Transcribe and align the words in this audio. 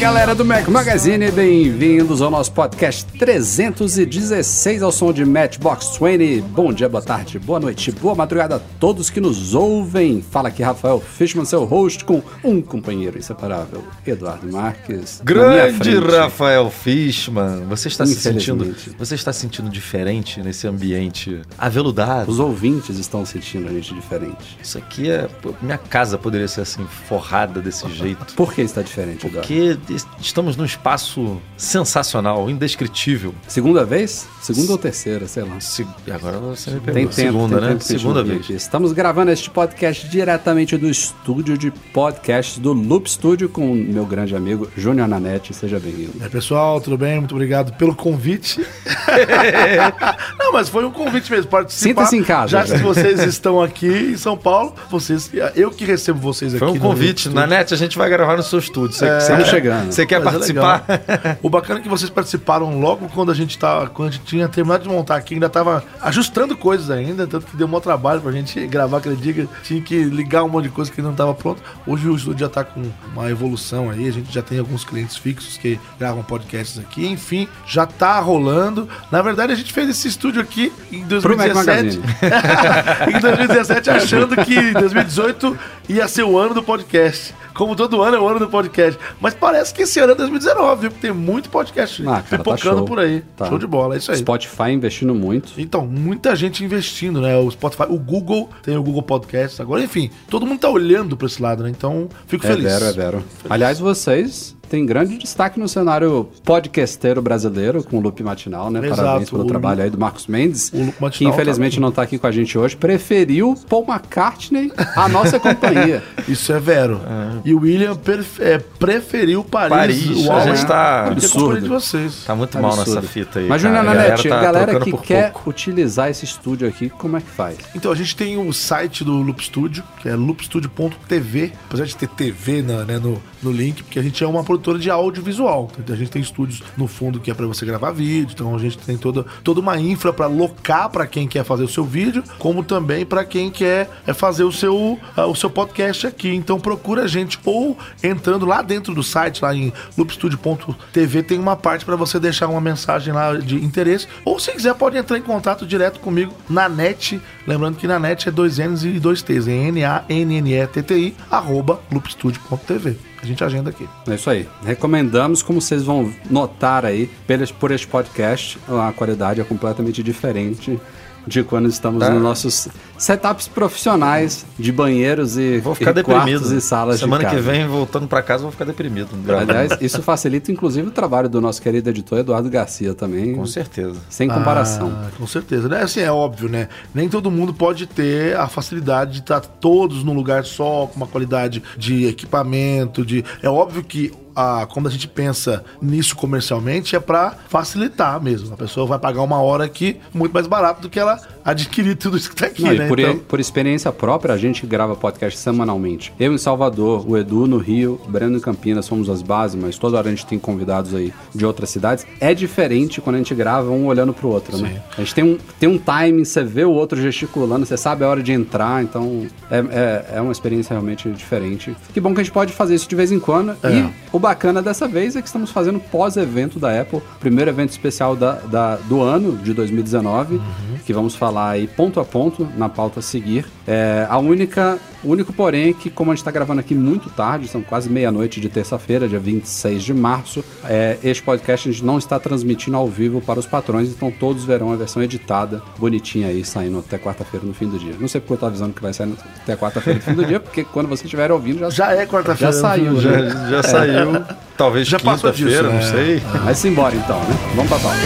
Galera 0.00 0.34
do 0.34 0.46
Mac 0.46 0.66
Magazine, 0.66 1.30
bem-vindos 1.30 2.22
ao 2.22 2.30
nosso 2.30 2.50
podcast 2.52 3.04
316 3.18 4.82
ao 4.82 4.90
som 4.90 5.12
de 5.12 5.26
Matchbox 5.26 5.98
20. 6.00 6.40
Bom 6.40 6.72
dia, 6.72 6.88
boa 6.88 7.02
tarde, 7.02 7.38
boa 7.38 7.60
noite, 7.60 7.92
boa 7.92 8.14
madrugada 8.14 8.56
a 8.56 8.58
todos 8.58 9.10
que 9.10 9.20
nos 9.20 9.54
ouvem. 9.54 10.22
Fala 10.22 10.48
aqui 10.48 10.62
Rafael 10.62 11.00
Fishman, 11.00 11.44
seu 11.44 11.66
host, 11.66 12.06
com 12.06 12.22
um 12.42 12.62
companheiro 12.62 13.18
inseparável, 13.18 13.84
Eduardo 14.06 14.50
Marques. 14.50 15.20
Grande. 15.22 15.98
Rafael 15.98 16.70
Fishman, 16.70 17.66
você 17.68 17.88
está 17.88 18.06
se 18.06 18.14
sentindo, 18.14 18.74
você 18.98 19.14
está 19.14 19.34
se 19.34 19.40
sentindo 19.40 19.68
diferente 19.68 20.40
nesse 20.40 20.66
ambiente 20.66 21.42
aveludado? 21.58 22.30
Os 22.30 22.38
ouvintes 22.38 22.96
estão 22.96 23.26
sentindo 23.26 23.68
a 23.68 23.72
gente 23.72 23.92
diferente. 23.92 24.58
Isso 24.62 24.78
aqui 24.78 25.10
é, 25.10 25.28
minha 25.60 25.76
casa 25.76 26.16
poderia 26.16 26.48
ser 26.48 26.62
assim 26.62 26.86
forrada 27.06 27.60
desse 27.60 27.86
jeito. 27.92 28.32
Por 28.34 28.54
que 28.54 28.62
está 28.62 28.80
diferente, 28.80 29.26
Eduardo? 29.26 29.46
Porque 29.46 29.89
estamos 30.20 30.56
num 30.56 30.64
espaço 30.64 31.40
sensacional, 31.56 32.48
indescritível. 32.50 33.34
Segunda 33.48 33.84
vez? 33.84 34.26
Segunda 34.40 34.72
ou 34.72 34.78
terceira, 34.78 35.26
sei 35.26 35.42
lá. 35.44 35.60
Se- 35.60 35.86
agora 36.12 36.38
você 36.38 36.70
me 36.70 36.80
Tem 36.80 36.94
pergunta. 36.94 37.16
tempo, 37.16 37.32
Segunda, 37.32 37.56
tem 37.56 37.64
né? 37.66 37.72
tempo 37.72 37.84
Segunda 37.84 38.22
vez. 38.24 38.40
aqui. 38.40 38.52
Estamos 38.54 38.92
gravando 38.92 39.30
este 39.30 39.50
podcast 39.50 40.08
diretamente 40.08 40.76
do 40.76 40.88
estúdio 40.88 41.56
de 41.58 41.70
podcasts 41.70 42.58
do 42.58 42.72
Loop 42.72 43.10
Studio 43.10 43.48
com 43.48 43.70
o 43.72 43.74
meu 43.74 44.04
grande 44.06 44.34
amigo 44.34 44.68
Júnior 44.76 45.08
Nanete. 45.08 45.52
Seja 45.54 45.78
bem-vindo. 45.78 46.12
É, 46.24 46.28
pessoal, 46.28 46.80
tudo 46.80 46.96
bem? 46.96 47.18
Muito 47.18 47.34
obrigado 47.34 47.72
pelo 47.76 47.94
convite. 47.94 48.60
Não, 50.38 50.52
mas 50.52 50.68
foi 50.68 50.84
um 50.84 50.90
convite 50.90 51.30
mesmo, 51.30 51.50
participar. 51.50 51.88
Sinta-se 52.06 52.16
em 52.16 52.24
casa, 52.24 52.48
Já 52.48 52.64
que 52.64 52.82
vocês 52.82 53.20
estão 53.20 53.60
aqui 53.62 53.86
em 54.12 54.16
São 54.16 54.36
Paulo, 54.36 54.74
vocês, 54.90 55.30
eu 55.54 55.70
que 55.70 55.84
recebo 55.84 56.18
vocês 56.20 56.52
Foi 56.56 56.68
aqui. 56.68 56.78
um 56.78 56.80
no 56.82 56.88
convite. 56.90 57.18
estúdio. 57.18 57.34
Na 57.40 57.46
net 57.46 57.72
a 57.72 57.76
gente 57.76 57.96
vai 57.98 58.08
gravar 58.08 58.36
no 58.36 58.42
seu 58.42 58.58
estúdio. 58.58 58.96
Você, 58.96 59.06
você 59.06 59.16
Estamos 59.18 59.44
quer- 59.50 59.60
Você 59.86 60.06
quer 60.06 60.18
Mas 60.18 60.28
é 60.28 60.30
participar? 60.30 60.84
legal. 60.88 61.36
O 61.42 61.50
bacana 61.50 61.80
é 61.80 61.82
que 61.82 61.88
vocês 61.88 62.10
participaram 62.10 62.80
logo 62.80 63.08
quando 63.08 63.30
a 63.30 63.34
gente 63.34 63.58
tá, 63.58 63.86
quando 63.92 64.08
a 64.08 64.12
gente 64.12 64.24
tinha 64.24 64.48
terminado 64.48 64.82
de 64.82 64.88
montar 64.88 65.16
aqui, 65.16 65.34
ainda 65.34 65.48
tava 65.48 65.82
ajustando 66.00 66.56
coisas 66.56 66.90
ainda, 66.90 67.26
tanto 67.26 67.46
que 67.46 67.56
deu 67.56 67.66
um 67.66 67.80
trabalho 67.80 68.20
pra 68.20 68.32
gente 68.32 68.64
gravar 68.68 68.98
aquele 68.98 69.16
dia, 69.16 69.48
tinha 69.62 69.80
que 69.80 70.04
ligar 70.04 70.44
um 70.44 70.48
monte 70.48 70.64
de 70.64 70.70
coisa 70.70 70.90
que 70.90 71.00
não 71.00 71.14
tava 71.14 71.34
pronto. 71.34 71.62
Hoje 71.86 72.08
o 72.08 72.14
estúdio 72.14 72.40
já 72.40 72.48
tá 72.48 72.64
com 72.64 72.82
uma 73.12 73.30
evolução 73.30 73.90
aí, 73.90 74.08
a 74.08 74.12
gente 74.12 74.32
já 74.32 74.42
tem 74.42 74.58
alguns 74.58 74.84
clientes 74.84 75.16
fixos 75.16 75.56
que 75.56 75.78
gravam 75.98 76.22
podcasts 76.22 76.78
aqui, 76.78 77.06
enfim, 77.06 77.48
já 77.66 77.86
tá 77.86 78.18
rolando. 78.20 78.88
Na 79.10 79.22
verdade, 79.22 79.52
a 79.52 79.56
gente 79.56 79.72
fez 79.72 79.88
esse 79.88 80.08
estúdio 80.08 80.40
aqui 80.40 80.72
em 80.92 81.04
Pro 81.04 81.36
Mac 81.36 81.52
2017. 81.52 81.98
Magazine. 81.98 83.16
em 83.16 83.20
2017, 83.20 83.90
achando 83.90 84.36
que 84.44 84.72
2018 84.72 85.58
ia 85.88 86.06
ser 86.08 86.24
o 86.24 86.38
ano 86.38 86.54
do 86.54 86.62
podcast. 86.62 87.34
Como 87.54 87.74
todo 87.76 88.00
ano 88.02 88.16
é 88.16 88.20
o 88.20 88.26
ano 88.28 88.38
do 88.38 88.48
podcast. 88.48 88.98
Mas 89.20 89.34
parece 89.34 89.72
que 89.74 89.82
esse 89.82 89.98
ano 90.00 90.12
é 90.12 90.14
2019, 90.14 90.80
viu? 90.82 90.90
Porque 90.90 91.06
tem 91.08 91.14
muito 91.16 91.50
podcast 91.50 92.02
Ah, 92.02 92.04
cara, 92.06 92.22
tá 92.22 92.38
pipocando 92.38 92.76
show. 92.78 92.84
por 92.84 92.98
aí. 92.98 93.22
Tá. 93.36 93.46
Show 93.46 93.58
de 93.58 93.66
bola, 93.66 93.94
é 93.94 93.98
isso 93.98 94.10
aí. 94.10 94.18
Spotify 94.18 94.70
investindo 94.70 95.14
muito. 95.14 95.52
Então, 95.58 95.86
muita 95.86 96.34
gente 96.36 96.64
investindo, 96.64 97.20
né? 97.20 97.36
O 97.36 97.50
Spotify, 97.50 97.84
o 97.88 97.98
Google, 97.98 98.48
tem 98.62 98.76
o 98.76 98.82
Google 98.82 99.02
Podcasts 99.02 99.60
agora, 99.60 99.82
enfim, 99.82 100.10
todo 100.28 100.46
mundo 100.46 100.60
tá 100.60 100.68
olhando 100.68 101.16
pra 101.16 101.26
esse 101.26 101.40
lado, 101.42 101.62
né? 101.62 101.70
Então, 101.70 102.08
fico 102.26 102.46
É 102.46 102.50
feliz. 102.50 102.64
vero, 102.64 102.84
é 102.84 102.92
vero. 102.92 103.24
Aliás, 103.48 103.78
vocês 103.78 104.56
têm 104.70 104.86
grande 104.86 105.18
destaque 105.18 105.58
no 105.60 105.68
cenário 105.68 106.28
podcasteiro 106.44 107.20
brasileiro 107.20 107.82
com 107.82 107.98
o 107.98 108.00
Loop 108.00 108.22
Matinal, 108.22 108.70
né? 108.70 108.78
Exato, 108.86 108.96
Parabéns 109.02 109.30
pelo 109.30 109.42
o 109.42 109.46
trabalho 109.46 109.78
Lu- 109.78 109.84
aí 109.84 109.90
do 109.90 109.98
Marcos 109.98 110.26
Mendes, 110.26 110.70
o 110.72 110.78
Loop 110.78 110.92
que 110.96 111.02
Matinal 111.02 111.32
infelizmente 111.34 111.74
tá- 111.74 111.80
não 111.80 111.92
tá 111.92 112.02
aqui 112.02 112.16
com 112.18 112.26
a 112.26 112.30
gente 112.30 112.56
hoje. 112.56 112.76
Preferiu 112.76 113.54
Paul 113.68 113.84
McCartney 113.88 114.72
à 114.96 115.08
nossa 115.08 115.38
companhia. 115.40 116.02
Isso 116.28 116.52
é 116.52 116.60
vero. 116.60 117.00
E 117.44 117.52
o 117.52 117.60
William 117.60 117.96
perfe- 117.96 118.42
é, 118.42 118.58
preferiu 118.58 119.42
Paris. 119.44 119.70
Paris, 119.76 120.26
Uau, 120.26 120.36
a 120.38 120.40
gente 120.46 120.62
né? 120.62 120.64
tá- 120.68 121.02
Porque 121.08 121.24
Absurdo. 121.26 121.60
de 121.60 121.68
vocês. 121.68 122.24
Tá 122.24 122.34
muito 122.34 122.58
mal 122.58 122.72
Absurdo. 122.72 122.94
nessa 122.94 123.06
fita 123.06 123.38
aí. 123.40 123.48
Mas, 123.48 123.62
cara. 123.62 123.74
Júnior 123.76 123.92
A 123.94 123.94
Nanete, 123.98 124.28
a 124.28 124.30
tá 124.36 124.42
galera 124.42 124.66
trocando 124.72 124.96
que 124.98 125.06
quer 125.06 125.32
pouco. 125.32 125.50
utilizar 125.50 126.08
esse 126.10 126.24
estúdio 126.24 126.68
aqui, 126.68 126.88
como 126.88 127.16
é 127.16 127.20
que 127.20 127.30
faz? 127.30 127.56
Então, 127.74 127.90
a 127.90 127.94
gente 127.96 128.14
tem 128.14 128.38
o 128.38 128.52
site 128.52 129.02
do 129.02 129.12
Loop 129.20 129.42
Studio, 129.44 129.82
que 130.00 130.08
é 130.08 130.14
loopstudio.tv. 130.14 131.52
Apesar 131.68 131.84
de 131.84 131.96
ter 131.96 132.08
TV 132.08 132.62
na- 132.62 132.84
né, 132.84 132.98
no, 132.98 133.20
no 133.42 133.50
link, 133.50 133.82
porque 133.82 133.98
a 133.98 134.02
gente 134.02 134.22
é 134.22 134.26
uma 134.26 134.42
produtora 134.60 134.78
de 134.78 134.90
audiovisual. 134.90 135.70
A 135.88 135.94
gente 135.96 136.10
tem 136.10 136.22
estúdios 136.22 136.62
no 136.76 136.86
fundo 136.86 137.18
que 137.18 137.30
é 137.30 137.34
para 137.34 137.46
você 137.46 137.64
gravar 137.64 137.90
vídeo. 137.90 138.32
Então, 138.34 138.54
a 138.54 138.58
gente 138.58 138.78
tem 138.78 138.96
toda, 138.96 139.24
toda 139.42 139.60
uma 139.60 139.78
infra 139.80 140.12
para 140.12 140.26
locar 140.26 140.90
para 140.90 141.06
quem 141.06 141.26
quer 141.26 141.44
fazer 141.44 141.64
o 141.64 141.68
seu 141.68 141.84
vídeo, 141.84 142.22
como 142.38 142.62
também 142.62 143.04
para 143.04 143.24
quem 143.24 143.50
quer 143.50 143.90
é, 144.06 144.12
fazer 144.12 144.44
o 144.44 144.52
seu, 144.52 144.98
ah, 145.16 145.26
o 145.26 145.34
seu 145.34 145.50
podcast 145.50 146.06
aqui. 146.06 146.28
Então, 146.28 146.60
procura 146.60 147.02
a 147.02 147.06
gente 147.06 147.38
ou 147.44 147.76
entrando 148.02 148.44
lá 148.44 148.62
dentro 148.62 148.94
do 148.94 149.02
site, 149.02 149.42
lá 149.42 149.54
em 149.54 149.72
loopstudio.tv, 149.96 151.22
tem 151.22 151.38
uma 151.38 151.56
parte 151.56 151.84
para 151.84 151.96
você 151.96 152.20
deixar 152.20 152.48
uma 152.48 152.60
mensagem 152.60 153.12
lá 153.12 153.34
de 153.34 153.56
interesse. 153.56 154.06
Ou 154.24 154.38
se 154.38 154.52
quiser, 154.52 154.74
pode 154.74 154.96
entrar 154.96 155.18
em 155.18 155.22
contato 155.22 155.66
direto 155.66 155.98
comigo 156.00 156.32
na 156.48 156.68
net. 156.68 157.20
Lembrando 157.46 157.76
que 157.76 157.86
na 157.86 157.98
net 157.98 158.28
é 158.28 158.32
dois 158.32 158.58
N's 158.58 158.84
e 158.84 159.00
dois 159.00 159.22
T's. 159.22 159.48
É 159.48 159.52
N-A-N-N-E-T-T-I, 159.52 161.16
arroba 161.30 161.80
loopstudio.tv. 161.90 163.09
A 163.22 163.26
gente 163.26 163.44
agenda 163.44 163.70
aqui. 163.70 163.88
É 164.08 164.14
isso 164.14 164.30
aí. 164.30 164.48
Recomendamos, 164.64 165.42
como 165.42 165.60
vocês 165.60 165.82
vão 165.82 166.12
notar 166.30 166.86
aí, 166.86 167.10
por 167.58 167.70
este 167.70 167.86
podcast, 167.86 168.58
a 168.68 168.92
qualidade 168.92 169.40
é 169.40 169.44
completamente 169.44 170.02
diferente 170.02 170.80
de 171.26 171.42
quando 171.42 171.68
estamos 171.68 172.00
Tá. 172.00 172.10
nos 172.10 172.22
nossos 172.22 172.68
setups 172.98 173.46
profissionais 173.48 174.44
de 174.58 174.72
banheiros 174.72 175.36
e, 175.36 175.58
Vou 175.58 175.74
ficar 175.74 175.96
e 175.96 176.02
quartos 176.02 176.32
deprimido. 176.32 176.58
e 176.58 176.60
salas 176.60 177.00
Semana 177.00 177.24
de 177.24 177.34
que 177.36 177.40
vem, 177.42 177.66
voltando 177.66 178.06
pra 178.08 178.22
casa, 178.22 178.42
vou 178.42 178.50
ficar 178.52 178.64
deprimido. 178.64 179.08
Aliás, 179.38 179.72
isso 179.80 180.02
facilita 180.02 180.50
inclusive 180.52 180.88
o 180.88 180.90
trabalho 180.90 181.28
do 181.28 181.40
nosso 181.40 181.60
querido 181.60 181.88
editor 181.90 182.18
Eduardo 182.18 182.48
Garcia 182.50 182.94
também. 182.94 183.34
com 183.34 183.46
certeza. 183.46 183.96
Sem 184.08 184.28
comparação. 184.28 184.92
Ah, 184.94 185.08
com 185.16 185.26
certeza, 185.26 185.68
né? 185.68 185.82
Assim, 185.82 186.00
é 186.00 186.10
óbvio, 186.10 186.48
né? 186.48 186.68
Nem 186.94 187.08
todo 187.08 187.30
mundo 187.30 187.52
pode 187.54 187.86
ter 187.86 188.36
a 188.36 188.46
facilidade 188.48 189.12
de 189.12 189.18
estar 189.20 189.40
todos 189.40 190.02
num 190.04 190.14
lugar 190.14 190.44
só, 190.44 190.86
com 190.86 190.96
uma 190.96 191.06
qualidade 191.06 191.62
de 191.76 192.06
equipamento, 192.06 193.04
de... 193.04 193.24
É 193.42 193.48
óbvio 193.48 193.82
que 193.82 194.12
a, 194.40 194.66
quando 194.66 194.86
a 194.88 194.90
gente 194.90 195.06
pensa 195.08 195.64
nisso 195.80 196.16
comercialmente, 196.16 196.96
é 196.96 197.00
pra 197.00 197.34
facilitar 197.48 198.20
mesmo. 198.22 198.54
A 198.54 198.56
pessoa 198.56 198.86
vai 198.86 198.98
pagar 198.98 199.22
uma 199.22 199.40
hora 199.40 199.64
aqui 199.64 199.96
muito 200.14 200.32
mais 200.32 200.46
barato 200.46 200.80
do 200.82 200.88
que 200.88 200.98
ela 200.98 201.20
adquirir 201.44 201.96
tudo 201.96 202.16
isso 202.16 202.28
que 202.30 202.36
tá 202.36 202.46
aqui, 202.46 202.62
Não, 202.62 202.72
né? 202.74 202.88
por, 202.88 202.98
Então- 202.98 203.18
por 203.18 203.40
experiência 203.40 203.90
própria, 203.92 204.34
a 204.34 204.38
gente 204.38 204.66
grava 204.66 204.94
podcast 204.94 205.38
semanalmente. 205.38 206.12
Eu 206.18 206.32
em 206.32 206.38
Salvador, 206.38 207.04
o 207.08 207.16
Edu 207.16 207.46
no 207.46 207.58
Rio, 207.58 208.00
o 208.06 208.10
Breno 208.10 208.36
em 208.36 208.40
Campinas, 208.40 208.84
somos 208.84 209.08
as 209.08 209.22
bases, 209.22 209.60
mas 209.60 209.78
toda 209.78 209.96
hora 209.96 210.08
a 210.08 210.10
gente 210.10 210.26
tem 210.26 210.38
convidados 210.38 210.94
aí 210.94 211.12
de 211.34 211.44
outras 211.46 211.70
cidades. 211.70 212.06
É 212.20 212.34
diferente 212.34 213.00
quando 213.00 213.16
a 213.16 213.18
gente 213.18 213.34
grava 213.34 213.70
um 213.70 213.86
olhando 213.86 214.12
pro 214.12 214.28
outro, 214.28 214.56
né? 214.58 214.82
A 214.96 215.00
gente 215.00 215.14
tem 215.14 215.24
um, 215.24 215.38
tem 215.58 215.68
um 215.68 215.78
timing, 215.78 216.24
você 216.24 216.42
vê 216.44 216.64
o 216.64 216.70
outro 216.72 217.00
gesticulando, 217.00 217.64
você 217.66 217.76
sabe 217.76 218.04
a 218.04 218.08
hora 218.08 218.22
de 218.22 218.32
entrar, 218.32 218.82
então 218.82 219.26
é, 219.50 219.58
é, 219.58 220.04
é 220.16 220.20
uma 220.20 220.32
experiência 220.32 220.74
realmente 220.74 221.08
diferente. 221.10 221.74
Que 221.92 222.00
bom 222.00 222.14
que 222.14 222.20
a 222.20 222.22
gente 222.24 222.32
pode 222.32 222.52
fazer 222.52 222.74
isso 222.74 222.88
de 222.88 222.94
vez 222.94 223.10
em 223.12 223.18
quando. 223.18 223.56
É. 223.62 223.70
E 223.72 223.90
o 224.12 224.18
bacana 224.30 224.62
dessa 224.62 224.86
vez 224.86 225.16
é 225.16 225.20
que 225.20 225.26
estamos 225.26 225.50
fazendo 225.50 225.80
pós-evento 225.80 226.60
da 226.60 226.80
Apple, 226.80 227.00
primeiro 227.18 227.50
evento 227.50 227.70
especial 227.70 228.14
da, 228.14 228.34
da- 228.34 228.76
do 228.76 229.02
ano 229.02 229.36
de 229.38 229.52
2019, 229.52 230.40
que 230.82 230.92
vamos 230.92 231.14
falar 231.14 231.50
aí 231.50 231.66
ponto 231.66 232.00
a 232.00 232.04
ponto 232.04 232.48
na 232.56 232.68
pauta 232.68 233.00
a 233.00 233.02
seguir. 233.02 233.44
É, 233.66 234.06
a 234.08 234.18
única, 234.18 234.78
o 235.04 235.10
único 235.10 235.32
porém 235.32 235.70
é 235.70 235.72
que, 235.72 235.88
como 235.90 236.10
a 236.10 236.14
gente 236.14 236.22
está 236.22 236.30
gravando 236.30 236.60
aqui 236.60 236.74
muito 236.74 237.08
tarde, 237.10 237.46
são 237.48 237.62
quase 237.62 237.88
meia-noite 237.88 238.40
de 238.40 238.48
terça-feira, 238.48 239.08
dia 239.08 239.18
26 239.20 239.82
de 239.82 239.94
março, 239.94 240.44
é, 240.64 240.98
este 241.04 241.22
podcast 241.22 241.68
a 241.68 241.72
gente 241.72 241.84
não 241.84 241.98
está 241.98 242.18
transmitindo 242.18 242.76
ao 242.76 242.88
vivo 242.88 243.20
para 243.20 243.38
os 243.38 243.46
patrões, 243.46 243.88
então 243.90 244.10
todos 244.10 244.44
verão 244.44 244.72
a 244.72 244.76
versão 244.76 245.02
editada, 245.02 245.62
bonitinha 245.78 246.28
aí, 246.28 246.44
saindo 246.44 246.78
até 246.80 246.98
quarta-feira 246.98 247.46
no 247.46 247.54
fim 247.54 247.68
do 247.68 247.78
dia. 247.78 247.94
Não 248.00 248.08
sei 248.08 248.20
porque 248.20 248.32
eu 248.34 248.38
tô 248.38 248.46
avisando 248.46 248.72
que 248.74 248.82
vai 248.82 248.92
sair 248.92 249.12
até 249.42 249.56
quarta-feira 249.56 249.98
no 250.00 250.04
fim 250.04 250.14
do 250.14 250.24
dia, 250.24 250.40
porque 250.40 250.64
quando 250.64 250.88
vocês 250.88 251.04
estiverem 251.04 251.32
ouvindo 251.32 251.60
já, 251.60 251.70
Já 251.70 251.92
é 251.92 252.06
quarta-feira. 252.06 252.52
Já 252.52 252.60
saiu, 252.60 253.00
Já, 253.00 253.10
né? 253.10 253.48
Já, 253.50 253.62
saiu. 253.62 254.24
talvez 254.56 254.88
Já 254.88 254.98
quinta-feira, 254.98 255.62
não 255.62 255.78
é. 255.78 255.82
sei. 255.82 256.22
Mas 256.44 256.64
embora 256.64 256.94
então, 256.96 257.18
né? 257.20 257.38
Vamos 257.54 257.70
pra 257.70 257.78
pauta. 257.78 258.00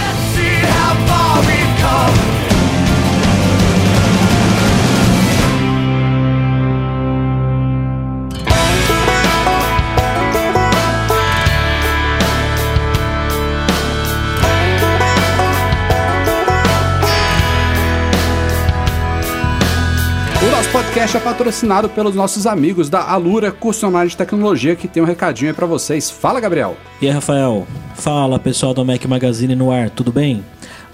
Podcast 21.05 21.17
é 21.17 21.21
patrocinado 21.21 21.89
pelos 21.91 22.15
nossos 22.15 22.47
amigos 22.47 22.89
da 22.89 23.03
Alura 23.03 23.53
Curso 23.53 23.87
Online 23.87 24.09
de 24.09 24.17
Tecnologia, 24.17 24.75
que 24.75 24.89
tem 24.89 25.03
um 25.03 25.07
recadinho 25.07 25.51
aí 25.51 25.55
pra 25.55 25.67
vocês. 25.67 26.11
Fala, 26.11 26.41
Gabriel. 26.41 26.77
E 27.01 27.07
aí, 27.07 27.13
Rafael? 27.13 27.67
Fala, 27.95 28.39
pessoal 28.39 28.73
do 28.73 28.85
Mac 28.87 29.05
Magazine 29.05 29.55
no 29.55 29.71
ar, 29.71 29.91
tudo 29.91 30.11
bem? 30.11 30.43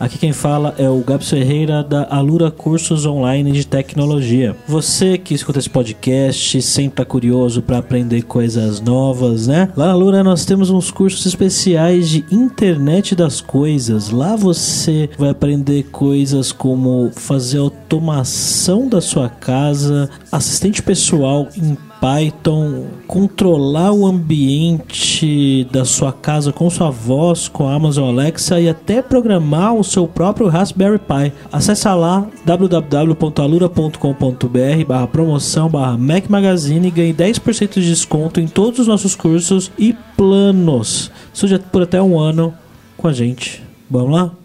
Aqui 0.01 0.17
quem 0.17 0.33
fala 0.33 0.75
é 0.79 0.89
o 0.89 1.01
Gabs 1.01 1.29
Ferreira 1.29 1.85
da 1.85 2.09
Alura 2.09 2.51
Cursos 2.51 3.05
Online 3.05 3.53
de 3.53 3.67
Tecnologia. 3.67 4.57
Você 4.67 5.19
que 5.19 5.35
escuta 5.35 5.59
esse 5.59 5.69
podcast 5.69 6.63
sempre 6.63 6.97
tá 6.97 7.05
curioso 7.05 7.61
para 7.61 7.77
aprender 7.77 8.23
coisas 8.23 8.81
novas, 8.81 9.47
né? 9.47 9.69
Lá 9.77 9.89
na 9.89 9.93
Alura 9.93 10.25
nós 10.25 10.47
temos 10.47 10.71
uns 10.71 10.91
cursos 10.91 11.27
especiais 11.27 12.09
de 12.09 12.25
internet 12.33 13.15
das 13.15 13.43
coisas. 13.43 14.09
Lá 14.09 14.37
você 14.37 15.11
vai 15.19 15.29
aprender 15.29 15.83
coisas 15.93 16.51
como 16.51 17.11
fazer 17.15 17.59
automação 17.59 18.89
da 18.89 19.03
sua 19.03 19.29
casa, 19.29 20.09
assistente 20.33 20.83
pessoal 20.83 21.47
em 21.55 21.77
Python, 22.01 22.87
controlar 23.07 23.93
o 23.93 24.07
ambiente 24.07 25.69
da 25.71 25.85
sua 25.85 26.13
casa 26.13 26.53
com 26.53 26.69
sua 26.71 26.91
voz, 26.91 27.47
com 27.47 27.69
a 27.69 27.75
Amazon 27.75 28.09
Alexa 28.09 28.59
e 28.59 28.69
até 28.69 29.01
programar 29.03 29.75
o 29.75 29.85
seu 29.85 30.09
próprio 30.09 30.49
Raspberry 30.49 30.99
Pi. 30.99 31.33
Acesse 31.53 31.87
lá 31.89 32.27
www.alura.com.br 32.45 34.85
barra 34.89 35.07
promoção 35.07 35.69
barra 35.69 35.99
Mac 35.99 36.29
Magazine 36.29 36.89
e 36.89 36.91
ganhe 36.91 37.13
10% 37.13 37.75
de 37.75 37.87
desconto 37.87 38.41
em 38.41 38.49
todos 38.49 38.81
os 38.81 38.87
nossos 38.87 39.15
cursos 39.15 39.71
e 39.79 39.95
planos. 40.17 41.13
Estude 41.35 41.59
por 41.59 41.83
até 41.83 42.01
um 42.01 42.19
ano 42.19 42.55
com 42.97 43.09
a 43.09 43.13
gente. 43.13 43.63
Vamos 43.91 44.13
lá? 44.13 44.40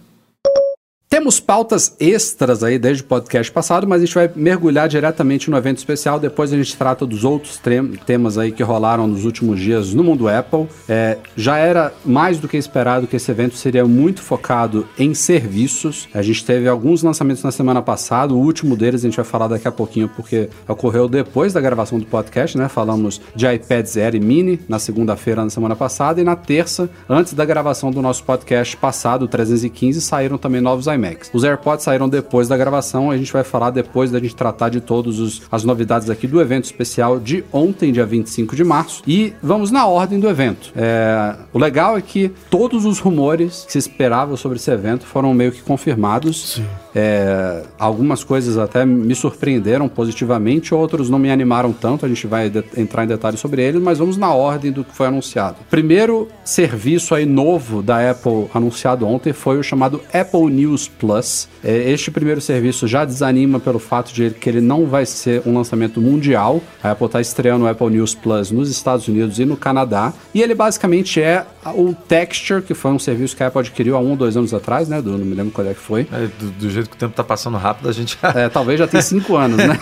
Temos 1.07 1.39
pautas 1.39 1.95
extras 1.99 2.63
aí 2.63 2.79
desde 2.79 3.03
o 3.03 3.05
podcast 3.05 3.51
passado, 3.51 3.87
mas 3.87 4.01
a 4.01 4.05
gente 4.05 4.15
vai 4.15 4.29
mergulhar 4.35 4.89
diretamente 4.89 5.51
no 5.51 5.55
evento 5.55 5.77
especial. 5.77 6.19
Depois 6.19 6.51
a 6.51 6.57
gente 6.57 6.75
trata 6.75 7.05
dos 7.05 7.23
outros 7.23 7.61
temas 8.05 8.37
aí 8.37 8.51
que 8.51 8.63
rolaram 8.63 9.07
nos 9.07 9.23
últimos 9.23 9.59
dias 9.59 9.93
no 9.93 10.03
mundo 10.03 10.27
Apple. 10.27 10.67
É, 10.89 11.17
já 11.37 11.57
era 11.57 11.93
mais 12.03 12.39
do 12.39 12.47
que 12.47 12.57
esperado 12.57 13.05
que 13.05 13.15
esse 13.15 13.29
evento 13.29 13.55
seria 13.55 13.85
muito 13.85 14.21
focado 14.21 14.87
em 14.97 15.13
serviços. 15.13 16.09
A 16.13 16.23
gente 16.23 16.43
teve 16.43 16.67
alguns 16.67 17.03
lançamentos 17.03 17.43
na 17.43 17.51
semana 17.51 17.83
passada. 17.83 18.33
O 18.33 18.39
último 18.39 18.75
deles 18.75 19.01
a 19.01 19.07
gente 19.07 19.15
vai 19.15 19.25
falar 19.25 19.47
daqui 19.47 19.67
a 19.67 19.71
pouquinho 19.71 20.09
porque 20.09 20.49
ocorreu 20.67 21.07
depois 21.07 21.53
da 21.53 21.61
gravação 21.61 21.99
do 21.99 22.05
podcast, 22.05 22.57
né? 22.57 22.67
Falamos 22.67 23.21
de 23.35 23.45
iPads 23.45 23.95
Air 23.95 24.15
e 24.15 24.19
Mini 24.19 24.59
na 24.67 24.79
segunda-feira 24.79 25.43
na 25.43 25.51
semana 25.51 25.75
passada 25.75 26.19
e 26.19 26.23
na 26.23 26.35
terça, 26.35 26.89
antes 27.07 27.33
da 27.33 27.45
gravação 27.45 27.91
do 27.91 28.01
nosso 28.01 28.23
podcast 28.23 28.75
passado, 28.75 29.25
o 29.25 29.27
315, 29.27 30.01
saíram 30.01 30.37
também 30.37 30.61
novos 30.61 30.87
Os 31.33 31.43
AirPods 31.43 31.83
saíram 31.83 32.09
depois 32.09 32.47
da 32.47 32.57
gravação, 32.57 33.11
a 33.11 33.17
gente 33.17 33.31
vai 33.31 33.43
falar 33.43 33.69
depois 33.69 34.11
da 34.11 34.19
gente 34.19 34.35
tratar 34.35 34.69
de 34.69 34.81
todas 34.81 35.41
as 35.51 35.63
novidades 35.63 36.09
aqui 36.09 36.27
do 36.27 36.41
evento 36.41 36.65
especial 36.65 37.19
de 37.19 37.43
ontem, 37.51 37.91
dia 37.91 38.05
25 38.05 38.55
de 38.55 38.63
março. 38.63 39.01
E 39.07 39.33
vamos 39.41 39.71
na 39.71 39.85
ordem 39.85 40.19
do 40.19 40.27
evento. 40.27 40.71
É, 40.75 41.35
o 41.53 41.59
legal 41.59 41.97
é 41.97 42.01
que 42.01 42.31
todos 42.49 42.85
os 42.85 42.99
rumores 42.99 43.63
que 43.65 43.71
se 43.71 43.77
esperavam 43.77 44.37
sobre 44.37 44.57
esse 44.57 44.71
evento 44.71 45.05
foram 45.05 45.33
meio 45.33 45.51
que 45.51 45.61
confirmados. 45.61 46.61
É, 46.93 47.63
algumas 47.77 48.23
coisas 48.23 48.57
até 48.57 48.85
me 48.85 49.13
surpreenderam 49.15 49.87
positivamente, 49.87 50.73
outros 50.73 51.09
não 51.09 51.19
me 51.19 51.29
animaram 51.29 51.73
tanto. 51.73 52.05
A 52.05 52.09
gente 52.09 52.27
vai 52.27 52.51
entrar 52.77 53.03
em 53.03 53.07
detalhes 53.07 53.39
sobre 53.39 53.61
eles, 53.61 53.81
mas 53.81 53.97
vamos 53.97 54.17
na 54.17 54.33
ordem 54.33 54.71
do 54.71 54.83
que 54.83 54.95
foi 54.95 55.07
anunciado. 55.07 55.57
Primeiro 55.69 56.27
serviço 56.43 57.13
aí 57.13 57.25
novo 57.25 57.81
da 57.81 58.11
Apple 58.11 58.47
anunciado 58.53 59.07
ontem 59.07 59.33
foi 59.33 59.57
o 59.57 59.63
chamado 59.63 60.01
Apple 60.13 60.45
News 60.51 60.84
Plus. 60.87 61.47
É, 61.63 61.91
este 61.91 62.11
primeiro 62.11 62.41
serviço 62.41 62.87
já 62.87 63.05
desanima 63.05 63.59
pelo 63.59 63.79
fato 63.79 64.13
de 64.13 64.29
que 64.31 64.49
ele 64.49 64.61
não 64.61 64.85
vai 64.85 65.05
ser 65.05 65.41
um 65.45 65.55
lançamento 65.55 66.01
mundial. 66.01 66.61
A 66.83 66.91
Apple 66.91 67.05
está 67.07 67.21
estreando 67.21 67.65
o 67.65 67.67
Apple 67.67 67.89
News 67.89 68.13
Plus 68.13 68.51
nos 68.51 68.69
Estados 68.69 69.07
Unidos 69.07 69.39
e 69.39 69.45
no 69.45 69.57
Canadá. 69.57 70.13
E 70.33 70.41
ele 70.41 70.53
basicamente 70.55 71.21
é 71.21 71.45
o 71.75 71.93
Texture, 71.93 72.61
que 72.61 72.73
foi 72.73 72.91
um 72.91 72.99
serviço 72.99 73.35
que 73.35 73.43
a 73.43 73.47
Apple 73.47 73.59
adquiriu 73.61 73.95
há 73.95 73.99
um 73.99 74.11
ou 74.11 74.15
dois 74.15 74.37
anos 74.37 74.53
atrás, 74.53 74.87
né? 74.87 75.01
Do, 75.01 75.11
não 75.17 75.25
me 75.25 75.33
lembro 75.35 75.51
qual 75.51 75.65
é 75.67 75.73
que 75.73 75.79
foi. 75.79 76.07
É, 76.11 76.27
do, 76.39 76.51
do 76.51 76.69
jeito 76.69 76.89
que 76.89 76.95
o 76.95 76.99
tempo 76.99 77.15
tá 77.15 77.23
passando 77.23 77.57
rápido, 77.57 77.89
a 77.89 77.91
gente 77.91 78.17
já... 78.21 78.29
É, 78.29 78.49
talvez 78.49 78.79
já 78.79 78.87
tem 78.87 79.01
cinco 79.01 79.35
anos, 79.37 79.57
né? 79.57 79.77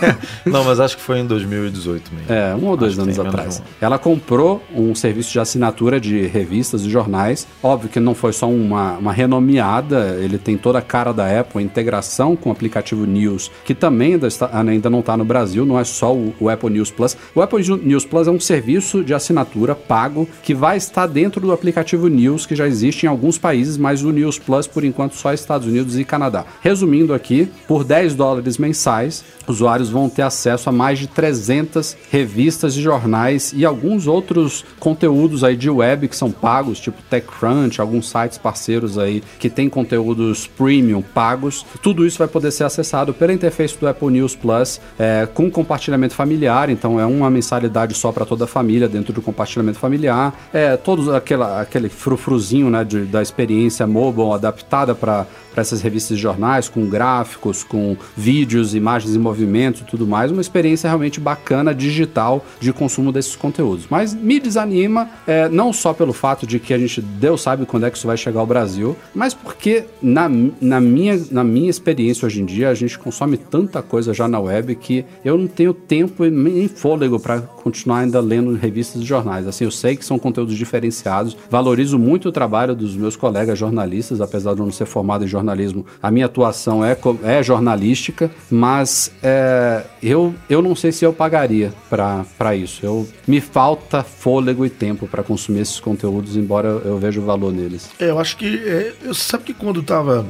Não, 0.46 0.64
mas 0.64 0.80
acho 0.80 0.96
que 0.96 1.02
foi 1.02 1.18
em 1.18 1.26
2018 1.26 2.10
mesmo. 2.14 2.32
É, 2.32 2.54
um 2.54 2.66
ou 2.66 2.76
dois 2.76 2.92
Acho 2.92 3.02
anos 3.02 3.18
atrás. 3.18 3.60
um. 3.60 3.64
Ela 3.80 3.98
comprou 3.98 4.62
um 4.74 4.94
serviço 4.94 5.32
de 5.32 5.40
assinatura 5.40 6.00
de 6.00 6.26
revistas 6.26 6.82
e 6.82 6.90
jornais. 6.90 7.46
Óbvio 7.62 7.90
que 7.90 8.00
não 8.00 8.14
foi 8.14 8.32
só 8.32 8.48
uma, 8.48 8.92
uma 8.92 9.12
renomeada, 9.12 10.16
ele 10.20 10.38
tem 10.38 10.56
toda 10.56 10.78
a 10.78 10.82
cara 10.94 11.10
da 11.12 11.40
Apple, 11.40 11.58
a 11.60 11.64
integração 11.64 12.36
com 12.36 12.50
o 12.50 12.52
aplicativo 12.52 13.04
News, 13.04 13.50
que 13.64 13.74
também 13.74 14.12
ainda, 14.14 14.28
está- 14.28 14.48
ainda 14.52 14.88
não 14.88 15.00
está 15.00 15.16
no 15.16 15.24
Brasil, 15.24 15.66
não 15.66 15.76
é 15.76 15.82
só 15.82 16.14
o, 16.14 16.32
o 16.38 16.48
Apple 16.48 16.70
News 16.70 16.92
Plus. 16.92 17.16
O 17.34 17.42
Apple 17.42 17.64
News 17.82 18.04
Plus 18.04 18.28
é 18.28 18.30
um 18.30 18.38
serviço 18.38 19.02
de 19.02 19.12
assinatura 19.12 19.74
pago 19.74 20.28
que 20.40 20.54
vai 20.54 20.76
estar 20.76 21.08
dentro 21.08 21.40
do 21.40 21.50
aplicativo 21.50 22.06
News, 22.06 22.46
que 22.46 22.54
já 22.54 22.68
existe 22.68 23.06
em 23.06 23.08
alguns 23.08 23.36
países, 23.36 23.76
mas 23.76 24.04
o 24.04 24.12
News 24.12 24.38
Plus, 24.38 24.68
por 24.68 24.84
enquanto, 24.84 25.16
só 25.16 25.32
Estados 25.32 25.66
Unidos 25.66 25.98
e 25.98 26.04
Canadá. 26.04 26.44
Resumindo 26.62 27.12
aqui, 27.12 27.48
por 27.66 27.82
10 27.82 28.14
dólares 28.14 28.56
mensais, 28.56 29.24
usuários 29.48 29.90
vão 29.90 30.08
ter 30.08 30.22
acesso 30.22 30.68
a 30.68 30.72
mais 30.72 31.00
de 31.00 31.08
300 31.08 31.96
revistas 32.08 32.76
e 32.76 32.80
jornais 32.80 33.52
e 33.52 33.64
alguns 33.64 34.06
outros 34.06 34.64
conteúdos 34.78 35.42
aí 35.42 35.56
de 35.56 35.68
web 35.68 36.06
que 36.06 36.14
são 36.16 36.30
pagos, 36.30 36.78
tipo 36.78 37.02
TechCrunch, 37.10 37.80
alguns 37.80 38.08
sites 38.08 38.38
parceiros 38.38 38.96
aí 38.96 39.24
que 39.40 39.50
tem 39.50 39.68
conteúdos 39.68 40.46
premium 40.46 40.83
pagos. 41.02 41.64
Tudo 41.82 42.06
isso 42.06 42.18
vai 42.18 42.28
poder 42.28 42.50
ser 42.50 42.64
acessado 42.64 43.12
pela 43.14 43.32
interface 43.32 43.76
do 43.78 43.86
Apple 43.88 44.08
News 44.10 44.34
Plus 44.34 44.80
é, 44.98 45.26
com 45.32 45.50
compartilhamento 45.50 46.14
familiar, 46.14 46.70
então 46.70 46.98
é 47.00 47.06
uma 47.06 47.30
mensalidade 47.30 47.94
só 47.94 48.12
para 48.12 48.24
toda 48.24 48.44
a 48.44 48.46
família 48.46 48.88
dentro 48.88 49.12
do 49.12 49.22
compartilhamento 49.22 49.78
familiar. 49.78 50.34
É 50.52 50.76
todos 50.76 51.08
aquela, 51.08 51.60
aquele 51.60 51.88
frufruzinho 51.88 52.70
né, 52.70 52.84
de- 52.84 53.04
da 53.04 53.22
experiência 53.22 53.86
mobile 53.86 54.32
adaptada 54.32 54.94
para 54.94 55.26
essas 55.56 55.80
revistas 55.80 56.16
de 56.16 56.22
jornais, 56.22 56.68
com 56.68 56.86
gráficos, 56.88 57.62
com 57.62 57.96
vídeos, 58.16 58.74
imagens 58.74 59.14
em 59.14 59.18
movimento 59.18 59.82
e 59.82 59.84
tudo 59.84 60.04
mais. 60.06 60.32
Uma 60.32 60.40
experiência 60.40 60.88
realmente 60.88 61.20
bacana, 61.20 61.72
digital, 61.74 62.44
de 62.58 62.72
consumo 62.72 63.12
desses 63.12 63.36
conteúdos. 63.36 63.86
Mas 63.88 64.12
me 64.12 64.40
desanima, 64.40 65.08
é, 65.26 65.48
não 65.48 65.72
só 65.72 65.92
pelo 65.92 66.12
fato 66.12 66.44
de 66.46 66.58
que 66.58 66.74
a 66.74 66.78
gente 66.78 67.00
Deus 67.00 67.40
sabe 67.40 67.66
quando 67.66 67.86
é 67.86 67.90
que 67.90 67.96
isso 67.96 68.06
vai 68.06 68.16
chegar 68.16 68.40
ao 68.40 68.46
Brasil, 68.46 68.96
mas 69.14 69.32
porque 69.32 69.84
na, 70.02 70.28
na, 70.60 70.73
minha, 70.80 71.20
na 71.30 71.44
minha 71.44 71.70
experiência 71.70 72.26
hoje 72.26 72.40
em 72.40 72.44
dia, 72.44 72.70
a 72.70 72.74
gente 72.74 72.98
consome 72.98 73.36
tanta 73.36 73.82
coisa 73.82 74.14
já 74.14 74.26
na 74.28 74.40
web 74.40 74.74
que 74.74 75.04
eu 75.24 75.36
não 75.36 75.46
tenho 75.46 75.74
tempo 75.74 76.24
e 76.24 76.30
nem 76.30 76.68
fôlego 76.68 77.18
para 77.18 77.40
continuar 77.64 78.00
ainda 78.00 78.20
lendo 78.20 78.54
revistas 78.54 79.00
e 79.00 79.04
jornais. 79.06 79.48
Assim, 79.48 79.64
eu 79.64 79.70
sei 79.70 79.96
que 79.96 80.04
são 80.04 80.18
conteúdos 80.18 80.54
diferenciados, 80.54 81.34
valorizo 81.48 81.98
muito 81.98 82.28
o 82.28 82.32
trabalho 82.32 82.74
dos 82.74 82.94
meus 82.94 83.16
colegas 83.16 83.58
jornalistas, 83.58 84.20
apesar 84.20 84.52
de 84.52 84.60
eu 84.60 84.66
não 84.66 84.72
ser 84.72 84.84
formado 84.84 85.24
em 85.24 85.26
jornalismo, 85.26 85.86
a 86.02 86.10
minha 86.10 86.26
atuação 86.26 86.84
é, 86.84 86.94
é 87.22 87.42
jornalística, 87.42 88.30
mas 88.50 89.10
é, 89.22 89.82
eu, 90.02 90.34
eu 90.50 90.60
não 90.60 90.76
sei 90.76 90.92
se 90.92 91.06
eu 91.06 91.12
pagaria 91.12 91.72
para 91.88 92.54
isso. 92.54 92.84
Eu, 92.84 93.08
me 93.26 93.40
falta 93.40 94.02
fôlego 94.02 94.66
e 94.66 94.70
tempo 94.70 95.08
para 95.08 95.22
consumir 95.22 95.60
esses 95.60 95.80
conteúdos, 95.80 96.36
embora 96.36 96.68
eu, 96.68 96.98
veja 96.98 97.18
o 97.18 97.24
valor 97.24 97.50
neles. 97.50 97.88
É, 97.98 98.10
eu 98.10 98.18
acho 98.18 98.36
que. 98.36 98.58
É, 98.58 98.92
eu, 99.02 99.14
sabe 99.14 99.44
que 99.44 99.54
quando 99.54 99.80
estava 99.80 100.26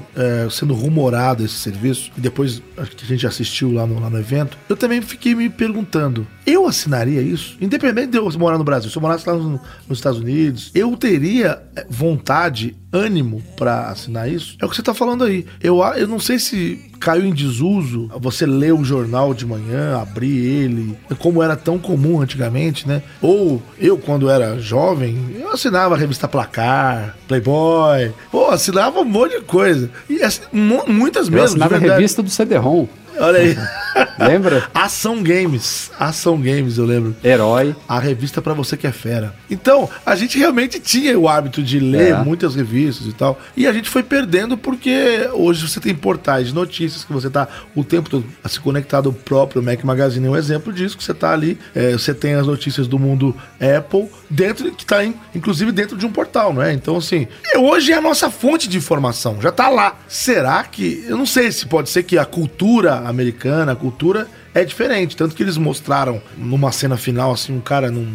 sendo 0.51 0.75
rumorado 0.75 1.45
esse 1.45 1.55
serviço, 1.55 2.13
e 2.17 2.21
depois 2.21 2.63
que 2.97 3.05
a 3.05 3.07
gente 3.07 3.27
assistiu 3.27 3.73
lá 3.73 3.87
no, 3.87 3.99
lá 3.99 4.09
no 4.09 4.19
evento, 4.19 4.57
eu 4.69 4.77
também 4.77 5.03
fiquei 5.03 5.35
me 5.35 5.49
perguntando: 5.49 6.27
eu 6.47 6.67
assinaria 6.67 7.24
isso? 7.25 7.57
Independente 7.61 8.09
de 8.13 8.19
eu 8.19 8.31
morar 8.39 8.59
no 8.59 8.65
Brasil, 8.65 8.91
se 8.91 8.97
eu 8.97 9.03
morasse 9.03 9.29
lá 9.29 9.35
no- 9.35 9.61
nos 9.89 9.99
Estados 9.99 10.19
Unidos, 10.21 10.71
eu 10.75 10.97
teria 10.97 11.63
é, 11.77 11.87
vontade, 11.89 12.77
ânimo 12.93 13.43
pra 13.57 13.89
assinar 13.89 14.31
isso? 14.31 14.57
É 14.61 14.65
o 14.65 14.69
que 14.69 14.77
você 14.77 14.83
tá 14.83 14.95
falando 14.95 15.25
aí. 15.25 15.45
Eu, 15.61 15.83
eu 15.97 16.07
não 16.07 16.19
sei 16.21 16.39
se 16.39 16.81
caiu 17.01 17.25
em 17.27 17.35
desuso 17.35 18.09
você 18.21 18.47
ler 18.47 18.73
o 18.73 18.85
jornal 18.85 19.35
de 19.35 19.45
manhã, 19.45 20.01
abrir 20.01 20.39
ele, 20.39 20.97
como 21.19 21.43
era 21.43 21.55
tão 21.57 21.79
comum 21.79 22.21
antigamente, 22.23 22.87
né? 22.89 23.03
Ou 23.21 23.63
eu, 23.79 23.99
quando 23.99 24.31
era 24.31 24.59
jovem, 24.59 25.19
eu 25.39 25.51
assinava 25.53 25.95
a 25.95 25.99
revista 25.99 26.27
Placar, 26.29 27.17
Playboy, 27.29 28.13
pô, 28.31 28.49
assinava 28.51 29.01
um 29.01 29.05
monte 29.05 29.37
de 29.39 29.43
coisa. 29.43 29.91
E 30.09 30.23
assim, 30.23 30.43
mu- 30.53 30.85
muitas 30.87 31.27
Eu 31.27 31.33
mesmo, 31.33 31.57
de 31.59 31.63
assinava 31.65 31.77
a 31.77 31.79
revista 31.95 32.23
do 32.23 32.31
CD-ROM. 32.31 32.87
Olha 33.19 33.39
aí. 33.39 33.57
Lembra? 34.19 34.69
Ação 34.75 35.23
Games. 35.23 35.91
Ação 35.99 36.37
Games, 36.41 36.79
eu 36.79 36.85
lembro. 36.85 37.15
Herói. 37.23 37.75
A 37.89 37.99
revista 37.99 38.41
pra 38.43 38.53
você 38.55 38.77
que 38.77 38.87
é 38.87 38.93
fera. 38.93 39.35
Então, 39.51 39.89
a 40.05 40.15
gente 40.17 40.39
realmente 40.39 40.79
tinha 40.81 41.19
o 41.19 41.29
hábito 41.29 41.63
de 41.63 41.79
ler 41.79 42.13
É. 42.13 42.17
muitas 42.19 42.55
revistas 42.55 43.07
e 43.07 43.13
tal. 43.13 43.39
E 43.57 43.67
a 43.67 43.73
gente 43.73 43.89
foi 43.89 44.03
perdendo 44.03 44.57
porque 44.57 45.29
hoje 45.33 45.67
você 45.69 45.81
tem 45.81 45.95
portais 45.95 46.49
de 46.49 46.55
notícias 46.55 47.05
que 47.05 47.13
você 47.13 47.29
tá 47.31 47.49
o 47.75 47.85
tempo 47.85 48.09
todo 48.11 48.25
se 48.47 48.61
conectado 48.61 49.09
ao 49.09 49.13
próprio 49.13 49.63
Mac 49.63 49.83
Magazine 49.85 50.27
é 50.27 50.31
um 50.31 50.37
exemplo 50.37 50.73
disso, 50.73 50.97
que 50.97 51.05
você 51.05 51.15
tá 51.15 51.33
ali, 51.33 51.59
é, 51.75 51.93
você 51.93 52.15
tem 52.15 52.35
as 52.35 52.47
notícias 52.47 52.87
do 52.87 52.99
mundo 52.99 53.35
Apple 53.77 54.09
dentro, 54.31 54.71
que 54.73 54.85
tá 54.87 55.05
in- 55.05 55.15
inclusive 55.35 55.73
dentro 55.73 55.97
de 55.97 56.07
um 56.07 56.11
portal, 56.13 56.53
não 56.53 56.63
é? 56.63 56.73
Então, 56.73 56.97
assim, 56.97 57.27
hoje 57.57 57.93
é 57.93 57.97
a 57.97 58.01
nossa 58.01 58.31
fonte 58.31 58.69
de 58.69 58.77
informação, 58.79 59.41
já 59.41 59.51
tá 59.51 59.69
lá. 59.69 59.97
Será 60.09 60.63
que, 60.65 61.05
eu 61.09 61.17
não 61.17 61.27
sei 61.27 61.51
se 61.53 61.67
pode 61.67 61.91
ser 61.91 62.03
que 62.05 62.17
a 62.19 62.25
cultura 62.25 62.97
americana, 63.07 63.75
cultura 63.85 64.27
é 64.55 64.65
diferente. 64.65 65.17
Tanto 65.17 65.35
que 65.35 65.43
eles 65.43 65.57
mostraram 65.57 66.21
numa 66.37 66.71
cena 66.73 66.97
final, 66.97 67.33
assim, 67.33 67.53
um 67.55 67.61
cara 67.61 67.91
num. 67.91 68.13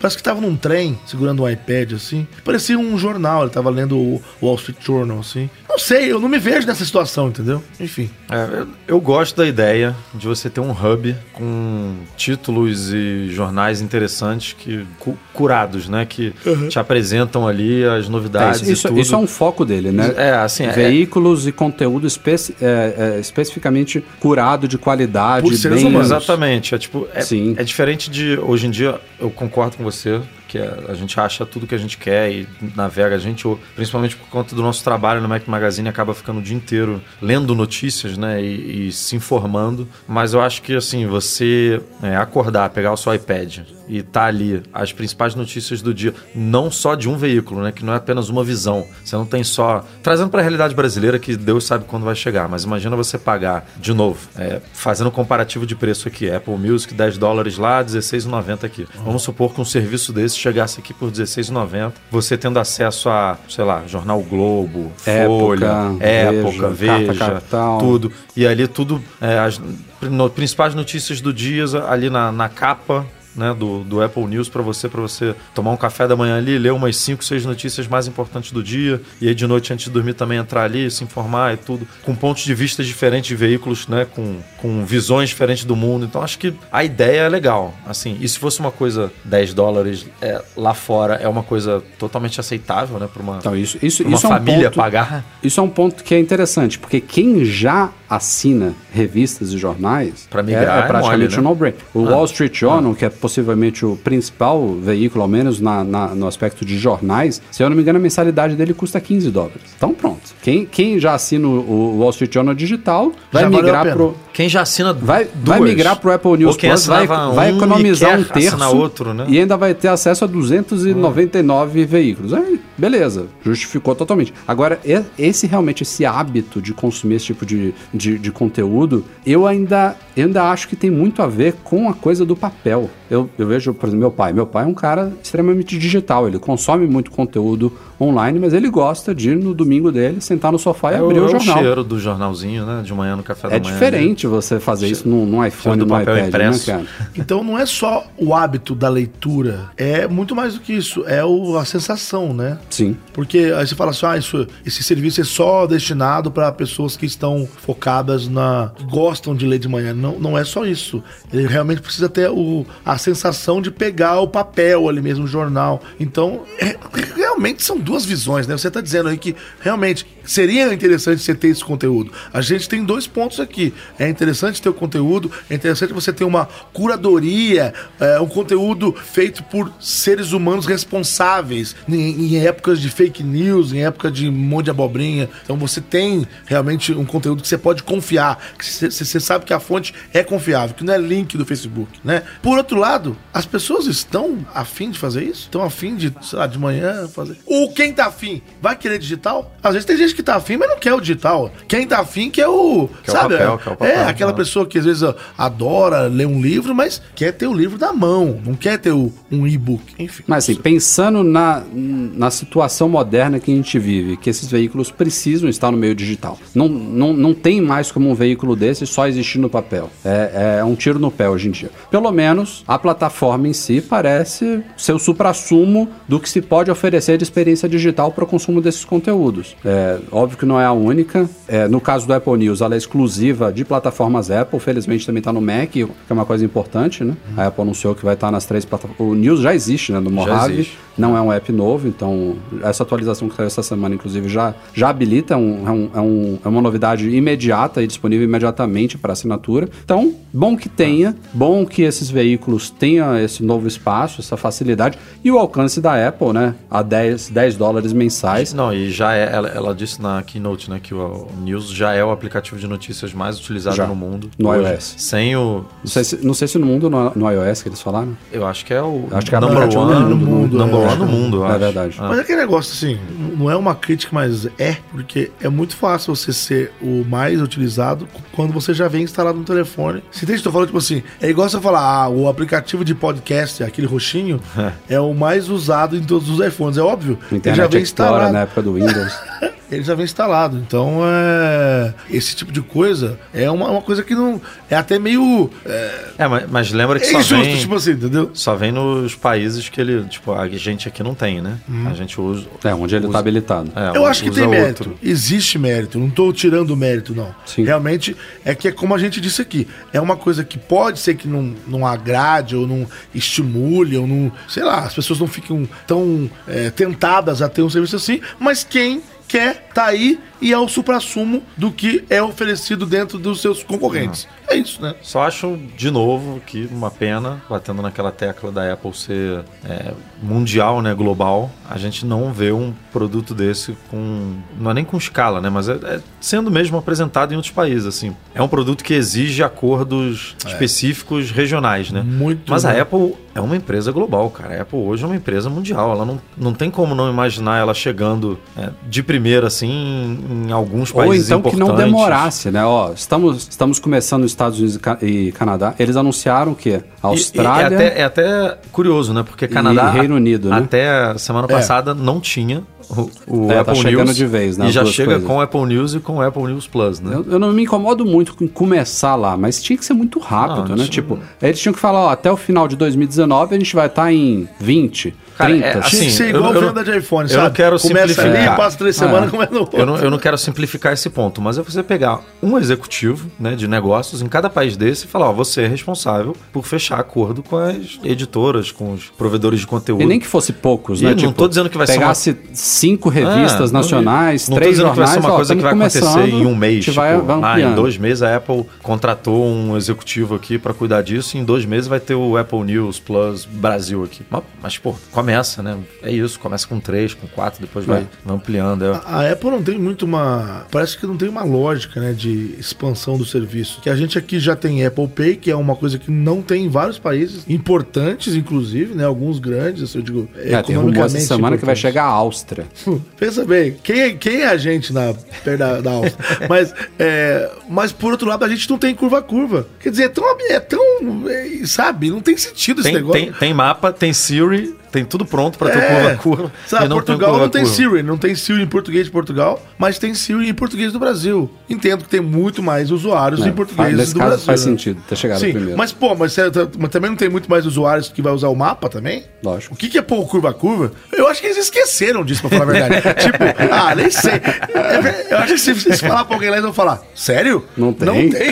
Parece 0.00 0.16
que 0.16 0.22
tava 0.22 0.40
num 0.40 0.56
trem, 0.56 0.98
segurando 1.06 1.42
um 1.44 1.48
iPad, 1.48 1.92
assim. 1.94 2.26
Parecia 2.44 2.78
um 2.78 2.98
jornal, 2.98 3.42
ele 3.42 3.50
tava 3.50 3.70
lendo 3.70 3.96
o 3.96 4.22
Wall 4.42 4.56
Street 4.56 4.78
Journal, 4.84 5.20
assim. 5.20 5.48
Não 5.68 5.78
sei, 5.78 6.10
eu 6.10 6.18
não 6.18 6.28
me 6.28 6.38
vejo 6.38 6.66
nessa 6.66 6.84
situação, 6.84 7.28
entendeu? 7.28 7.62
Enfim. 7.78 8.10
É, 8.28 8.60
eu, 8.60 8.68
eu 8.88 9.00
gosto 9.00 9.36
da 9.36 9.46
ideia 9.46 9.94
de 10.14 10.26
você 10.26 10.50
ter 10.50 10.60
um 10.60 10.72
hub 10.72 11.14
com 11.32 11.94
títulos 12.16 12.92
e 12.92 13.28
jornais 13.30 13.80
interessantes 13.80 14.52
que 14.58 14.84
cu- 14.98 15.16
curados, 15.32 15.88
né? 15.88 16.04
Que 16.04 16.34
te 16.68 16.78
apresentam 16.78 17.46
ali 17.46 17.84
as 17.84 18.06
É, 18.06 18.08
novidades 18.08 18.62
isso, 18.62 18.72
isso- 18.72 18.86
e 18.88 18.90
tudo. 18.90 19.00
isso 19.00 19.14
é 19.14 19.18
um 19.18 19.26
foco 19.26 19.64
dele, 19.64 19.90
né? 19.92 20.12
É, 20.16 20.30
assim, 20.32 20.64
é- 20.64 20.72
Veículos 20.72 21.46
e 21.46 21.52
conteúdo 21.52 22.06
é, 22.06 23.14
é, 23.16 23.20
especificamente 23.20 24.04
curado 24.18 24.66
de 24.66 24.76
qualidade. 24.76 25.46
Seres 25.60 25.78
bem- 25.78 25.86
humanos. 25.88 26.08
Exatamente. 26.08 26.74
É, 26.74 26.78
tipo, 26.78 27.06
é, 27.14 27.20
Sim. 27.20 27.54
é 27.58 27.62
diferente 27.64 28.10
de. 28.10 28.38
Hoje 28.38 28.66
em 28.66 28.70
dia, 28.70 29.00
eu 29.18 29.30
concordo 29.30 29.76
com 29.76 29.84
você, 29.84 30.20
que 30.50 30.58
a 30.58 30.94
gente 30.94 31.18
acha 31.20 31.46
tudo 31.46 31.64
que 31.64 31.76
a 31.76 31.78
gente 31.78 31.96
quer 31.96 32.28
e 32.32 32.48
navega. 32.74 33.14
A 33.14 33.18
gente, 33.18 33.46
principalmente 33.76 34.16
por 34.16 34.26
conta 34.28 34.52
do 34.52 34.60
nosso 34.60 34.82
trabalho 34.82 35.20
no 35.20 35.28
Mac 35.28 35.46
Magazine, 35.46 35.88
acaba 35.88 36.12
ficando 36.12 36.40
o 36.40 36.42
dia 36.42 36.56
inteiro 36.56 37.00
lendo 37.22 37.54
notícias, 37.54 38.18
né? 38.18 38.42
E, 38.42 38.88
e 38.88 38.92
se 38.92 39.14
informando. 39.14 39.86
Mas 40.08 40.34
eu 40.34 40.40
acho 40.40 40.60
que, 40.62 40.74
assim, 40.74 41.06
você 41.06 41.80
é, 42.02 42.16
acordar, 42.16 42.68
pegar 42.70 42.92
o 42.92 42.96
seu 42.96 43.14
iPad 43.14 43.60
e 43.88 44.02
tá 44.02 44.24
ali 44.24 44.62
as 44.72 44.92
principais 44.92 45.34
notícias 45.34 45.82
do 45.82 45.94
dia, 45.94 46.14
não 46.34 46.70
só 46.70 46.94
de 46.96 47.08
um 47.08 47.16
veículo, 47.16 47.62
né? 47.62 47.70
Que 47.70 47.84
não 47.84 47.92
é 47.92 47.96
apenas 47.96 48.28
uma 48.28 48.42
visão. 48.42 48.86
Você 49.04 49.14
não 49.14 49.26
tem 49.26 49.44
só. 49.44 49.84
Trazendo 50.02 50.30
para 50.30 50.40
a 50.40 50.42
realidade 50.42 50.74
brasileira, 50.74 51.18
que 51.18 51.36
Deus 51.36 51.64
sabe 51.64 51.84
quando 51.84 52.04
vai 52.04 52.16
chegar, 52.16 52.48
mas 52.48 52.64
imagina 52.64 52.96
você 52.96 53.18
pagar, 53.18 53.68
de 53.76 53.92
novo, 53.92 54.28
é, 54.36 54.60
fazendo 54.72 55.10
comparativo 55.12 55.64
de 55.64 55.76
preço 55.76 56.08
aqui: 56.08 56.28
Apple 56.28 56.56
Music, 56.56 56.92
10 56.92 57.18
dólares 57.18 57.56
lá, 57.56 57.84
16,90 57.84 58.64
aqui. 58.64 58.86
Vamos 59.04 59.22
supor 59.22 59.54
que 59.54 59.60
um 59.60 59.64
serviço 59.64 60.12
desse 60.12 60.39
chegasse 60.40 60.80
aqui 60.80 60.92
por 60.94 61.10
16,90, 61.10 61.92
você 62.10 62.36
tendo 62.36 62.58
acesso 62.58 63.08
a, 63.08 63.36
sei 63.48 63.64
lá, 63.64 63.82
Jornal 63.86 64.20
Globo, 64.22 64.90
Folha, 64.96 65.96
Época, 66.00 66.68
Veja, 66.70 66.92
Carta 66.92 67.12
Veja, 67.12 67.14
Capital. 67.34 67.78
tudo. 67.78 68.12
E 68.36 68.46
ali 68.46 68.66
tudo, 68.66 69.02
é, 69.20 69.38
as 69.38 69.60
no- 70.00 70.30
principais 70.30 70.74
notícias 70.74 71.20
do 71.20 71.32
dia 71.32 71.64
ali 71.88 72.08
na, 72.10 72.32
na 72.32 72.48
capa. 72.48 73.06
Né, 73.34 73.54
do, 73.54 73.84
do 73.84 74.02
Apple 74.02 74.26
News 74.26 74.48
para 74.48 74.60
você, 74.60 74.88
para 74.88 75.00
você 75.00 75.36
tomar 75.54 75.70
um 75.70 75.76
café 75.76 76.08
da 76.08 76.16
manhã 76.16 76.36
ali, 76.36 76.58
ler 76.58 76.72
umas 76.72 76.96
5, 76.96 77.24
6 77.24 77.46
notícias 77.46 77.86
mais 77.86 78.08
importantes 78.08 78.50
do 78.50 78.60
dia, 78.60 79.00
e 79.20 79.28
aí 79.28 79.34
de 79.34 79.46
noite 79.46 79.72
antes 79.72 79.84
de 79.84 79.90
dormir 79.90 80.14
também 80.14 80.36
entrar 80.36 80.64
ali, 80.64 80.90
se 80.90 81.04
informar 81.04 81.54
e 81.54 81.56
tudo, 81.56 81.86
com 82.02 82.14
pontos 82.14 82.42
de 82.42 82.52
vista 82.54 82.82
diferentes 82.82 83.28
de 83.28 83.36
veículos, 83.36 83.86
né, 83.86 84.04
com, 84.04 84.38
com 84.58 84.84
visões 84.84 85.28
diferentes 85.28 85.64
do 85.64 85.76
mundo. 85.76 86.06
Então 86.06 86.22
acho 86.22 86.38
que 86.38 86.52
a 86.72 86.82
ideia 86.82 87.20
é 87.20 87.28
legal. 87.28 87.72
Assim, 87.86 88.18
e 88.20 88.28
se 88.28 88.38
fosse 88.38 88.58
uma 88.58 88.72
coisa 88.72 89.12
10 89.24 89.54
dólares 89.54 90.06
é, 90.20 90.42
lá 90.56 90.74
fora, 90.74 91.14
é 91.14 91.28
uma 91.28 91.42
coisa 91.42 91.82
totalmente 91.98 92.40
aceitável, 92.40 92.98
né, 92.98 93.08
para 93.12 93.22
uma, 93.22 93.38
Então, 93.38 93.56
isso, 93.56 93.78
isso, 93.80 94.02
pra 94.02 94.08
uma 94.08 94.16
isso 94.16 94.26
é 94.26 94.28
um 94.28 94.32
família 94.32 94.70
ponto, 94.70 94.76
pagar. 94.76 95.24
Isso 95.42 95.60
é 95.60 95.62
um 95.62 95.70
ponto 95.70 96.02
que 96.02 96.14
é 96.14 96.18
interessante, 96.18 96.78
porque 96.78 97.00
quem 97.00 97.44
já 97.44 97.92
assina 98.10 98.74
revistas 98.92 99.52
e 99.52 99.58
jornais 99.58 100.26
Pra 100.28 100.42
migrar 100.42 100.78
é, 100.78 100.80
é 100.80 100.84
é 100.84 100.86
praticamente 100.88 101.20
mole, 101.20 101.34
né? 101.36 101.38
um 101.38 101.42
no-brainer. 101.42 101.80
O 101.94 102.02
Wall 102.02 102.24
Street 102.24 102.58
Journal, 102.58 102.92
que 102.94 103.04
é 103.04 103.08
possivelmente 103.08 103.86
o 103.86 103.96
principal 103.96 104.74
veículo, 104.74 105.22
ao 105.22 105.28
menos 105.28 105.60
na, 105.60 105.84
na- 105.84 106.08
no 106.08 106.26
aspecto 106.26 106.64
de 106.64 106.76
jornais, 106.76 107.40
se 107.52 107.62
eu 107.62 107.70
não 107.70 107.76
me 107.76 107.82
engano, 107.82 107.98
a 107.98 108.02
mensalidade 108.02 108.56
dele 108.56 108.74
custa 108.74 109.00
15 109.00 109.30
dólares. 109.30 109.62
Então 109.76 109.94
pronto. 109.94 110.20
Quem, 110.42 110.66
quem 110.66 110.98
já 110.98 111.14
assina 111.14 111.46
o, 111.46 111.98
Wall 112.00 112.10
Street 112.10 112.34
Journal 112.34 112.54
digital 112.54 113.12
vai 113.32 113.44
Já 113.44 113.50
migrar 113.50 113.92
pro. 113.92 114.16
Quem 114.32 114.48
já 114.48 114.62
assina 114.62 114.92
Vai, 114.92 115.24
duas, 115.24 115.58
vai 115.58 115.60
migrar 115.60 115.96
pro 116.00 116.12
Apple 116.12 116.36
News 116.38 116.54
ou 116.54 116.58
quem 116.58 116.70
Plus, 116.70 116.86
vai, 116.86 117.04
assinava 117.04 117.32
vai 117.34 117.52
um 117.52 117.56
economizar 117.56 118.18
e 118.18 118.22
um 118.22 118.24
terço 118.24 118.76
outro, 118.76 119.14
né? 119.14 119.26
e 119.28 119.38
ainda 119.38 119.56
vai 119.56 119.74
ter 119.74 119.88
acesso 119.88 120.24
a 120.24 120.26
299 120.26 121.84
veículos. 121.84 122.32
Aí, 122.32 122.60
beleza, 122.80 123.26
justificou 123.44 123.94
totalmente. 123.94 124.32
Agora, 124.48 124.80
esse 125.18 125.46
realmente, 125.46 125.82
esse 125.82 126.04
hábito 126.06 126.60
de 126.62 126.72
consumir 126.72 127.16
esse 127.16 127.26
tipo 127.26 127.44
de, 127.46 127.74
de, 127.92 128.18
de 128.18 128.32
conteúdo, 128.32 129.04
eu 129.26 129.46
ainda, 129.46 129.94
eu 130.16 130.26
ainda 130.26 130.44
acho 130.50 130.66
que 130.68 130.74
tem 130.74 130.90
muito 130.90 131.22
a 131.22 131.26
ver 131.26 131.54
com 131.62 131.88
a 131.88 131.94
coisa 131.94 132.24
do 132.24 132.34
papel. 132.34 132.88
Eu, 133.10 133.28
eu 133.36 133.46
vejo, 133.46 133.74
por 133.74 133.86
exemplo, 133.86 134.00
meu 134.00 134.10
pai. 134.10 134.32
Meu 134.32 134.46
pai 134.46 134.64
é 134.64 134.66
um 134.66 134.74
cara 134.74 135.12
extremamente 135.22 135.76
digital, 135.76 136.26
ele 136.28 136.38
consome 136.38 136.86
muito 136.86 137.10
conteúdo 137.10 137.72
online, 138.00 138.38
mas 138.38 138.52
ele 138.54 138.70
gosta 138.70 139.14
de, 139.14 139.34
no 139.34 139.52
domingo 139.52 139.90
dele, 139.92 140.20
sentar 140.20 140.50
no 140.52 140.58
sofá 140.58 140.92
e 140.92 140.94
É 140.94 140.98
abrir 140.98 141.18
o, 141.18 141.22
o 141.22 141.24
é 141.24 141.26
o 141.26 141.38
jornal. 141.38 141.58
cheiro 141.58 141.84
do 141.84 141.98
jornalzinho, 141.98 142.64
né? 142.64 142.82
De 142.84 142.94
manhã 142.94 143.16
no 143.16 143.22
café 143.22 143.48
da 143.48 143.56
É 143.56 143.58
manhã. 143.60 143.72
diferente 143.74 144.26
você 144.26 144.58
fazer 144.60 144.88
isso 144.88 145.08
num, 145.08 145.26
num 145.26 145.44
iPhone, 145.44 145.84
papel 145.86 146.14
iPad, 146.16 146.28
impresso. 146.28 146.70
né, 146.70 146.76
cara? 146.78 147.10
Então 147.16 147.42
não 147.44 147.58
é 147.58 147.66
só 147.66 148.06
o 148.16 148.32
hábito 148.34 148.74
da 148.74 148.88
leitura, 148.88 149.70
é 149.76 150.06
muito 150.06 150.34
mais 150.34 150.54
do 150.54 150.60
que 150.60 150.72
isso, 150.72 151.04
é 151.06 151.24
o- 151.24 151.58
a 151.58 151.64
sensação, 151.64 152.32
né? 152.32 152.58
Sim. 152.70 152.96
Porque 153.12 153.52
aí 153.54 153.66
você 153.66 153.74
fala 153.74 153.90
assim, 153.90 154.06
ah, 154.06 154.16
isso, 154.16 154.46
esse 154.64 154.82
serviço 154.82 155.20
é 155.20 155.24
só 155.24 155.66
destinado 155.66 156.30
para 156.30 156.50
pessoas 156.52 156.96
que 156.96 157.04
estão 157.04 157.48
focadas 157.58 158.28
na. 158.28 158.70
gostam 158.88 159.34
de 159.34 159.44
ler 159.44 159.58
de 159.58 159.68
manhã. 159.68 159.92
Não, 159.92 160.18
não 160.18 160.38
é 160.38 160.44
só 160.44 160.64
isso. 160.64 161.02
Ele 161.32 161.46
realmente 161.46 161.80
precisa 161.80 162.08
ter 162.08 162.30
o, 162.30 162.64
a 162.84 162.96
sensação 162.96 163.60
de 163.60 163.70
pegar 163.70 164.20
o 164.20 164.28
papel 164.28 164.88
ali 164.88 165.02
mesmo, 165.02 165.24
o 165.24 165.28
jornal. 165.28 165.82
Então, 165.98 166.42
é- 166.58 166.76
realmente 167.16 167.62
são 167.62 167.76
duas 167.76 168.04
visões, 168.04 168.46
né? 168.46 168.56
Você 168.56 168.68
está 168.68 168.80
dizendo 168.80 169.08
aí 169.08 169.18
que 169.18 169.34
realmente 169.60 170.06
seria 170.24 170.72
interessante 170.72 171.22
você 171.22 171.34
ter 171.34 171.48
esse 171.48 171.64
conteúdo. 171.64 172.12
A 172.32 172.40
gente 172.40 172.68
tem 172.68 172.84
dois 172.84 173.06
pontos 173.06 173.40
aqui. 173.40 173.74
É 173.98 174.08
interessante 174.08 174.62
ter 174.62 174.68
o 174.68 174.74
conteúdo, 174.74 175.30
é 175.48 175.54
interessante 175.54 175.92
você 175.92 176.12
ter 176.12 176.24
uma 176.24 176.48
curadoria, 176.72 177.74
é, 177.98 178.20
um 178.20 178.28
conteúdo 178.28 178.92
feito 178.92 179.42
por 179.44 179.72
seres 179.80 180.32
humanos 180.32 180.66
responsáveis 180.66 181.74
em, 181.88 181.94
em 181.94 182.38
épocas 182.60 182.78
de 182.78 182.90
fake 182.90 183.22
news, 183.22 183.72
em 183.72 183.82
época 183.84 184.10
de 184.10 184.28
um 184.28 184.32
monte 184.32 184.66
de 184.66 184.70
abobrinha. 184.70 185.28
Então 185.42 185.56
você 185.56 185.80
tem 185.80 186.26
realmente 186.44 186.92
um 186.92 187.06
conteúdo 187.06 187.40
que 187.42 187.48
você 187.48 187.56
pode 187.56 187.82
confiar, 187.82 188.38
que 188.58 188.64
você, 188.90 189.18
sabe 189.18 189.46
que 189.46 189.54
a 189.54 189.58
fonte 189.58 189.94
é 190.12 190.22
confiável, 190.22 190.76
que 190.76 190.84
não 190.84 190.92
é 190.92 190.98
link 190.98 191.38
do 191.38 191.46
Facebook, 191.46 191.98
né? 192.04 192.22
Por 192.42 192.58
outro 192.58 192.78
lado, 192.78 193.16
as 193.32 193.46
pessoas 193.46 193.86
estão 193.86 194.38
afim 194.54 194.90
de 194.90 194.98
fazer 194.98 195.24
isso? 195.24 195.42
Estão 195.44 195.62
afim 195.62 195.96
de, 195.96 196.12
sei 196.20 196.38
lá, 196.38 196.46
de 196.46 196.58
manhã 196.58 197.08
fazer. 197.08 197.38
Ou 197.46 197.72
quem 197.72 197.92
tá 197.94 198.06
afim 198.06 198.42
vai 198.60 198.76
querer 198.76 198.98
digital? 198.98 199.54
Às 199.62 199.72
vezes 199.72 199.86
tem 199.86 199.96
gente 199.96 200.14
que 200.14 200.22
tá 200.22 200.36
afim, 200.36 200.58
mas 200.58 200.68
não 200.68 200.78
quer 200.78 200.92
o 200.92 201.00
digital. 201.00 201.50
Quem 201.66 201.86
tá 201.86 202.00
afim 202.00 202.30
quer 202.30 202.46
o. 202.48 202.88
Quer 203.02 203.10
o 203.10 203.14
sabe? 203.14 203.34
papel, 203.34 203.58
quer 203.58 203.70
o 203.72 203.76
papel, 203.76 203.88
é, 203.96 204.04
aquela 204.04 204.32
né? 204.32 204.36
pessoa 204.36 204.66
que 204.66 204.78
às 204.78 204.84
vezes 204.84 205.02
adora 205.38 206.02
ler 206.08 206.26
um 206.26 206.40
livro, 206.42 206.74
mas 206.74 207.00
quer 207.14 207.32
ter 207.32 207.46
o 207.46 207.54
livro 207.54 207.78
na 207.78 207.92
mão, 207.92 208.38
não 208.44 208.54
quer 208.54 208.78
ter 208.78 208.92
o- 208.92 209.10
um 209.32 209.46
e-book. 209.46 209.94
Enfim. 209.98 210.22
Mas 210.26 210.44
assim, 210.44 210.56
pensando 210.56 211.24
na, 211.24 211.62
na 211.72 212.30
situação 212.30 212.49
moderna 212.88 213.38
que 213.38 213.52
a 213.52 213.54
gente 213.54 213.78
vive, 213.78 214.16
que 214.16 214.30
esses 214.30 214.50
veículos 214.50 214.90
precisam 214.90 215.48
estar 215.48 215.70
no 215.70 215.76
meio 215.76 215.94
digital. 215.94 216.38
Não, 216.54 216.68
não, 216.68 217.12
não 217.12 217.34
tem 217.34 217.60
mais 217.60 217.90
como 217.92 218.10
um 218.10 218.14
veículo 218.14 218.56
desse 218.56 218.86
só 218.86 219.06
existir 219.06 219.38
no 219.38 219.48
papel. 219.48 219.90
É, 220.04 220.58
é 220.58 220.64
um 220.64 220.74
tiro 220.74 220.98
no 220.98 221.10
pé 221.10 221.28
hoje 221.28 221.48
em 221.48 221.50
dia. 221.50 221.70
Pelo 221.90 222.10
menos 222.10 222.64
a 222.66 222.78
plataforma 222.78 223.48
em 223.48 223.52
si 223.52 223.80
parece 223.80 224.62
ser 224.76 224.92
o 224.92 224.98
supra-sumo 224.98 225.88
do 226.08 226.18
que 226.18 226.28
se 226.28 226.40
pode 226.40 226.70
oferecer 226.70 227.16
de 227.16 227.24
experiência 227.24 227.68
digital 227.68 228.12
para 228.12 228.24
o 228.24 228.26
consumo 228.26 228.60
desses 228.60 228.84
conteúdos. 228.84 229.56
É, 229.64 229.98
óbvio 230.10 230.38
que 230.38 230.46
não 230.46 230.60
é 230.60 230.64
a 230.64 230.72
única. 230.72 231.28
É, 231.46 231.68
no 231.68 231.80
caso 231.80 232.06
do 232.06 232.12
Apple 232.12 232.36
News, 232.36 232.60
ela 232.60 232.74
é 232.74 232.78
exclusiva 232.78 233.52
de 233.52 233.64
plataformas 233.64 234.30
Apple. 234.30 234.58
Felizmente 234.60 235.06
também 235.06 235.20
está 235.20 235.32
no 235.32 235.40
Mac, 235.40 235.70
que 235.70 235.82
é 235.82 236.12
uma 236.12 236.24
coisa 236.24 236.44
importante, 236.44 237.04
né? 237.04 237.16
A 237.36 237.46
Apple 237.46 237.62
anunciou 237.62 237.94
que 237.94 238.04
vai 238.04 238.14
estar 238.14 238.30
nas 238.30 238.46
três 238.46 238.64
plataformas. 238.64 239.00
O 239.00 239.14
News 239.14 239.40
já 239.40 239.54
existe, 239.54 239.92
né? 239.92 240.00
No 240.00 240.10
Mojave. 240.10 240.68
Não 240.98 241.16
é 241.16 241.20
um 241.20 241.32
app 241.32 241.50
novo, 241.50 241.88
então 241.88 242.36
essa 242.62 242.82
atualização 242.82 243.28
que 243.28 243.36
saiu 243.36 243.46
essa 243.46 243.62
semana, 243.62 243.94
inclusive, 243.94 244.28
já, 244.28 244.54
já 244.72 244.88
habilita, 244.88 245.36
um, 245.36 245.66
é, 245.68 245.70
um- 245.70 245.90
é 245.94 246.00
um- 246.00 246.38
é 246.44 246.48
uma 246.48 246.62
novidade 246.62 247.08
imediata 247.08 247.82
e 247.82 247.86
disponível 247.86 248.24
imediatamente 248.24 248.96
para 248.96 249.12
assinatura. 249.12 249.68
Então, 249.84 250.14
bom 250.32 250.56
que 250.56 250.68
tenha, 250.68 251.14
bom 251.32 251.66
que 251.66 251.82
esses 251.82 252.08
veículos 252.10 252.70
tenham 252.70 253.18
esse 253.18 253.42
novo 253.42 253.66
espaço, 253.66 254.20
essa 254.20 254.36
facilidade 254.36 254.98
e 255.24 255.30
o 255.30 255.38
alcance 255.38 255.80
da 255.80 256.06
Apple, 256.08 256.32
né? 256.32 256.54
A 256.70 256.82
10 256.82 257.00
10, 257.10 257.30
10 257.30 257.56
dólares 257.56 257.92
mensais. 257.92 258.52
Não, 258.52 258.72
e 258.72 258.90
já 258.90 259.14
é, 259.14 259.30
ela, 259.32 259.48
ela 259.48 259.74
disse 259.74 260.00
na 260.02 260.22
keynote, 260.22 260.68
né, 260.70 260.78
que 260.82 260.94
o, 260.94 261.26
News 261.42 261.70
já 261.70 261.94
é 261.94 262.04
o 262.04 262.10
aplicativo 262.10 262.58
de 262.58 262.66
notícias 262.66 263.12
mais 263.14 263.38
utilizado 263.38 263.74
Já. 263.76 263.86
no 263.86 263.94
mundo. 263.96 264.30
No 264.38 264.50
hoje. 264.50 264.70
iOS. 264.70 264.94
Sem 264.98 265.34
o. 265.34 265.64
Não 265.82 265.86
sei, 265.90 266.04
se, 266.04 266.24
não 266.24 266.34
sei 266.34 266.46
se 266.46 266.58
no 266.58 266.66
mundo 266.66 266.90
no, 266.90 267.10
no 267.16 267.30
iOS 267.30 267.62
que 267.62 267.68
eles 267.70 267.80
falaram. 267.80 268.16
Eu 268.30 268.46
acho 268.46 268.64
que 268.66 268.74
é 268.74 268.82
o 268.82 269.08
Acho 269.10 269.26
que 269.26 269.34
é 269.34 269.38
o 269.38 269.40
number 269.40 269.56
aplicativo 269.56 269.82
one 269.92 270.08
no 270.10 270.16
mundo, 270.16 270.58
number 270.58 270.80
é. 270.80 270.88
one 270.88 270.98
no 270.98 271.06
mundo, 271.06 271.36
eu 271.38 271.44
É 271.46 271.48
acho. 271.50 271.58
verdade. 271.58 271.96
Ah. 271.98 272.08
Mas 272.08 272.18
é 272.18 272.24
aquele 272.30 272.36
negócio 272.36 272.72
assim, 272.72 272.98
não 273.36 273.50
é 273.50 273.56
uma 273.56 273.74
crítica, 273.74 274.10
mas 274.14 274.46
é, 274.58 274.76
porque 274.90 275.30
é 275.40 275.48
muito 275.48 275.76
fácil 275.76 276.14
você 276.14 276.32
ser 276.32 276.72
o 276.80 277.04
mais 277.04 277.40
utilizado 277.42 278.08
quando 278.32 278.52
você 278.52 278.72
já 278.72 278.86
vem 278.86 279.02
instalado 279.02 279.38
no 279.38 279.44
telefone. 279.44 280.02
Se 280.10 280.24
tem, 280.24 280.38
tô 280.38 280.52
falando, 280.52 280.68
tipo 280.68 280.78
assim, 280.78 281.02
é 281.20 281.28
igual 281.28 281.48
você 281.48 281.60
falar, 281.60 281.80
ah, 281.80 282.08
o 282.08 282.28
aplicativo 282.28 282.84
de 282.84 282.94
podcast, 282.94 283.64
aquele 283.64 283.86
roxinho, 283.86 284.40
é 284.88 285.00
o 285.00 285.12
mais 285.12 285.48
usado 285.48 285.96
em 285.96 286.02
todos 286.02 286.28
os 286.28 286.44
iPhones. 286.44 286.78
É 286.78 286.82
óbvio, 286.82 287.18
ele 287.30 287.30
já 287.30 287.36
Internet 287.36 287.72
vem 287.72 287.82
Explorer 287.82 288.12
instalado. 288.12 288.32
na 288.32 288.40
época 288.40 288.62
do 288.62 288.74
Windows. 288.74 289.12
Ele 289.70 289.82
já 289.82 289.94
vem 289.94 290.04
instalado. 290.04 290.56
Então, 290.58 291.00
é... 291.04 291.94
esse 292.10 292.34
tipo 292.34 292.50
de 292.52 292.60
coisa 292.60 293.18
é 293.32 293.50
uma, 293.50 293.70
uma 293.70 293.82
coisa 293.82 294.02
que 294.02 294.14
não. 294.14 294.40
É 294.68 294.76
até 294.76 294.98
meio. 294.98 295.50
É, 295.64 296.04
É, 296.18 296.28
mas, 296.28 296.50
mas 296.50 296.72
lembra 296.72 296.98
que 296.98 297.06
é 297.06 297.10
só 297.10 297.20
injusto, 297.20 297.44
vem, 297.44 297.58
tipo 297.58 297.74
assim, 297.74 297.92
entendeu? 297.92 298.30
só 298.34 298.56
vem 298.56 298.72
nos 298.72 299.14
países 299.14 299.68
que 299.68 299.80
ele, 299.80 300.04
tipo, 300.04 300.32
a 300.32 300.48
gente 300.48 300.88
aqui 300.88 301.02
não 301.02 301.14
tem, 301.14 301.40
né? 301.40 301.58
A 301.86 301.94
gente 301.94 302.20
usa. 302.20 302.46
é, 302.64 302.74
onde 302.74 302.94
ele 302.96 303.04
usa- 303.06 303.12
tá 303.12 303.18
habilitado. 303.18 303.70
é, 303.76 303.96
Eu 303.96 304.06
acho 304.06 304.22
que 304.24 304.30
tem 304.30 304.46
mérito. 304.48 304.88
outro. 304.88 304.98
Existe 305.02 305.58
mérito. 305.58 305.98
Não 305.98 306.10
tô 306.10 306.32
tirando 306.32 306.76
mérito, 306.76 307.14
não. 307.14 307.34
Sim. 307.46 307.64
Realmente 307.64 308.16
é 308.44 308.54
que 308.54 308.68
é 308.68 308.72
como 308.72 308.94
a 308.94 308.98
gente 308.98 309.20
disse 309.20 309.40
aqui. 309.42 309.68
É 309.92 310.00
uma 310.00 310.16
coisa 310.16 310.42
que 310.44 310.58
pode 310.58 310.98
ser 310.98 311.14
que 311.14 311.28
não, 311.28 311.54
não 311.66 311.86
agrade 311.86 312.56
ou 312.56 312.66
não 312.66 312.86
estimule 313.14 313.96
ou 313.96 314.06
não. 314.06 314.32
Sei 314.48 314.62
lá, 314.62 314.80
as 314.80 314.94
pessoas 314.94 315.20
não 315.20 315.26
ficam 315.28 315.68
tão 315.86 316.28
é, 316.48 316.70
tentadas 316.70 317.40
a 317.42 317.48
ter 317.48 317.62
um 317.62 317.70
serviço 317.70 317.96
assim, 317.96 318.20
mas 318.38 318.64
quem 318.64 319.02
quer 319.30 319.54
tá 319.72 319.86
aí 319.86 320.18
e 320.40 320.52
é 320.52 320.58
o 320.58 320.68
supra-sumo 320.68 321.42
do 321.56 321.70
que 321.70 322.04
é 322.08 322.22
oferecido 322.22 322.86
dentro 322.86 323.18
dos 323.18 323.40
seus 323.40 323.62
concorrentes. 323.62 324.26
É 324.48 324.56
isso, 324.56 324.82
né? 324.82 324.94
Só 325.02 325.22
acho, 325.22 325.56
de 325.76 325.90
novo, 325.90 326.40
que 326.44 326.68
uma 326.72 326.90
pena, 326.90 327.40
batendo 327.48 327.80
naquela 327.82 328.10
tecla 328.10 328.50
da 328.50 328.72
Apple 328.72 328.92
ser 328.92 329.44
é, 329.64 329.92
mundial, 330.20 330.82
né, 330.82 330.92
global, 330.92 331.50
a 331.68 331.78
gente 331.78 332.04
não 332.04 332.32
vê 332.32 332.50
um 332.50 332.74
produto 332.92 333.32
desse 333.32 333.76
com. 333.88 334.34
Não 334.58 334.72
é 334.72 334.74
nem 334.74 334.84
com 334.84 334.96
escala, 334.96 335.40
né? 335.40 335.48
Mas 335.48 335.68
é, 335.68 335.74
é 335.74 336.00
sendo 336.20 336.50
mesmo 336.50 336.76
apresentado 336.76 337.32
em 337.32 337.36
outros 337.36 337.54
países, 337.54 337.86
assim. 337.86 338.16
É 338.34 338.42
um 338.42 338.48
produto 338.48 338.82
que 338.82 338.92
exige 338.92 339.42
acordos 339.42 340.34
específicos 340.44 341.30
regionais, 341.30 341.92
né? 341.92 342.02
Muito, 342.02 342.50
Mas 342.50 342.64
né? 342.64 342.76
a 342.76 342.82
Apple 342.82 343.14
é 343.34 343.40
uma 343.40 343.56
empresa 343.56 343.92
global, 343.92 344.28
cara. 344.30 344.58
A 344.58 344.62
Apple 344.62 344.78
hoje 344.78 345.04
é 345.04 345.06
uma 345.06 345.16
empresa 345.16 345.48
mundial. 345.48 345.92
Ela 345.92 346.04
não, 346.04 346.20
não 346.36 346.52
tem 346.52 346.70
como 346.70 346.94
não 346.94 347.08
imaginar 347.08 347.58
ela 347.58 347.72
chegando 347.72 348.38
é, 348.56 348.70
de 348.88 349.02
primeira, 349.02 349.46
assim, 349.46 350.18
em 350.30 350.52
alguns 350.52 350.90
Ou 350.94 350.98
países 351.04 351.28
então 351.30 351.42
que 351.50 351.56
não 351.56 351.74
demorasse, 351.74 352.50
né? 352.50 352.64
Ó, 352.64 352.92
estamos, 352.92 353.48
estamos 353.50 353.78
começando 353.80 354.22
nos 354.22 354.30
Estados 354.30 354.58
Unidos 354.58 354.76
e 354.76 354.78
Ca- 354.78 354.98
e 355.02 355.32
Canadá. 355.32 355.74
Eles 355.78 355.96
anunciaram 355.96 356.54
que 356.54 356.70
E- 356.70 356.82
Austrália. 357.02 357.76
E, 357.76 357.82
é, 357.82 357.88
até, 357.88 358.00
é 358.00 358.04
até 358.04 358.58
curioso, 358.70 359.12
né? 359.12 359.24
Porque 359.24 359.48
Canadá. 359.48 359.90
Reino 359.90 360.14
Unido, 360.14 360.48
né? 360.48 360.58
Até 360.58 361.18
semana 361.18 361.48
passada 361.48 361.94
não 361.94 362.20
tinha 362.20 362.62
o, 362.90 363.10
o 363.26 363.50
É, 363.52 363.54
tá 363.56 363.60
Apple 363.72 363.76
chegando 363.76 364.06
News. 364.06 364.16
de 364.16 364.26
vez, 364.26 364.56
né, 364.58 364.68
E 364.68 364.72
já 364.72 364.84
chega 364.84 365.12
coisas. 365.12 365.26
com 365.26 365.36
o 365.36 365.40
Apple 365.40 365.64
News 365.66 365.94
e 365.94 366.00
com 366.00 366.16
o 366.16 366.20
Apple 366.22 366.42
News 366.44 366.66
Plus, 366.66 367.00
né? 367.00 367.14
Eu, 367.14 367.32
eu 367.32 367.38
não 367.38 367.52
me 367.52 367.62
incomodo 367.62 368.04
muito 368.04 368.34
com 368.34 368.46
começar 368.48 369.14
lá, 369.16 369.36
mas 369.36 369.62
tinha 369.62 369.76
que 369.76 369.84
ser 369.84 369.94
muito 369.94 370.18
rápido, 370.18 370.68
Não, 370.70 370.76
né? 370.76 370.82
isso- 370.82 370.90
Tipo, 370.90 371.18
eles 371.40 371.60
tinham 371.60 371.72
que 371.72 371.78
falar, 371.80 372.00
ó, 372.00 372.08
até 372.10 372.30
o 372.30 372.36
final 372.36 372.66
de 372.68 372.76
2019 372.76 373.54
a 373.54 373.58
gente 373.58 373.74
vai 373.74 373.86
estar 373.86 374.12
em 374.12 374.48
20, 374.58 375.14
Cara, 375.38 375.50
30. 375.50 375.66
é, 375.66 375.70
Tinha 375.72 375.82
que 375.82 375.96
Assim, 375.96 376.10
ser 376.10 376.24
eu 376.24 376.28
igual 376.38 376.52
não- 376.52 376.60
eu 376.62 376.68
venda 376.68 376.84
de 376.84 376.98
iPhone, 376.98 377.30
eu 377.30 377.40
não 377.42 377.50
quero 377.50 377.78
Começa 377.80 378.02
ali, 378.02 378.14
simplificar. 378.14 378.56
passa 378.56 378.76
três 378.78 378.96
Ah. 379.00 379.06
semanas, 379.06 379.30
começa 379.30 379.52
no 379.52 379.60
outro. 379.60 379.78
Eu 379.78 379.86
não, 379.86 379.96
eu 379.96 380.10
não 380.10 380.18
quero 380.18 380.36
simplificar 380.36 380.92
esse 380.92 381.08
ponto, 381.08 381.40
mas 381.40 381.56
é 381.58 381.62
você 381.62 381.82
pegar 381.82 382.20
um 382.42 382.58
executivo 382.58 383.30
né, 383.38 383.54
de 383.54 383.66
negócios 383.68 384.20
em 384.22 384.26
cada 384.28 384.50
país 384.50 384.76
desse 384.76 385.04
e 385.06 385.08
falar, 385.08 385.30
ó, 385.30 385.32
você 385.32 385.62
é 385.62 385.66
responsável 385.66 386.36
por 386.52 386.66
fechar 386.66 386.98
acordo 387.00 387.42
com 387.42 387.56
as 387.56 387.98
editoras, 388.04 388.70
com 388.70 388.92
os 388.92 389.04
provedores 389.16 389.60
de 389.60 389.66
conteúdo. 389.66 390.02
E 390.02 390.06
nem 390.06 390.18
que 390.20 390.26
fosse 390.26 390.52
poucos, 390.52 391.00
E 391.00 391.04
né? 391.04 391.14
não 391.14 391.32
tô 391.32 391.48
dizendo 391.48 391.70
que 391.70 391.78
vai 391.78 391.86
ser 391.86 391.94
uma- 391.94 392.00
pegasse 392.00 392.36
cinco 392.80 393.08
revistas 393.08 393.70
Ah, 393.70 393.72
não- 393.72 393.80
nacionais, 393.80 394.48
não 394.48 394.56
três 394.56 394.72
dizendo 394.72 394.90
que 394.90 394.96
vai 394.96 395.06
jornais, 395.06 395.10
ser 395.22 395.26
uma 395.28 395.32
ó, 395.32 395.36
coisa 395.36 395.56
que 395.56 395.62
vai 395.62 395.72
acontecer 395.72 396.28
em 396.28 396.46
um 396.46 396.52
a 396.52 396.56
mês. 396.56 396.84
gente 396.84 396.94
vai, 396.94 397.14
tipo, 397.14 397.26
vai 397.40 397.62
ah, 397.62 397.70
em 397.70 397.74
dois 397.74 397.96
meses 397.96 398.22
a 398.22 398.36
Apple 398.36 398.64
contratou 398.82 399.44
um 399.46 399.76
executivo 399.76 400.34
aqui 400.34 400.58
pra 400.58 400.72
cuidar 400.74 401.02
disso 401.02 401.36
e 401.36 401.40
em 401.40 401.44
dois 401.44 401.64
meses 401.64 401.86
vai 401.86 402.00
ter 402.00 402.14
o 402.14 402.36
Apple 402.36 402.60
News 402.62 402.98
Plus 402.98 403.44
Brasil 403.44 404.02
aqui. 404.04 404.22
Mas, 404.30 404.42
mas, 404.62 404.78
pô, 404.78 404.94
começa, 405.12 405.62
né? 405.62 405.76
É 406.02 406.10
isso, 406.10 406.38
começa 406.40 406.66
com 406.66 406.80
três, 406.80 407.14
com 407.14 407.26
quatro, 407.26 407.60
depois 407.60 407.84
vai, 407.84 408.06
vai 408.24 408.36
ampliando. 408.36 408.84
É. 408.84 409.00
A 409.06 409.20
a 409.20 409.32
Apple 409.32 409.50
não 409.50 409.62
tem 409.62 409.78
muito 409.78 410.04
uma. 410.06 410.64
Parece 410.70 410.96
que 410.98 411.06
não 411.06 411.16
tem 411.16 411.28
uma 411.28 411.44
lógica, 411.44 412.00
né, 412.00 412.12
de 412.12 412.54
expansão 412.58 413.16
do 413.18 413.24
serviço. 413.24 413.80
Que 413.82 413.90
a 413.90 413.94
gente 413.94 414.16
aqui 414.18 414.40
já 414.40 414.56
tem 414.56 414.84
Apple 414.84 415.06
Pay, 415.08 415.36
que 415.36 415.50
é 415.50 415.54
uma 415.56 415.76
coisa 415.76 415.98
que 415.98 416.10
não 416.10 416.40
tem 416.42 416.64
em 416.64 416.68
vários 416.68 416.98
países, 416.98 417.44
importantes, 417.48 418.34
inclusive, 418.34 418.94
né? 418.94 419.04
Alguns 419.04 419.38
grandes, 419.38 419.82
assim, 419.82 419.98
eu 419.98 420.02
digo, 420.04 420.28
É, 420.36 420.40
tem 420.40 420.46
rumor 420.48 420.56
essa 420.56 420.70
economicamente 420.72 421.24
semana 421.26 421.58
que 421.58 421.64
vai 421.64 421.76
chegar 421.76 422.04
a 422.04 422.08
Áustria. 422.08 422.66
Pensa 423.18 423.44
bem, 423.44 423.76
quem 423.82 424.00
é, 424.00 424.12
quem 424.12 424.42
é 424.42 424.46
a 424.46 424.56
gente 424.56 424.92
na 424.92 425.14
perto 425.44 425.58
da, 425.58 425.80
da 425.80 425.90
Áustria? 425.90 426.26
mas, 426.48 426.74
é, 426.98 427.50
mas 427.68 427.92
por 427.92 428.12
outro 428.12 428.28
lado, 428.28 428.44
a 428.44 428.48
gente 428.48 428.68
não 428.68 428.78
tem 428.78 428.94
curva 428.94 429.18
a 429.18 429.22
curva. 429.22 429.66
Quer 429.80 429.90
dizer, 429.90 430.04
é 430.04 430.08
tão, 430.08 430.24
é 430.48 430.60
tão 430.60 431.28
é, 431.28 431.66
sabe, 431.66 432.10
não 432.10 432.20
tem 432.20 432.36
sentido 432.36 432.80
esse 432.80 432.90
Tem, 432.90 432.94
negócio. 432.94 433.22
tem, 433.22 433.32
tem 433.32 433.54
mapa, 433.54 433.92
tem 433.92 434.12
Siri, 434.12 434.74
tem 434.90 435.04
tudo 435.04 435.24
pronto 435.24 435.56
pra 435.58 435.70
ter 435.70 435.78
É. 435.78 435.82
curva 435.94 436.10
a 436.12 436.16
curva. 436.16 436.52
Sabe, 436.66 436.88
não 436.88 436.96
Portugal 436.96 437.30
curva 437.30 437.44
não 437.44 437.50
tem 437.50 437.62
curva. 437.62 437.76
Siri, 437.76 438.02
não 438.02 438.18
tem 438.18 438.34
Siri 438.34 438.62
em 438.62 438.66
português 438.66 439.06
de 439.06 439.10
Portugal, 439.12 439.62
mas 439.78 439.98
tem 439.98 440.14
Siri 440.14 440.48
em 440.48 440.54
português 440.54 440.92
do 440.92 440.98
Brasil. 440.98 441.50
Entendo 441.68 442.04
que 442.04 442.10
tem 442.10 442.20
muito 442.20 442.62
mais 442.62 442.90
usuários 442.90 443.40
É, 443.44 443.48
em 443.48 443.52
português 443.52 443.96
nesse 443.96 444.12
do 444.14 444.18
caso 444.18 444.28
Brasil. 444.30 444.46
faz 444.46 444.64
né? 444.66 444.70
sentido 444.72 445.00
ter 445.08 445.16
chegado 445.16 445.38
Sim, 445.40 445.52
primeiro. 445.52 445.78
mas 445.78 445.92
pô, 445.92 446.14
mas, 446.14 446.32
você- 446.32 446.50
mas 446.78 446.90
também 446.90 447.10
não 447.10 447.16
tem 447.16 447.28
muito 447.28 447.48
mais 447.50 447.64
usuários 447.66 448.08
que 448.08 448.20
vai 448.20 448.32
usar 448.32 448.48
o 448.48 448.54
mapa 448.56 448.88
também? 448.88 449.24
Lógico. 449.42 449.74
O 449.74 449.76
que, 449.76 449.88
que 449.88 449.98
é 449.98 450.02
pôr 450.02 450.26
curva 450.28 450.50
a 450.50 450.54
curva? 450.54 450.92
Eu 451.12 451.28
acho 451.28 451.40
que 451.40 451.46
eles 451.46 451.56
esqueceram 451.58 452.24
disso, 452.24 452.40
pra 452.40 452.50
falar 452.58 452.62
a 452.62 452.66
verdade. 452.88 452.94
tipo, 453.22 453.38
ah, 453.72 453.94
nem 453.94 454.10
sei. 454.10 454.32
É 454.34 455.26
eu 455.34 455.38
acho 455.38 455.52
que 455.54 455.58
se 455.60 455.72
vocês 455.74 456.00
falar 456.00 456.24
pra 456.24 456.34
alguém 456.36 456.48
lá, 456.50 456.56
eles 456.56 456.64
vão 456.64 456.74
falar, 456.74 457.00
sério? 457.14 457.64
Não 457.76 457.92
tem. 457.92 458.06
Não 458.06 458.14
tem. 458.30 458.48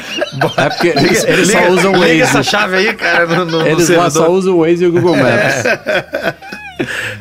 É 0.57 0.69
porque 0.71 0.89
eles, 0.89 1.25
eles 1.25 1.49
Liga- 1.49 1.63
só 1.67 1.71
usam 1.73 1.93
o 1.93 2.05
liga 2.05 2.25
essa 2.25 2.35
Waze. 2.39 2.51
chave 2.51 2.77
aí, 2.77 2.95
cara, 2.95 3.27
no, 3.27 3.45
no, 3.45 3.59
no 3.59 3.67
Eles 3.67 3.89
lá 3.89 4.09
servidor. 4.09 4.11
só 4.27 4.31
usam 4.31 4.55
o 4.57 4.61
Waze 4.61 4.85
e 4.85 4.87
o 4.87 4.93
Google 4.93 5.17
Maps. 5.17 6.28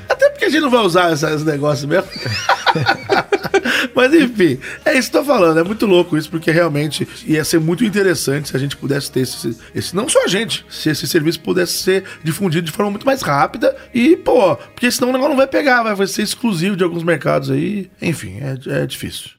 Até 0.10 0.30
porque 0.30 0.46
a 0.46 0.50
gente 0.50 0.62
não 0.62 0.70
vai 0.70 0.82
usar 0.82 1.12
essa- 1.12 1.34
esse 1.34 1.44
negócio 1.46 1.88
mesmo. 1.88 2.08
Mas 3.96 4.14
enfim, 4.14 4.60
é 4.86 4.98
isso 4.98 5.10
que 5.10 5.18
eu 5.18 5.22
tô 5.22 5.28
falando. 5.28 5.60
É 5.60 5.64
muito 5.64 5.86
louco 5.86 6.18
isso, 6.18 6.30
porque 6.30 6.52
realmente 6.52 7.08
ia 7.26 7.44
ser 7.44 7.60
muito 7.60 7.84
interessante 7.84 8.50
se 8.50 8.56
a 8.56 8.60
gente 8.60 8.78
pudesse 8.78 9.12
ter 9.12 9.22
esse, 9.22 9.58
esse. 9.74 9.96
Não 9.96 10.08
só 10.08 10.24
a 10.24 10.28
gente, 10.28 10.66
se 10.70 10.90
esse 10.90 11.08
serviço 11.08 11.40
pudesse 11.40 11.74
ser 11.74 12.04
difundido 12.24 12.66
de 12.66 12.72
forma 12.72 12.92
muito 12.92 13.06
mais 13.06 13.22
rápida. 13.22 13.76
E, 13.94 14.16
pô, 14.16 14.56
porque 14.56 14.92
senão 14.92 15.10
o 15.10 15.12
negócio 15.12 15.30
não 15.32 15.38
vai 15.38 15.48
pegar, 15.48 15.82
vai 15.96 16.08
ser 16.08 16.22
exclusivo 16.22 16.76
de 16.76 16.84
alguns 16.84 17.04
mercados 17.04 17.50
aí. 17.50 17.90
Enfim, 18.02 18.38
é, 18.40 18.82
é 18.82 18.86
difícil. 18.86 19.32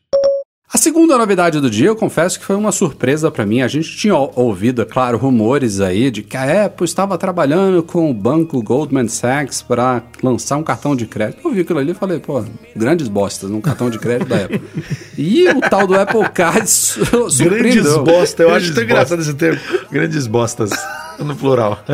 A 0.70 0.76
segunda 0.76 1.16
novidade 1.16 1.60
do 1.62 1.70
dia, 1.70 1.86
eu 1.86 1.96
confesso 1.96 2.38
que 2.38 2.44
foi 2.44 2.54
uma 2.54 2.70
surpresa 2.70 3.30
pra 3.30 3.46
mim. 3.46 3.62
A 3.62 3.68
gente 3.68 3.96
tinha 3.96 4.14
ou- 4.14 4.30
ouvido, 4.36 4.82
é 4.82 4.84
claro, 4.84 5.16
rumores 5.16 5.80
aí 5.80 6.10
de 6.10 6.22
que 6.22 6.36
a 6.36 6.66
Apple 6.66 6.84
estava 6.84 7.16
trabalhando 7.16 7.82
com 7.82 8.10
o 8.10 8.14
banco 8.14 8.62
Goldman 8.62 9.08
Sachs 9.08 9.62
para 9.62 10.02
lançar 10.22 10.58
um 10.58 10.62
cartão 10.62 10.94
de 10.94 11.06
crédito. 11.06 11.40
Eu 11.42 11.52
vi 11.54 11.62
aquilo 11.62 11.78
ali 11.78 11.92
e 11.92 11.94
falei, 11.94 12.18
pô, 12.20 12.44
grandes 12.76 13.08
bostas, 13.08 13.50
um 13.50 13.62
cartão 13.62 13.88
de 13.88 13.98
crédito 13.98 14.28
da 14.28 14.44
Apple. 14.44 14.60
E 15.16 15.48
o 15.48 15.60
tal 15.62 15.86
do 15.86 15.94
Apple 15.98 16.28
Card 16.32 16.68
su- 16.70 17.00
Grandes 17.00 17.34
surpreendeu. 17.36 18.04
bosta, 18.04 18.42
eu 18.42 18.54
acho 18.54 18.72
tão 18.74 18.84
engraçado 18.84 19.20
esse 19.22 19.34
termo. 19.34 19.58
Grandes 19.90 20.26
bostas, 20.28 20.70
no 21.18 21.34
plural. 21.34 21.82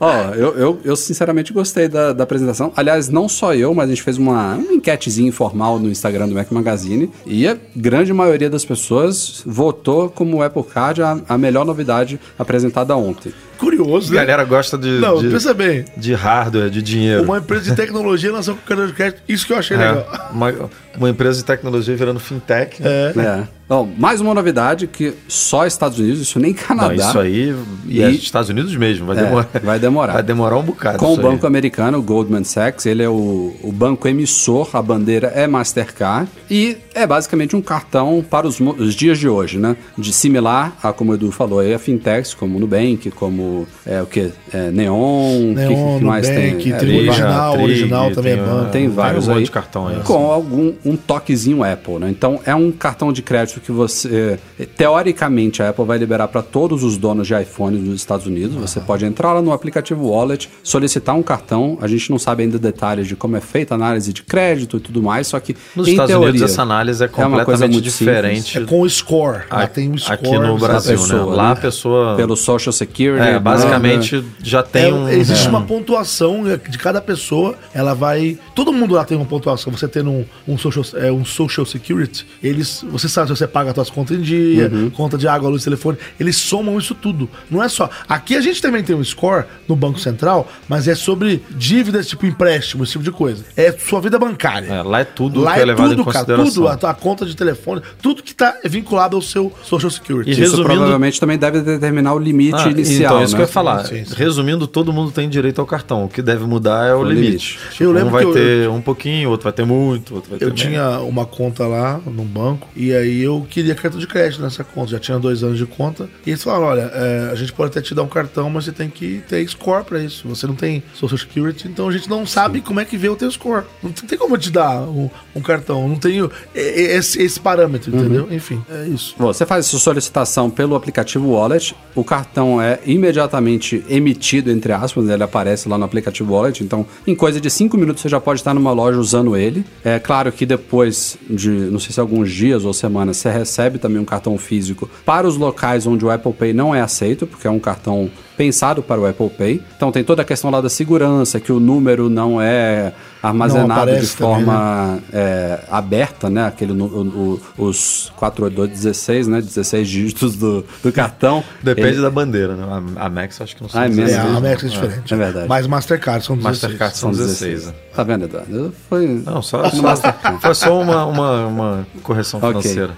Ó, 0.00 0.30
eu, 0.34 0.56
eu, 0.56 0.80
eu 0.82 0.96
sinceramente 0.96 1.52
gostei 1.52 1.86
da, 1.86 2.14
da 2.14 2.24
apresentação. 2.24 2.72
Aliás, 2.74 3.10
não 3.10 3.28
só 3.28 3.54
eu, 3.54 3.74
mas 3.74 3.84
a 3.86 3.90
gente 3.92 4.02
fez 4.02 4.16
uma, 4.16 4.54
uma 4.54 4.72
enquetezinha 4.72 5.28
informal 5.28 5.78
no 5.78 5.90
Instagram 5.90 6.26
do 6.26 6.34
Mac 6.34 6.50
Magazine 6.50 7.10
e 7.26 7.46
a 7.46 7.54
grande 7.76 8.10
maioria 8.12 8.48
das 8.48 8.64
pessoas 8.64 9.42
votou 9.44 10.08
como 10.08 10.38
o 10.38 10.42
Apple 10.42 10.62
Card 10.64 11.02
a, 11.02 11.18
a 11.28 11.36
melhor 11.36 11.66
novidade 11.66 12.18
apresentada 12.38 12.96
ontem. 12.96 13.30
Curioso, 13.58 14.10
A 14.12 14.14
né? 14.14 14.20
galera 14.24 14.44
gosta 14.44 14.78
de, 14.78 14.88
Não, 15.00 15.18
de, 15.20 15.28
pensa 15.28 15.52
bem. 15.52 15.84
de 15.94 16.14
hardware, 16.14 16.70
de 16.70 16.80
dinheiro. 16.80 17.22
Uma 17.24 17.36
empresa 17.38 17.64
de 17.70 17.76
tecnologia 17.76 18.32
lançou 18.32 18.54
com 18.54 18.62
cartão 18.62 18.86
de 18.86 18.94
crédito. 18.94 19.20
Isso 19.28 19.46
que 19.46 19.52
eu 19.52 19.58
achei 19.58 19.76
legal. 19.76 19.98
É, 19.98 20.32
uma- 20.32 20.70
Uma 20.96 21.10
empresa 21.10 21.38
de 21.38 21.44
tecnologia 21.44 21.94
virando 21.96 22.18
fintech. 22.20 22.82
Né? 22.82 23.44
É. 23.46 23.60
Bom, 23.68 23.88
mais 23.96 24.20
uma 24.20 24.34
novidade 24.34 24.88
que 24.88 25.14
só 25.28 25.64
Estados 25.64 25.96
Unidos, 26.00 26.20
isso 26.20 26.40
nem 26.40 26.52
Canadá. 26.52 26.88
Não, 26.88 27.08
isso 27.08 27.18
aí 27.20 27.54
e, 27.86 27.98
E- 27.98 28.02
é 28.02 28.10
Estados 28.10 28.48
Unidos 28.50 28.74
mesmo. 28.74 29.06
Vai 29.06 29.16
É, 29.16 29.22
demorar. 29.22 29.48
vai 29.62 29.78
demorar. 29.78 30.12
Vai 30.14 30.22
demorar 30.24 30.56
um 30.56 30.62
bocado. 30.64 30.98
Com 30.98 31.10
o 31.10 31.12
isso 31.12 31.20
aí. 31.20 31.26
banco 31.28 31.46
americano, 31.46 31.98
o 31.98 32.02
Goldman 32.02 32.42
Sachs, 32.42 32.84
ele 32.86 33.00
é 33.04 33.08
o, 33.08 33.54
o 33.62 33.70
banco 33.70 34.08
emissor, 34.08 34.68
a 34.72 34.82
bandeira 34.82 35.28
é 35.28 35.46
Mastercard 35.46 36.28
e 36.50 36.78
é 36.92 37.06
basicamente 37.06 37.54
um 37.54 37.62
cartão 37.62 38.24
para 38.28 38.44
os, 38.48 38.58
os 38.58 38.92
dias 38.96 39.16
de 39.20 39.28
hoje, 39.28 39.56
né? 39.58 39.76
De 39.96 40.12
similar 40.12 40.76
a, 40.82 40.92
como 40.92 41.12
o 41.12 41.14
Edu 41.14 41.30
falou, 41.30 41.60
aí, 41.60 41.72
a 41.72 41.78
fintechs, 41.78 42.34
como 42.34 42.56
o 42.56 42.60
Nubank, 42.60 43.08
como 43.12 43.68
é, 43.86 44.02
o 44.02 44.06
que? 44.06 44.32
É, 44.52 44.68
Neon, 44.72 45.52
o 45.52 45.54
que- 45.54 45.60
Neon, 45.68 45.98
que, 46.00 46.04
mais 46.04 46.28
Nubank, 46.28 46.42
tem? 46.42 46.50
É, 46.50 46.56
tem 46.56 46.76
Trig, 46.88 47.08
original, 47.08 47.52
Trig, 47.52 47.64
original 47.66 48.10
também 48.10 48.32
é 48.32 48.36
tem, 48.36 48.44
banco. 48.44 48.70
Tem 48.72 48.88
vários 48.88 49.26
um 49.26 49.30
monte 49.30 49.38
aí. 49.38 49.44
de 49.44 49.50
cartão 49.52 49.86
aí. 49.86 50.00
Com 50.00 50.26
algum 50.26 50.72
um 50.84 50.96
toquezinho 50.96 51.62
Apple, 51.62 51.98
né? 51.98 52.08
Então 52.10 52.40
é 52.44 52.54
um 52.54 52.70
cartão 52.72 53.12
de 53.12 53.22
crédito 53.22 53.60
que 53.60 53.70
você 53.72 54.38
teoricamente 54.76 55.62
a 55.62 55.68
Apple 55.70 55.84
vai 55.84 55.98
liberar 55.98 56.28
para 56.28 56.42
todos 56.42 56.82
os 56.82 56.96
donos 56.96 57.26
de 57.26 57.34
iPhone 57.40 57.76
dos 57.78 57.94
Estados 57.96 58.26
Unidos. 58.26 58.56
Você 58.56 58.80
pode 58.80 59.04
entrar 59.04 59.32
lá 59.34 59.42
no 59.42 59.52
aplicativo 59.52 60.08
Wallet, 60.08 60.48
solicitar 60.62 61.14
um 61.14 61.22
cartão. 61.22 61.78
A 61.80 61.86
gente 61.86 62.10
não 62.10 62.18
sabe 62.18 62.42
ainda 62.42 62.58
detalhes 62.58 63.06
de 63.06 63.14
como 63.16 63.36
é 63.36 63.40
feita 63.40 63.74
a 63.74 63.76
análise 63.76 64.12
de 64.12 64.22
crédito 64.22 64.76
e 64.78 64.80
tudo 64.80 65.02
mais, 65.02 65.26
só 65.26 65.38
que 65.38 65.54
Nos 65.76 65.86
em 65.86 65.92
Estados 65.92 66.10
teoria, 66.10 66.28
Unidos 66.30 66.50
essa 66.50 66.62
análise 66.62 67.02
é 67.02 67.06
uma 67.06 67.12
coisa 67.12 67.28
completamente 67.44 67.72
muito 67.72 67.84
diferente. 67.84 68.58
É 68.58 68.60
com 68.64 68.80
o 68.80 68.88
score. 68.88 69.42
Lá 69.50 69.62
a- 69.64 69.66
tem 69.66 69.90
o 69.90 69.98
score. 69.98 70.14
aqui 70.14 70.38
no 70.38 70.58
Brasil, 70.58 70.98
pessoa, 70.98 71.30
né? 71.30 71.36
Lá 71.36 71.46
né? 71.46 71.52
a 71.52 71.56
pessoa. 71.56 72.16
pelo 72.16 72.36
Social 72.36 72.72
Security, 72.72 73.20
É, 73.22 73.32
banda. 73.34 73.40
basicamente 73.40 74.24
já 74.42 74.62
tem 74.62 74.84
É, 74.90 74.92
um. 74.94 75.08
existe 75.08 75.46
é. 75.46 75.50
uma 75.50 75.62
pontuação 75.62 76.44
de 76.68 76.78
cada 76.78 77.00
pessoa, 77.00 77.54
ela 77.74 77.94
vai. 77.94 78.38
Todo 78.54 78.72
mundo 78.72 78.94
lá 78.94 79.04
tem 79.04 79.16
uma 79.16 79.26
pontuação. 79.26 79.72
Você 79.72 79.86
tendo 79.88 80.10
um, 80.10 80.24
um, 80.48 80.56
social, 80.58 80.69
é, 80.94 81.10
um 81.12 81.24
social 81.24 81.64
security, 81.66 82.26
eles. 82.42 82.84
Você 82.90 83.08
sabe 83.08 83.28
se 83.28 83.36
você 83.36 83.46
paga 83.46 83.70
as 83.70 83.74
suas 83.74 83.90
contas 83.90 84.16
em 84.18 84.20
dia, 84.22 84.68
Uhum. 84.72 84.90
conta 84.90 85.16
de 85.18 85.26
água, 85.28 85.48
luz, 85.48 85.64
telefone. 85.64 85.98
Eles 86.18 86.36
somam 86.36 86.78
isso 86.78 86.94
tudo. 86.94 87.28
Não 87.50 87.62
é 87.62 87.68
só. 87.68 87.88
Aqui 88.08 88.36
a 88.36 88.40
gente 88.40 88.60
também 88.62 88.82
tem 88.82 88.94
um 88.96 89.02
score 89.04 89.44
no 89.68 89.74
Banco 89.76 89.98
Central, 89.98 90.50
mas 90.68 90.86
é 90.88 90.94
sobre 90.94 91.42
dívidas, 91.50 92.06
tipo 92.08 92.26
empréstimo, 92.26 92.82
esse 92.84 92.92
tipo 92.92 93.04
de 93.04 93.10
coisa. 93.12 93.44
É 93.56 93.72
sua 93.72 94.00
vida 94.00 94.18
bancária. 94.18 94.66
É, 94.72 94.82
lá 94.82 95.00
é 95.00 95.04
tudo 95.04 95.40
Lá 95.40 95.54
que 95.54 95.60
é 95.60 95.64
levado 95.64 95.92
em 95.92 95.96
tudo, 95.96 96.04
cara, 96.06 96.24
consideração. 96.24 96.54
tudo, 96.54 96.68
a 96.68 96.76
tua 96.76 96.94
conta 96.94 97.24
de 97.26 97.34
telefone, 97.36 97.82
tudo 98.02 98.22
que 98.22 98.34
tá 98.34 98.56
vinculado 98.64 99.16
ao 99.16 99.22
seu 99.22 99.52
Social 99.62 99.90
Security. 99.90 100.30
E 100.30 100.32
Isso 100.32 100.40
resumindo- 100.42 100.64
provavelmente 100.68 101.18
também 101.20 101.38
deve 101.38 101.60
determinar 101.60 102.14
o 102.14 102.18
limite 102.18 102.54
Ah, 102.56 102.70
inicial. 102.70 103.14
Então, 103.14 103.24
isso 103.24 103.32
né? 103.32 103.36
que 103.38 103.42
eu 103.42 103.46
ia 103.46 103.52
falar. 103.52 103.84
Sim, 103.86 104.04
sim. 104.04 104.14
Resumindo, 104.14 104.66
todo 104.66 104.92
mundo 104.92 105.10
tem 105.10 105.28
direito 105.28 105.60
ao 105.60 105.66
cartão. 105.66 106.04
O 106.04 106.08
que 106.08 106.22
deve 106.22 106.44
mudar 106.44 106.86
é 106.88 106.94
o, 106.94 107.00
O 107.00 107.04
limite. 107.04 107.58
limite. 107.58 107.58
Eu 107.82 107.92
lembro 107.92 108.08
um 108.08 108.12
vai 108.12 108.22
que 108.24 108.28
eu- 108.30 108.34
ter 108.34 108.68
um 108.68 108.80
pouquinho, 108.80 109.30
outro 109.30 109.44
vai 109.44 109.52
ter 109.52 109.64
muito, 109.64 110.14
outro 110.14 110.30
vai 110.30 110.38
ter 110.38 110.44
Eu 110.44 110.48
menos. 110.48 110.59
Tinha 110.68 111.00
uma 111.00 111.26
conta 111.26 111.66
lá 111.66 112.00
no 112.06 112.24
banco 112.24 112.68
e 112.74 112.94
aí 112.94 113.22
eu 113.22 113.46
queria 113.48 113.74
cartão 113.74 113.98
de 113.98 114.06
crédito 114.06 114.42
nessa 114.42 114.62
conta. 114.64 114.92
Já 114.92 114.98
tinha 114.98 115.18
dois 115.18 115.42
anos 115.42 115.58
de 115.58 115.66
conta. 115.66 116.08
E 116.26 116.30
eles 116.30 116.42
falaram: 116.42 116.64
olha, 116.64 116.90
é, 116.94 117.30
a 117.32 117.34
gente 117.34 117.52
pode 117.52 117.70
até 117.70 117.80
te 117.80 117.94
dar 117.94 118.02
um 118.02 118.08
cartão, 118.08 118.48
mas 118.50 118.64
você 118.64 118.72
tem 118.72 118.88
que 118.88 119.22
ter 119.28 119.46
score 119.48 119.84
pra 119.84 120.00
isso. 120.02 120.28
Você 120.28 120.46
não 120.46 120.54
tem 120.54 120.82
Social 120.94 121.18
Security, 121.18 121.68
então 121.68 121.88
a 121.88 121.92
gente 121.92 122.08
não 122.08 122.26
sabe 122.26 122.60
como 122.60 122.80
é 122.80 122.84
que 122.84 122.96
vê 122.96 123.08
o 123.08 123.16
teu 123.16 123.30
score. 123.30 123.64
Não 123.82 123.90
tem 123.90 124.18
como 124.18 124.34
eu 124.34 124.38
te 124.38 124.50
dar 124.50 124.82
um, 124.82 125.10
um 125.34 125.40
cartão. 125.40 125.88
Não 125.88 125.96
tenho 125.96 126.30
esse, 126.54 127.20
esse 127.20 127.40
parâmetro, 127.40 127.94
entendeu? 127.94 128.28
Enfim, 128.30 128.62
é 128.70 128.86
isso. 128.86 129.14
Você 129.18 129.46
faz 129.46 129.66
sua 129.66 129.78
solicitação 129.78 130.50
pelo 130.50 130.74
aplicativo 130.74 131.30
Wallet, 131.30 131.74
o 131.94 132.04
cartão 132.04 132.60
é 132.60 132.78
imediatamente 132.84 133.84
emitido, 133.88 134.50
entre 134.50 134.72
aspas, 134.72 135.04
né? 135.04 135.14
ele 135.14 135.22
aparece 135.22 135.68
lá 135.68 135.76
no 135.76 135.84
aplicativo 135.84 136.32
Wallet, 136.32 136.62
então 136.62 136.86
em 137.06 137.14
coisa 137.14 137.40
de 137.40 137.50
5 137.50 137.76
minutos 137.76 138.02
você 138.02 138.08
já 138.08 138.20
pode 138.20 138.40
estar 138.40 138.54
numa 138.54 138.72
loja 138.72 138.98
usando 138.98 139.36
ele. 139.36 139.64
É 139.84 139.98
claro 139.98 140.30
que 140.32 140.46
depois 140.50 141.16
de, 141.28 141.48
não 141.48 141.78
sei 141.78 141.92
se 141.92 142.00
alguns 142.00 142.32
dias 142.32 142.64
ou 142.64 142.72
semanas, 142.72 143.18
você 143.18 143.30
recebe 143.30 143.78
também 143.78 144.02
um 144.02 144.04
cartão 144.04 144.36
físico 144.36 144.90
para 145.06 145.24
os 145.24 145.36
locais 145.36 145.86
onde 145.86 146.04
o 146.04 146.10
Apple 146.10 146.32
Pay 146.32 146.52
não 146.52 146.74
é 146.74 146.80
aceito, 146.80 147.24
porque 147.24 147.46
é 147.46 147.50
um 147.50 147.60
cartão 147.60 148.10
pensado 148.36 148.82
para 148.82 149.00
o 149.00 149.06
Apple 149.06 149.30
Pay. 149.30 149.62
Então 149.76 149.92
tem 149.92 150.02
toda 150.02 150.22
a 150.22 150.24
questão 150.24 150.50
lá 150.50 150.60
da 150.60 150.68
segurança, 150.68 151.38
que 151.38 151.52
o 151.52 151.60
número 151.60 152.10
não 152.10 152.42
é 152.42 152.92
armazenado 153.22 153.66
de 153.66 153.72
aparece 153.96 154.16
também, 154.16 154.34
forma 154.44 154.98
é, 155.12 155.60
aberta, 155.70 156.30
né? 156.30 156.46
Aquele, 156.46 156.72
o, 156.72 156.84
o, 156.84 157.40
os 157.58 158.12
48216, 158.16 159.28
né? 159.28 159.40
16 159.40 159.88
dígitos 159.88 160.36
do, 160.36 160.64
do 160.82 160.92
cartão. 160.92 161.42
Depende 161.62 161.88
Ele- 161.88 162.02
da 162.02 162.10
bandeira, 162.10 162.54
né? 162.54 162.64
A, 162.96 163.06
a 163.06 163.10
Max 163.10 163.40
acho 163.40 163.56
que 163.56 163.62
não 163.62 163.70
Ah, 163.72 163.86
é 163.86 163.88
mesmo? 163.88 164.10
É, 164.10 164.16
a. 164.16 164.36
Amex 164.36 164.64
é 164.64 164.68
diferente. 164.68 165.14
É 165.14 165.16
verdade. 165.16 165.48
Mas 165.48 165.66
Mastercard 165.66 166.24
são 166.24 166.36
16. 166.36 166.62
Mastercard 166.62 166.96
são 166.96 167.10
16. 167.10 167.66
né? 167.66 167.74
Tá 167.94 168.02
vendo, 168.02 168.24
Eduardo? 168.24 168.72
Foi... 168.88 169.06
Não, 169.06 169.42
só, 169.42 169.68
só 169.68 169.96
foi 170.40 170.54
só 170.54 170.80
uma, 170.80 171.04
uma, 171.04 171.46
uma 171.46 171.86
correção 172.02 172.40
financeira. 172.40 172.90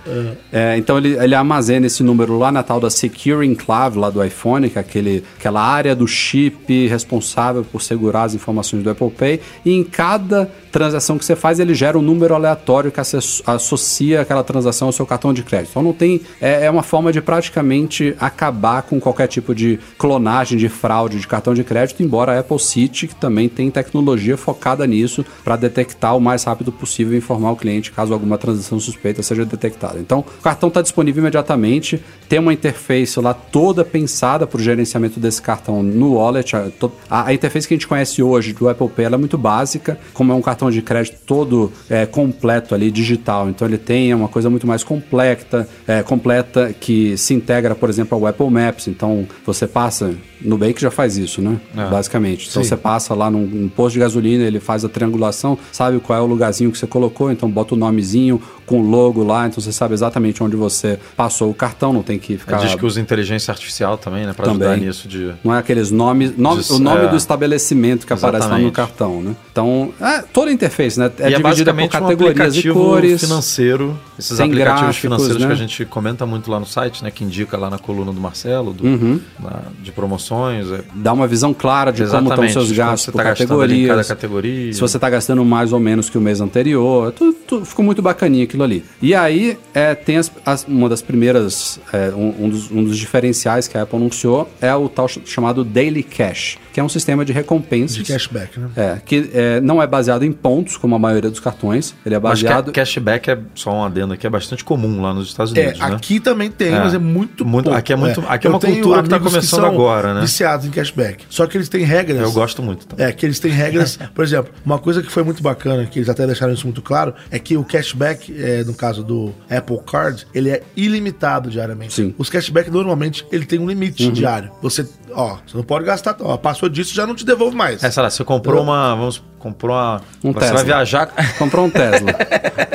É, 0.52 0.76
então 0.76 0.98
ele, 0.98 1.16
ele 1.16 1.34
armazena 1.34 1.86
esse 1.86 2.02
número 2.02 2.38
lá 2.38 2.52
na 2.52 2.62
tal 2.62 2.78
da 2.78 2.90
Secure 2.90 3.46
Enclave 3.46 3.98
lá 3.98 4.10
do 4.10 4.22
iPhone, 4.22 4.68
que 4.68 4.78
é 4.78 4.80
aquele, 4.80 5.24
aquela 5.38 5.62
área 5.62 5.96
do 5.96 6.06
chip 6.06 6.86
responsável 6.88 7.64
por 7.64 7.80
segurar 7.82 8.24
as 8.24 8.34
informações 8.34 8.82
do 8.82 8.90
Apple 8.90 9.10
Pay. 9.10 9.40
E 9.64 9.72
em 9.72 9.82
cada 10.12 10.48
transação 10.72 11.18
que 11.18 11.24
você 11.24 11.36
faz, 11.36 11.60
ele 11.60 11.74
gera 11.74 11.98
um 11.98 12.02
número 12.02 12.34
aleatório 12.34 12.90
que 12.90 12.98
asso- 12.98 13.42
associa 13.46 14.22
aquela 14.22 14.42
transação 14.42 14.88
ao 14.88 14.92
seu 14.92 15.06
cartão 15.06 15.32
de 15.32 15.42
crédito. 15.42 15.70
Então 15.70 15.82
não 15.82 15.92
tem. 15.92 16.20
É, 16.40 16.64
é 16.64 16.70
uma 16.70 16.82
forma 16.82 17.12
de 17.12 17.20
praticamente 17.20 18.16
acabar 18.18 18.82
com 18.82 18.98
qualquer 18.98 19.28
tipo 19.28 19.54
de 19.54 19.78
clonagem, 19.98 20.56
de 20.58 20.68
fraude 20.68 21.20
de 21.20 21.26
cartão 21.28 21.52
de 21.54 21.62
crédito, 21.62 22.02
embora 22.02 22.32
a 22.32 22.40
Apple 22.40 22.58
City, 22.58 23.06
que 23.08 23.14
também 23.14 23.48
tem 23.48 23.70
tecnologia 23.70 24.36
focada 24.36 24.86
nisso 24.86 25.24
para 25.44 25.56
detectar 25.56 26.16
o 26.16 26.20
mais 26.20 26.44
rápido 26.44 26.72
possível 26.72 27.14
e 27.14 27.18
informar 27.18 27.52
o 27.52 27.56
cliente 27.56 27.92
caso 27.92 28.12
alguma 28.14 28.38
transação 28.38 28.80
suspeita 28.80 29.22
seja 29.22 29.44
detectada. 29.44 29.98
Então, 29.98 30.20
o 30.20 30.42
cartão 30.42 30.68
está 30.68 30.80
disponível 30.80 31.20
imediatamente, 31.20 32.02
tem 32.28 32.38
uma 32.38 32.52
interface 32.52 33.20
lá 33.20 33.34
toda 33.34 33.84
pensada 33.84 34.46
para 34.46 34.58
o 34.58 34.62
gerenciamento 34.62 35.20
desse 35.20 35.42
cartão 35.42 35.82
no 35.82 36.14
wallet. 36.14 36.56
A, 36.56 36.68
a- 37.10 37.26
a 37.28 37.34
interface 37.34 37.68
que 37.68 37.74
a 37.74 37.76
gente 37.76 37.86
conhece 37.86 38.22
hoje 38.22 38.52
do 38.54 38.68
Apple 38.68 38.88
Pay 38.88 39.04
é 39.06 39.16
muito 39.16 39.36
básica, 39.36 39.98
como 40.14 40.32
é 40.32 40.34
um 40.34 40.40
cartão 40.40 40.61
de 40.70 40.82
crédito 40.82 41.18
todo 41.26 41.72
é, 41.88 42.06
completo 42.06 42.74
ali, 42.74 42.90
digital. 42.90 43.48
Então, 43.48 43.66
ele 43.66 43.78
tem 43.78 44.12
uma 44.14 44.28
coisa 44.28 44.48
muito 44.50 44.66
mais 44.66 44.84
completa, 44.84 45.68
é, 45.86 46.02
completa 46.02 46.74
que 46.78 47.16
se 47.16 47.34
integra, 47.34 47.74
por 47.74 47.88
exemplo, 47.88 48.16
ao 48.16 48.26
Apple 48.26 48.50
Maps. 48.50 48.88
Então, 48.88 49.26
você 49.44 49.66
passa. 49.66 50.14
Nubank 50.40 50.80
já 50.80 50.90
faz 50.90 51.16
isso, 51.16 51.40
né? 51.40 51.60
Basicamente. 51.88 52.48
Então, 52.50 52.64
você 52.64 52.76
passa 52.76 53.14
lá 53.14 53.30
num, 53.30 53.46
num 53.46 53.68
posto 53.68 53.94
de 53.94 54.00
gasolina, 54.00 54.44
ele 54.44 54.58
faz 54.58 54.84
a 54.84 54.88
triangulação, 54.88 55.56
sabe 55.70 56.00
qual 56.00 56.18
é 56.18 56.22
o 56.22 56.26
lugarzinho 56.26 56.70
que 56.72 56.78
você 56.78 56.86
colocou, 56.86 57.30
então 57.30 57.48
bota 57.48 57.74
o 57.74 57.78
nomezinho 57.78 58.40
com 58.72 58.80
o 58.80 58.90
logo 58.90 59.22
lá, 59.22 59.46
então 59.46 59.60
você 59.62 59.70
sabe 59.70 59.92
exatamente 59.92 60.42
onde 60.42 60.56
você 60.56 60.98
passou 61.14 61.50
o 61.50 61.54
cartão, 61.54 61.92
não 61.92 62.02
tem 62.02 62.18
que 62.18 62.38
ficar. 62.38 62.56
Diz 62.56 62.74
que 62.74 62.86
usa 62.86 62.98
inteligência 63.00 63.52
artificial 63.52 63.98
também, 63.98 64.24
né? 64.24 64.32
Pra 64.32 64.48
ajudar 64.48 64.70
Também. 64.70 64.86
nisso 64.86 65.06
de. 65.06 65.30
Não 65.44 65.54
é 65.54 65.58
aqueles 65.58 65.90
nomes, 65.90 66.36
nome, 66.38 66.58
Disso, 66.62 66.76
o 66.76 66.78
nome 66.78 67.04
é. 67.04 67.08
do 67.08 67.16
estabelecimento 67.16 68.06
que 68.06 68.12
aparece 68.14 68.46
lá 68.48 68.54
no 68.58 68.66
Exatamente. 68.68 68.74
cartão, 68.74 69.20
né? 69.22 69.36
Então, 69.50 69.92
é, 70.00 70.22
toda 70.32 70.50
a 70.50 70.54
interface, 70.54 70.98
né? 70.98 71.10
É 71.18 71.30
e 71.30 71.34
é 71.34 71.36
dividida 71.36 71.40
por 71.42 71.42
basicamente 71.82 71.96
um 71.96 72.00
categorias 72.00 72.56
e 72.56 72.70
cores. 72.70 73.20
financeiro. 73.20 73.98
Esses 74.18 74.36
Tem 74.38 74.46
aplicativos 74.46 74.80
gráficos, 74.80 74.96
financeiros 74.98 75.40
né? 75.42 75.46
que 75.48 75.52
a 75.52 75.56
gente 75.56 75.84
comenta 75.84 76.24
muito 76.24 76.50
lá 76.50 76.58
no 76.58 76.66
site, 76.66 77.02
né? 77.04 77.10
Que 77.10 77.24
indica 77.24 77.56
lá 77.58 77.68
na 77.68 77.78
coluna 77.78 78.10
do 78.12 78.20
Marcelo, 78.20 78.72
do, 78.72 78.84
Uhum. 78.86 79.20
na- 79.38 79.60
de 79.82 79.92
promoções. 79.92 80.70
é- 80.70 80.80
Dá 80.94 81.12
uma 81.12 81.26
visão 81.26 81.52
clara 81.52 81.90
de 81.92 81.98
como 81.98 82.06
estão 82.08 82.20
Exatamente, 82.26 82.52
seus 82.52 82.68
de 82.68 82.74
gastos 82.74 83.10
por 83.12 83.18
tá 83.18 83.24
categorias. 83.24 83.88
cada 83.88 84.04
categoria. 84.04 84.72
Se 84.72 84.80
você 84.80 84.96
está 84.96 85.10
gastando 85.10 85.44
mais 85.44 85.72
ou 85.72 85.80
menos 85.80 86.08
que 86.08 86.16
o 86.16 86.20
mês 86.20 86.40
anterior, 86.40 87.12
tudo, 87.12 87.32
tudo- 87.46 87.64
ficou 87.66 87.84
muito 87.84 88.00
bacaninha 88.00 88.44
aquilo 88.44 88.61
ali. 88.62 88.84
E 89.00 89.14
aí 89.14 89.56
é, 89.74 89.94
tem 89.94 90.16
as- 90.16 90.30
as- 90.44 90.64
uma 90.66 90.88
das 90.88 91.02
primeiras, 91.02 91.80
é, 91.92 92.10
um, 92.10 92.44
um 92.44 92.48
dos, 92.48 92.70
um 92.70 92.84
dos 92.84 92.96
diferenciais 92.98 93.66
que 93.68 93.76
a 93.76 93.82
Apple 93.82 93.96
anunciou 93.96 94.48
é 94.60 94.74
o 94.74 94.88
tal 94.88 95.08
ch- 95.08 95.20
chamado 95.24 95.64
Daily 95.64 96.02
Cash, 96.02 96.58
que 96.72 96.80
é 96.80 96.82
um 96.84 96.88
sistema 96.88 97.24
de 97.24 97.32
recompensas. 97.32 97.96
De 97.96 98.04
cashback, 98.04 98.58
né? 98.58 98.68
É, 98.76 98.96
que 99.04 99.30
é, 99.34 99.60
não 99.60 99.82
é 99.82 99.86
baseado 99.86 100.24
em 100.24 100.32
pontos, 100.32 100.76
como 100.76 100.94
a 100.94 100.98
maioria 100.98 101.30
dos 101.30 101.40
cartões. 101.40 101.94
Ele 102.04 102.14
é 102.14 102.18
Mas 102.18 102.42
ca- 102.42 102.48
baseado. 102.48 102.72
cashback 102.72 103.30
é 103.30 103.38
só 103.54 103.72
um 103.72 103.84
adendo 103.84 104.14
aqui, 104.14 104.26
é 104.26 104.30
bastante 104.30 104.64
comum 104.64 105.02
lá 105.02 105.12
nos 105.12 105.28
Estados 105.28 105.54
É, 105.54 105.60
Unidos, 105.60 105.80
né? 105.80 105.86
aqui 105.94 106.18
também 106.20 106.50
tem, 106.50 106.72
É. 106.74 106.78
mas 106.78 106.94
é 106.94 106.98
muito, 106.98 107.44
Muito- 107.44 107.64
pouco. 107.66 107.78
aqui 107.78 107.92
é 107.92 107.96
muito- 107.96 108.20
aqui 108.26 108.46
é 108.46 108.48
Eu 108.48 108.52
uma 108.54 108.60
cultura 108.60 109.02
que 109.02 109.08
tá 109.08 109.16
amigos 109.16 109.32
começando 109.32 109.60
são 109.60 109.68
agora, 109.70 110.14
né? 110.14 110.20
Viciados 110.22 110.66
em 110.66 110.70
cashback. 110.70 111.24
Só 111.28 111.46
que 111.46 111.56
eles 111.56 111.68
têm 111.68 111.84
regras. 111.84 112.20
Eu 112.22 112.32
gosto 112.32 112.62
muito 112.62 112.86
também. 112.86 113.04
É, 113.06 113.12
que 113.12 113.26
eles 113.26 113.38
têm 113.38 113.50
regras. 113.50 113.98
Por 114.14 114.24
exemplo, 114.24 114.52
uma 114.64 114.78
coisa 114.78 115.02
que 115.02 115.10
foi 115.10 115.22
muito 115.22 115.42
bacana, 115.42 115.84
que 115.86 115.98
eles 115.98 116.08
até 116.08 116.26
deixaram 116.26 116.52
isso 116.52 116.66
muito 116.66 116.80
claro, 116.82 117.14
é 117.30 117.38
que 117.38 117.56
o 117.56 117.64
cashback, 117.64 118.34
é, 118.38 118.64
no 118.64 118.74
caso 118.74 119.02
do 119.04 119.32
Apple 119.50 119.78
Card, 119.86 120.26
ele 120.34 120.48
é 120.50 120.62
ilimitado 120.76 121.50
diariamente. 121.50 121.92
Sim. 121.94 122.14
Os 122.18 122.30
cashback, 122.30 122.70
normalmente, 122.70 123.26
ele 123.30 123.44
tem 123.44 123.58
um 123.58 123.66
limite 123.66 124.10
diário. 124.10 124.50
Você, 124.62 124.86
ó, 125.12 125.36
você 125.46 125.56
não 125.56 125.64
pode 125.64 125.84
gastar, 125.84 126.16
ó, 126.20 126.36
passou 126.62 126.68
disso, 126.68 126.94
já 126.94 127.06
não 127.06 127.14
te 127.14 127.24
devolvo 127.24 127.56
mais. 127.56 127.82
É, 127.82 127.90
sei 127.90 128.02
lá, 128.02 128.10
você 128.10 128.24
comprou 128.24 128.62
uma. 128.62 128.94
Vamos 128.94 129.22
comprou 129.38 129.74
uma. 129.76 130.00
Um 130.22 130.32
você 130.32 130.40
Tesla. 130.40 130.56
vai 130.56 130.64
viajar. 130.64 131.06
Comprou 131.36 131.66
um 131.66 131.70
Tesla. 131.70 132.14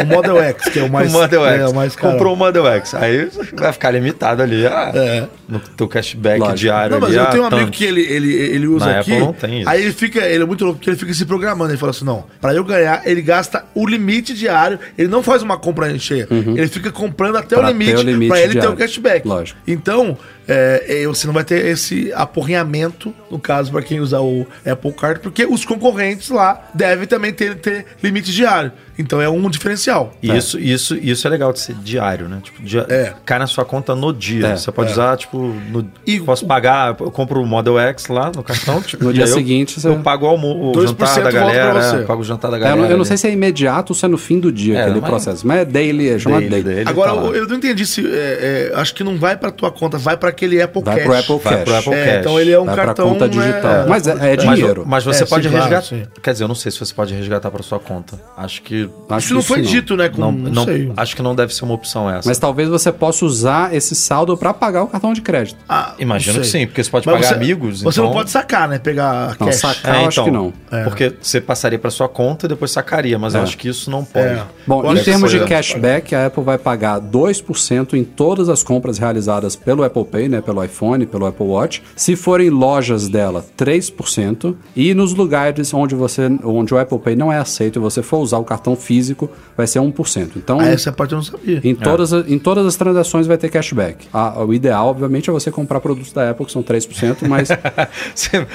O 0.02 0.06
Model 0.06 0.38
X, 0.44 0.70
que 0.70 0.80
é 0.80 0.84
o 0.84 0.90
mais... 0.92 1.10
o 1.10 1.18
Model 1.18 1.46
X. 1.46 1.62
É, 1.62 1.68
o 1.68 1.74
mais 1.74 1.96
caro. 1.96 2.12
comprou 2.14 2.34
o 2.34 2.36
Model 2.38 2.68
X. 2.68 2.94
Aí 2.94 3.30
vai 3.54 3.72
ficar 3.72 3.92
limitado 3.92 4.44
ali 4.44 4.68
ah, 4.68 4.92
É. 4.94 5.28
no 5.48 5.60
teu 5.60 5.88
cashback 5.88 6.40
Lógico. 6.40 6.58
diário. 6.60 6.92
Não, 6.92 7.00
mas 7.00 7.10
ali, 7.16 7.18
eu 7.26 7.26
tenho 7.32 7.44
um 7.44 7.46
amigo 7.46 7.62
tanto. 7.66 7.72
que 7.78 7.86
ele, 7.86 8.02
ele, 8.02 8.34
ele 8.34 8.68
usa 8.68 8.86
Na 8.86 9.00
aqui. 9.00 9.12
Apple 9.14 9.26
não 9.26 9.34
tem 9.34 9.62
isso. 9.62 9.70
Aí 9.70 9.82
ele 9.82 9.94
fica, 9.94 10.20
ele 10.26 10.44
é 10.44 10.46
muito 10.46 10.66
louco, 10.66 10.80
porque 10.80 10.90
ele 10.90 10.98
fica 10.98 11.14
se 11.14 11.26
programando. 11.26 11.72
Ele 11.72 11.78
fala 11.78 11.92
assim: 11.92 12.04
não, 12.04 12.26
pra 12.42 12.54
eu 12.54 12.66
ganhar, 12.66 13.02
ele 13.06 13.22
gasta 13.22 13.64
o 13.74 13.88
limite 13.88 14.34
diário. 14.34 14.78
Ele 14.98 15.08
não 15.08 15.24
faz 15.24 15.42
uma 15.42 15.58
compra 15.58 15.98
cheia. 15.98 16.28
Ele 16.30 16.68
fica 16.68 16.92
comprando 16.92 17.38
até 17.38 17.56
o 17.58 17.62
ter 17.62 17.68
limite, 17.68 17.96
o 17.96 18.02
limite 18.02 18.28
pra 18.30 18.40
ele 18.40 18.48
ter 18.54 18.60
diário. 18.60 18.74
o 18.74 18.78
cashback. 18.78 19.26
Lógico. 19.26 19.58
Então, 19.66 20.18
é, 20.48 21.02
é, 21.04 21.08
você 21.08 21.28
não 21.28 21.34
vai 21.34 21.44
ter 21.44 21.66
esse 21.66 22.12
aporreamento, 22.14 23.14
no 23.30 23.40
caso, 23.40 23.72
pra 23.72 23.82
quem 23.82 24.00
usar 24.00 24.22
o 24.22 24.48
Apple 24.66 24.94
Card, 24.94 25.20
porque 25.20 25.46
os 25.46 25.66
concorrentes 25.66 26.30
lá 26.30 26.70
devem 26.74 27.08
também 27.08 27.34
ter, 27.34 27.56
ter 27.56 27.86
limite 28.02 28.32
diário. 28.32 28.72
Então 28.98 29.22
é 29.22 29.30
um 29.30 29.50
diferencial. 29.50 30.12
E 30.22 30.36
Isso, 30.36 30.60
isso, 30.60 30.96
isso 30.96 31.28
é 31.28 31.30
legal 31.30 31.54
de 31.54 31.60
ser 31.60 31.76
diário, 31.76 32.28
né? 32.28 32.40
Tipo, 32.44 32.62
dia, 32.64 32.86
É. 32.90 33.14
cai 33.26 33.38
na 33.40 33.48
sua 33.48 33.64
conta 33.64 33.96
no 33.96 34.12
dia. 34.14 34.48
É, 34.48 34.56
Você 34.58 34.72
pode 34.72 34.90
é. 34.90 34.94
usar, 34.94 35.16
tipo, 35.18 35.38
no, 35.70 35.88
E 36.06 36.20
posso 36.20 36.46
o- 36.46 36.48
pagar, 36.48 36.96
eu 37.00 37.12
compro 37.12 37.42
o 37.42 37.46
Model 37.46 37.78
X 37.80 38.08
lá 38.08 38.32
no 38.36 38.44
cartão, 38.44 38.82
tipo, 38.82 39.04
No 39.06 39.14
dia 39.14 39.24
aí 39.26 39.30
eu- 39.30 39.34
seguinte, 39.36 39.80
você- 39.80 39.88
eu 39.88 40.00
pago 40.00 40.26
o, 40.26 40.30
almo, 40.30 40.70
o 40.70 40.72
2% 40.72 41.08
jantar 41.16 41.24
da 41.24 41.32
galera, 41.32 41.82
você. 41.82 41.96
é, 41.98 42.00
pago 42.04 42.22
o 42.22 42.24
jantar 42.24 42.52
da 42.52 42.58
É, 42.58 42.60
eu, 42.60 42.64
galera. 42.64 42.78
não, 42.82 42.86
eu 42.86 42.90
não 42.98 43.02
ali. 43.02 43.08
sei 43.08 43.18
se 43.18 43.28
é 43.28 43.32
imediato 43.32 43.92
ou 43.94 43.96
se 43.96 44.06
é 44.06 44.08
no 44.08 44.18
fim 44.18 44.40
do 44.40 44.52
dia 44.52 44.78
É, 44.78 44.82
aquele 44.84 45.02
mas- 45.02 45.10
processo. 45.10 45.46
Mas 45.48 45.60
é 45.62 45.66
daily, 45.66 46.10
é 46.10 46.20
chamado 46.20 46.50
daily. 46.50 46.64
daily, 46.64 46.90
Agora, 46.90 47.12
tá 47.14 47.18
eu, 47.18 47.36
eu 47.36 47.48
não 47.48 47.56
entendi 47.58 47.86
se. 47.86 48.06
é, 48.06 48.72
é, 48.74 48.80
acho 48.80 48.94
que 48.96 49.04
não 49.04 49.18
vai 49.18 49.38
pra 49.38 49.52
tua 49.52 49.72
conta, 49.72 49.98
vai 49.98 50.18
pra 50.18 50.30
aquele 50.30 50.62
Apple 50.62 50.82
Vai 50.84 50.96
Cash. 50.96 51.04
pro 51.06 51.16
Apple 51.18 51.38
Vai 51.44 51.54
Cash. 51.56 51.64
pro 51.64 51.76
Apple 51.76 51.94
É, 51.94 52.06
Cash. 52.06 52.20
então 52.22 52.40
ele 52.40 52.52
é 52.52 52.60
um 52.60 52.66
Vai 52.66 52.76
pra 52.76 52.86
cartão. 52.86 53.10
conta 53.10 53.28
né, 53.28 53.32
digital. 53.34 53.86
Mas 53.88 54.08
é- 54.08 54.34
é 54.34 54.36
dinheiro. 54.36 54.84
mas 54.88 55.04
você 55.04 55.24
É, 55.24 55.26
pode 55.28 55.48
resgatar. 55.48 55.84
Quer 56.22 56.32
dizer, 56.32 56.44
eu 56.44 56.48
não 56.48 56.56
sei 56.56 56.72
se 56.72 56.80
você 56.80 56.94
pode 56.94 57.14
resgatar 57.14 57.52
para 57.52 57.62
sua 57.64 57.80
conta. 57.80 58.20
Acho 58.36 58.62
que. 58.62 58.87
Acho 59.10 59.26
Isso 59.28 59.34
não 59.34 59.42
foi 59.42 59.62
dito, 59.62 59.96
né? 59.96 60.10
Com, 60.10 60.20
Não, 60.22 60.32
não, 60.32 60.52
não- 60.52 60.66
sei. 60.66 60.92
acho 60.98 61.16
que 61.16 61.22
não 61.22 61.34
deve 61.36 61.54
ser 61.54 61.64
uma 61.66 61.74
opção 61.74 62.10
essa. 62.10 62.28
Mas 62.28 62.38
talvez 62.38 62.68
você 62.70 62.92
possa 62.92 63.26
usar 63.26 63.74
esse 63.74 63.96
saldo 63.96 64.36
pra 64.38 64.54
pagar 64.54 64.84
o 64.84 64.88
cartão 64.88 65.14
de 65.14 65.22
crédito. 65.22 65.58
Ah, 65.68 65.94
Imagino 66.00 66.36
não 66.36 66.42
que 66.42 66.48
sim, 66.48 66.66
porque 66.68 66.84
você 66.84 66.90
pode 66.90 67.06
Mas 67.06 67.16
pagar 67.16 67.28
você- 67.28 67.34
amigos. 67.36 67.82
Você 67.82 68.00
então... 68.00 68.06
não 68.06 68.14
pode 68.14 68.30
sacar, 68.30 68.68
né? 68.68 68.78
Pegar 68.80 69.36
Não, 69.40 69.48
cash. 69.48 69.56
sacar 69.58 70.02
eu 70.02 70.08
acho 70.08 70.24
que 70.24 70.32
não. 70.32 70.54
Porque 70.84 71.14
você 71.22 71.40
passaria 71.40 71.80
para 71.80 71.90
sua 71.90 72.08
conta 72.10 72.46
e 72.46 72.50
depois 72.50 72.72
sacaria, 72.72 73.18
mas 73.18 73.34
eu 73.34 73.40
É. 73.42 73.44
acho 73.44 73.58
que 73.58 73.68
isso 73.70 73.90
não 73.90 74.04
pode. 74.04 74.26
É. 74.26 74.44
Bom, 74.66 74.84
Eu 74.86 74.96
em 74.98 75.04
termos 75.04 75.32
de 75.32 75.40
cashback, 75.46 76.14
a 76.14 76.26
Apple 76.28 76.44
vai 76.44 76.58
pagar 76.58 77.00
2% 77.00 77.94
em 77.96 78.04
todas 78.04 78.50
as 78.50 78.64
compras 78.64 78.98
realizadas 78.98 79.56
pelo 79.56 79.84
Apple 79.84 80.06
Pay, 80.06 80.30
né, 80.30 80.42
pelo 80.42 80.64
iPhone, 80.64 81.06
pelo 81.06 81.26
Apple 81.26 81.46
Watch. 81.46 81.82
Se 81.96 82.16
forem 82.16 82.50
lojas 82.50 83.08
dela, 83.08 83.44
3%. 83.56 84.56
E 84.76 84.94
nos 84.94 85.14
lugares 85.14 85.74
onde 85.74 85.96
você 85.96 86.28
onde 86.44 86.74
o 86.74 86.78
Apple 86.78 87.00
Pay 87.00 87.16
não 87.16 87.32
é 87.32 87.38
aceito 87.38 87.78
e 87.78 87.82
você 87.82 88.02
for 88.02 88.20
usar 88.20 88.38
o 88.38 88.44
cartão 88.44 88.76
físico, 88.78 89.30
vai 89.58 89.68
ser 89.68 89.80
1%. 89.80 90.32
Então, 90.38 90.60
Ah, 90.60 90.68
essa 90.68 90.92
parte 90.92 91.12
eu 91.12 91.18
não 91.18 91.24
sabia. 91.24 91.60
em 91.64 91.76
todas, 91.76 92.14
a- 92.14 92.24
em 92.28 92.40
todas 92.40 92.66
as 92.66 92.76
transações 92.76 93.28
vai 93.28 93.38
ter 93.38 93.50
cashback. 93.50 94.08
A- 94.14 94.44
o 94.44 94.54
ideal, 94.54 94.88
obviamente, 94.88 95.30
é 95.30 95.34
você 95.34 95.52
comprar 95.52 95.80
produtos 95.82 96.14
da 96.14 96.30
Apple, 96.30 96.46
que 96.46 96.52
são 96.52 96.64
3%, 96.64 97.28
mas 97.28 97.50
Você- 98.16 98.48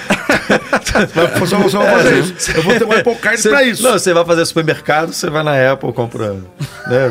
Mas 1.35 1.49
só, 1.49 1.69
só 1.69 1.79
vou 1.81 1.89
fazer 1.91 2.19
isso. 2.21 2.51
Eu 2.57 2.63
vou 2.63 2.75
ter 2.79 2.85
um 2.85 2.93
Apple 2.93 3.15
Card 3.17 3.41
Você- 3.41 3.49
pra 3.49 3.63
isso. 3.65 3.83
Não, 3.83 3.93
você 3.93 4.13
vai 4.13 4.25
fazer 4.25 4.45
supermercado, 4.47 5.13
você 5.13 5.29
vai 5.31 5.43
na 5.43 5.73
Apple, 5.73 5.93
compra, 5.93 6.33
né, 6.87 7.11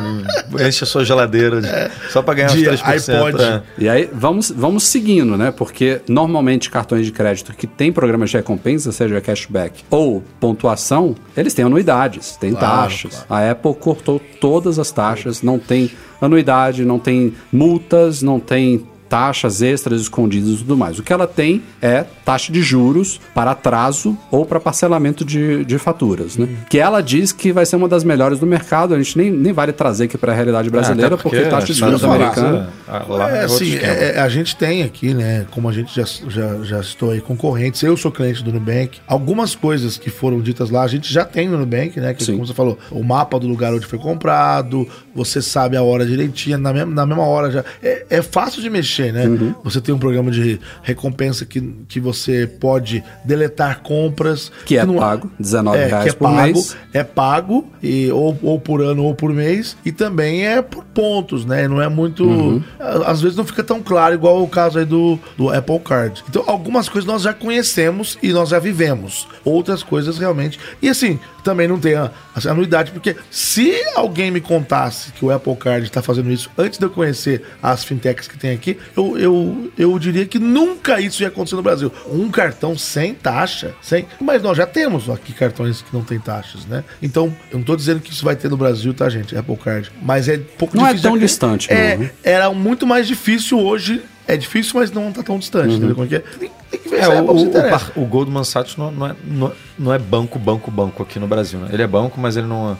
enche 0.67 0.83
a 0.83 0.87
sua 0.87 1.03
geladeira 1.03 1.61
de- 1.61 1.67
só 2.11 2.21
para 2.21 2.33
ganhar 2.35 2.47
De 2.49 2.57
os 2.69 2.81
3%. 2.81 3.15
iPod. 3.27 3.43
é. 3.43 3.61
E 3.77 3.89
aí, 3.89 4.09
vamos, 4.13 4.51
vamos 4.51 4.83
seguindo, 4.83 5.37
né? 5.37 5.51
Porque 5.51 6.01
normalmente 6.07 6.69
cartões 6.69 7.05
de 7.05 7.11
crédito 7.11 7.53
que 7.53 7.65
têm 7.67 7.91
programas 7.91 8.29
de 8.29 8.37
recompensa, 8.37 8.91
seja 8.91 9.19
cashback 9.21 9.83
ou 9.89 10.23
pontuação, 10.39 11.15
eles 11.35 11.53
têm 11.53 11.65
anuidades, 11.65 12.35
têm 12.37 12.51
Claro, 12.53 12.89
taxas. 12.89 13.00
A 13.29 13.49
Apple 13.51 13.73
cortou 13.75 14.19
todas 14.39 14.77
as 14.79 14.91
taxas, 14.91 15.41
não 15.41 15.57
tem 15.57 15.91
anuidade, 16.19 16.85
não 16.85 16.99
tem 16.99 17.33
multas, 17.51 18.21
não 18.21 18.39
tem 18.39 18.85
taxas 19.11 19.61
extras 19.61 19.99
escondidas 20.03 20.51
e 20.53 20.57
tudo 20.59 20.77
mais. 20.77 20.97
O 20.97 21.03
que 21.03 21.11
ela 21.11 21.27
tem 21.27 21.61
é 21.81 22.05
taxa 22.23 22.49
de 22.49 22.61
juros 22.61 23.19
para 23.35 23.51
atraso 23.51 24.17
ou 24.31 24.45
para 24.45 24.57
parcelamento 24.57 25.25
de, 25.25 25.65
de 25.65 25.77
faturas, 25.77 26.37
né? 26.37 26.47
Que 26.69 26.79
ela 26.79 27.01
diz 27.01 27.33
que 27.33 27.51
vai 27.51 27.65
ser 27.65 27.75
uma 27.75 27.89
das 27.89 28.05
melhores 28.05 28.39
do 28.39 28.47
mercado. 28.47 28.93
A 28.93 28.97
gente 28.97 29.17
nem, 29.17 29.29
nem 29.29 29.51
vale 29.51 29.73
trazer 29.73 30.05
aqui 30.05 30.17
para 30.17 30.31
a 30.31 30.35
realidade 30.35 30.69
brasileira, 30.69 31.11
É, 31.11 31.13
até 31.15 31.23
porque, 31.23 31.41
taxa 31.41 31.67
de 31.67 31.73
juros 31.73 32.01
americana... 32.05 32.69
lá 33.09 33.29
É, 33.29 33.43
assim, 33.43 33.75
é- 33.75 34.13
é- 34.15 34.19
a 34.21 34.29
gente 34.29 34.55
tem 34.55 34.83
aqui, 34.83 35.13
né? 35.13 35.45
Como 35.51 35.67
a 35.67 35.73
gente 35.73 35.93
já, 35.93 36.05
já, 36.29 36.63
já 36.63 36.81
citou 36.81 37.11
aí, 37.11 37.19
concorrentes. 37.19 37.83
Eu 37.83 37.97
sou 37.97 38.13
cliente 38.13 38.41
do 38.41 38.53
Nubank. 38.53 38.99
Algumas 39.05 39.53
coisas 39.55 39.97
que 39.97 40.09
foram 40.09 40.39
ditas 40.39 40.69
lá, 40.69 40.83
a 40.83 40.87
gente 40.87 41.11
já 41.13 41.25
tem 41.25 41.49
no 41.49 41.57
Nubank, 41.57 41.99
né? 41.99 42.13
Que, 42.13 42.23
Sim. 42.23 42.33
como 42.35 42.47
você 42.47 42.53
falou, 42.53 42.79
o 42.89 43.03
mapa 43.03 43.37
do 43.37 43.45
lugar 43.45 43.73
onde 43.73 43.85
foi 43.85 43.99
comprado, 43.99 44.87
você 45.13 45.41
sabe 45.41 45.75
a 45.75 45.83
hora 45.83 46.05
direitinho, 46.05 46.57
na 46.57 46.71
mesma, 46.71 46.93
na 46.95 47.05
mesma 47.05 47.23
hora 47.25 47.51
já. 47.51 47.65
É, 47.83 48.05
é 48.09 48.21
fácil 48.21 48.61
de 48.61 48.69
mexer, 48.69 49.00
né? 49.09 49.25
Uhum. 49.25 49.55
Você 49.63 49.79
tem 49.79 49.95
um 49.95 49.97
programa 49.97 50.29
de 50.31 50.59
recompensa 50.83 51.45
que, 51.45 51.61
que 51.87 51.99
você 51.99 52.45
pode 52.45 53.01
deletar 53.23 53.81
compras. 53.81 54.51
Que 54.65 54.77
é 54.77 54.85
não- 54.85 54.95
pago, 54.95 55.31
R$19 55.39 55.75
é, 55.75 55.85
reais 55.85 56.03
que 56.03 56.09
é 56.09 56.13
por 56.13 56.29
pago, 56.29 56.41
mês. 56.41 56.77
É 56.93 57.03
pago, 57.03 57.65
e, 57.81 58.11
ou, 58.11 58.37
ou 58.43 58.59
por 58.59 58.81
ano 58.81 59.03
ou 59.03 59.15
por 59.15 59.31
mês, 59.33 59.77
e 59.85 59.91
também 59.91 60.45
é 60.45 60.61
por 60.61 60.83
pontos, 60.83 61.45
né? 61.45 61.67
Não 61.67 61.81
é 61.81 61.87
muito. 61.87 62.25
Uhum. 62.25 62.61
Às 63.05 63.21
vezes 63.21 63.37
não 63.37 63.45
fica 63.45 63.63
tão 63.63 63.81
claro, 63.81 64.13
igual 64.13 64.43
o 64.43 64.47
caso 64.47 64.79
aí 64.79 64.85
do, 64.85 65.17
do 65.37 65.49
Apple 65.49 65.79
Card. 65.79 66.23
Então, 66.29 66.43
algumas 66.47 66.89
coisas 66.89 67.07
nós 67.07 67.21
já 67.21 67.33
conhecemos 67.33 68.17
e 68.21 68.33
nós 68.33 68.49
já 68.49 68.59
vivemos. 68.59 69.27
Outras 69.45 69.83
coisas 69.83 70.17
realmente. 70.17 70.59
E 70.81 70.89
assim, 70.89 71.19
também 71.43 71.67
não 71.67 71.79
tem 71.79 71.95
a, 71.95 72.11
a 72.35 72.49
anuidade, 72.51 72.91
porque 72.91 73.15
se 73.29 73.73
alguém 73.95 74.31
me 74.31 74.41
contasse 74.41 75.11
que 75.11 75.23
o 75.25 75.31
Apple 75.31 75.55
Card 75.55 75.85
está 75.85 76.01
fazendo 76.01 76.31
isso 76.31 76.49
antes 76.57 76.77
de 76.79 76.85
eu 76.85 76.89
conhecer 76.89 77.43
as 77.61 77.83
fintechs 77.83 78.27
que 78.27 78.37
tem 78.37 78.51
aqui, 78.51 78.77
eu, 78.95 79.17
eu, 79.17 79.71
eu 79.77 79.99
diria 79.99 80.25
que 80.25 80.39
nunca 80.39 80.99
isso 80.99 81.21
ia 81.21 81.27
acontecer 81.29 81.55
no 81.55 81.63
Brasil. 81.63 81.91
Um 82.07 82.29
cartão 82.29 82.77
sem 82.77 83.13
taxa, 83.13 83.73
sem. 83.81 84.05
Mas 84.19 84.41
nós 84.41 84.57
já 84.57 84.65
temos 84.65 85.09
aqui 85.09 85.33
cartões 85.33 85.81
que 85.81 85.93
não 85.93 86.03
tem 86.03 86.19
taxas, 86.19 86.65
né? 86.65 86.83
Então, 87.01 87.35
eu 87.51 87.57
não 87.59 87.65
tô 87.65 87.75
dizendo 87.75 87.99
que 87.99 88.11
isso 88.11 88.23
vai 88.25 88.35
ter 88.35 88.49
no 88.49 88.57
Brasil, 88.57 88.93
tá, 88.93 89.09
gente? 89.09 89.35
Apple 89.35 89.57
Card. 89.57 89.91
Mas 90.01 90.27
é 90.27 90.37
pouco 90.37 90.75
Não 90.75 90.85
é 90.85 90.89
difícil. 90.89 91.09
tão 91.09 91.17
de- 91.17 91.25
distante, 91.25 91.71
é, 91.71 91.95
não, 91.95 92.03
né? 92.03 92.11
Era 92.23 92.49
muito 92.51 92.85
mais 92.87 93.07
difícil 93.07 93.59
hoje. 93.59 94.01
É 94.27 94.37
difícil, 94.37 94.73
mas 94.79 94.91
não 94.91 95.11
tá 95.11 95.23
tão 95.23 95.37
distante, 95.39 95.73
entendeu? 95.75 95.95
Como 95.95 96.07
é 96.09 96.15
é? 96.15 96.19
Tem, 96.19 96.51
tem 96.69 96.79
que 96.79 96.89
ver 96.89 96.99
É, 96.99 97.03
se 97.05 97.11
a 97.11 97.21
o, 97.21 97.35
o, 97.47 97.51
par- 97.69 97.91
o 97.95 98.05
Goldman 98.05 98.43
Sachs 98.43 98.77
não, 98.77 98.91
não 98.91 99.07
é, 99.07 99.15
não, 99.25 99.51
não 99.77 99.93
é 99.93 99.99
banco, 99.99 100.37
banco, 100.39 100.69
banco 100.71 101.03
aqui 101.03 101.19
no 101.19 101.27
Brasil. 101.27 101.59
Né? 101.59 101.69
Ele 101.73 101.81
é 101.83 101.87
banco, 101.87 102.19
mas 102.19 102.37
ele 102.37 102.47
não. 102.47 102.77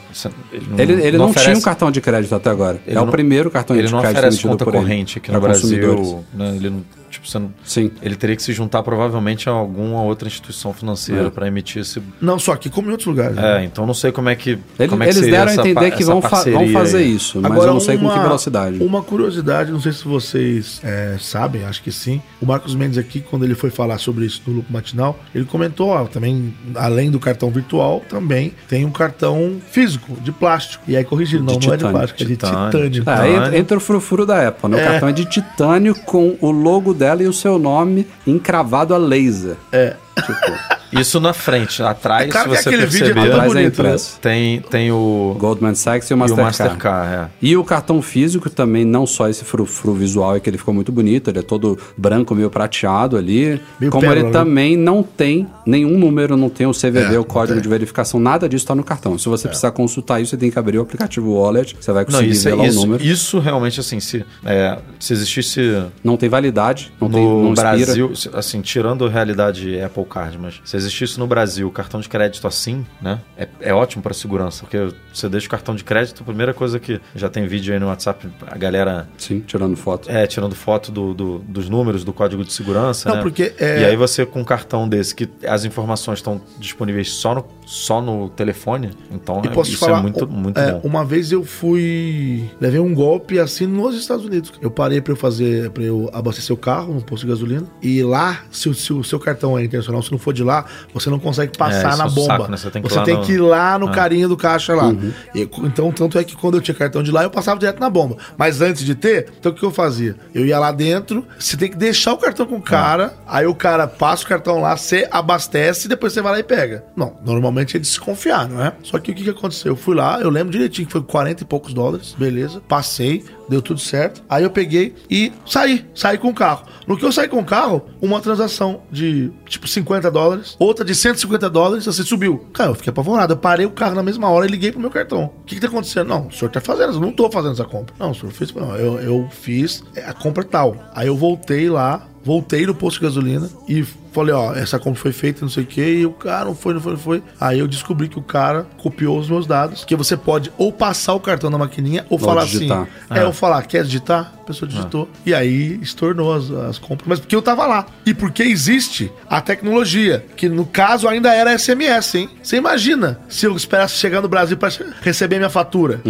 Ele 0.52 0.66
não, 0.70 0.78
Ele, 0.78 0.92
ele 0.94 1.18
não, 1.18 1.26
tinha 1.26 1.40
oferece- 1.42 1.60
um 1.60 1.62
cartão 1.64 1.90
de 1.90 2.00
crédito 2.00 2.34
até 2.34 2.48
agora. 2.48 2.80
Ele 2.86 2.96
é 2.96 3.00
o 3.00 3.04
não- 3.04 3.12
primeiro 3.12 3.50
cartão 3.50 3.76
Ele 3.76 3.86
de 3.86 3.92
não 3.92 4.00
crédito 4.00 4.18
oferece 4.18 4.36
emitido 4.36 4.50
conta 4.52 4.64
por 4.64 4.74
ele 4.74 4.82
corrente 4.82 5.18
aqui 5.18 5.30
no. 5.32 5.40
Brasil. 5.40 6.24
Né? 6.32 6.52
Ele 6.56 6.70
não, 6.70 6.84
tipo, 7.12 7.28
você 7.28 7.38
não- 7.38 7.52
Sim. 7.64 7.90
ele 8.02 8.16
teria 8.16 8.34
que 8.34 8.42
se 8.42 8.52
juntar 8.52 8.82
provavelmente 8.82 9.48
a 9.48 9.52
alguma 9.52 10.02
outra 10.02 10.26
instituição 10.26 10.72
financeira 10.72 11.26
É. 11.26 11.30
para 11.30 11.46
emitir 11.46 11.82
esse. 11.82 12.02
Não 12.20 12.38
só 12.38 12.52
aqui, 12.52 12.68
como 12.70 12.88
em 12.88 12.90
outros 12.92 13.06
lugares. 13.06 13.36
né? 13.36 13.62
É, 13.62 13.64
então 13.64 13.86
não 13.86 13.94
sei 13.94 14.10
como 14.12 14.28
é 14.28 14.34
que. 14.34 14.58
Ele- 14.78 14.88
como 14.88 15.02
é 15.02 15.06
que 15.06 15.12
eles 15.12 15.16
seria 15.24 15.38
deram 15.44 15.50
a 15.50 15.54
entender 15.54 15.90
que 15.92 16.04
vão, 16.04 16.20
fa- 16.22 16.42
vão 16.44 16.68
fazer 16.70 16.98
aí. 16.98 17.14
isso, 17.14 17.40
mas 17.40 17.62
eu 17.64 17.72
não 17.74 17.80
sei 17.80 17.96
com 17.98 18.08
que 18.10 18.18
velocidade. 18.18 18.82
Uma 18.82 19.02
curiosidade, 19.02 19.70
não 19.70 19.80
sei 19.80 19.92
se 19.92 20.04
vocês 20.04 20.80
é, 20.84 21.16
sabem, 21.20 21.64
acho 21.64 21.82
que 21.82 21.92
sim. 21.92 22.20
O 22.40 22.46
Marcos 22.46 22.74
Mendes 22.74 22.98
aqui, 22.98 23.20
quando 23.20 23.44
ele 23.44 23.54
foi 23.54 23.70
falar 23.70 23.98
sobre 23.98 24.24
isso 24.24 24.42
no 24.46 24.54
Lupo 24.54 24.72
Matinal, 24.72 25.18
ele 25.34 25.44
comentou, 25.44 25.88
ó, 25.90 26.04
também, 26.04 26.54
além 26.74 27.10
do 27.10 27.20
cartão 27.20 27.50
virtual, 27.50 28.02
também 28.08 28.52
tem 28.68 28.84
um 28.84 28.90
cartão 28.90 29.60
físico, 29.70 30.16
de 30.20 30.32
plástico. 30.32 30.82
E 30.88 30.96
aí 30.96 31.04
corrigindo, 31.04 31.44
não, 31.44 31.52
não 31.54 31.56
é 31.56 31.58
de 31.58 31.66
titânio. 31.70 31.90
plástico, 31.90 32.22
é 32.22 32.26
de 32.26 32.32
Titânio. 32.36 32.66
titânio. 32.66 33.02
Ah, 33.06 33.14
Titânio. 33.16 33.36
entra, 33.36 33.58
entra 33.58 33.76
o 33.76 33.80
frufuro 33.80 34.24
da 34.26 34.48
Apple, 34.48 34.70
né? 34.70 34.76
O 34.76 34.80
É. 34.80 34.84
cartão 34.86 35.08
é 35.08 35.12
de 35.12 35.24
titânio 35.24 35.94
com 35.94 36.36
o 36.40 36.50
logo 36.50 36.94
dela 37.02 37.22
e 37.24 37.26
o 37.26 37.32
seu 37.32 37.58
nome 37.58 38.06
encravado 38.24 38.94
a 38.94 38.98
laser. 38.98 39.56
É. 39.72 39.96
Tipo, 40.14 41.00
Isso 41.00 41.18
na 41.18 41.32
frente, 41.32 41.82
atrás, 41.82 42.26
É 42.26 42.30
claro 42.30 42.50
que 42.50 42.56
se 42.56 42.62
você 42.64 42.68
aquele 42.68 42.84
vídeo 42.86 43.06
é 43.10 43.14
perceber, 43.14 43.32
atrás 43.32 43.50
é 43.50 43.54
bonito, 43.54 43.82
né? 43.82 43.88
impresso. 43.88 44.18
tem, 44.20 44.60
tem 44.60 44.92
o, 44.92 45.34
Goldman 45.38 45.74
Sachs 45.74 46.10
e 46.10 46.12
o 46.12 46.14
e 46.14 46.16
o 46.16 46.18
Mastercard. 46.18 46.58
Mastercard. 46.74 47.14
é. 47.14 47.28
E 47.40 47.56
o 47.56 47.64
cartão 47.64 48.02
físico 48.02 48.50
também, 48.50 48.84
não 48.84 49.06
só 49.06 49.26
esse 49.28 49.42
frufru 49.42 49.94
visual, 49.94 50.36
é 50.36 50.40
que 50.40 50.50
ele 50.50 50.58
ficou 50.58 50.74
muito 50.74 50.92
bonito, 50.92 51.30
ele 51.30 51.38
é 51.38 51.42
todo 51.42 51.78
branco, 51.96 52.34
meio 52.34 52.50
prateado 52.50 53.16
ali. 53.16 53.58
Meio 53.80 53.90
como 53.90 54.02
pérola, 54.02 54.18
ele 54.20 54.26
né? 54.26 54.32
também 54.32 54.76
não 54.76 55.02
tem 55.02 55.46
nenhum 55.64 55.96
número, 55.96 56.36
não 56.36 56.50
tem 56.50 56.66
o 56.66 56.72
CVV, 56.72 57.14
É, 57.14 57.18
o 57.18 57.24
código 57.24 57.54
não 57.54 57.62
de 57.62 57.68
verificação, 57.70 58.20
nada 58.20 58.46
disso 58.46 58.64
está 58.64 58.74
no 58.74 58.84
cartão. 58.84 59.16
Se 59.16 59.30
você 59.30 59.48
precisar 59.48 59.70
consultar 59.70 60.20
isso, 60.20 60.30
você 60.32 60.36
tem 60.36 60.50
que 60.50 60.58
abrir 60.58 60.76
o 60.78 60.82
aplicativo 60.82 61.32
Wallet, 61.32 61.74
você 61.80 61.90
vai 61.90 62.04
Não, 62.04 62.10
conseguir 62.12 62.32
isso, 62.32 62.44
ver 62.44 62.50
é- 62.50 62.54
lá 62.54 62.62
o 62.64 62.66
isso, 62.66 62.80
número. 62.80 63.02
isso 63.02 63.38
realmente, 63.38 63.80
assim, 63.80 63.98
se, 63.98 64.26
é, 64.44 64.76
se 65.00 65.14
existisse 65.14 65.84
Não 66.04 66.18
tem 66.18 66.28
validade, 66.28 66.92
não, 67.00 67.08
tem, 67.08 67.24
no 67.24 67.44
não 67.44 67.52
expira. 67.54 67.76
Brasil, 67.76 68.12
assim, 68.34 68.60
tirando 68.60 69.06
a 69.06 69.08
realidade 69.08 69.80
Apple 69.80 70.01
Card, 70.04 70.38
mas 70.38 70.60
se 70.64 70.76
existisse 70.76 71.18
no 71.18 71.26
Brasil 71.26 71.70
cartão 71.70 72.00
de 72.00 72.08
crédito 72.08 72.46
assim, 72.46 72.84
né, 73.00 73.20
é, 73.36 73.48
é 73.60 73.74
ótimo 73.74 74.02
para 74.02 74.12
segurança, 74.14 74.62
porque 74.64 74.94
você 75.12 75.28
deixa 75.28 75.46
o 75.46 75.50
cartão 75.50 75.74
de 75.74 75.84
crédito, 75.84 76.22
a 76.22 76.24
primeira 76.26 76.52
coisa 76.54 76.78
que 76.78 77.00
já 77.14 77.28
tem 77.28 77.46
vídeo 77.46 77.72
aí 77.74 77.80
no 77.80 77.86
WhatsApp, 77.86 78.28
a 78.46 78.56
galera 78.58 79.08
Sim, 79.18 79.40
tirando 79.40 79.76
foto. 79.76 80.10
é, 80.10 80.26
tirando 80.26 80.54
foto 80.54 80.90
do, 80.92 81.14
do- 81.14 81.38
dos 81.40 81.68
números 81.68 82.04
do 82.04 82.12
código 82.12 82.44
de 82.44 82.52
segurança, 82.52 83.08
Não, 83.08 83.16
né? 83.16 83.22
porque, 83.22 83.54
é- 83.58 83.80
E 83.82 83.84
aí 83.84 83.96
você 83.96 84.24
com 84.26 84.40
um 84.40 84.44
cartão 84.44 84.88
desse, 84.88 85.14
que 85.14 85.28
as 85.46 85.64
informações 85.64 86.18
estão 86.18 86.40
disponíveis 86.58 87.10
só 87.10 87.34
no 87.34 87.44
só 87.64 88.02
no 88.02 88.28
telefone. 88.28 88.90
Então 89.10 89.40
é- 89.44 89.60
isso 89.62 89.78
falar, 89.78 89.98
é 89.98 90.02
muito, 90.02 90.28
muito 90.28 90.58
é, 90.60 90.72
bom. 90.72 90.80
Uma 90.84 91.04
vez 91.06 91.32
eu 91.32 91.42
fui. 91.42 92.50
Levei 92.60 92.80
um 92.80 92.94
golpe 92.94 93.38
assim 93.38 93.66
nos 93.66 93.94
Estados 93.96 94.24
Unidos. 94.24 94.52
Eu 94.60 94.70
parei 94.70 95.00
pra 95.00 95.12
eu 95.12 95.16
fazer, 95.16 95.70
para 95.70 95.82
eu 95.82 96.08
abastecer 96.12 96.52
o 96.54 96.56
carro 96.56 96.94
no 96.94 97.02
posto 97.02 97.24
de 97.24 97.32
gasolina. 97.32 97.66
E 97.82 98.02
lá, 98.02 98.42
se, 98.50 98.68
o- 98.68 98.74
se 98.74 98.92
o 98.92 99.02
seu 99.02 99.18
cartão 99.18 99.58
é 99.58 99.64
internacional, 99.64 99.91
se 100.00 100.10
não 100.12 100.18
for 100.18 100.32
de 100.32 100.42
lá, 100.44 100.64
você 100.94 101.10
não 101.10 101.18
consegue 101.18 101.58
passar 101.58 101.88
isso 101.90 101.98
na 101.98 102.04
é 102.04 102.06
um 102.06 102.10
bomba. 102.14 102.26
saco, 102.38 102.50
né? 102.50 102.56
Você 102.56 102.70
tem 102.70 102.82
que 102.82 102.88
ir 102.88 102.90
você 102.90 102.98
lá 102.98 103.04
tem 103.04 103.14
no- 103.16 103.22
que 103.24 103.32
ir 103.32 103.38
lá 103.38 103.78
no 103.78 103.88
Ah. 103.88 103.90
carinho 103.90 104.28
do 104.28 104.36
caixa 104.36 104.74
lá. 104.74 104.94
E, 105.34 105.48
então, 105.64 105.90
tanto 105.90 106.18
é 106.18 106.24
que 106.24 106.36
quando 106.36 106.54
eu 106.54 106.60
tinha 106.60 106.74
cartão 106.74 107.02
de 107.02 107.10
lá, 107.10 107.22
eu 107.24 107.30
passava 107.30 107.58
direto 107.58 107.80
na 107.80 107.90
bomba. 107.90 108.16
Mas 108.38 108.60
antes 108.60 108.84
de 108.84 108.94
ter, 108.94 109.28
então 109.38 109.50
o 109.50 109.54
que 109.54 109.62
eu 109.64 109.70
fazia? 109.72 110.14
Eu 110.34 110.46
ia 110.46 110.58
lá 110.58 110.70
dentro, 110.70 111.26
você 111.38 111.56
tem 111.56 111.68
que 111.68 111.76
deixar 111.76 112.12
o 112.12 112.18
cartão 112.18 112.46
com 112.46 112.56
o 112.56 112.62
cara, 112.62 113.14
aí 113.26 113.46
o 113.46 113.54
cara 113.54 113.86
passa 113.88 114.24
o 114.24 114.28
cartão 114.28 114.60
lá, 114.60 114.76
você 114.76 115.08
abastece 115.10 115.86
e 115.86 115.88
depois 115.88 116.12
você 116.12 116.22
vai 116.22 116.32
lá 116.32 116.38
e 116.38 116.42
pega. 116.44 116.84
Não, 116.96 117.14
normalmente 117.24 117.76
é 117.76 117.80
desconfiar, 117.80 118.48
não 118.48 118.62
é? 118.62 118.72
Só 118.82 118.98
que 118.98 119.10
o 119.10 119.14
que, 119.14 119.24
que 119.24 119.30
aconteceu? 119.30 119.72
Eu 119.72 119.76
fui 119.76 119.96
lá, 119.96 120.20
eu 120.20 120.30
lembro 120.30 120.52
direitinho 120.52 120.86
que 120.86 120.92
foi 120.92 121.02
40 121.02 121.42
e 121.42 121.46
poucos 121.46 121.72
dólares, 121.74 122.14
beleza, 122.18 122.60
passei, 122.68 123.24
deu 123.48 123.62
tudo 123.62 123.80
certo. 123.80 124.22
Aí 124.28 124.42
eu 124.42 124.50
peguei 124.50 124.94
e 125.10 125.32
saí, 125.46 125.86
saí 125.94 126.18
com 126.18 126.28
o 126.28 126.34
carro. 126.34 126.66
No 126.86 126.96
que 126.96 127.04
eu 127.04 127.12
saí 127.12 127.28
com 127.28 127.38
o 127.38 127.44
carro, 127.44 127.82
uma 128.00 128.20
transação 128.20 128.82
de 128.90 129.30
tipo 129.46 129.68
50 129.68 130.10
dólares, 130.10 130.56
outra 130.58 130.84
de 130.84 130.94
150 130.94 131.48
dólares, 131.48 131.86
assim 131.86 132.02
subiu. 132.02 132.46
Cara, 132.52 132.70
eu 132.70 132.74
fiquei 132.74 132.90
apavorado. 132.90 133.32
Eu 133.32 133.36
parei 133.36 133.66
o 133.66 133.70
carro 133.70 133.94
na 133.94 134.02
mesma 134.02 134.28
hora 134.28 134.46
e 134.46 134.48
liguei 134.48 134.72
pro 134.72 134.80
meu 134.80 134.90
cartão. 134.90 135.32
O 135.42 135.44
que, 135.44 135.54
que 135.54 135.60
tá 135.60 135.68
acontecendo? 135.68 136.08
Não, 136.08 136.26
o 136.26 136.32
senhor 136.32 136.50
tá 136.50 136.60
fazendo, 136.60 136.94
eu 136.94 137.00
não 137.00 137.12
tô 137.12 137.30
fazendo 137.30 137.52
essa 137.52 137.64
compra. 137.64 137.94
Não, 137.98 138.10
o 138.10 138.14
senhor 138.14 138.32
fez. 138.32 138.52
Não, 138.52 138.74
eu, 138.76 139.00
eu 139.00 139.28
fiz 139.30 139.82
a 140.06 140.12
compra 140.12 140.44
tal. 140.44 140.76
Aí 140.94 141.06
eu 141.06 141.16
voltei 141.16 141.68
lá, 141.68 142.06
voltei 142.24 142.66
no 142.66 142.74
posto 142.74 142.98
de 142.98 143.06
gasolina 143.06 143.50
e 143.68 143.84
falei, 144.12 144.34
ó, 144.34 144.54
essa 144.54 144.78
compra 144.78 145.00
foi 145.00 145.12
feita, 145.12 145.40
não 145.42 145.48
sei 145.48 145.64
o 145.64 145.66
que, 145.66 145.80
e 145.80 146.06
o 146.06 146.12
cara 146.12 146.44
não 146.44 146.54
foi, 146.54 146.74
não 146.74 146.80
foi, 146.80 146.92
não 146.92 146.98
foi. 146.98 147.22
Aí 147.40 147.58
eu 147.58 147.66
descobri 147.66 148.08
que 148.08 148.18
o 148.18 148.22
cara 148.22 148.66
copiou 148.76 149.18
os 149.18 149.28
meus 149.28 149.46
dados, 149.46 149.84
que 149.84 149.96
você 149.96 150.16
pode 150.16 150.52
ou 150.58 150.70
passar 150.70 151.14
o 151.14 151.20
cartão 151.20 151.50
na 151.50 151.58
maquininha 151.58 152.06
ou, 152.10 152.18
falar 152.18 152.44
digitar. 152.44 152.82
assim. 152.82 152.90
É, 153.10 153.22
eu 153.22 153.32
falar, 153.32 153.62
quer 153.62 153.84
digitar? 153.84 154.34
A 154.42 154.44
pessoa 154.44 154.68
digitou. 154.68 155.08
E 155.24 155.34
aí 155.34 155.78
estornou 155.80 156.34
as, 156.34 156.50
as 156.50 156.78
compras. 156.78 157.08
Mas 157.08 157.20
porque 157.20 157.34
eu 157.34 157.42
tava 157.42 157.66
lá. 157.66 157.86
E 158.04 158.12
porque 158.12 158.42
existe 158.42 159.10
a 159.28 159.40
tecnologia, 159.40 160.24
que 160.36 160.48
no 160.48 160.66
caso 160.66 161.08
ainda 161.08 161.32
era 161.32 161.56
SMS, 161.56 162.14
hein? 162.14 162.28
Você 162.42 162.56
imagina 162.56 163.18
se 163.28 163.46
eu 163.46 163.56
esperasse 163.56 163.94
chegar 163.94 164.20
no 164.20 164.28
Brasil 164.28 164.56
para 164.56 164.70
receber 165.00 165.38
minha 165.38 165.50
fatura. 165.50 166.00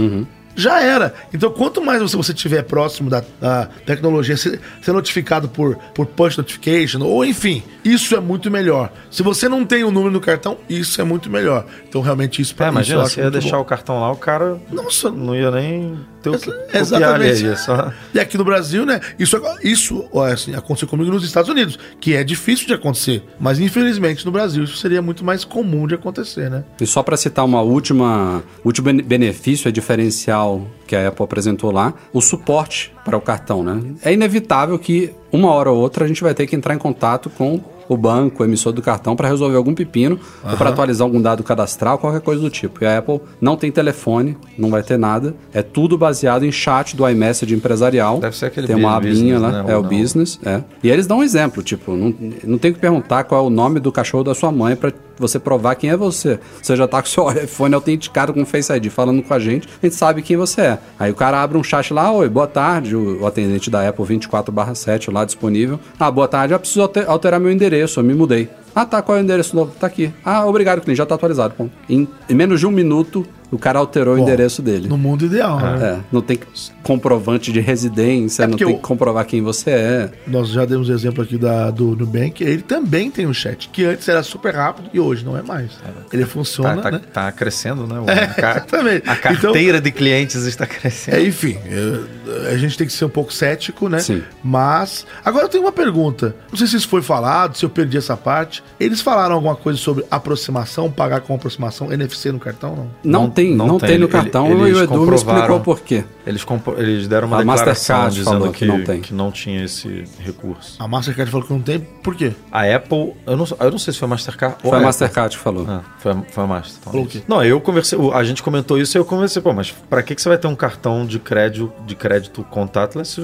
Já 0.55 0.83
era. 0.83 1.15
Então, 1.33 1.51
quanto 1.51 1.81
mais 1.83 2.03
você, 2.03 2.17
você 2.17 2.35
tiver 2.35 2.62
próximo 2.62 3.09
da, 3.09 3.23
da 3.41 3.67
tecnologia, 3.87 4.37
ser, 4.37 4.61
ser 4.83 4.93
notificado 4.93 5.49
por, 5.49 5.77
por 5.95 6.07
push 6.07 6.37
notification, 6.37 7.01
ou 7.03 7.25
enfim, 7.25 7.62
isso 7.85 8.15
é 8.15 8.21
muito 8.21 8.51
melhor. 8.51 8.93
Se 9.11 9.23
você 9.23 9.49
não 9.49 9.65
tem 9.65 9.85
o 9.85 9.91
número 9.91 10.12
no 10.12 10.21
cartão, 10.21 10.59
isso 10.69 11.01
é 11.01 11.05
muito 11.05 11.31
melhor. 11.31 11.65
Então, 11.88 12.01
realmente, 12.01 12.43
isso 12.43 12.53
É, 12.53 12.57
pra 12.57 12.67
mim, 12.67 12.73
imagina, 12.79 13.03
você 13.03 13.21
ia 13.21 13.31
deixar 13.31 13.57
bom. 13.57 13.62
o 13.62 13.65
cartão 13.65 14.01
lá, 14.01 14.11
o 14.12 14.17
cara 14.17 14.59
Nossa, 14.71 15.11
não 15.11 15.35
ia 15.35 15.51
nem 15.51 15.99
ter 16.23 16.31
o 16.31 16.38
que 16.38 16.51
Exatamente. 16.77 17.31
ali. 17.33 17.43
Ia 17.45 17.57
só... 17.57 17.93
E 18.15 18.21
aqui 18.21 18.37
no 18.38 18.45
Brasil, 18.45 18.85
né? 18.87 19.01
Isso, 19.19 19.41
isso 19.62 20.05
ó, 20.12 20.25
assim, 20.27 20.55
aconteceu 20.55 20.87
comigo 20.87 21.11
nos 21.11 21.25
Estados 21.25 21.51
Unidos, 21.51 21.79
que 22.01 22.15
é 22.15 22.23
difícil 22.23 22.67
de 22.67 22.75
acontecer. 22.75 23.25
Mas 23.41 23.59
infelizmente 23.59 24.25
no 24.25 24.31
Brasil 24.33 24.65
isso 24.65 24.77
seria 24.77 25.03
muito 25.03 25.25
mais 25.25 25.45
comum 25.45 25.87
de 25.87 25.95
acontecer, 25.95 26.49
né? 26.51 26.62
E 26.81 26.87
só 26.87 27.03
para 27.03 27.17
citar 27.17 27.45
uma 27.45 27.61
última, 27.61 28.43
último 28.65 28.85
bene- 28.87 29.03
benefício, 29.03 29.69
é 29.69 29.73
diferencial 29.73 30.41
que 30.87 30.96
a 30.96 31.09
Apple 31.09 31.24
apresentou 31.24 31.70
lá, 31.70 31.94
o 32.12 32.20
suporte 32.20 32.92
para 33.05 33.16
o 33.16 33.20
cartão, 33.20 33.62
né? 33.62 33.81
É 34.05 34.12
inevitável 34.12 34.78
que 34.78 35.12
uma 35.33 35.50
hora 35.50 35.70
ou 35.70 35.78
outra 35.78 36.05
a 36.05 36.09
gente 36.09 36.22
vai 36.22 36.35
ter 36.35 36.46
que 36.46 36.55
entrar 36.55 36.74
em 36.74 36.78
contato 36.78 37.31
com 37.31 37.61
o 37.88 37.96
banco, 37.96 38.42
o 38.42 38.46
emissor 38.46 38.72
do 38.72 38.81
cartão, 38.81 39.14
para 39.14 39.28
resolver 39.28 39.57
algum 39.57 39.74
pepino 39.74 40.18
ou 40.44 40.57
para 40.57 40.70
atualizar 40.70 41.05
algum 41.05 41.20
dado 41.20 41.42
cadastral, 41.42 41.98
qualquer 41.98 42.20
coisa 42.20 42.40
do 42.40 42.50
tipo. 42.50 42.83
E 42.83 42.87
a 42.87 42.98
Apple 42.98 43.20
não 43.40 43.57
tem 43.57 43.70
telefone, 43.70 44.37
não 44.57 44.70
vai 44.70 44.83
ter 44.83 44.98
nada. 44.98 45.35
É 45.52 45.62
tudo 45.62 45.98
baseado 45.98 46.44
em 46.44 46.52
chat 46.52 46.96
do 46.96 47.09
iMessage 47.09 47.55
empresarial. 47.55 48.18
Deve 48.18 48.37
ser 48.37 48.46
aquele 48.46 48.66
Tem 48.66 48.76
uma 48.76 48.98
business, 48.98 49.18
abinha 49.18 49.38
lá, 49.38 49.62
né? 49.62 49.72
é 49.72 49.76
o 49.76 49.83
não. 49.83 49.88
business, 49.88 50.38
é. 50.44 50.62
E 50.83 50.90
eles 50.90 51.07
dão 51.07 51.18
um 51.18 51.22
exemplo, 51.22 51.62
tipo, 51.62 51.94
não, 51.94 52.14
não 52.44 52.59
tem 52.59 52.72
que 52.72 52.78
perguntar 52.78 53.24
qual 53.24 53.44
é 53.44 53.46
o 53.46 53.50
nome 53.50 53.81
do 53.81 53.92
cachorro 53.92 54.24
da 54.24 54.35
sua 54.35 54.50
mãe 54.50 54.76
para 54.76 54.92
você 55.18 55.38
provar 55.38 55.75
quem 55.75 55.90
é 55.90 55.96
você. 55.96 56.38
Você 56.62 56.75
já 56.77 56.87
tá 56.88 57.01
com 57.03 57.09
seu 57.09 57.31
iPhone 57.33 57.75
autenticado 57.75 58.33
com 58.33 58.44
Face 58.44 58.72
ID 58.72 58.87
falando 58.90 59.22
com 59.22 59.33
a 59.35 59.38
gente, 59.38 59.68
a 59.83 59.87
gente 59.87 59.96
sabe 59.96 60.22
quem 60.22 60.37
você 60.37 60.61
é. 60.62 60.79
Aí 60.98 61.11
o 61.11 61.14
cara 61.14 61.42
abre 61.42 61.57
um 61.59 61.62
chat 61.62 61.92
lá, 61.92 62.11
oi, 62.12 62.29
boa 62.29 62.46
tarde, 62.46 62.96
o, 62.96 63.27
atendente 63.27 63.70
da 63.70 63.88
Apple 63.88 64.05
24/7 64.05 65.12
lá 65.12 65.25
disponível. 65.25 65.79
Ah, 65.98 66.11
boa 66.11 66.29
tarde, 66.29 66.55
eu 66.55 66.59
preciso 66.59 66.83
alter- 66.83 67.09
alterar 67.09 67.40
meu 67.40 67.51
endereço, 67.51 68.01
eu 68.01 68.05
me 68.05 68.14
mudei. 68.14 68.48
Ah, 68.75 68.87
tá, 68.87 69.03
qual 69.03 69.18
é 69.18 69.20
o 69.20 69.25
endereço 69.25 69.55
novo? 69.55 69.72
Tá 69.79 69.87
aqui. 69.87 70.12
Ah, 70.25 70.46
obrigado, 70.46 70.81
cliente, 70.81 70.96
já 70.98 71.05
tá 71.07 71.14
atualizado. 71.14 71.55
Ponto. 71.55 71.72
Em, 71.88 72.09
em 72.29 72.35
menos 72.35 72.59
de 72.59 72.66
um 72.66 72.70
minuto, 72.70 73.27
o 73.53 73.59
cara 73.59 73.79
alterou 73.79 74.15
o 74.15 74.17
Bom, 74.17 74.23
endereço 74.25 74.61
dele. 74.62 74.88
No 74.88 74.97
mundo 74.99 75.27
ideal, 75.27 75.61
né? 75.61 75.85
É, 75.85 76.01
não 76.11 76.21
tem 76.21 76.38
comprovante 76.83 77.53
de 77.53 77.61
residência, 77.61 78.43
É 78.45 78.47
não 78.47 78.57
tem 78.57 78.67
o- 78.67 78.75
que 78.75 78.81
comprovar 78.81 79.25
quem 79.27 79.41
você 79.43 79.71
é. 79.71 80.11
Nós 80.27 80.49
já 80.49 80.65
demos 80.65 80.88
exemplo 80.88 81.23
aqui 81.23 81.37
da, 81.38 81.71
do 81.71 81.95
Nubank, 81.95 82.43
ele 82.43 82.62
também 82.62 83.11
tem 83.11 83.27
um 83.27 83.35
chat, 83.35 83.69
que 83.69 83.85
antes 83.85 84.09
era 84.09 84.23
super 84.23 84.55
rápido 84.55 84.91
e 84.93 84.99
hoje 84.99 85.25
não 85.25 85.37
é 85.37 85.43
mais. 85.43 85.71
Ele 86.12 86.25
funciona, 86.25 86.77
Tá, 86.77 86.83
tá- 86.83 86.91
né? 86.91 87.01
tá 87.12 87.33
crescendo, 87.33 87.87
né? 87.87 88.01
O- 88.01 88.07
É, 88.11 88.35
exatamente. 88.37 89.09
A 89.09 89.17
carteira 89.17 89.81
de 89.81 89.91
clientes 89.91 90.35
está 90.45 90.67
crescendo. 90.67 91.17
É, 91.19 91.23
enfim, 91.23 91.57
é, 91.67 92.53
a 92.53 92.57
gente 92.57 92.77
tem 92.79 92.87
que 92.87 92.93
ser 92.93 93.05
um 93.05 93.09
pouco 93.11 93.33
cético, 93.33 93.88
né? 93.88 93.99
Sim. 94.01 94.23
Mas. 94.43 95.07
Agora 95.25 95.45
eu 95.45 95.49
tenho 95.49 95.65
uma 95.65 95.73
pergunta. 95.73 96.35
Não 96.51 96.57
sei 96.59 96.67
se 96.67 96.77
isso 96.77 96.88
foi 96.88 97.03
falado, 97.03 97.57
se 97.57 97.65
eu 97.65 97.71
perdi 97.71 97.97
essa 97.99 98.17
parte. 98.17 98.62
Eles 98.81 99.01
falaram 99.01 99.35
alguma 99.35 99.55
coisa 99.57 99.79
sobre 99.79 100.05
aproximação, 100.11 100.91
pagar 100.91 101.21
com 101.21 101.35
aproximação, 101.35 101.93
NFC 101.93 102.31
no 102.33 102.38
cartão? 102.38 102.75
Não. 102.77 102.91
Não, 103.05 103.23
Não- 103.23 103.31
tem, 103.31 103.41
não, 103.50 103.66
não 103.66 103.78
tem, 103.78 103.90
tem. 103.90 103.98
no 103.98 104.05
Ele- 104.07 104.12
cartão 104.12 104.46
eles 104.46 104.59
e 104.59 104.62
o 104.62 104.64
Edu 104.64 104.70
me 104.72 104.76
explicou 104.85 105.07
comprovaram. 105.07 105.61
por 105.61 105.81
quê. 105.81 106.05
Eles, 106.24 106.46
eles 106.78 107.09
deram 107.09 107.26
uma 107.26 107.38
A 107.38 107.40
declaração 107.40 107.96
Mastercard 107.96 108.14
dizendo 108.14 108.31
falou 108.38 108.52
que, 108.52 108.59
que 108.61 108.64
não 108.66 108.85
tem. 108.85 109.00
que 109.00 109.12
não 109.14 109.33
tinha 109.33 109.64
esse 109.64 110.05
recurso. 110.20 110.76
A 110.81 110.87
Mastercard 110.87 111.31
falou 111.33 111.44
que 111.46 111.52
não 111.52 111.61
tem, 111.61 111.81
por 111.81 112.14
quê? 112.14 112.33
A 112.50 112.62
Apple, 112.62 113.14
eu 113.26 113.37
não, 113.37 113.46
eu 113.59 113.70
não 113.72 113.78
sei 113.78 113.92
se 113.92 113.98
foi 113.98 114.07
a 114.07 114.11
Mastercard 114.11 114.57
ou 114.62 114.70
Foi 114.70 114.70
a 114.70 114.74
Apple. 114.76 114.87
Mastercard 114.87 115.37
que 115.37 115.42
falou. 115.42 115.66
Ah, 115.68 115.81
foi, 115.98 116.12
a- 116.12 116.22
foi 116.31 116.44
a 116.44 116.46
Master. 116.46 116.76
então, 116.81 116.92
Falou 116.92 117.07
isso. 117.09 117.18
o 117.18 117.20
quê? 117.20 117.26
Não, 117.26 117.44
eu 117.44 117.61
conversei, 117.61 117.98
a 118.14 118.22
gente 118.24 118.40
comentou 118.42 118.78
isso 118.78 118.96
e 118.96 118.98
eu 118.98 119.05
conversei, 119.05 119.42
pô, 119.42 119.52
mas 119.52 119.72
pra 119.90 120.02
que, 120.02 120.14
que 120.14 120.22
você 120.22 120.28
vai 120.28 120.38
ter 120.38 120.46
um 120.46 120.55
cartão 120.55 121.05
de 121.05 121.18
crédito, 121.18 121.72
de 121.87 121.96
crédito 121.96 122.44
contactless? 122.44 123.14
Se, 123.14 123.20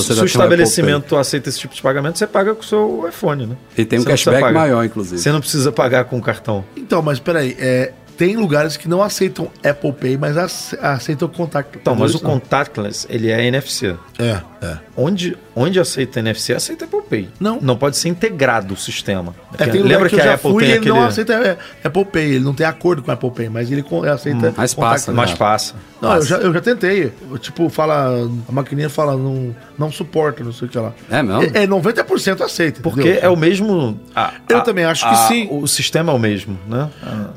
o 0.00 0.04
tem 0.04 0.20
um 0.20 0.24
estabelecimento 0.26 1.16
aceita 1.16 1.48
esse 1.48 1.58
tipo 1.58 1.74
de 1.74 1.80
pagamento, 1.80 2.18
você 2.18 2.26
paga 2.26 2.54
com 2.54 2.60
o 2.60 2.64
seu 2.64 3.06
iPhone, 3.08 3.46
né? 3.46 3.56
E 3.78 3.84
tem 3.84 3.98
um 3.98 4.02
Você 4.02 4.08
cashback 4.10 4.52
maior, 4.52 4.84
inclusive. 4.84 5.18
Você 5.20 5.32
não 5.32 5.40
precisa 5.40 5.72
pagar 5.72 6.04
com 6.04 6.18
o 6.18 6.22
cartão. 6.22 6.64
Então, 6.76 7.00
mas 7.00 7.18
peraí, 7.18 7.56
é, 7.58 7.92
tem 8.16 8.36
lugares 8.36 8.76
que 8.76 8.88
não 8.88 9.02
aceitam 9.02 9.50
Apple 9.64 9.92
Pay, 9.92 10.16
mas 10.16 10.36
ace- 10.36 10.78
aceitam 10.80 11.28
contact. 11.28 11.78
Então, 11.78 11.94
mas 11.94 12.14
o 12.14 12.20
contactless, 12.20 13.06
ele 13.10 13.30
é 13.30 13.44
NFC. 13.46 13.94
É, 14.18 14.40
é. 14.64 14.78
Onde, 14.96 15.36
onde 15.56 15.80
aceita 15.80 16.20
NFC, 16.20 16.52
aceita 16.52 16.84
Apple 16.84 17.00
Pay. 17.08 17.28
Não. 17.40 17.58
Não 17.60 17.76
pode 17.76 17.96
ser 17.96 18.08
integrado 18.10 18.74
o 18.74 18.76
sistema. 18.76 19.34
É, 19.58 19.66
tem 19.66 19.82
Lembra 19.82 20.08
que, 20.08 20.14
que, 20.16 20.20
a 20.20 20.34
Apple 20.34 20.50
fui 20.52 20.62
tem 20.62 20.70
ele 20.72 20.78
aquele... 20.80 20.94
não 20.94 21.04
aceita 21.04 21.32
é, 21.32 21.56
Apple 21.82 22.04
Pay, 22.04 22.22
ele 22.34 22.44
não 22.44 22.52
tem 22.54 22.66
acordo 22.66 23.02
com 23.02 23.10
Apple 23.10 23.30
Pay, 23.30 23.48
mas 23.48 23.72
ele 23.72 23.84
aceita. 24.12 24.52
mas 24.56 24.74
contact- 24.74 24.92
passa, 24.92 25.10
né? 25.12 25.16
Mas 25.16 25.34
passa. 25.34 25.74
Não, 26.00 26.14
eu 26.16 26.22
já, 26.22 26.36
eu 26.36 26.52
já 26.52 26.60
tentei. 26.60 27.10
Eu, 27.30 27.38
tipo, 27.38 27.68
fala. 27.70 28.28
A 28.48 28.52
maquininha 28.52 28.90
fala, 28.90 29.16
não, 29.16 29.56
não 29.78 29.90
suporta, 29.90 30.44
não 30.44 30.52
sei 30.52 30.68
o 30.68 30.70
que 30.70 30.78
lá. 30.78 30.92
É 31.10 31.22
mesmo? 31.22 31.42
É, 31.56 31.62
é 31.62 31.66
90% 31.66 32.42
aceita. 32.42 32.80
Porque 32.82 33.00
entendeu? 33.00 33.20
é 33.22 33.28
o 33.30 33.36
mesmo. 33.36 33.98
a- 34.14 34.34
Eu 34.48 34.58
a- 34.58 34.60
também 34.60 34.84
acho 34.84 35.08
que 35.08 35.14
a- 35.14 35.28
sim. 35.28 35.48
O 35.50 35.66
sistema 35.66 36.12
é 36.12 36.14
o 36.14 36.18
mesmo, 36.18 36.58
né? 36.68 36.90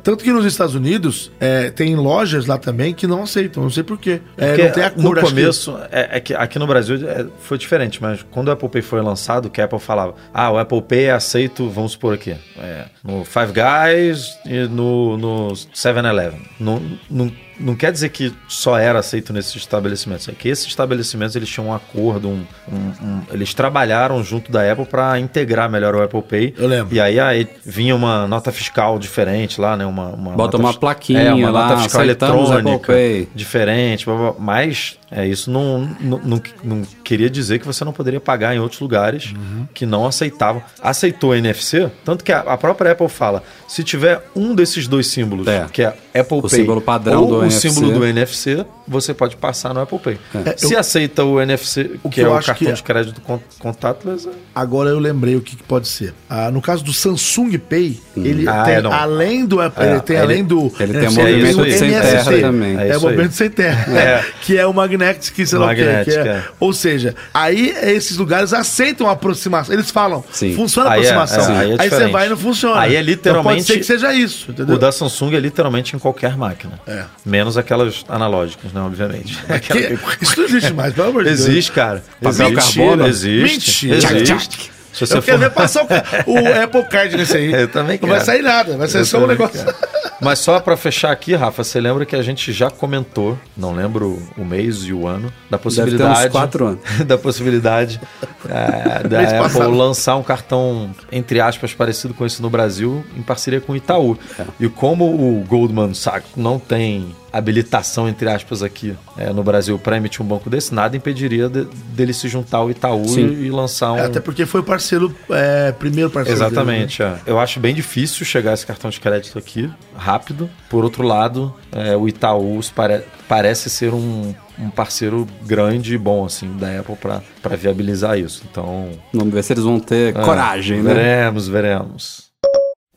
Tanto 0.03 0.23
que 0.23 0.31
nos 0.33 0.43
Estados 0.45 0.75
Unidos 0.75 1.31
é, 1.39 1.69
tem 1.69 1.95
lojas 1.95 2.45
lá 2.47 2.57
também 2.57 2.93
que 2.93 3.07
não 3.07 3.23
aceitam, 3.23 3.63
não 3.63 3.69
sei 3.69 3.83
porquê. 3.83 4.19
É, 4.37 4.57
não 4.65 4.71
tem 4.71 4.83
acordo. 4.83 5.01
no 5.03 5.11
acho 5.13 5.21
que- 5.21 5.29
começo, 5.29 5.77
é, 5.91 6.17
é 6.17 6.19
que 6.19 6.33
aqui 6.33 6.59
no 6.59 6.67
Brasil 6.67 6.97
é, 7.07 7.25
foi 7.39 7.57
diferente, 7.57 8.01
mas 8.01 8.08
quando 8.31 8.49
o 8.49 8.51
Apple 8.51 8.69
Pay 8.69 8.81
foi 8.81 9.01
lançado, 9.01 9.49
que 9.49 9.61
a 9.61 9.65
Apple 9.65 9.79
falava, 9.79 10.15
ah, 10.33 10.51
o 10.51 10.57
Apple 10.57 10.81
Pay 10.81 11.05
é 11.05 11.11
aceito, 11.11 11.69
vamos 11.69 11.93
supor 11.93 12.13
aqui, 12.13 12.35
é, 12.57 12.85
no 13.03 13.23
Five 13.23 13.53
Guys 13.53 14.37
e 14.45 14.67
no, 14.67 15.17
no 15.17 15.47
7-Eleven. 15.49 16.41
Não, 16.59 16.81
não, 17.09 17.31
não 17.59 17.75
quer 17.75 17.91
dizer 17.91 18.09
que 18.09 18.33
só 18.47 18.77
era 18.77 18.99
aceito 18.99 19.33
nesses 19.33 19.55
estabelecimentos, 19.55 20.27
é 20.29 20.31
que 20.31 20.47
esses 20.47 20.65
estabelecimentos 20.67 21.35
eles 21.35 21.49
tinham 21.49 21.67
um 21.67 21.73
acordo, 21.73 22.27
um, 22.29 22.45
um- 22.71 22.75
um- 23.05 23.21
eles 23.31 23.53
trabalharam 23.53 24.23
junto 24.23 24.51
da 24.51 24.71
Apple 24.71 24.85
para 24.85 25.19
integrar 25.19 25.69
melhor 25.69 25.95
o 25.95 26.01
Apple 26.03 26.21
Pay. 26.21 26.53
Eu 26.57 26.67
lembro. 26.67 26.95
E 26.95 26.99
aí, 27.01 27.19
aí 27.19 27.47
vinha 27.65 27.95
uma 27.95 28.27
nota 28.27 28.51
fiscal 28.51 28.97
diferente 28.97 29.59
lá, 29.59 29.75
né? 29.75 29.85
Uma, 29.85 30.07
uma 30.09 30.31
Bota 30.31 30.57
nota 30.57 30.57
uma 30.57 30.73
plaquinha 30.73 31.19
é, 31.21 31.33
uma 31.33 31.49
lá, 31.49 31.69
nota 31.69 31.81
fiscal 31.83 32.03
eletrônica 32.03 32.93
diferente, 33.35 34.05
blá, 34.05 34.15
blá, 34.15 34.31
blá. 34.31 34.35
mas 34.39 34.97
é, 35.11 35.27
isso 35.27 35.49
não, 35.49 35.89
não, 35.99 36.19
não, 36.23 36.41
não 36.63 36.81
queria 37.03 37.29
dizer 37.29 37.59
que 37.59 37.65
você 37.65 37.83
não 37.83 37.91
poderia 37.91 38.19
pagar 38.19 38.55
em 38.55 38.59
outros 38.59 38.79
lugares 38.79 39.33
Uhum. 39.33 39.67
que 39.73 39.85
não 39.85 40.05
aceitavam. 40.05 40.61
Aceitou 40.81 41.35
NFC, 41.35 41.89
tanto 42.05 42.23
que 42.23 42.31
a, 42.31 42.39
a 42.41 42.57
própria 42.57 42.91
Apple 42.91 43.09
fala, 43.09 43.43
se 43.67 43.83
tiver 43.83 44.21
um 44.35 44.53
desses 44.55 44.87
dois 44.87 45.07
símbolos, 45.07 45.47
É. 45.47 45.65
que 45.71 45.81
é 45.81 45.87
Apple 46.19 46.37
O 46.37 46.41
Pay 46.41 46.49
símbolo 46.51 46.81
padrão 46.81 47.23
ou 47.23 47.27
do 47.39 47.45
o 47.49 47.59
NFC. 47.59 47.73
símbolo 47.73 47.91
do 47.99 48.05
NFC, 48.05 48.65
você 48.89 49.13
pode 49.13 49.35
passar 49.35 49.73
no 49.73 49.79
Apple 49.81 49.99
Pay. 49.99 50.17
É, 50.45 50.57
Se 50.57 50.73
eu- 50.73 50.79
aceita 50.79 51.23
o 51.23 51.39
NFC, 51.39 51.91
O 52.03 52.09
que, 52.09 52.15
que 52.15 52.21
é 52.21 52.27
o 52.27 52.31
cartão 52.41 52.55
que- 52.55 52.73
de 52.73 52.83
crédito 52.83 53.21
con- 53.21 53.39
contactless, 53.59 54.27
é- 54.27 54.31
Agora 54.55 54.89
eu 54.89 54.99
lembrei 54.99 55.35
o 55.37 55.41
que, 55.41 55.55
que 55.55 55.63
pode 55.63 55.87
ser. 55.87 56.13
Ah, 56.29 56.51
no 56.51 56.61
caso 56.61 56.83
do 56.83 56.91
Samsung 56.91 57.57
Pay, 57.57 58.01
ele 58.17 58.45
Ah, 58.49 58.63
tem, 58.63 58.73
é, 58.75 58.81
não. 58.81 58.91
além 58.91 59.45
do 59.45 59.61
Apple, 59.61 59.85
É, 59.85 59.91
ele 59.91 59.99
tem 60.01 60.15
ele- 60.17 60.25
além 60.25 60.43
do 60.43 60.59
ele 60.79 60.91
tem 60.93 61.01
um 61.07 61.11
NFC, 61.11 61.21
movimento 61.21 61.61
o 61.61 61.71
sem 61.77 61.91
terra 61.91 62.23
também. 62.41 62.77
É 62.77 62.87
É, 62.89 62.97
o 62.97 63.01
movimento 63.01 63.31
sem 63.33 63.49
terra, 63.49 63.97
É. 63.97 64.25
que 64.41 64.57
é 64.57 64.65
o 64.65 64.73
Magnetic, 64.73 65.33
que 65.33 65.45
sei 65.45 65.57
lá 65.59 65.71
o 65.71 65.75
que 65.75 65.81
é. 65.81 66.03
é. 66.09 66.43
Ou 66.59 66.73
seja, 66.73 67.15
aí 67.33 67.69
esses 67.83 68.17
lugares 68.17 68.51
aceitam 68.53 69.07
a 69.07 69.11
aproximação. 69.11 69.73
Eles 69.73 69.89
falam, 69.91 70.23
Sim. 70.31 70.53
funciona 70.55 70.89
a 70.89 70.93
Aí 70.93 71.05
é- 71.05 71.09
aproximação. 71.11 71.55
é, 71.55 71.59
aí 71.59 71.71
é 71.71 71.75
aí 71.79 71.89
você 71.89 72.07
vai 72.07 72.25
e 72.25 72.29
não 72.29 72.37
funciona. 72.37 72.79
Aí 72.81 72.95
é 72.95 72.99
Então 72.99 73.05
pode 73.05 73.09
literalmente- 73.11 73.63
ser 73.63 73.77
que 73.77 73.83
seja 73.85 74.13
isso, 74.13 74.51
entendeu? 74.51 74.75
O 74.75 74.79
da 74.79 74.91
Samsung 74.91 75.35
é 75.35 75.39
literalmente 75.39 75.95
em 75.95 75.99
qualquer 75.99 76.35
máquina. 76.35 76.79
É. 76.85 77.03
Menos 77.25 77.57
aquelas 77.57 78.03
analógicas, 78.09 78.73
né? 78.73 78.78
Obviamente. 78.85 79.37
Aquela 79.49 79.81
Que- 79.81 80.23
Isso 80.23 80.37
não 80.39 80.45
existe 80.47 80.73
mais, 80.73 80.93
pelo 80.93 81.09
amor 81.09 81.23
de 81.23 81.29
Deus. 81.29 81.41
Existe, 81.41 81.71
cara. 81.71 82.03
Papel 82.21 82.49
existe, 82.51 82.77
carbono? 82.79 83.07
Existe. 83.07 83.87
Mentira. 83.87 84.19
Existe. 84.21 84.71
Se 84.91 85.05
você 85.05 85.17
Eu 85.17 85.21
quero 85.21 85.37
for... 85.37 85.43
ver 85.49 85.53
passar 85.53 85.83
o, 85.83 86.31
o 86.33 86.37
Apple 86.63 86.83
Card 86.89 87.15
nesse 87.15 87.37
aí. 87.37 87.53
Eu 87.53 87.67
também 87.67 87.99
Não 88.01 88.09
vai 88.09 88.17
quero. 88.17 88.25
sair 88.25 88.41
nada, 88.41 88.75
vai 88.75 88.87
sair 88.87 89.01
Eu 89.01 89.05
só 89.05 89.19
um 89.23 89.27
negócio. 89.27 89.63
quero. 89.63 89.75
Mas 90.19 90.39
só 90.39 90.59
pra 90.59 90.75
fechar 90.75 91.11
aqui, 91.11 91.33
Rafa, 91.35 91.63
você 91.63 91.79
lembra 91.79 92.05
que 92.05 92.13
a 92.15 92.21
gente 92.21 92.51
já 92.51 92.69
comentou, 92.69 93.37
não 93.55 93.73
lembro 93.73 94.21
o 94.35 94.43
mês 94.43 94.77
e 94.83 94.91
o 94.91 95.07
ano, 95.07 95.31
da 95.49 95.57
Deve 95.57 95.57
ter 95.57 95.57
possibilidade. 95.59 96.25
uns 96.27 96.31
quatro 96.31 96.65
anos. 96.67 96.79
da 97.05 97.17
possibilidade 97.17 98.01
é, 98.49 99.07
da 99.07 99.17
Mês 99.19 99.29
Apple 99.31 99.43
passado. 99.43 99.69
lançar 99.71 100.15
um 100.17 100.23
cartão, 100.23 100.89
entre 101.11 101.39
aspas, 101.39 101.73
parecido 101.73 102.13
com 102.13 102.25
esse 102.25 102.41
no 102.41 102.49
Brasil, 102.49 103.05
em 103.15 103.21
parceria 103.21 103.61
com 103.61 103.71
o 103.73 103.75
Itaú. 103.77 104.17
É. 104.37 104.43
E 104.59 104.67
como 104.67 105.05
o 105.05 105.45
Goldman 105.47 105.93
Sachs 105.93 106.31
não 106.35 106.59
tem 106.59 107.15
habilitação, 107.31 108.07
entre 108.07 108.29
aspas, 108.29 108.61
aqui 108.63 108.95
é, 109.17 109.31
no 109.31 109.43
Brasil 109.43 109.77
para 109.79 109.97
emitir 109.97 110.21
um 110.21 110.25
banco 110.27 110.49
desse, 110.49 110.73
nada 110.73 110.95
impediria 110.97 111.47
de- 111.49 111.65
dele 111.93 112.13
se 112.13 112.27
juntar 112.27 112.57
ao 112.57 112.71
Itaú 112.71 113.03
e, 113.17 113.45
e 113.47 113.49
lançar 113.51 113.93
um. 113.93 113.97
É, 113.97 114.05
Até 114.05 114.19
porque 114.19 114.45
foi 114.45 114.61
o 114.61 114.63
parceiro, 114.63 115.13
é, 115.29 115.71
primeiro 115.71 116.09
parceiro. 116.09 116.39
dele, 116.39 116.49
né? 116.51 116.57
Exatamente, 116.61 117.03
é. 117.03 117.17
eu 117.25 117.39
acho 117.39 117.59
bem 117.59 117.73
difícil 117.73 118.25
chegar 118.25 118.53
esse 118.53 118.65
cartão 118.65 118.89
de 118.89 118.99
crédito 118.99 119.37
aqui 119.37 119.69
rápido. 119.95 120.49
Por 120.69 120.83
outro 120.83 121.03
lado, 121.03 121.53
é, 121.71 121.95
o 121.95 122.07
Itaú 122.07 122.59
pare- 122.75 123.03
parece 123.27 123.69
ser 123.69 123.93
um, 123.93 124.33
um 124.57 124.69
parceiro 124.69 125.27
grande 125.45 125.93
e 125.93 125.97
bom 125.97 126.25
assim 126.25 126.51
da 126.57 126.79
Apple 126.79 126.95
para 126.95 127.55
viabilizar 127.55 128.17
isso. 128.17 128.43
Então, 128.49 128.89
Vamos 129.13 129.33
ver 129.33 129.43
se 129.43 129.53
eles 129.53 129.63
vão 129.63 129.79
ter 129.79 130.15
é, 130.15 130.21
coragem, 130.23 130.81
né? 130.81 130.93
Veremos, 130.93 131.47
veremos. 131.47 132.18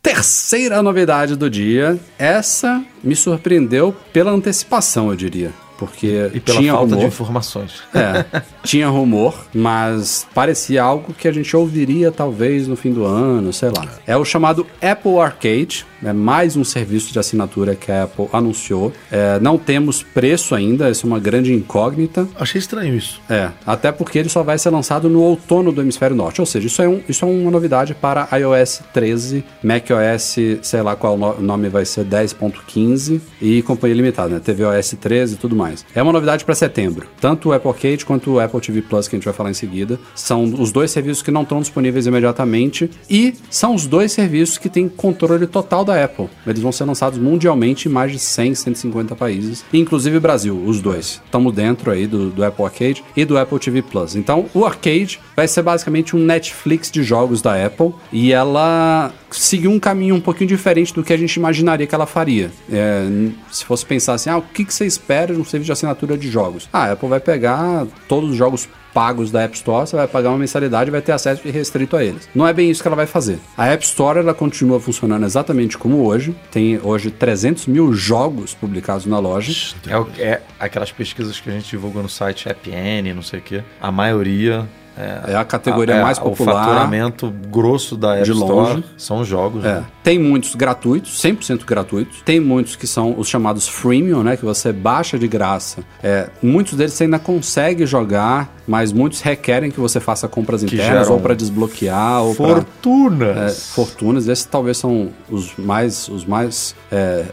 Terceira 0.02 0.82
novidade 0.82 1.36
do 1.36 1.48
dia. 1.48 1.96
Essa 2.18 2.84
me 3.04 3.14
surpreendeu 3.14 3.94
pela 4.12 4.32
antecipação, 4.32 5.10
eu 5.10 5.16
diria. 5.16 5.52
Porque 5.86 6.30
E 6.34 6.40
pela 6.40 6.58
tinha 6.58 6.72
falta 6.72 6.88
de 6.88 6.94
rumor. 6.94 7.08
informações. 7.08 7.82
É, 7.94 8.24
tinha 8.62 8.88
rumor, 8.88 9.34
mas 9.54 10.26
parecia 10.34 10.82
algo 10.82 11.12
que 11.14 11.26
a 11.28 11.32
gente 11.32 11.56
ouviria 11.56 12.10
talvez 12.12 12.68
no 12.68 12.76
fim 12.76 12.92
do 12.92 13.04
ano, 13.04 13.52
sei 13.52 13.68
lá. 13.70 13.86
É 14.06 14.16
o 14.16 14.24
chamado 14.24 14.66
Apple 14.80 15.18
Arcade, 15.18 15.84
é 16.04 16.12
mais 16.12 16.56
um 16.56 16.64
serviço 16.64 17.12
de 17.12 17.18
assinatura 17.18 17.74
que 17.74 17.90
a 17.90 18.04
Apple 18.04 18.26
anunciou. 18.32 18.92
É, 19.10 19.38
não 19.40 19.58
temos 19.58 20.02
preço 20.02 20.54
ainda, 20.54 20.90
isso 20.90 21.06
é 21.06 21.08
uma 21.08 21.18
grande 21.20 21.52
incógnita. 21.52 22.26
Achei 22.38 22.58
estranho 22.58 22.94
isso. 22.96 23.20
É, 23.28 23.50
até 23.66 23.90
porque 23.92 24.18
ele 24.18 24.28
só 24.28 24.42
vai 24.42 24.58
ser 24.58 24.70
lançado 24.70 25.08
no 25.08 25.20
outono 25.20 25.72
do 25.72 25.80
hemisfério 25.80 26.14
norte. 26.16 26.40
Ou 26.40 26.46
seja, 26.46 26.66
isso 26.66 26.82
é, 26.82 26.88
um, 26.88 27.00
isso 27.08 27.24
é 27.24 27.28
uma 27.28 27.50
novidade 27.50 27.94
para 27.94 28.28
iOS 28.36 28.80
13, 28.92 29.44
macOS, 29.62 30.36
sei 30.62 30.82
lá 30.82 30.94
qual 30.96 31.16
no- 31.16 31.40
nome 31.40 31.68
vai 31.68 31.84
ser, 31.84 32.04
10.15 32.04 33.20
e 33.40 33.62
companhia 33.62 33.96
limitada, 33.96 34.34
né? 34.34 34.40
tvOS 34.40 34.94
13 35.00 35.34
e 35.34 35.36
tudo 35.38 35.54
mais. 35.56 35.71
É 35.94 36.02
uma 36.02 36.12
novidade 36.12 36.44
para 36.44 36.54
setembro. 36.54 37.06
Tanto 37.20 37.48
o 37.48 37.52
Apple 37.52 37.70
Arcade 37.70 38.04
quanto 38.04 38.32
o 38.32 38.40
Apple 38.40 38.60
TV 38.60 38.82
Plus, 38.82 39.08
que 39.08 39.16
a 39.16 39.18
gente 39.18 39.24
vai 39.24 39.34
falar 39.34 39.50
em 39.50 39.54
seguida, 39.54 39.98
são 40.14 40.44
os 40.44 40.72
dois 40.72 40.90
serviços 40.90 41.22
que 41.22 41.30
não 41.30 41.42
estão 41.42 41.60
disponíveis 41.60 42.06
imediatamente 42.06 42.90
e 43.08 43.34
são 43.50 43.74
os 43.74 43.86
dois 43.86 44.12
serviços 44.12 44.58
que 44.58 44.68
têm 44.68 44.88
controle 44.88 45.46
total 45.46 45.84
da 45.84 46.02
Apple. 46.02 46.28
Eles 46.46 46.60
vão 46.60 46.72
ser 46.72 46.84
lançados 46.84 47.18
mundialmente 47.18 47.88
em 47.88 47.92
mais 47.92 48.12
de 48.12 48.18
100, 48.18 48.54
150 48.54 49.14
países, 49.14 49.64
inclusive 49.72 50.18
Brasil, 50.20 50.60
os 50.64 50.80
dois. 50.80 51.20
Estamos 51.24 51.52
dentro 51.52 51.90
aí 51.90 52.06
do, 52.06 52.30
do 52.30 52.44
Apple 52.44 52.64
Arcade 52.64 53.04
e 53.16 53.24
do 53.24 53.38
Apple 53.38 53.58
TV 53.58 53.82
Plus. 53.82 54.16
Então, 54.16 54.46
o 54.54 54.64
Arcade 54.64 55.20
vai 55.36 55.48
ser 55.48 55.62
basicamente 55.62 56.16
um 56.16 56.18
Netflix 56.18 56.90
de 56.90 57.02
jogos 57.02 57.42
da 57.42 57.64
Apple 57.64 57.92
e 58.12 58.32
ela 58.32 59.12
seguiu 59.30 59.70
um 59.70 59.78
caminho 59.78 60.14
um 60.14 60.20
pouquinho 60.20 60.48
diferente 60.48 60.92
do 60.92 61.02
que 61.02 61.12
a 61.12 61.16
gente 61.16 61.34
imaginaria 61.34 61.86
que 61.86 61.94
ela 61.94 62.06
faria. 62.06 62.50
É, 62.70 63.06
se 63.50 63.64
fosse 63.64 63.84
pensar 63.84 64.14
assim, 64.14 64.30
ah, 64.30 64.38
o 64.38 64.42
que, 64.42 64.64
que 64.64 64.72
você 64.72 64.86
espera 64.86 65.34
de 65.34 65.40
um 65.40 65.44
serviço 65.44 65.61
de 65.64 65.72
assinatura 65.72 66.16
de 66.16 66.30
jogos? 66.30 66.68
Ah, 66.72 66.84
a 66.84 66.92
Apple 66.92 67.08
vai 67.08 67.20
pegar 67.20 67.86
todos 68.08 68.30
os 68.30 68.36
jogos 68.36 68.68
pagos 68.92 69.30
da 69.30 69.42
App 69.42 69.56
Store, 69.56 69.86
você 69.86 69.96
vai 69.96 70.06
pagar 70.06 70.28
uma 70.30 70.38
mensalidade 70.38 70.90
e 70.90 70.92
vai 70.92 71.00
ter 71.00 71.12
acesso 71.12 71.42
restrito 71.48 71.96
a 71.96 72.04
eles. 72.04 72.28
Não 72.34 72.46
é 72.46 72.52
bem 72.52 72.70
isso 72.70 72.82
que 72.82 72.88
ela 72.88 72.96
vai 72.96 73.06
fazer. 73.06 73.38
A 73.56 73.66
App 73.68 73.84
Store 73.84 74.18
ela 74.18 74.34
continua 74.34 74.78
funcionando 74.78 75.24
exatamente 75.24 75.78
como 75.78 76.04
hoje. 76.04 76.34
Tem 76.50 76.78
hoje 76.82 77.10
300 77.10 77.66
mil 77.66 77.92
jogos 77.92 78.54
publicados 78.54 79.06
na 79.06 79.18
loja. 79.18 79.74
É, 80.18 80.22
é 80.22 80.42
aquelas 80.60 80.92
pesquisas 80.92 81.40
que 81.40 81.48
a 81.48 81.52
gente 81.52 81.70
divulga 81.70 82.02
no 82.02 82.08
site 82.08 82.48
AppN, 82.48 83.14
não 83.14 83.22
sei 83.22 83.40
o 83.40 83.42
quê. 83.42 83.62
A 83.80 83.90
maioria. 83.90 84.68
É, 84.96 85.32
É 85.32 85.36
a 85.36 85.44
categoria 85.44 85.94
é, 85.96 86.02
mais 86.02 86.18
O 86.18 86.22
popular. 86.22 86.64
faturamento 86.64 87.32
grosso 87.48 87.96
da 87.96 88.16
App 88.16 88.24
De 88.24 88.32
Store 88.32 88.52
longe. 88.74 88.84
são 88.96 89.24
jogos. 89.24 89.64
É. 89.64 89.74
né? 89.76 89.84
Tem 90.02 90.18
muitos 90.18 90.54
gratuitos, 90.54 91.20
100% 91.22 91.64
gratuitos. 91.64 92.22
Tem 92.24 92.40
muitos 92.40 92.74
que 92.76 92.86
são 92.86 93.14
os 93.16 93.28
chamados 93.28 93.68
freemium, 93.68 94.22
né? 94.22 94.36
Que 94.36 94.44
você 94.44 94.72
baixa 94.72 95.18
de 95.18 95.28
graça. 95.28 95.82
É, 96.02 96.28
muitos 96.42 96.74
deles 96.74 96.92
você 96.92 97.04
ainda 97.04 97.18
consegue 97.20 97.86
jogar, 97.86 98.52
mas 98.66 98.92
muitos 98.92 99.20
requerem 99.20 99.70
que 99.70 99.78
você 99.80 100.00
faça 100.00 100.26
compras 100.28 100.62
internas 100.62 100.86
geram 101.06 101.12
ou 101.14 101.20
para 101.20 101.34
desbloquear 101.34 102.22
ou 102.24 102.34
Fortunas. 102.34 103.36
é, 103.36 103.48
fortunas. 103.74 104.26
Esses 104.28 104.44
talvez 104.44 104.76
são 104.76 105.10
os 105.30 105.54
mais, 105.56 106.08
os 106.08 106.24
mais 106.24 106.74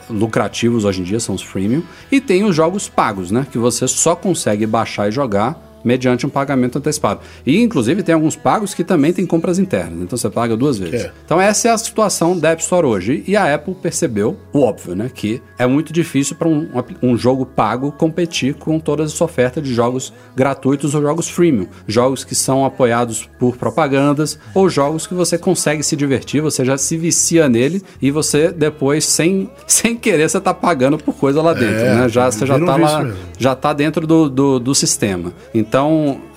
lucrativos 0.09 0.85
hoje 0.85 1.01
em 1.01 1.03
dia, 1.03 1.19
são 1.19 1.35
os 1.35 1.41
freemium. 1.41 1.83
E 2.11 2.21
tem 2.21 2.43
os 2.43 2.55
jogos 2.55 2.87
pagos, 2.87 3.31
né? 3.31 3.45
Que 3.51 3.57
você 3.57 3.87
só 3.87 4.15
consegue 4.15 4.65
baixar 4.65 5.07
e 5.09 5.11
jogar 5.11 5.59
mediante 5.83 6.25
um 6.25 6.29
pagamento 6.29 6.77
antecipado. 6.77 7.21
E 7.45 7.61
inclusive 7.61 8.03
tem 8.03 8.15
alguns 8.15 8.35
pagos 8.35 8.73
que 8.73 8.83
também 8.83 9.13
tem 9.13 9.25
compras 9.25 9.59
internas, 9.59 10.01
então 10.01 10.17
você 10.17 10.29
paga 10.29 10.55
duas 10.55 10.77
vezes. 10.77 11.05
É. 11.05 11.11
Então 11.25 11.39
essa 11.39 11.67
é 11.67 11.71
a 11.71 11.77
situação 11.77 12.37
da 12.37 12.51
App 12.51 12.61
Store 12.61 12.85
hoje. 12.85 13.23
E 13.27 13.35
a 13.35 13.53
Apple 13.53 13.75
percebeu, 13.75 14.37
o 14.53 14.61
óbvio, 14.61 14.95
né? 14.95 15.09
Que 15.13 15.41
é 15.57 15.65
muito 15.67 15.91
difícil 15.93 16.35
para 16.35 16.47
um, 16.47 16.67
um 17.01 17.17
jogo 17.17 17.45
pago 17.45 17.91
competir 17.91 18.53
com 18.55 18.79
toda 18.79 19.03
essa 19.03 19.23
oferta 19.23 19.61
de 19.61 19.73
jogos 19.73 20.13
gratuitos 20.35 20.95
ou 20.95 21.01
jogos 21.01 21.29
freemium. 21.29 21.67
Jogos 21.87 22.23
que 22.23 22.35
são 22.35 22.65
apoiados 22.65 23.29
por 23.39 23.57
propagandas 23.57 24.37
ou 24.53 24.69
jogos 24.69 25.05
que 25.07 25.13
você 25.13 25.37
consegue 25.37 25.83
se 25.83 25.95
divertir, 25.95 26.41
você 26.41 26.63
já 26.65 26.77
se 26.77 26.97
vicia 26.97 27.47
nele 27.49 27.81
e 28.01 28.11
você 28.11 28.51
depois, 28.51 29.05
sem, 29.05 29.49
sem 29.67 29.95
querer, 29.95 30.29
você 30.29 30.39
tá 30.39 30.53
pagando 30.53 30.97
por 30.97 31.13
coisa 31.15 31.41
lá 31.41 31.53
dentro, 31.53 31.75
É, 31.75 31.95
né? 31.95 32.09
Já, 32.09 32.29
você 32.31 32.45
já 32.45 32.55
vira 32.55 32.63
um 32.63 32.67
tá 32.67 32.75
lá, 32.77 33.03
mesmo. 33.03 33.19
já 33.37 33.55
tá 33.55 33.73
dentro 33.73 34.05
do, 34.05 34.29
do, 34.29 34.59
do 34.59 34.75
sistema. 34.75 35.33
Então, 35.53 35.68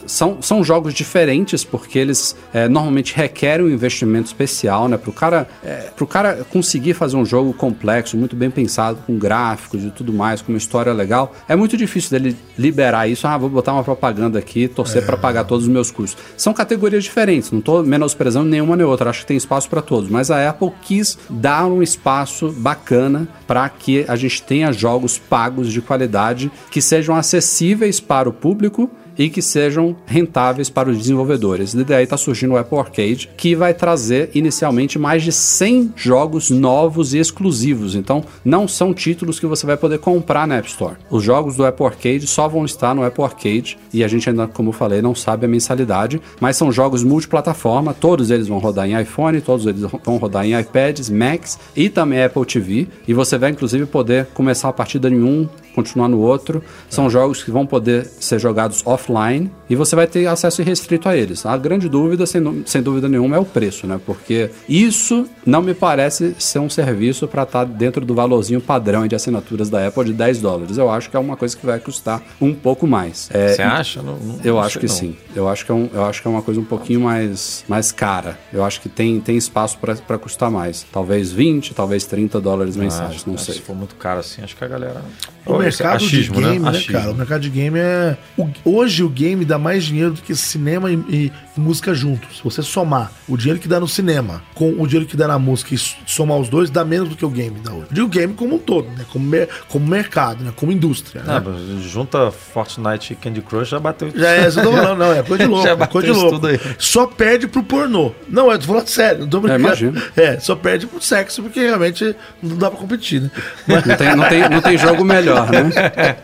são, 0.06 0.40
são 0.40 0.62
jogos 0.64 0.94
diferentes 0.94 1.64
porque 1.64 1.98
eles 1.98 2.36
é, 2.52 2.68
normalmente 2.68 3.14
requerem 3.14 3.66
um 3.66 3.70
investimento 3.70 4.26
especial, 4.26 4.88
né? 4.88 4.96
Pro 4.96 5.12
cara, 5.12 5.48
é, 5.64 5.90
pro 5.96 6.06
cara 6.06 6.44
conseguir 6.50 6.94
fazer 6.94 7.16
um 7.16 7.24
jogo 7.24 7.52
complexo, 7.52 8.16
muito 8.16 8.36
bem 8.36 8.50
pensado, 8.50 8.98
com 9.06 9.18
gráficos 9.18 9.84
e 9.84 9.90
tudo 9.90 10.12
mais, 10.12 10.42
com 10.42 10.52
uma 10.52 10.58
história 10.58 10.92
legal, 10.92 11.34
é 11.48 11.56
muito 11.56 11.76
difícil 11.76 12.10
dele 12.10 12.36
liberar 12.58 13.08
isso. 13.08 13.26
Ah, 13.26 13.36
vou 13.38 13.48
botar 13.48 13.72
uma 13.72 13.84
propaganda 13.84 14.38
aqui, 14.38 14.68
torcer 14.68 15.04
pra 15.04 15.16
pagar 15.16 15.44
todos 15.44 15.66
os 15.66 15.72
meus 15.72 15.90
custos. 15.90 16.22
São 16.36 16.52
categorias 16.52 17.04
diferentes, 17.04 17.50
não 17.50 17.60
tô 17.60 17.82
menosprezando 17.82 18.48
nenhuma 18.48 18.76
nem 18.76 18.86
outra, 18.86 19.10
acho 19.10 19.20
que 19.20 19.26
tem 19.26 19.36
espaço 19.36 19.68
para 19.68 19.82
todos, 19.82 20.10
mas 20.10 20.30
a 20.30 20.48
Apple 20.48 20.72
quis 20.82 21.18
dar 21.28 21.66
um 21.66 21.82
espaço 21.82 22.50
bacana 22.52 23.28
para 23.46 23.68
que 23.68 24.04
a 24.08 24.16
gente 24.16 24.42
tenha 24.42 24.72
jogos 24.72 25.18
pagos 25.18 25.70
de 25.72 25.80
qualidade 25.80 26.50
que 26.70 26.80
sejam 26.80 27.14
acessíveis 27.14 28.00
para 28.00 28.28
o 28.28 28.32
público 28.32 28.90
e 29.18 29.28
que 29.28 29.42
sejam 29.42 29.96
rentáveis 30.06 30.70
para 30.70 30.90
os 30.90 30.98
desenvolvedores. 30.98 31.74
E 31.74 31.84
daí 31.84 32.04
está 32.04 32.16
surgindo 32.16 32.54
o 32.54 32.56
Apple 32.56 32.78
Arcade, 32.78 33.28
que 33.36 33.54
vai 33.54 33.74
trazer 33.74 34.30
inicialmente 34.34 34.98
mais 34.98 35.22
de 35.22 35.32
100 35.32 35.94
jogos 35.96 36.50
novos 36.50 37.14
e 37.14 37.18
exclusivos. 37.18 37.94
Então, 37.94 38.24
não 38.44 38.66
são 38.66 38.94
títulos 38.94 39.38
que 39.38 39.46
você 39.46 39.66
vai 39.66 39.76
poder 39.76 39.98
comprar 39.98 40.46
na 40.46 40.56
App 40.56 40.68
Store. 40.68 40.96
Os 41.10 41.22
jogos 41.22 41.56
do 41.56 41.64
Apple 41.64 41.86
Arcade 41.86 42.26
só 42.26 42.48
vão 42.48 42.64
estar 42.64 42.94
no 42.94 43.04
Apple 43.04 43.24
Arcade 43.24 43.78
e 43.92 44.02
a 44.02 44.08
gente 44.08 44.28
ainda, 44.28 44.46
como 44.46 44.70
eu 44.70 44.72
falei, 44.72 45.02
não 45.02 45.14
sabe 45.14 45.46
a 45.46 45.48
mensalidade, 45.48 46.20
mas 46.40 46.56
são 46.56 46.72
jogos 46.72 47.04
multiplataforma, 47.04 47.94
todos 47.94 48.30
eles 48.30 48.48
vão 48.48 48.58
rodar 48.58 48.88
em 48.88 49.00
iPhone, 49.00 49.40
todos 49.40 49.66
eles 49.66 49.82
vão 49.82 50.16
rodar 50.16 50.44
em 50.44 50.58
iPads, 50.58 51.10
Macs 51.10 51.58
e 51.76 51.88
também 51.88 52.22
Apple 52.22 52.44
TV, 52.44 52.88
e 53.06 53.14
você 53.14 53.36
vai 53.38 53.50
inclusive 53.50 53.86
poder 53.86 54.26
começar 54.34 54.68
a 54.68 54.72
partida 54.72 55.08
em 55.08 55.22
um 55.22 55.48
continuar 55.74 56.08
no 56.08 56.18
outro. 56.20 56.62
São 56.90 57.08
jogos 57.10 57.42
que 57.42 57.50
vão 57.50 57.66
poder 57.66 58.04
ser 58.06 58.38
jogados 58.38 58.82
offline 58.84 59.50
e 59.68 59.74
você 59.76 59.96
vai 59.96 60.06
ter 60.06 60.26
acesso 60.26 60.60
irrestrito 60.62 61.08
a 61.08 61.16
eles. 61.16 61.44
A 61.46 61.56
grande 61.56 61.88
dúvida, 61.88 62.26
sem, 62.26 62.62
sem 62.66 62.82
dúvida 62.82 63.08
nenhuma, 63.08 63.36
é 63.36 63.38
o 63.38 63.44
preço, 63.44 63.86
né? 63.86 64.00
Porque 64.04 64.50
isso 64.68 65.26
não 65.44 65.62
me 65.62 65.74
parece 65.74 66.34
ser 66.38 66.58
um 66.58 66.68
serviço 66.70 67.26
para 67.28 67.42
estar 67.42 67.64
dentro 67.64 68.04
do 68.04 68.14
valorzinho 68.14 68.60
padrão 68.60 69.06
de 69.06 69.14
assinaturas 69.14 69.68
da 69.70 69.86
Apple 69.86 70.04
de 70.04 70.12
10 70.12 70.40
dólares. 70.40 70.78
Eu 70.78 70.90
acho 70.90 71.10
que 71.10 71.16
é 71.16 71.20
uma 71.20 71.36
coisa 71.36 71.56
que 71.56 71.64
vai 71.66 71.78
custar 71.78 72.22
um 72.40 72.54
pouco 72.54 72.86
mais. 72.86 73.28
É, 73.32 73.54
Você 73.54 73.62
acha? 73.62 74.02
Não- 74.02 74.16
não- 74.18 74.40
eu 74.44 74.54
não 74.54 74.60
acho 74.62 74.78
que 74.78 74.86
não. 74.86 74.94
sim. 74.94 75.16
Eu 75.34 75.48
acho 75.48 75.64
que, 75.64 75.72
é 75.72 75.74
um, 75.74 75.88
eu 75.92 76.04
acho 76.04 76.20
que 76.22 76.28
é 76.28 76.30
uma 76.30 76.42
coisa 76.42 76.60
um 76.60 76.64
pouquinho 76.64 77.00
mais, 77.00 77.64
mais 77.68 77.90
cara. 77.92 78.38
Eu 78.52 78.64
acho 78.64 78.80
que 78.80 78.88
tem, 78.88 79.20
tem 79.20 79.36
espaço 79.36 79.78
para 79.78 80.18
custar 80.18 80.50
mais. 80.50 80.84
Talvez 80.92 81.32
20, 81.32 81.74
talvez 81.74 82.04
30 82.04 82.40
dólares 82.40 82.76
mensais, 82.76 83.10
Acho- 83.16 83.28
não 83.28 83.34
acho 83.34 83.44
sei. 83.46 83.54
Se 83.54 83.60
for 83.60 83.74
muito 83.76 83.94
caro 83.96 84.20
assim, 84.20 84.42
acho 84.42 84.56
que 84.56 84.64
a 84.64 84.68
galera. 84.68 85.02
O 85.44 85.62
esse 85.62 85.82
mercado 85.82 86.04
achismo, 86.04 86.34
de 86.36 86.40
game, 86.42 86.58
né, 86.60 86.68
Achismo. 86.70 86.92
cara? 86.92 87.10
O 87.10 87.14
mercado 87.14 87.40
de 87.40 87.50
game 87.50 87.78
é. 87.78 88.16
o- 88.36 88.48
hoje 88.64 89.02
o 89.02 89.08
game 89.08 89.44
dá 89.44 89.58
mais 89.58 89.84
dinheiro 89.84 90.12
do 90.12 90.22
que 90.22 90.34
cinema 90.36 90.90
e 90.90 91.32
música 91.56 91.92
juntos. 91.92 92.38
Se 92.38 92.44
você 92.44 92.62
somar 92.62 93.12
o 93.28 93.36
dinheiro 93.36 93.60
que 93.60 93.68
dá 93.68 93.78
no 93.78 93.86
cinema 93.86 94.42
com 94.54 94.70
o 94.78 94.86
dinheiro 94.86 95.06
que 95.06 95.16
dá 95.16 95.28
na 95.28 95.38
música 95.38 95.74
e 95.74 95.78
somar 96.06 96.38
os 96.38 96.48
dois, 96.48 96.70
dá 96.70 96.84
menos 96.84 97.08
do 97.10 97.16
que 97.16 97.24
o 97.24 97.28
game 97.30 97.58
dá 97.60 97.72
hoje. 97.72 97.86
Eu 97.90 97.94
digo 97.94 98.08
game 98.08 98.34
como 98.34 98.54
um 98.54 98.58
todo, 98.58 98.88
né? 98.90 99.04
Como, 99.12 99.26
mer- 99.26 99.48
como 99.68 99.86
mercado, 99.86 100.42
né? 100.44 100.52
Como 100.56 100.72
indústria. 100.72 101.22
Né? 101.22 101.42
mas 101.44 101.82
junta 101.84 102.30
Fortnite 102.30 103.12
e 103.12 103.16
Candy 103.16 103.42
Crush, 103.42 103.68
já 103.68 103.78
bateu 103.78 104.10
Já 104.14 104.30
é, 104.30 104.48
isso 104.48 104.60
que 104.60 104.66
eu 104.66 104.70
tô 104.70 104.76
falando, 104.78 104.98
não, 104.98 105.12
é 105.12 105.22
coisa 105.22 105.44
de 105.44 105.48
louco. 105.50 105.66
Já 105.66 105.72
é 105.74 105.86
coisa 105.86 106.06
de 106.06 106.12
louco. 106.14 106.30
tudo 106.32 106.46
aí. 106.46 106.60
Só 106.78 107.06
perde 107.06 107.46
pro 107.46 107.62
pornô. 107.62 108.12
Não, 108.28 108.50
eu 108.50 108.58
tô 108.58 108.66
falando 108.66 108.88
sério, 108.88 109.20
não 109.20 109.28
tô 109.28 109.40
brincando. 109.40 109.60
imagino. 109.66 110.02
É, 110.16 110.40
só 110.40 110.56
perde 110.56 110.86
pro 110.86 111.00
sexo, 111.02 111.42
porque 111.42 111.60
realmente 111.60 112.16
não 112.42 112.56
dá 112.56 112.70
pra 112.70 112.78
competir, 112.78 113.20
né? 113.20 113.30
Mas- 113.66 113.84
Não 113.84 113.96
tem, 113.96 114.16
não, 114.16 114.28
tem, 114.28 114.48
não 114.48 114.60
tem 114.62 114.78
jogo 114.78 115.04
melhor, 115.04 115.50
né? 115.50 116.16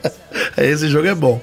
Esse 0.57 0.89
jogo 0.89 1.07
é 1.07 1.15
bom. 1.15 1.41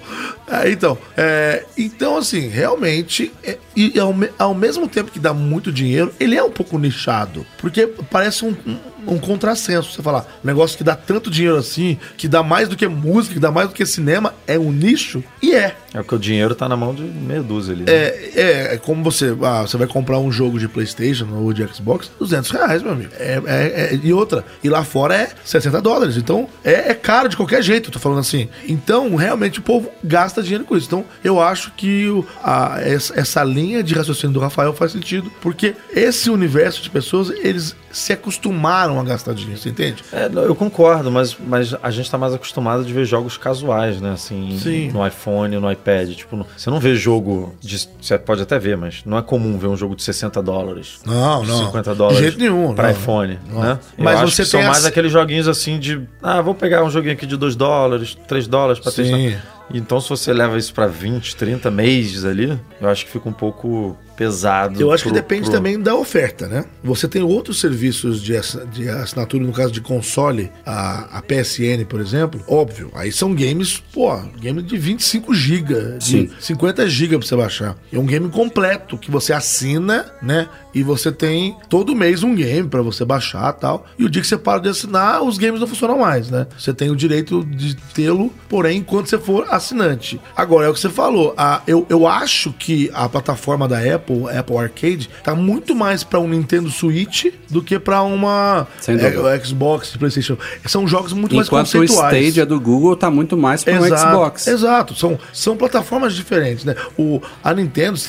Ah, 0.47 0.69
então, 0.69 0.97
é, 1.17 1.65
então, 1.77 2.17
assim, 2.17 2.47
realmente, 2.47 3.31
é, 3.43 3.57
e 3.75 3.99
ao, 3.99 4.13
ao 4.37 4.53
mesmo 4.53 4.87
tempo 4.87 5.11
que 5.11 5.19
dá 5.19 5.33
muito 5.33 5.71
dinheiro, 5.71 6.13
ele 6.19 6.35
é 6.35 6.43
um 6.43 6.51
pouco 6.51 6.77
nichado. 6.77 7.45
Porque 7.57 7.87
parece 8.11 8.45
um, 8.45 8.55
um, 8.65 8.77
um 9.07 9.17
contrassenso. 9.17 9.91
Você 9.91 10.01
falar, 10.01 10.21
um 10.43 10.47
negócio 10.47 10.77
que 10.77 10.83
dá 10.83 10.95
tanto 10.95 11.29
dinheiro 11.29 11.57
assim, 11.57 11.97
que 12.17 12.27
dá 12.27 12.41
mais 12.43 12.67
do 12.67 12.75
que 12.75 12.87
música, 12.87 13.33
que 13.33 13.39
dá 13.39 13.51
mais 13.51 13.67
do 13.69 13.73
que 13.75 13.85
cinema, 13.85 14.33
é 14.47 14.57
um 14.57 14.71
nicho? 14.71 15.23
E 15.41 15.53
é. 15.53 15.75
É 15.93 15.97
porque 15.99 16.15
o 16.15 16.19
dinheiro 16.19 16.53
tá 16.53 16.67
na 16.67 16.75
mão 16.75 16.93
de 16.93 17.03
meia 17.03 17.41
dúzia 17.41 17.73
ali. 17.73 17.83
né? 17.83 17.91
É, 17.93 18.31
é, 18.35 18.73
é 18.73 18.77
como 18.77 19.01
você, 19.03 19.35
ah, 19.43 19.61
você 19.61 19.77
vai 19.77 19.87
comprar 19.87 20.19
um 20.19 20.29
jogo 20.31 20.59
de 20.59 20.67
PlayStation 20.67 21.27
ou 21.33 21.53
de 21.53 21.65
Xbox, 21.67 22.11
200 22.19 22.51
reais, 22.51 22.83
meu 22.83 22.91
amigo. 22.91 23.11
É, 23.17 23.41
é- 23.45 23.93
é- 23.93 23.99
e 24.03 24.11
outra, 24.11 24.43
e 24.63 24.67
lá 24.69 24.83
fora 24.83 25.15
é 25.15 25.29
60 25.45 25.81
dólares. 25.81 26.17
Então 26.17 26.49
é, 26.63 26.91
é 26.91 26.93
caro 26.93 27.29
de 27.29 27.37
qualquer 27.37 27.61
jeito, 27.63 27.87
eu 27.89 27.93
tô 27.93 27.99
falando 27.99 28.19
assim. 28.19 28.49
Então, 28.67 29.15
realmente, 29.15 29.59
o 29.59 29.61
povo 29.61 29.89
gasta 30.03 30.43
dinheiro 30.43 30.65
com 30.65 30.75
isso. 30.75 30.87
Então, 30.87 31.05
eu 31.23 31.41
acho 31.41 31.71
que 31.77 32.07
a- 32.43 32.77
essa 32.81 33.43
linha 33.43 33.81
de 33.81 33.93
raciocínio 33.93 34.33
do 34.33 34.39
Rafael 34.39 34.73
faz 34.73 34.91
sentido, 34.91 35.31
porque 35.41 35.75
esse 35.93 36.29
universo 36.29 36.81
de 36.81 36.89
pessoas, 36.89 37.29
eles 37.29 37.73
se 37.91 38.11
acostumaram 38.11 38.94
a 38.99 39.03
gastar 39.03 39.33
dinheiro, 39.33 39.59
você 39.59 39.69
entende? 39.69 40.03
É, 40.11 40.29
eu 40.33 40.55
concordo, 40.55 41.11
mas, 41.11 41.35
mas 41.39 41.75
a 41.81 41.89
gente 41.91 42.09
tá 42.09 42.17
mais 42.17 42.33
acostumado 42.33 42.83
de 42.83 42.93
ver 42.93 43.05
jogos 43.05 43.37
casuais, 43.37 43.99
né? 44.01 44.11
Assim, 44.11 44.57
Sim. 44.59 44.91
no 44.91 45.05
iPhone, 45.05 45.57
no 45.57 45.71
iPad. 45.71 46.09
Tipo, 46.13 46.45
você 46.55 46.69
não 46.69 46.79
vê 46.79 46.95
jogo 46.95 47.55
de. 47.61 47.87
Você 48.01 48.17
pode 48.17 48.41
até 48.41 48.57
ver, 48.59 48.77
mas 48.77 49.01
não 49.05 49.17
é 49.17 49.21
comum 49.21 49.57
ver 49.57 49.67
um 49.67 49.75
jogo 49.77 49.95
de 49.95 50.03
60 50.03 50.41
dólares. 50.41 50.99
Não, 51.05 51.43
não. 51.43 51.65
50 51.65 51.91
De 51.91 51.97
dólares. 51.97 52.19
jeito 52.19 52.39
nenhum, 52.39 52.73
Pra 52.73 52.85
não. 52.85 52.91
iPhone, 52.91 53.39
Não. 53.49 53.61
né? 53.61 53.79
Eu 53.97 54.03
Mas 54.03 54.19
acho 54.21 54.31
você 54.31 54.43
que 54.43 54.49
são 54.49 54.59
tem 54.59 54.69
mais 54.69 54.85
aqueles 54.85 55.11
joguinhos 55.11 55.47
assim 55.47 55.79
de. 55.79 56.01
Ah, 56.21 56.41
vou 56.41 56.53
pegar 56.55 56.83
um 56.83 56.89
joguinho 56.89 57.13
aqui 57.13 57.25
de 57.25 57.37
2 57.37 57.55
dólares, 57.55 58.17
3 58.27 58.47
dólares 58.47 58.79
pra 58.79 58.91
Sim. 58.91 59.03
testar. 59.03 59.45
Então, 59.73 59.99
se 59.99 60.07
você 60.09 60.31
leva 60.31 60.57
isso 60.59 60.71
pra 60.73 60.85
20, 60.85 61.35
30 61.35 61.71
meses 61.71 62.23
ali, 62.23 62.59
eu 62.79 62.87
acho 62.87 63.03
que 63.05 63.11
fica 63.11 63.27
um 63.27 63.33
pouco 63.33 63.97
pesado. 64.15 64.79
Eu 64.79 64.91
acho 64.91 65.03
que 65.03 65.09
pro- 65.09 65.15
depende 65.19 65.43
pro- 65.43 65.51
também 65.51 65.79
da 65.79 65.95
oferta, 65.95 66.47
né? 66.47 66.65
Você 66.83 67.07
tem 67.07 67.21
outros 67.21 67.59
serviços 67.59 68.21
de, 68.21 68.33
de 68.71 68.89
assinatura, 68.89 69.43
no 69.43 69.51
caso 69.53 69.71
de 69.71 69.81
console, 69.81 70.51
a, 70.65 71.17
a 71.17 71.21
PSN, 71.21 71.85
por 71.87 71.99
exemplo, 71.99 72.41
óbvio, 72.47 72.91
aí 72.95 73.11
são 73.11 73.33
games, 73.33 73.83
pô, 73.93 74.15
game 74.39 74.61
de 74.61 74.77
25 74.77 75.33
GB, 75.33 75.97
de 75.99 76.03
Sim. 76.05 76.29
50 76.39 76.87
GB 76.87 77.17
pra 77.17 77.27
você 77.27 77.35
baixar. 77.35 77.75
É 77.91 77.97
um 77.99 78.05
game 78.05 78.29
completo 78.29 78.97
que 78.97 79.09
você 79.11 79.33
assina, 79.33 80.05
né? 80.21 80.47
E 80.73 80.83
você 80.83 81.09
tem 81.11 81.55
todo 81.69 81.95
mês 81.95 82.21
um 82.21 82.35
game 82.35 82.67
pra 82.67 82.81
você 82.81 83.05
baixar 83.05 83.53
e 83.55 83.61
tal. 83.61 83.85
E 83.97 84.03
o 84.03 84.09
dia 84.09 84.21
que 84.21 84.27
você 84.27 84.37
para 84.37 84.59
de 84.59 84.67
assinar, 84.69 85.23
os 85.23 85.37
games 85.37 85.61
não 85.61 85.67
funcionam 85.67 85.97
mais, 85.99 86.29
né? 86.29 86.47
Você 86.57 86.73
tem 86.73 86.89
o 86.91 86.95
direito 86.95 87.45
de 87.45 87.75
tê-lo, 87.93 88.31
porém, 88.49 88.79
enquanto 88.79 89.07
você 89.09 89.17
for 89.17 89.47
assinante. 89.49 90.19
Agora, 90.35 90.67
é 90.67 90.69
o 90.69 90.73
que 90.73 90.79
você 90.81 90.89
falou. 90.89 91.33
A, 91.37 91.61
eu, 91.65 91.85
eu 91.89 92.05
acho 92.05 92.51
que 92.51 92.91
a 92.93 93.07
plataforma 93.07 93.67
da 93.69 93.79
Apple, 93.79 94.04
Apple 94.27 94.57
Arcade, 94.57 95.09
tá 95.23 95.35
muito 95.35 95.75
mais 95.75 96.03
pra 96.03 96.19
um 96.19 96.27
Nintendo 96.27 96.69
Switch 96.69 97.25
do 97.49 97.61
que 97.61 97.79
pra 97.79 98.03
uma 98.03 98.67
é, 98.87 99.43
Xbox, 99.43 99.95
PlayStation. 99.97 100.37
São 100.65 100.87
jogos 100.87 101.13
muito 101.13 101.35
mais 101.35 101.47
Enquanto 101.47 101.67
o 101.67 101.79
conceituais. 101.79 102.25
Stadia 102.25 102.45
do 102.45 102.59
Google 102.59 102.95
tá 102.95 103.09
muito 103.09 103.37
mais 103.37 103.63
para 103.63 103.79
um 103.79 103.85
Xbox. 103.85 104.47
Exato, 104.47 104.95
são, 104.95 105.17
são 105.33 105.57
plataformas 105.57 106.13
diferentes, 106.13 106.65
né? 106.65 106.75
O, 106.97 107.21
a 107.43 107.53
Nintendo, 107.53 107.99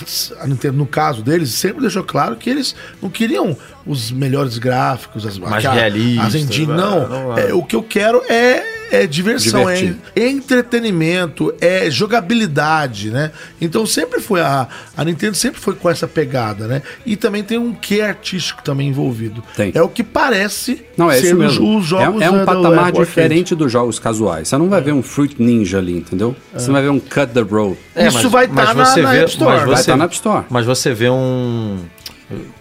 a 0.40 0.46
Nintendo, 0.46 0.76
no 0.76 0.86
caso 0.86 1.22
deles, 1.22 1.50
sempre 1.50 1.80
deixou 1.80 2.04
claro 2.04 2.36
que 2.36 2.50
eles 2.50 2.74
não 3.00 3.10
queriam 3.10 3.56
os 3.86 4.10
melhores 4.10 4.58
gráficos, 4.58 5.26
as 5.26 5.38
Mais 5.38 5.64
realistas, 5.64 6.26
as 6.26 6.34
engine, 6.34 6.66
né? 6.66 6.76
não. 6.76 7.08
Não, 7.08 7.38
é, 7.38 7.54
o 7.54 7.62
que 7.62 7.76
eu 7.76 7.82
quero 7.82 8.22
é 8.28 8.75
é 8.90 9.06
diversão, 9.06 9.68
é, 9.68 9.74
Divertir. 9.74 9.96
é 10.14 10.28
entretenimento, 10.28 11.54
é 11.60 11.90
jogabilidade, 11.90 13.10
né? 13.10 13.32
Então 13.60 13.84
sempre 13.86 14.20
foi 14.20 14.40
a 14.40 14.68
a 14.96 15.04
Nintendo 15.04 15.34
sempre 15.36 15.60
foi 15.60 15.74
com 15.74 15.88
essa 15.90 16.06
pegada, 16.08 16.66
né? 16.66 16.82
E 17.04 17.16
também 17.16 17.42
tem 17.42 17.58
um 17.58 17.72
quê 17.74 18.00
artístico 18.00 18.62
também 18.62 18.88
envolvido. 18.88 19.42
Tem. 19.56 19.72
É 19.74 19.82
o 19.82 19.88
que 19.88 20.02
parece 20.02 20.84
Não, 20.96 21.10
é 21.10 21.20
ser 21.20 21.34
os- 21.34 21.38
mesmo. 21.38 21.78
os 21.78 21.86
jogos 21.86 22.20
é, 22.22 22.24
é 22.26 22.30
um 22.30 22.44
patamar 22.44 22.92
diferente 22.92 23.54
dos 23.54 23.70
jogos 23.70 23.98
casuais. 23.98 24.48
Você 24.48 24.56
não 24.56 24.68
vai 24.68 24.80
ver 24.80 24.92
um 24.92 25.02
Fruit 25.02 25.40
Ninja 25.40 25.78
ali, 25.78 25.98
entendeu? 25.98 26.34
Você 26.52 26.66
não 26.68 26.74
vai 26.74 26.82
ver 26.82 26.90
um 26.90 27.00
Cut 27.00 27.26
the 27.32 27.40
Road. 27.40 27.76
É, 27.94 28.08
Isso 28.08 28.22
mas- 28.22 28.32
vai 28.32 28.46
mas 28.46 28.58
estar 28.70 28.74
na, 28.74 28.84
você 28.84 29.02
na 29.02 29.10
vê- 29.12 29.18
App 29.20 29.30
Store. 29.30 29.50
mas 29.56 29.60
Vai 29.66 29.74
você- 29.74 29.80
estar 29.80 29.96
na 29.96 30.04
App 30.04 30.14
Store. 30.14 30.44
Mas 30.50 30.66
você 30.66 30.94
vê 30.94 31.10
um. 31.10 31.78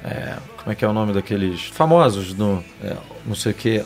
é, 0.03 0.34
como 0.57 0.71
é 0.71 0.76
que 0.76 0.84
é 0.84 0.88
o 0.88 0.93
nome 0.93 1.13
daqueles 1.13 1.61
famosos 1.73 2.34
no. 2.34 2.63
é, 2.84 2.93
não 3.26 3.36
sei 3.36 3.51
o 3.51 3.55
que. 3.55 3.84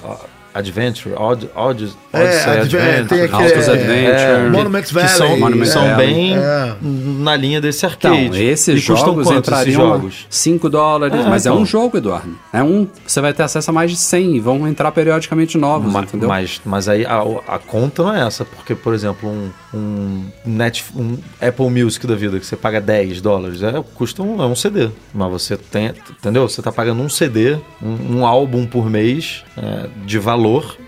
Adventure, 0.54 1.16
Odd, 1.16 1.50
Odd, 1.56 1.90
É, 2.12 2.20
Odyssey 2.24 2.40
Adve- 2.52 2.78
Adventure. 2.78 3.08
tem 3.08 3.22
aquele- 3.24 3.44
é, 3.54 3.56
Adventure. 3.72 4.44
que- 4.46 4.58
Monument 4.58 4.82
que 4.84 4.94
Valley. 4.94 5.10
são, 5.10 5.40
Monument 5.40 5.66
são 5.66 5.96
bem 5.96 6.36
É. 6.36 6.76
na 6.82 7.36
linha 7.36 7.62
desse 7.62 7.86
arcade. 7.86 8.16
Então, 8.26 8.36
esses 8.40 8.84
E 8.84 8.88
custam 8.88 9.08
jogos 9.08 9.28
quanto 9.28 9.38
entrariam 9.40 9.82
jogos? 9.82 10.26
5 10.30 10.70
dólares, 10.70 11.20
É, 11.26 11.30
mas 11.30 11.46
é 11.46 11.50
então. 11.50 11.62
um 11.62 11.66
jogo, 11.66 11.98
Eduardo. 11.98 12.36
É 12.52 12.64
um. 12.64 12.88
Você 13.06 13.22
vai 13.22 13.34
ter 13.34 13.44
acesso 13.44 13.70
a 13.70 13.74
mais 13.74 13.92
de 13.92 13.98
100 13.98 14.36
e 14.36 14.40
vão 14.40 14.68
entrar 14.68 14.92
periodicamente 14.92 15.58
novos, 15.58 15.92
Ma- 15.94 16.02
entendeu? 16.02 16.28
Mas, 16.28 16.60
mas 16.66 16.90
aí 16.90 17.06
a, 17.06 17.20
a 17.48 17.60
conta 17.60 18.04
não 18.04 18.14
é 18.16 18.26
essa, 18.26 18.44
porque, 18.44 18.74
por 18.74 18.94
exemplo, 18.94 19.30
um, 19.30 19.50
um, 19.74 20.26
Net, 20.46 20.84
um 20.96 21.18
Apple 21.40 21.70
Music 21.70 22.06
da 22.08 22.16
vida 22.16 22.40
que 22.40 22.46
você 22.46 22.56
paga 22.56 22.82
10 22.82 23.22
dólares, 23.22 23.62
é, 23.62 23.72
custa 23.94 24.24
um, 24.24 24.42
é 24.42 24.46
um 24.46 24.56
CD. 24.56 24.90
Mas 25.14 25.30
você 25.32 25.56
tem, 25.58 25.92
entendeu? 26.20 26.48
Você 26.50 26.62
tá 26.62 26.72
pagando 26.72 27.02
um 27.02 27.10
CD, 27.10 27.58
um, 27.82 28.18
um 28.20 28.26
álbum 28.26 28.66
por 28.66 28.90
mês 28.90 29.44
é, 29.58 29.88
de 30.06 30.18
valor 30.18 30.39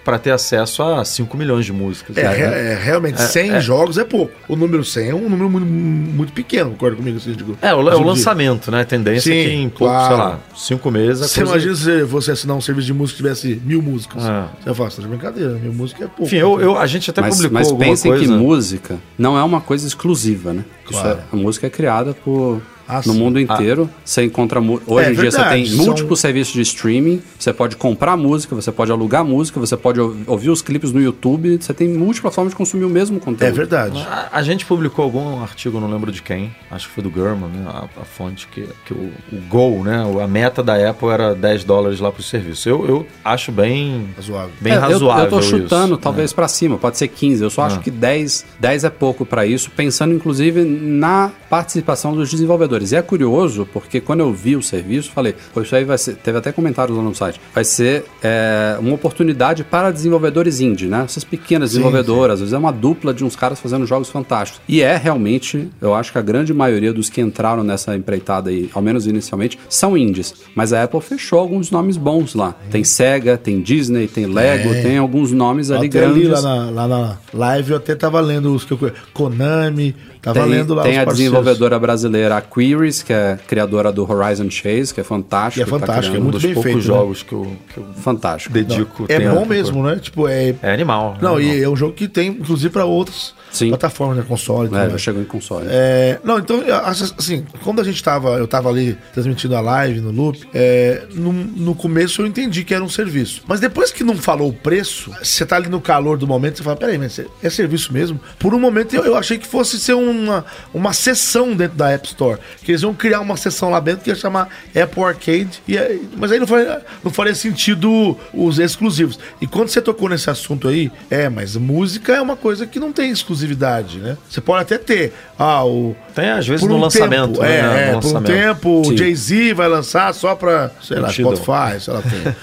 para 0.03 0.17
ter 0.17 0.31
acesso 0.31 0.81
a 0.83 1.03
5 1.05 1.35
milhões 1.37 1.65
de 1.65 1.73
músicas. 1.73 2.17
É, 2.17 2.23
né? 2.23 2.33
re- 2.35 2.43
é, 2.43 2.79
realmente, 2.81 3.21
100 3.21 3.61
jogos 3.61 3.97
é 3.97 4.03
pouco. 4.03 4.31
O 4.47 4.55
número 4.55 4.83
100 4.83 5.09
é 5.09 5.15
um 5.15 5.29
número 5.29 5.49
muito, 5.49 5.65
muito 5.67 6.33
pequeno, 6.33 6.71
concorda 6.71 6.95
comigo? 6.97 7.17
Assim, 7.17 7.33
digo, 7.33 7.57
É, 7.61 7.73
o, 7.73 7.81
é 7.89 7.93
o 7.93 7.97
dia. 7.97 8.05
lançamento, 8.05 8.71
né? 8.71 8.81
A 8.81 8.85
tendência 8.85 9.29
é 9.31 9.43
Sim, 9.43 9.49
que 9.49 9.53
em 9.55 9.69
pouco, 9.69 9.93
claro. 9.93 10.07
sei 10.07 10.17
lá, 10.17 10.39
5 10.55 10.91
meses 10.91 11.21
a 11.23 11.27
Você 11.27 11.41
coisa- 11.41 11.51
imagina 11.67 11.75
se 11.75 12.03
você 12.03 12.31
assinar 12.31 12.55
um 12.57 12.61
serviço 12.61 12.87
de 12.87 12.93
música 12.93 13.17
que 13.17 13.23
tivesse 13.23 13.61
mil 13.65 13.81
músicas. 13.81 14.23
É. 14.25 14.45
Você 14.63 14.73
fala, 14.73 14.89
tá 14.89 15.01
de 15.01 15.07
brincadeira, 15.07 15.49
mil 15.53 15.73
músicas 15.73 16.03
é 16.03 16.07
pouco. 16.07 16.23
Enfim, 16.23 16.37
eu, 16.37 16.59
eu- 16.61 16.77
a 16.77 16.87
gente 16.87 17.09
até 17.09 17.21
mas, 17.21 17.35
publicou 17.35 17.53
mas 17.59 17.67
alguma 17.67 17.85
pensem 17.85 18.11
coisa. 18.11 18.25
que 18.25 18.31
música 18.31 18.97
não 19.17 19.37
é 19.37 19.43
uma 19.43 19.61
coisa 19.61 19.85
exclusiva, 19.87 20.53
né? 20.53 20.63
Isso 20.89 20.99
Claro. 20.99 21.19
é- 21.19 21.23
a 21.31 21.35
música 21.35 21.67
é 21.67 21.69
criada 21.69 22.13
por. 22.13 22.61
Ah, 22.91 22.97
no 23.05 23.13
sim. 23.13 23.19
mundo 23.19 23.39
inteiro, 23.39 23.89
você 24.03 24.23
encontra. 24.25 24.59
Hoje 24.59 25.07
É 25.07 25.11
em 25.11 25.13
dia 25.15 25.31
você 25.31 25.37
verdade, 25.37 25.55
tem 25.55 25.65
são- 25.65 25.85
múltiplos 25.85 26.19
serviços 26.19 26.53
de 26.53 26.61
streaming. 26.61 27.21
Você 27.39 27.53
pode 27.53 27.75
comprar 27.77 28.17
música, 28.17 28.53
você 28.53 28.71
pode 28.71 28.91
alugar 28.91 29.23
música, 29.23 29.59
você 29.59 29.77
pode 29.77 29.99
ou- 29.99 30.15
ouvir 30.27 30.49
os 30.49 30.61
clipes 30.61 30.91
no 30.91 31.01
YouTube. 31.01 31.57
Você 31.59 31.73
tem 31.73 31.87
múltiplas 31.87 32.35
formas 32.35 32.51
de 32.51 32.57
consumir 32.57 32.83
o 32.85 32.89
mesmo 32.89 33.19
conteúdo. 33.19 33.47
É 33.47 33.51
verdade. 33.51 34.05
A, 34.09 34.29
a 34.33 34.43
gente 34.43 34.65
publicou 34.65 35.03
algum 35.05 35.41
artigo, 35.41 35.79
não 35.79 35.89
lembro 35.89 36.11
de 36.11 36.21
quem, 36.21 36.53
acho 36.69 36.87
que 36.89 36.93
foi 36.95 37.03
do 37.03 37.09
Gurman, 37.09 37.49
né, 37.49 37.63
a, 37.67 38.01
a 38.01 38.03
fonte, 38.05 38.47
que, 38.47 38.67
que 38.85 38.93
o, 38.93 39.11
o 39.31 39.37
goal, 39.49 39.83
né, 39.83 40.03
a 40.21 40.27
meta 40.27 40.61
da 40.61 40.89
Apple 40.89 41.07
era 41.09 41.33
10 41.33 41.63
dólares 41.63 41.99
lá 42.01 42.11
pro 42.11 42.21
serviço. 42.21 42.67
Eu, 42.67 42.85
eu 42.87 43.07
acho 43.23 43.51
bem, 43.51 44.09
Razoável. 44.17 44.51
bem 44.59 44.73
É, 44.73 44.75
eu- 44.75 44.81
razoável 44.81 45.23
Eu, 45.25 45.29
tô 45.29 45.41
chutando 45.41 45.93
isso. 45.93 46.01
talvez 46.01 46.31
É. 46.31 46.35
pra 46.35 46.47
cima, 46.47 46.77
pode 46.77 46.97
ser 46.97 47.07
15. 47.07 47.41
Eu 47.43 47.49
só 47.49 47.61
acho 47.63 47.77
Ah. 47.77 47.81
que 47.81 47.89
10, 47.91 48.45
10 48.59 48.83
é 48.83 48.89
pouco 48.89 49.25
pra 49.25 49.45
isso, 49.45 49.71
pensando 49.71 50.13
inclusive 50.13 50.63
na 50.63 51.31
participação 51.49 52.13
dos 52.15 52.29
desenvolvedores. 52.29 52.80
E 52.91 52.95
é 52.95 53.01
curioso, 53.01 53.67
porque 53.71 54.01
quando 54.01 54.21
eu 54.21 54.33
vi 54.33 54.55
o 54.55 54.61
serviço, 54.63 55.11
falei, 55.11 55.35
pô, 55.53 55.61
isso 55.61 55.75
aí 55.75 55.83
vai 55.83 55.97
ser. 55.97 56.15
Teve 56.15 56.37
até 56.37 56.51
comentários 56.51 56.95
lá 56.97 57.03
no 57.03 57.13
site. 57.13 57.39
Vai 57.53 57.63
ser 57.63 58.05
é, 58.23 58.77
uma 58.79 58.93
oportunidade 58.95 59.63
para 59.63 59.91
desenvolvedores 59.91 60.59
indie, 60.59 60.87
né? 60.87 61.03
Essas 61.05 61.23
pequenas 61.23 61.71
desenvolvedoras, 61.71 62.35
às 62.35 62.39
vezes 62.39 62.53
é 62.53 62.57
uma 62.57 62.71
dupla 62.71 63.13
de 63.13 63.23
uns 63.23 63.35
caras 63.35 63.59
fazendo 63.59 63.85
jogos 63.85 64.09
fantásticos. 64.09 64.61
E 64.67 64.81
é 64.81 64.97
realmente, 64.97 65.69
eu 65.81 65.93
acho 65.93 66.11
que 66.11 66.17
a 66.17 66.21
grande 66.21 66.53
maioria 66.53 66.93
dos 66.93 67.09
que 67.09 67.21
entraram 67.21 67.63
nessa 67.63 67.95
empreitada 67.95 68.49
aí, 68.49 68.69
ao 68.73 68.81
menos 68.81 69.05
inicialmente, 69.05 69.59
são 69.69 69.97
indies. 69.97 70.33
Mas 70.55 70.73
a 70.73 70.83
Apple 70.83 71.01
fechou 71.01 71.39
alguns 71.39 71.69
nomes 71.69 71.97
bons 71.97 72.33
lá. 72.33 72.55
Tem 72.71 72.83
Sega, 72.83 73.37
tem 73.37 73.61
Disney, 73.61 74.07
tem 74.07 74.25
Lego, 74.25 74.69
É. 74.73 74.81
tem 74.81 74.97
alguns 74.97 75.31
nomes 75.31 75.69
ali 75.71 75.87
Até 75.87 76.05
ali 76.05 76.21
grandes. 76.21 76.43
lá 76.43 76.55
na, 76.65 76.69
lá 76.71 76.87
na 76.87 77.17
live 77.33 77.71
eu 77.71 77.77
até 77.77 77.95
tava 77.95 78.19
lendo 78.21 78.53
os 78.55 78.63
que 78.63 78.71
eu 78.71 78.77
conheço. 78.77 78.97
Konami, 79.13 79.95
tava 80.21 80.41
Tem, 80.41 80.49
lendo 80.49 80.73
lá 80.73 80.83
tem 80.83 80.93
a 80.93 81.05
parceiros. 81.05 81.17
desenvolvedora 81.17 81.77
brasileira 81.79 82.37
a 82.37 82.41
Queries, 82.61 83.01
que 83.01 83.11
é 83.11 83.39
criadora 83.47 83.91
do 83.91 84.09
Horizon 84.09 84.49
Chase, 84.49 84.93
que 84.93 85.01
é 85.01 85.03
fantástico. 85.03 85.59
E 85.59 85.63
é 85.63 85.65
fantástico, 85.65 86.01
tá 86.01 86.07
é 86.07 86.09
criando 86.11 86.23
muito 86.23 86.35
um 86.35 86.39
dos 86.39 86.43
bem 86.43 86.53
poucos 86.53 86.71
feito, 86.71 86.77
né? 86.77 86.83
jogos 86.83 87.23
que, 87.23 87.33
eu, 87.33 87.57
que 87.73 87.77
eu 87.79 87.85
fantástico. 87.95 88.53
dedico. 88.53 89.05
É 89.09 89.17
tempo. 89.19 89.35
bom 89.35 89.45
mesmo, 89.45 89.83
né? 89.83 89.95
Tipo, 89.97 90.27
é. 90.27 90.55
É 90.61 90.71
animal. 90.71 91.17
Não, 91.19 91.39
é 91.39 91.41
e 91.41 91.49
animal. 91.49 91.63
é 91.63 91.69
um 91.69 91.75
jogo 91.75 91.93
que 91.93 92.07
tem, 92.07 92.27
inclusive, 92.29 92.71
pra 92.71 92.85
outras 92.85 93.33
Sim. 93.51 93.69
plataformas, 93.69 94.17
né? 94.17 94.23
Console. 94.27 94.69
É, 94.75 94.89
já 94.89 94.97
chegou 94.97 95.21
em 95.21 95.25
console. 95.25 95.67
É, 95.69 96.19
não, 96.23 96.39
então, 96.39 96.61
acho 96.85 97.13
assim, 97.17 97.45
quando 97.63 97.81
a 97.81 97.83
gente 97.83 98.01
tava, 98.03 98.37
eu 98.37 98.47
tava 98.47 98.69
ali 98.69 98.97
transmitindo 99.13 99.55
a 99.55 99.61
live 99.61 99.99
no 100.01 100.11
loop, 100.11 100.47
é, 100.53 101.03
no, 101.13 101.31
no 101.33 101.75
começo 101.75 102.21
eu 102.21 102.27
entendi 102.27 102.63
que 102.63 102.73
era 102.73 102.83
um 102.83 102.89
serviço. 102.89 103.43
Mas 103.47 103.59
depois 103.59 103.91
que 103.91 104.03
não 104.03 104.15
falou 104.17 104.49
o 104.49 104.53
preço, 104.53 105.11
você 105.21 105.45
tá 105.45 105.55
ali 105.55 105.69
no 105.69 105.81
calor 105.81 106.17
do 106.17 106.27
momento, 106.27 106.57
você 106.57 106.63
fala, 106.63 106.75
peraí, 106.77 106.97
mas 106.97 107.17
é- 107.19 107.25
é 107.43 107.49
serviço 107.49 107.91
mesmo? 107.93 108.19
Por 108.39 108.53
um 108.53 108.59
momento 108.59 108.95
eu, 108.95 109.03
eu 109.05 109.15
achei 109.17 109.37
que 109.37 109.47
fosse 109.47 109.79
ser 109.79 109.93
uma, 109.93 110.45
uma 110.73 110.93
sessão 110.93 111.55
dentro 111.55 111.77
da 111.77 111.89
App 111.91 112.07
Store. 112.07 112.39
Que 112.63 112.71
eles 112.71 112.81
iam 112.81 112.93
criar 112.93 113.19
uma 113.19 113.35
sessão 113.37 113.69
lá 113.69 113.79
dentro 113.79 114.03
que 114.03 114.09
ia 114.09 114.15
chamar 114.15 114.47
Apple 114.75 115.03
Arcade. 115.03 115.61
E, 115.67 115.75
mas 116.17 116.31
aí 116.31 116.39
não 116.39 116.47
faria, 116.47 116.81
não 117.03 117.11
faria 117.11 117.35
sentido 117.35 118.17
os 118.33 118.59
exclusivos. 118.59 119.19
E 119.41 119.47
quando 119.47 119.69
você 119.69 119.81
tocou 119.81 120.07
nesse 120.09 120.29
assunto 120.29 120.67
aí, 120.67 120.91
é, 121.09 121.27
mas 121.29 121.55
música 121.55 122.13
é 122.13 122.21
uma 122.21 122.35
coisa 122.35 122.65
que 122.65 122.79
não 122.79 122.91
tem 122.91 123.11
exclusividade, 123.41 123.99
né? 123.99 124.17
Você 124.29 124.39
pode 124.39 124.61
até 124.61 124.77
ter, 124.77 125.13
ah, 125.37 125.65
o 125.65 125.95
Tem 126.13 126.29
às 126.29 126.47
vezes 126.47 126.65
no 126.65 126.77
lançamento. 126.77 127.33
tempo, 127.33 127.41
né? 127.41 127.89
é, 127.89 127.91
No 127.91 127.97
é, 127.97 128.01
por 128.01 128.15
um 128.17 128.21
tempo, 128.21 128.81
o. 128.87 128.97
Jay-Z 128.97 129.53
vai 129.53 129.67
lançar 129.67 130.13
só 130.13 130.35
pra, 130.35 130.71
sei 130.81 130.99
lá, 130.99 131.09
Tidal. 131.09 131.35
Spotify, 131.35 131.79
sei 131.79 131.93
lá, 131.93 132.01
tem, 132.01 132.35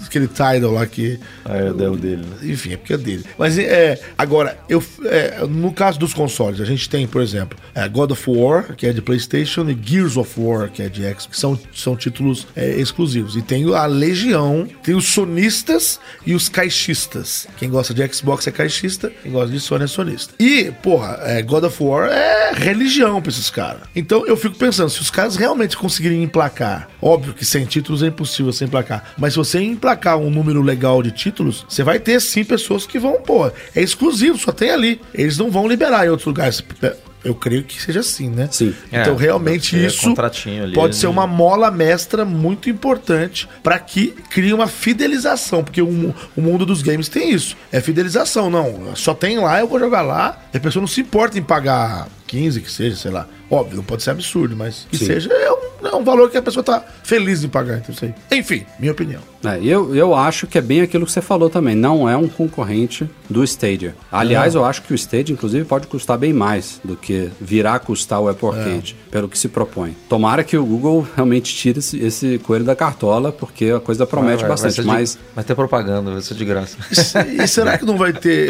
aquele 0.06 0.28
Tidal 0.28 0.72
lá 0.72 0.86
que... 0.86 1.18
Ah, 1.44 1.56
é, 1.56 1.66
é 1.66 1.88
o 1.88 1.96
dele, 1.96 2.24
né? 2.26 2.50
Enfim, 2.50 2.72
é 2.72 2.76
porque 2.76 2.94
é 2.94 2.98
dele. 2.98 3.24
Mas, 3.38 3.58
é, 3.58 4.00
agora, 4.16 4.58
eu, 4.68 4.82
é, 5.04 5.44
no 5.46 5.72
caso 5.72 5.98
dos 5.98 6.14
consoles, 6.14 6.60
a 6.60 6.64
gente 6.64 6.88
tem, 6.88 7.06
por 7.06 7.20
exemplo, 7.20 7.58
é, 7.74 7.88
God 7.88 8.12
of 8.12 8.30
War, 8.30 8.74
que 8.74 8.86
é 8.86 8.92
de 8.92 9.02
PlayStation, 9.02 9.68
e 9.68 9.78
Gears 9.80 10.16
of 10.16 10.32
War, 10.38 10.70
que 10.70 10.82
é 10.82 10.88
de 10.88 11.02
Xbox, 11.02 11.26
que 11.26 11.38
são, 11.38 11.58
são 11.74 11.96
títulos 11.96 12.46
é, 12.56 12.70
exclusivos. 12.76 13.36
E 13.36 13.42
tem 13.42 13.64
a 13.74 13.86
Legião, 13.86 14.66
tem 14.82 14.94
os 14.94 15.06
sonistas 15.06 16.00
e 16.24 16.34
os 16.34 16.48
caixistas. 16.48 17.46
Quem 17.56 17.68
gosta 17.68 17.92
de 17.92 18.06
Xbox 18.12 18.46
é 18.46 18.50
caixista, 18.50 19.12
quem 19.22 19.32
gosta 19.32 19.50
de 19.50 19.60
Sony 19.60 19.84
é 19.84 19.86
sonista. 19.86 20.29
E, 20.38 20.70
porra, 20.82 21.18
é, 21.22 21.42
God 21.42 21.64
of 21.64 21.82
War 21.82 22.08
é 22.10 22.52
religião 22.54 23.20
pra 23.20 23.30
esses 23.30 23.50
caras. 23.50 23.82
Então 23.94 24.26
eu 24.26 24.36
fico 24.36 24.56
pensando, 24.56 24.90
se 24.90 25.00
os 25.00 25.10
caras 25.10 25.36
realmente 25.36 25.76
conseguirem 25.76 26.22
emplacar, 26.22 26.88
óbvio 27.00 27.34
que 27.34 27.44
sem 27.44 27.64
títulos 27.64 28.02
é 28.02 28.06
impossível 28.06 28.52
sem 28.52 28.66
emplacar, 28.66 29.12
mas 29.18 29.32
se 29.34 29.38
você 29.38 29.60
emplacar 29.60 30.16
um 30.18 30.30
número 30.30 30.62
legal 30.62 31.02
de 31.02 31.10
títulos, 31.10 31.64
você 31.68 31.82
vai 31.82 31.98
ter 31.98 32.20
sim 32.20 32.44
pessoas 32.44 32.86
que 32.86 32.98
vão, 32.98 33.20
pô, 33.20 33.46
é 33.46 33.82
exclusivo, 33.82 34.38
só 34.38 34.52
tem 34.52 34.70
ali. 34.70 35.00
Eles 35.14 35.38
não 35.38 35.50
vão 35.50 35.66
liberar 35.66 36.06
em 36.06 36.10
outros 36.10 36.26
lugares. 36.26 36.62
Eu 37.24 37.34
creio 37.34 37.64
que 37.64 37.80
seja 37.80 38.00
assim, 38.00 38.30
né? 38.30 38.48
Sim. 38.50 38.74
Então, 38.88 39.14
É, 39.14 39.16
realmente, 39.16 39.76
deve 39.76 39.88
ter 39.88 39.94
isso 39.94 40.14
ali, 40.62 40.74
pode 40.74 40.96
ser 40.96 41.06
né? 41.06 41.12
uma 41.12 41.26
mola 41.26 41.70
mestra 41.70 42.24
muito 42.24 42.70
importante 42.70 43.48
para 43.62 43.78
que 43.78 44.08
crie 44.30 44.52
uma 44.52 44.66
fidelização, 44.66 45.62
porque 45.62 45.82
o, 45.82 46.14
o 46.36 46.40
mundo 46.40 46.64
dos 46.64 46.82
games 46.82 47.08
tem 47.08 47.30
isso. 47.30 47.56
É 47.70 47.80
fidelização, 47.80 48.48
não. 48.48 48.94
Só 48.96 49.14
tem 49.14 49.38
lá, 49.38 49.60
eu 49.60 49.68
vou 49.68 49.78
jogar 49.78 50.02
lá. 50.02 50.40
E 50.52 50.56
a 50.56 50.60
pessoa 50.60 50.80
não 50.80 50.88
se 50.88 51.00
importa 51.00 51.38
em 51.38 51.42
pagar 51.42 52.08
15, 52.30 52.60
que 52.60 52.70
seja, 52.70 52.94
sei 52.96 53.10
lá. 53.10 53.26
Óbvio, 53.50 53.76
não 53.78 53.82
pode 53.84 54.02
ser 54.04 54.10
absurdo, 54.10 54.56
mas 54.56 54.86
que 54.88 54.96
Sim. 54.96 55.06
seja 55.06 55.32
é 55.32 55.50
um, 55.50 55.88
é 55.88 55.96
um 55.96 56.04
valor 56.04 56.30
que 56.30 56.36
a 56.36 56.42
pessoa 56.42 56.62
tá 56.62 56.84
feliz 57.02 57.42
em 57.42 57.48
pagar. 57.48 57.78
Então, 57.78 57.92
isso 57.92 58.04
aí. 58.04 58.14
Enfim, 58.38 58.64
minha 58.78 58.92
opinião. 58.92 59.20
É, 59.44 59.58
eu, 59.64 59.96
eu 59.96 60.14
acho 60.14 60.46
que 60.46 60.56
é 60.56 60.60
bem 60.60 60.82
aquilo 60.82 61.04
que 61.04 61.10
você 61.10 61.20
falou 61.22 61.50
também. 61.50 61.74
Não 61.74 62.08
é 62.08 62.16
um 62.16 62.28
concorrente 62.28 63.08
do 63.28 63.42
Stadia. 63.42 63.96
Aliás, 64.12 64.54
eu 64.54 64.64
acho 64.64 64.82
que 64.82 64.92
o 64.92 64.94
Stadia, 64.94 65.32
inclusive, 65.32 65.64
pode 65.64 65.88
custar 65.88 66.16
bem 66.18 66.32
mais 66.32 66.80
do 66.84 66.94
que 66.94 67.30
virá 67.40 67.74
a 67.74 67.78
custar 67.80 68.20
o 68.20 68.28
Apple 68.28 68.48
Arcade, 68.48 68.94
pelo 69.10 69.28
que 69.28 69.36
se 69.38 69.48
propõe. 69.48 69.96
Tomara 70.08 70.44
que 70.44 70.56
o 70.56 70.64
Google 70.64 71.04
realmente 71.16 71.52
tire 71.52 71.80
esse, 71.80 71.98
esse 71.98 72.38
coelho 72.38 72.64
da 72.64 72.76
cartola, 72.76 73.32
porque 73.32 73.72
a 73.74 73.80
coisa 73.80 74.06
promete 74.06 74.42
Vai- 74.42 74.42
vai 74.42 74.48
bastante. 74.50 74.74
ser 74.74 74.82
de- 74.82 74.86
Mas 74.86 75.18
Vai 75.34 75.42
ter 75.42 75.54
propaganda, 75.56 76.12
vai 76.12 76.20
ser 76.20 76.34
de 76.34 76.44
graça. 76.44 76.76
E, 77.26 77.42
e 77.42 77.48
será 77.48 77.76
que 77.78 77.84
não 77.84 77.96
vai 77.96 78.12
ter. 78.12 78.48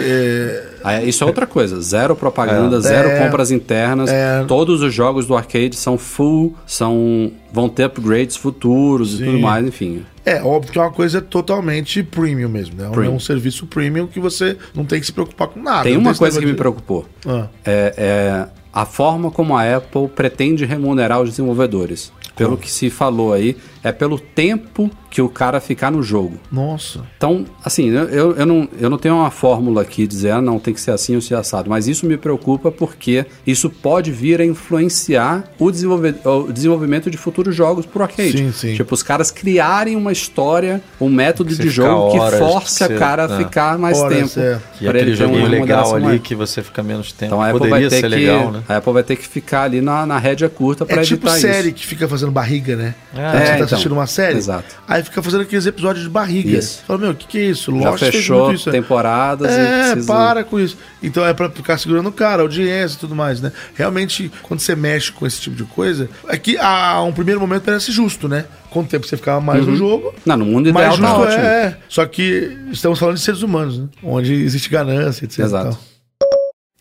é, 0.85 0.97
é, 0.97 1.05
isso 1.05 1.25
é 1.25 1.27
outra 1.27 1.47
coisa. 1.47 1.81
Zero 1.81 2.15
propaganda, 2.15 2.77
É. 2.77 2.81
zero 2.81 3.09
É. 3.09 3.25
compras 3.25 3.51
internas. 3.51 3.70
É. 3.75 4.45
Todos 4.47 4.83
os 4.83 4.93
jogos 4.95 5.27
do 5.27 5.37
arcade 5.37 5.77
são 5.77 5.97
full, 5.99 6.55
são 6.67 7.33
vão 7.53 7.69
ter 7.69 7.85
upgrades 7.85 8.37
futuros 8.37 9.15
e 9.15 9.19
Sim. 9.19 9.25
tudo 9.27 9.39
mais, 9.41 9.67
enfim. 9.67 10.05
É, 10.25 10.43
óbvio 10.43 10.73
que 10.73 10.79
é 10.79 10.83
uma 10.83 10.91
coisa 10.93 11.21
totalmente 11.21 12.03
premium 12.03 12.49
mesmo, 12.49 12.77
né? 12.77 12.87
É 12.87 12.91
Premium. 12.91 13.15
um 13.17 13.21
serviço 13.21 13.67
premium 13.67 14.07
que 14.07 14.21
você 14.21 14.57
não 14.75 14.85
tem 14.85 15.01
que 15.01 15.07
se 15.07 15.13
preocupar 15.13 15.49
com 15.49 15.61
nada. 15.61 15.83
Tem 15.85 15.97
uma 15.97 16.11
esse 16.11 16.19
coisa 16.21 16.39
que 16.39 16.47
me 16.47 16.53
de- 16.53 16.59
preocupou. 16.59 17.07
Ah. 17.27 17.49
É, 17.65 17.95
é 17.97 18.47
a 18.73 18.85
forma 18.85 19.31
como 19.31 19.57
a 19.57 19.77
Apple 19.77 20.09
pretende 20.09 20.65
remunerar 20.65 21.21
os 21.21 21.31
desenvolvedores. 21.31 22.13
Pelo 22.37 22.57
que 22.57 22.71
se 22.71 22.89
falou 22.89 23.35
aí, 23.35 23.55
é 23.83 23.91
pelo 23.93 24.19
tempo 24.19 24.91
que 25.11 25.21
o 25.21 25.29
cara 25.29 25.61
ficar 25.61 25.91
no 25.91 26.03
jogo. 26.05 26.39
Nossa. 26.53 27.01
Então, 27.17 27.45
assim, 27.65 27.89
eu, 27.89 28.05
eu, 28.11 28.37
eu 28.37 28.47
não, 28.47 28.69
eu 28.79 28.89
não 28.89 28.97
tenho 28.97 29.17
uma 29.17 29.31
fórmula 29.31 29.83
aqui 29.83 30.07
dizer, 30.07 30.31
ah, 30.31 30.41
não, 30.41 30.61
tem 30.61 30.73
que 30.73 30.81
ser 30.81 30.93
assim 30.93 31.17
ou 31.17 31.21
ser 31.21 31.35
assado, 31.35 31.69
mas 31.69 31.89
isso 31.89 32.07
me 32.07 32.17
preocupa 32.17 32.71
porque 32.71 33.27
isso 33.45 33.69
pode 33.69 34.13
vir 34.13 34.41
a 34.41 34.45
influenciar 34.45 35.45
o, 35.59 35.71
desenvolve, 35.71 36.15
o 36.25 36.53
desenvolvimento 36.53 37.11
de 37.11 37.17
futuros 37.17 37.55
jogos 37.57 37.85
pro 37.87 38.03
arcade. 38.03 38.39
Sim, 38.39 38.53
sim. 38.53 38.75
Tipo, 38.75 38.95
os 38.95 39.03
caras 39.03 39.31
criarem 39.33 39.97
uma 39.97 40.13
história, 40.13 40.81
um 41.01 41.09
método 41.09 41.55
de 41.57 41.69
jogo 41.69 42.13
que 42.13 42.39
force 42.39 42.79
que 42.79 42.85
a 42.85 42.87
você- 42.89 42.95
cara 42.97 43.27
a 43.27 43.35
é. 43.35 43.39
ficar 43.39 43.79
mais 43.79 43.99
Horas, 43.99 44.35
tempo. 44.35 44.47
é. 44.47 44.61
E 44.81 44.85
pra 44.85 44.91
aquele 44.91 45.11
ele 45.11 45.17
ter 45.17 45.25
uma 45.25 45.35
joguinho 45.35 45.51
legal 45.51 45.95
ali 45.97 46.05
maior. 46.05 46.19
que 46.21 46.35
você 46.37 46.63
fica 46.63 46.83
menos 46.83 47.13
tempo. 47.13 47.27
Então 47.27 47.43
a 47.43 47.47
Apple, 47.49 47.59
vai 47.61 47.69
Poderia 47.69 47.89
ter 47.91 47.97
ser 47.97 48.03
que, 48.03 48.09
legal, 48.09 48.53
né? 48.53 48.63
a 48.69 48.77
Apple 48.77 48.93
vai 48.93 49.03
ter 49.03 49.17
que 49.17 49.27
ficar 49.27 49.63
ali 49.65 49.81
na, 49.81 50.07
na 50.07 50.19
rédea 50.19 50.49
curta 50.49 50.87
pra 50.87 51.01
É 51.01 51.05
tipo 51.05 51.27
evitar 51.27 51.41
série 51.41 51.69
isso. 51.69 51.77
que 51.77 51.87
fica 51.87 52.07
fazendo 52.09 52.31
barriga, 52.31 52.77
né? 52.77 52.95
É, 53.15 53.17
tá 53.57 53.59
então. 53.65 53.70
Assistindo 53.75 53.93
uma 53.93 54.07
série, 54.07 54.39
Exato. 54.39 54.75
aí 54.87 55.03
fica 55.03 55.23
fazendo 55.23 55.43
aqueles 55.43 55.67
episódios 55.67 56.05
de 56.05 56.11
barriga. 56.11 56.59
Isso. 56.59 56.83
Fala, 56.87 56.99
meu, 56.99 57.11
o 57.11 57.15
que, 57.15 57.27
que 57.27 57.39
é 57.39 57.43
isso? 57.47 57.71
Já 57.81 57.91
Lost 57.91 58.05
fechou 58.05 58.53
isso. 58.53 58.71
temporadas 58.71 59.51
e 59.51 59.55
É, 59.59 59.91
precisa... 59.93 60.13
para 60.13 60.45
com 60.45 60.59
isso. 60.61 60.77
Então 61.03 61.25
é 61.25 61.33
pra 61.33 61.49
ficar 61.51 61.79
segurando 61.79 62.09
o 62.09 62.13
cara, 62.13 62.43
audiência 62.43 62.97
e 62.97 62.99
tudo 63.01 63.15
mais, 63.15 63.41
né? 63.41 63.53
Realmente, 63.75 64.31
quando 64.43 64.61
você 64.61 64.75
mexe 64.77 65.11
com 65.13 65.27
esse 65.27 65.41
tipo 65.41 65.57
de 65.57 65.65
coisa, 65.65 66.09
é 66.29 66.37
que 66.37 66.57
a 66.59 67.01
um 67.03 67.13
primeiro 67.13 67.41
momento 67.41 67.63
parece 67.63 67.91
justo, 67.93 68.29
né? 68.29 68.45
Com 68.71 68.81
o 68.81 68.85
tempo 68.85 69.07
você 69.07 69.17
ficava 69.17 69.41
mais 69.41 69.67
no 69.67 69.75
jogo. 69.77 70.15
Não, 70.25 70.37
no 70.37 70.45
mundo 70.45 70.73
Mais 70.73 70.95
ideal 70.95 70.99
tá 70.99 71.17
justo 71.19 71.29
ótimo. 71.33 71.45
é, 71.45 71.65
é. 71.65 71.77
Só 71.89 72.07
que 72.07 72.57
estamos 72.71 72.99
falando 72.99 73.17
de 73.17 73.23
seres 73.23 73.43
humanos, 73.43 73.79
né? 73.79 73.87
Onde 74.03 74.33
existe 74.33 74.69
ganância, 74.69 75.25
etc. 75.25 75.41
Exato. 75.41 75.90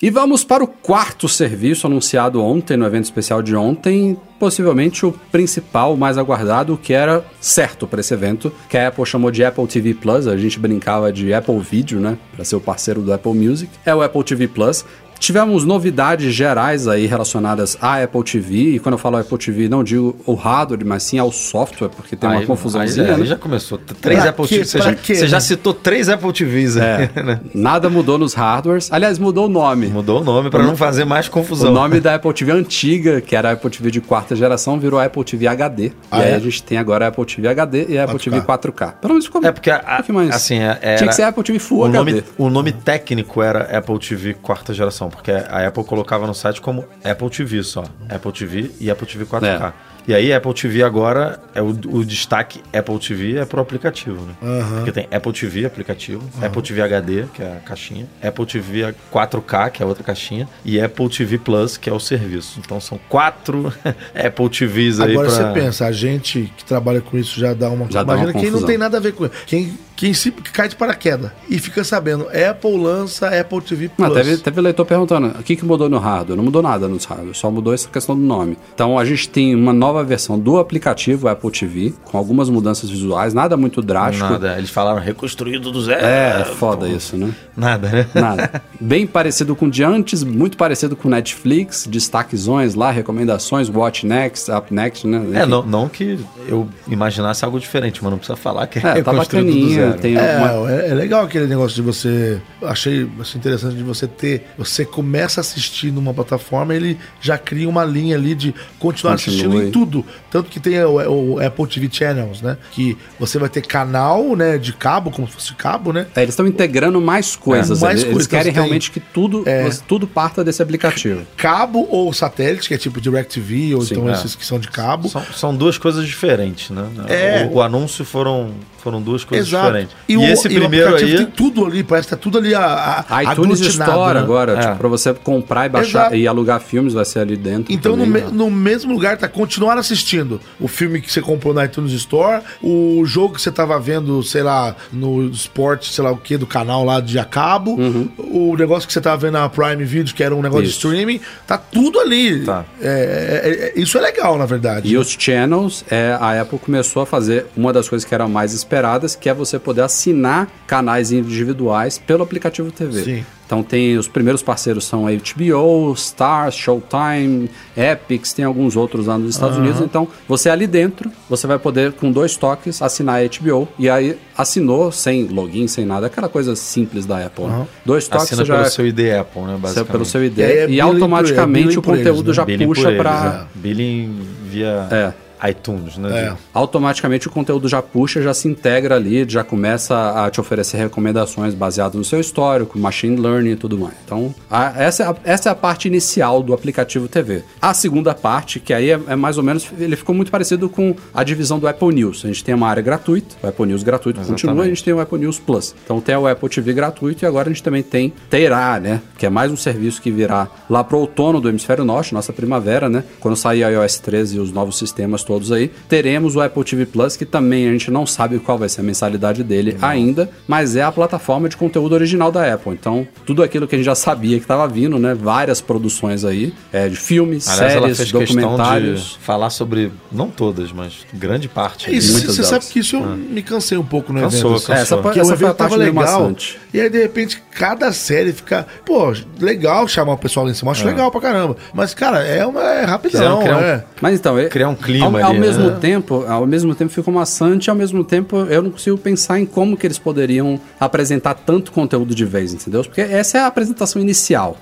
E 0.01 0.09
vamos 0.09 0.45
para 0.45 0.63
o 0.63 0.67
quarto 0.67 1.27
serviço 1.27 1.85
anunciado 1.85 2.41
ontem, 2.41 2.77
no 2.77 2.85
evento 2.85 3.03
especial 3.03 3.41
de 3.41 3.53
ontem, 3.53 4.17
possivelmente 4.39 5.05
o 5.05 5.11
principal, 5.11 5.97
mais 5.97 6.17
aguardado, 6.17 6.79
que 6.81 6.93
era 6.93 7.25
certo 7.41 7.85
para 7.85 7.99
esse 7.99 8.13
evento, 8.13 8.49
que 8.69 8.77
a 8.77 8.87
Apple 8.87 9.05
chamou 9.05 9.29
de 9.29 9.43
Apple 9.43 9.67
TV 9.67 9.93
Plus, 9.93 10.25
a 10.25 10.37
gente 10.37 10.57
brincava 10.57 11.11
de 11.11 11.33
Apple 11.33 11.59
Video, 11.59 11.99
né, 11.99 12.17
para 12.33 12.45
ser 12.45 12.55
o 12.55 12.61
parceiro 12.61 13.01
do 13.01 13.11
Apple 13.11 13.33
Music. 13.33 13.69
É 13.85 13.93
o 13.93 14.01
Apple 14.01 14.23
TV 14.23 14.47
Plus. 14.47 14.85
Tivemos 15.19 15.65
novidades 15.65 16.33
gerais 16.33 16.87
aí 16.87 17.05
relacionadas 17.05 17.77
à 17.81 18.01
Apple 18.01 18.23
TV, 18.23 18.55
e 18.75 18.79
quando 18.79 18.93
eu 18.93 18.97
falo 18.99 19.17
Apple 19.17 19.37
TV, 19.37 19.67
não 19.67 19.83
digo 19.83 20.15
o 20.25 20.33
hardware, 20.33 20.85
mas 20.85 21.03
sim 21.03 21.19
ao 21.19 21.31
software, 21.31 21.89
porque 21.89 22.15
tem 22.15 22.29
uma 22.29 22.39
Aí- 22.39 22.45
confusãozinha, 22.45 23.05
aí, 23.05 23.11
aí 23.13 23.19
né? 23.19 23.25
já 23.25 23.35
começou. 23.35 23.77
Três 23.77 24.21
Pra 24.21 24.29
Apple? 24.29 24.47
TV. 24.47 24.65
Você, 24.65 24.79
já, 24.79 24.95
você 24.95 25.27
já 25.27 25.37
né? 25.37 25.41
citou 25.41 25.73
três 25.73 26.07
Apple 26.09 26.31
TVs 26.31 26.77
É, 26.77 27.09
né? 27.21 27.39
nada 27.53 27.89
mudou 27.89 28.17
nos 28.17 28.33
hardwares. 28.33 28.91
Aliás, 28.91 29.19
mudou 29.19 29.45
o 29.45 29.49
nome. 29.49 29.87
Mudou 29.87 30.21
o 30.21 30.23
nome 30.23 30.49
pra 30.49 30.63
não 30.63 30.75
fazer 30.77 31.03
mais 31.05 31.27
confusão. 31.27 31.71
O 31.71 31.73
nome 31.73 31.99
da 31.99 32.15
Apple 32.15 32.33
TV 32.33 32.51
antiga, 32.51 33.19
que 33.21 33.35
era 33.35 33.49
a 33.49 33.51
Apple 33.53 33.69
TV 33.69 33.91
de 33.91 34.01
quarta 34.01 34.35
geração, 34.35 34.79
virou 34.79 34.99
a 34.99 35.05
Apple 35.05 35.23
TV 35.23 35.47
HD. 35.47 35.91
Ah, 36.09 36.19
e 36.19 36.21
aí 36.23 36.31
é? 36.31 36.35
a 36.35 36.39
gente 36.39 36.63
tem 36.63 36.77
agora 36.77 37.05
a 37.05 37.07
Apple 37.09 37.25
TV 37.25 37.47
HD 37.47 37.85
e 37.89 37.97
a 37.97 38.05
Apple 38.05 38.17
4K. 38.17 38.23
TV 38.23 38.41
4K. 38.41 38.91
Pelo 39.01 39.13
menos 39.13 39.25
ficou 39.25 39.43
É 39.43 39.51
porque 39.51 39.69
a- 39.69 40.03
um 40.09 40.19
assim, 40.29 40.59
é- 40.59 40.77
era- 40.81 40.97
Tinha 40.97 41.07
que 41.09 41.15
ser 41.15 41.23
Apple 41.23 41.43
TV 41.43 41.59
Full 41.59 41.79
o 41.79 41.85
HD. 41.85 41.97
nome, 41.97 42.23
o 42.37 42.49
nome 42.49 42.71
técnico 42.71 43.41
era 43.41 43.77
Apple 43.77 43.99
TV 43.99 44.33
quarta 44.33 44.73
geração, 44.73 45.08
porque 45.09 45.31
a 45.31 45.67
Apple 45.67 45.83
colocava 45.83 46.25
no 46.27 46.33
site 46.33 46.61
como 46.61 46.85
Apple 47.03 47.29
TV 47.29 47.63
só. 47.63 47.83
Apple 48.09 48.31
TV 48.31 48.71
e 48.79 48.89
Apple 48.89 49.07
TV 49.07 49.25
4K. 49.25 49.73
É. 49.85 49.89
E 50.07 50.13
aí, 50.13 50.33
Apple 50.33 50.53
TV 50.55 50.81
agora, 50.81 51.39
é 51.53 51.61
o, 51.61 51.67
o 51.67 52.03
destaque 52.03 52.63
Apple 52.73 52.97
TV 52.97 53.37
é 53.37 53.45
pro 53.45 53.61
aplicativo, 53.61 54.25
né? 54.25 54.33
Aham. 54.41 54.75
Porque 54.77 54.91
tem 54.91 55.07
Apple 55.11 55.31
TV, 55.33 55.65
aplicativo, 55.65 56.23
Apple 56.41 56.61
TV 56.63 56.81
HD, 56.81 57.25
que 57.31 57.43
é 57.43 57.57
a 57.57 57.59
caixinha, 57.59 58.07
Apple 58.23 58.45
TV 58.45 58.95
4K, 59.13 59.69
que 59.69 59.83
é 59.83 59.85
a 59.85 59.87
outra 59.87 60.03
caixinha, 60.03 60.49
e 60.65 60.81
Apple 60.81 61.09
TV 61.09 61.37
Plus, 61.37 61.77
que 61.77 61.91
é 61.91 61.93
o 61.93 61.99
serviço. 61.99 62.59
Então 62.59 62.79
são 62.81 62.99
quatro 63.07 63.71
Apple 64.15 64.49
TVs 64.49 64.99
aí 64.99 65.11
Agora 65.11 65.27
pra... 65.27 65.37
você 65.37 65.53
pensa, 65.53 65.85
a 65.85 65.91
gente 65.91 66.51
que 66.57 66.65
trabalha 66.65 67.01
com 67.01 67.15
isso 67.15 67.39
já 67.39 67.53
dá 67.53 67.69
uma. 67.69 67.85
Já 67.91 68.01
dá 68.01 68.13
uma 68.13 68.23
Imagina 68.23 68.33
quem 68.33 68.43
não 68.45 68.51
confusão. 68.51 68.67
tem 68.67 68.77
nada 68.79 68.97
a 68.97 68.99
ver 68.99 69.11
com 69.11 69.25
isso. 69.25 69.33
Quem, 69.45 69.77
quem 69.99 70.13
se 70.13 70.31
cai 70.31 70.69
de 70.69 70.77
paraquedas 70.77 71.29
e 71.49 71.59
fica 71.59 71.83
sabendo, 71.83 72.25
Apple 72.29 72.77
lança 72.77 73.27
Apple 73.37 73.59
TV 73.59 73.89
Plus. 73.89 74.07
Não, 74.07 74.15
teve, 74.15 74.37
teve 74.37 74.61
leitor 74.61 74.85
perguntando 74.85 75.27
o 75.37 75.43
que, 75.43 75.57
que 75.57 75.65
mudou 75.65 75.89
no 75.89 75.97
hardware. 75.97 76.37
Não 76.37 76.43
mudou 76.45 76.61
nada 76.61 76.87
nos 76.87 77.03
hardware, 77.03 77.35
só 77.35 77.51
mudou 77.51 77.73
essa 77.73 77.89
questão 77.89 78.15
do 78.15 78.21
nome. 78.21 78.57
Então 78.73 78.97
a 78.97 79.03
gente 79.03 79.27
tem 79.27 79.53
uma 79.53 79.73
nova 79.73 80.01
versão 80.01 80.39
do 80.39 80.57
aplicativo 80.57 81.27
Apple 81.27 81.51
TV, 81.51 81.93
com 82.05 82.17
algumas 82.17 82.49
mudanças 82.49 82.89
visuais, 82.89 83.33
nada 83.33 83.57
muito 83.57 83.81
drástico. 83.81 84.23
Nada, 84.23 84.57
eles 84.57 84.69
falaram 84.69 85.01
reconstruído 85.01 85.69
do 85.69 85.81
zero. 85.81 86.05
É, 86.05 86.45
foda 86.45 86.87
isso, 86.87 87.17
né? 87.17 87.35
Nada, 87.57 87.89
né? 87.89 88.07
Nada. 88.15 88.63
Bem 88.79 89.05
parecido 89.05 89.53
com 89.53 89.65
o 89.65 89.69
de 89.69 89.83
antes, 89.83 90.23
muito 90.23 90.55
parecido 90.55 90.95
com 90.95 91.09
o 91.09 91.11
Netflix, 91.11 91.85
destaquezões 91.85 92.73
lá, 92.73 92.89
recomendações, 92.89 93.67
Watch 93.67 94.05
Next, 94.05 94.49
Up 94.49 94.73
Next, 94.73 95.05
né? 95.05 95.41
É, 95.41 95.45
não, 95.45 95.61
não 95.61 95.89
que 95.89 96.17
eu 96.47 96.69
imaginasse 96.87 97.43
algo 97.43 97.59
diferente, 97.59 98.01
mas 98.01 98.11
não 98.11 98.17
precisa 98.17 98.37
falar 98.37 98.65
que 98.67 98.79
é, 98.79 98.81
É, 98.81 99.01
tá 99.01 99.11
reconstruído 99.11 99.51
do 99.51 99.59
bacaninha, 99.59 99.88
zero. 99.89 100.01
tem 100.01 100.17
É, 100.17 100.37
uma... 100.37 100.71
é, 100.71 100.89
é 100.89 100.93
legal 100.93 101.23
aquele 101.23 101.47
negócio 101.47 101.75
de 101.75 101.81
você. 101.81 102.39
Achei 102.61 103.09
assim, 103.19 103.37
interessante 103.37 103.75
de 103.75 103.83
você 103.83 104.07
ter. 104.07 104.45
Você 104.57 104.85
começa 104.85 105.39
a 105.39 105.41
assistir 105.41 105.91
numa 105.91 106.13
plataforma, 106.13 106.73
ele 106.73 106.97
já 107.21 107.37
cria 107.37 107.67
uma 107.69 107.83
linha 107.85 108.15
ali 108.15 108.35
de 108.35 108.53
continuar 108.77 109.13
Continue. 109.13 109.35
assistindo 109.37 109.63
em 109.67 109.71
tudo. 109.71 110.05
Tanto 110.31 110.49
que 110.49 110.59
tem 110.59 110.83
o, 110.83 111.35
o 111.35 111.39
Apple 111.45 111.67
TV 111.67 111.89
Channels, 111.91 112.41
né? 112.41 112.57
Que 112.71 112.97
você 113.19 113.37
vai 113.39 113.49
ter 113.49 113.61
canal, 113.61 114.35
né? 114.35 114.57
De 114.57 114.73
cabo, 114.73 115.11
como 115.11 115.27
se 115.27 115.33
fosse 115.33 115.53
cabo, 115.55 115.91
né? 115.93 116.07
É, 116.15 116.21
eles 116.21 116.33
estão 116.33 116.47
integrando 116.47 116.99
mais 117.01 117.35
coisas. 117.35 117.81
É, 117.81 117.85
mais 117.85 117.95
eles, 118.01 118.03
eles 118.03 118.13
coisas, 118.13 118.27
querem 118.27 118.45
tem- 118.45 118.53
realmente 118.53 118.91
que 118.91 118.99
tudo, 118.99 119.43
É. 119.47 119.69
tudo 119.87 120.07
parta 120.07 120.43
desse 120.43 120.61
aplicativo. 120.61 121.21
Cabo 121.37 121.87
ou 121.89 122.11
satélite, 122.13 122.67
que 122.67 122.73
é 122.73 122.77
tipo 122.77 122.99
DirecTV, 123.01 123.75
ou 123.75 123.81
Sim, 123.81 123.93
então 123.95 124.09
é. 124.09 124.13
esses 124.13 124.35
que 124.35 124.45
são 124.45 124.59
de 124.59 124.67
cabo. 124.69 125.09
São, 125.09 125.23
são 125.35 125.55
duas 125.55 125.77
coisas 125.77 126.05
diferentes, 126.05 126.69
né? 126.69 126.87
É. 127.07 127.49
O, 127.51 127.55
o 127.57 127.61
anúncio 127.61 128.03
foram, 128.05 128.51
foram 128.77 129.01
duas 129.01 129.23
coisas 129.23 129.47
Exato. 129.47 129.65
diferentes. 129.67 129.78
E, 130.07 130.17
o, 130.17 130.21
esse 130.23 130.47
e 130.47 130.57
o 130.57 130.59
primeiro 130.59 130.87
aplicativo 130.89 131.17
aí. 131.19 131.25
tem 131.25 131.33
tudo 131.35 131.65
ali, 131.65 131.83
parece 131.83 132.07
que 132.07 132.15
tá 132.15 132.21
tudo 132.21 132.37
ali 132.37 132.53
a, 132.55 133.05
a, 133.09 133.23
iTunes 133.23 133.59
Store 133.61 134.15
né? 134.15 134.19
agora, 134.21 134.53
É. 134.53 134.61
tipo, 134.61 134.75
pra 134.77 134.87
você 134.87 135.13
comprar 135.13 135.65
e 135.65 135.69
baixar 135.69 135.99
Exato. 136.01 136.15
e 136.15 136.27
alugar 136.27 136.59
filmes, 136.59 136.93
vai 136.93 137.05
ser 137.05 137.19
ali 137.19 137.35
dentro. 137.37 137.73
Então, 137.73 137.95
no, 137.95 138.05
também, 138.05 138.23
me- 138.23 138.27
né? 138.29 138.33
no 138.33 138.49
mesmo 138.51 138.93
lugar, 138.93 139.17
tá 139.17 139.27
continuar 139.27 139.77
assistindo 139.77 140.39
o 140.59 140.67
filme 140.67 141.01
que 141.01 141.11
você 141.11 141.21
comprou 141.21 141.53
na 141.53 141.65
iTunes 141.65 141.91
Store, 141.93 142.41
o 142.61 143.03
jogo 143.05 143.35
que 143.35 143.41
você 143.41 143.51
tava 143.51 143.79
vendo, 143.79 144.21
sei 144.23 144.43
lá, 144.43 144.75
no 144.91 145.27
esporte, 145.29 145.91
sei 145.93 146.03
lá 146.03 146.11
o 146.11 146.17
que, 146.17 146.37
do 146.37 146.47
canal 146.47 146.83
lá 146.83 146.99
de 146.99 147.17
a 147.19 147.25
cabo, 147.25 147.77
o 148.17 148.55
negócio 148.57 148.87
que 148.87 148.93
você 148.93 149.01
tava 149.01 149.17
vendo 149.17 149.33
na 149.33 149.49
Prime 149.49 149.83
Video, 149.83 150.13
que 150.13 150.23
era 150.23 150.35
um 150.35 150.41
negócio 150.41 150.65
Isso. 150.65 150.79
de 150.79 150.87
streaming, 150.87 151.19
tá 151.47 151.57
tudo 151.57 151.99
ali. 151.99 152.43
Tá. 152.43 152.65
É, 152.81 153.41
é- 153.43 153.49
é- 153.77 153.79
isso 153.81 153.97
é 153.97 154.01
legal, 154.01 154.37
na 154.37 154.45
verdade. 154.45 154.87
E 154.89 154.97
os 154.97 155.09
channels, 155.17 155.83
é, 155.89 156.17
a 156.19 156.41
Apple 156.41 156.59
começou 156.59 157.01
a 157.01 157.05
fazer 157.05 157.45
uma 157.55 157.71
das 157.73 157.87
coisas 157.89 158.07
que 158.07 158.13
eram 158.13 158.29
mais 158.29 158.53
esperadas, 158.53 159.15
que 159.15 159.29
é 159.29 159.33
você 159.33 159.59
poder 159.69 159.81
assinar 159.81 160.47
canais 160.65 161.11
individuais 161.11 161.99
pelo 161.99 162.23
aplicativo 162.23 162.71
TV. 162.71 163.03
Sim. 163.03 163.25
Então 163.45 163.63
tem 163.63 163.97
os 163.97 164.07
primeiros 164.07 164.43
parceiros 164.43 164.85
são 164.85 165.07
a 165.07 165.11
HBO, 165.11 165.91
Stars, 165.93 166.53
Showtime, 166.55 167.49
Epix, 167.75 168.31
tem 168.33 168.45
alguns 168.45 168.75
outros 168.75 169.07
lá 169.07 169.17
nos 169.17 169.31
Estados 169.31 169.57
Unidos. 169.57 169.81
Então 169.81 170.07
você 170.27 170.49
ali 170.49 170.67
dentro, 170.67 171.11
você 171.27 171.45
vai 171.47 171.57
poder 171.57 171.93
com 171.93 172.11
dois 172.11 172.35
toques 172.35 172.79
assinar 172.81 173.21
a 173.21 173.27
HBO 173.27 173.67
e 173.79 173.89
aí 173.89 174.17
assinou 174.37 174.91
sem 174.91 175.25
login, 175.25 175.67
sem 175.67 175.83
nada, 175.85 176.05
aquela 176.07 176.29
coisa 176.29 176.55
simples 176.55 177.05
da 177.07 177.25
Apple. 177.25 177.45
né? 177.45 177.67
Dois 177.85 178.07
toques 178.07 178.25
Assina 178.25 178.41
você 178.43 178.47
já 178.47 178.53
pelo 178.55 178.65
é- 178.67 178.69
seu 178.69 178.87
ID 178.87 178.99
Apple, 179.19 179.41
né? 179.43 179.53
é 179.53 179.57
Basicamente. 179.57 179.91
pelo 179.91 180.05
seu 180.05 180.23
ID 180.23 180.37
E 180.37 180.41
é 180.43 180.69
e, 180.69 180.81
automaticamente 180.81 181.59
é 181.59 181.65
billing 181.67 181.77
o 181.77 181.81
por 181.81 181.93
eles, 181.95 182.07
conteúdo 182.07 182.27
né? 182.27 182.33
já 182.33 182.45
Billing 182.45 182.65
puxa 182.67 182.91
para 182.93 183.47
é. 183.55 183.59
Billing 183.59 184.19
via 184.47 184.87
É. 184.91 185.13
iTunes, 185.47 185.97
né? 185.97 186.09
É. 186.19 186.33
automaticamente 186.53 187.27
o 187.27 187.31
conteúdo 187.31 187.67
já 187.67 187.81
puxa, 187.81 188.21
já 188.21 188.33
se 188.33 188.47
integra 188.47 188.95
ali, 188.95 189.25
já 189.27 189.43
começa 189.43 190.25
a 190.25 190.29
te 190.29 190.39
oferecer 190.39 190.77
recomendações 190.77 191.53
baseadas 191.53 191.95
no 191.95 192.03
seu 192.03 192.19
histórico, 192.19 192.77
machine 192.77 193.15
learning 193.17 193.51
e 193.51 193.55
tudo 193.55 193.77
mais. 193.77 193.93
Então, 194.05 194.33
a- 194.49 194.73
essa, 194.77 195.03
é 195.03 195.05
a, 195.07 195.15
essa 195.23 195.49
é 195.49 195.51
a 195.51 195.55
parte 195.55 195.87
inicial 195.87 196.41
do 196.43 196.53
aplicativo 196.53 197.07
TV. 197.07 197.43
A 197.61 197.73
segunda 197.73 198.13
parte, 198.13 198.59
que 198.59 198.73
aí 198.73 198.89
é, 198.91 198.99
é 199.07 199.15
mais 199.15 199.37
ou 199.37 199.43
menos, 199.43 199.67
ele 199.79 199.95
ficou 199.95 200.13
muito 200.15 200.31
parecido 200.31 200.69
com 200.69 200.95
a 201.13 201.23
divisão 201.23 201.59
do 201.59 201.67
Apple 201.67 201.93
News. 201.93 202.23
A 202.23 202.27
gente 202.27 202.43
tem 202.43 202.53
uma 202.55 202.67
área 202.67 202.81
gratuita, 202.83 203.35
o 203.41 203.47
Apple 203.47 203.65
News 203.67 203.83
gratuito 203.83 204.19
continua, 204.31 204.63
a 204.63 204.67
gente 204.67 204.83
tem 204.83 204.93
o 204.93 204.99
Apple 204.99 205.19
News 205.19 205.39
Plus. 205.39 205.75
Então 205.83 206.01
tem 206.01 206.15
o 206.15 206.27
Apple 206.27 206.49
TV 206.49 206.73
gratuito 206.73 207.23
e 207.23 207.27
agora 207.27 207.49
a 207.49 207.51
gente 207.53 207.63
também 207.63 207.83
tem, 207.83 208.13
terá, 208.29 208.79
né, 208.79 209.01
que 209.17 209.25
é 209.25 209.29
mais 209.29 209.51
um 209.51 209.57
serviço 209.57 210.01
que 210.01 210.11
virá 210.11 210.47
lá 210.69 210.83
pro 210.83 210.97
outono 210.99 211.39
do 211.39 211.49
hemisfério 211.49 211.83
norte, 211.85 212.13
nossa 212.13 212.33
primavera, 212.33 212.89
né, 212.89 213.03
quando 213.19 213.35
sair 213.35 213.63
a 213.63 213.69
iOS 213.69 213.99
13 213.99 214.37
e 214.37 214.39
os 214.39 214.51
novos 214.51 214.77
sistemas 214.77 215.23
todos 215.29 215.51
aí, 215.51 215.69
teremos 215.87 216.35
o 216.35 216.41
Apple 216.41 216.63
TV 216.63 216.87
Plus, 216.87 217.15
que 217.15 217.23
também 217.23 217.69
a 217.69 217.71
gente 217.71 217.91
não 217.91 218.03
sabe 218.07 218.39
qual 218.39 218.57
vai 218.57 218.67
ser 218.67 218.81
a 218.81 218.83
mensalidade 218.83 219.43
dele 219.43 219.77
ainda, 219.79 220.27
mas 220.47 220.75
é 220.75 220.81
a 220.81 220.91
plataforma 220.91 221.47
de 221.47 221.55
conteúdo 221.55 221.93
original 221.93 222.31
da 222.31 222.51
Apple. 222.51 222.73
Então, 222.73 223.07
tudo 223.27 223.43
aquilo 223.43 223.67
que 223.67 223.75
a 223.75 223.77
gente 223.77 223.85
já 223.85 223.93
sabia 223.93 224.37
que 224.37 224.43
estava 224.43 224.67
vindo, 224.67 224.97
né, 224.97 225.13
várias 225.13 225.61
produções 225.61 226.25
aí, 226.25 226.51
é, 226.73 226.89
de 226.89 226.95
filmes, 226.95 227.47
Aliás, 227.47 227.75
ela 227.75 227.93
séries, 227.93 228.11
documentários. 228.11 229.01
de 229.11 229.17
falar 229.19 229.51
sobre, 229.51 229.91
não 230.11 230.29
todas, 230.31 230.71
mas 230.71 231.05
grande 231.13 231.47
parte. 231.47 231.89
É 231.89 231.93
isso, 231.93 232.13
você 232.13 232.25
delas. 232.41 232.47
sabe 232.47 232.65
que 232.65 232.79
isso 232.79 232.95
eu 232.95 233.01
me 233.05 233.43
cansei 233.43 233.77
um 233.77 233.85
pouco 233.85 234.11
no 234.11 234.21
Cansou, 234.21 234.51
evento. 234.55 234.61
cansou. 234.65 234.75
É, 234.75 234.81
essa, 234.81 234.97
Porque 234.97 235.19
essa 235.19 235.29
o 235.29 235.33
evento 235.35 235.53
tava 235.53 235.75
legal. 235.75 235.93
maçante. 236.21 236.57
E 236.73 236.81
aí, 236.81 236.89
de 236.89 236.99
repente, 236.99 237.41
cada 237.51 237.91
série 237.93 238.33
fica. 238.33 238.65
Pô, 238.83 239.13
legal 239.39 239.87
chamar 239.87 240.13
o 240.13 240.17
pessoal 240.17 240.45
lá 240.45 240.51
em 240.51 240.55
cima. 240.55 240.71
Acho 240.71 240.85
legal 240.85 241.11
pra 241.11 241.21
caramba. 241.21 241.55
Mas, 241.73 241.93
cara, 241.93 242.23
é, 242.23 242.43
uma, 242.45 242.61
é 242.63 242.85
rapidão. 242.85 243.39
Criar 243.41 243.57
um- 243.57 243.61
é. 243.61 243.83
Mas 244.01 244.15
então, 244.19 244.39
ele- 244.39 244.49
Criar 244.49 244.69
um 244.69 244.75
clima 244.75 245.18
ao, 245.21 245.33
mesmo 245.33 245.69
né? 245.69 245.77
tempo, 245.79 246.25
ao 246.27 246.45
mesmo 246.45 246.75
tempo 246.75 246.91
ficou 246.91 247.13
maçante, 247.13 247.69
ao 247.69 247.75
mesmo 247.75 248.03
tempo 248.03 248.37
eu 248.49 248.61
não 248.61 248.71
consigo 248.71 248.97
pensar 248.97 249.39
em 249.39 249.45
como 249.45 249.77
que 249.77 249.87
eles 249.87 249.97
poderiam 249.97 250.59
apresentar 250.79 251.33
tanto 251.33 251.71
conteúdo 251.71 252.13
de 252.13 252.25
vez, 252.25 252.53
entendeu? 252.53 252.83
Porque 252.83 253.01
essa 253.01 253.37
é 253.37 253.41
a 253.41 253.47
apresentação 253.47 254.01
inicial. 254.01 254.57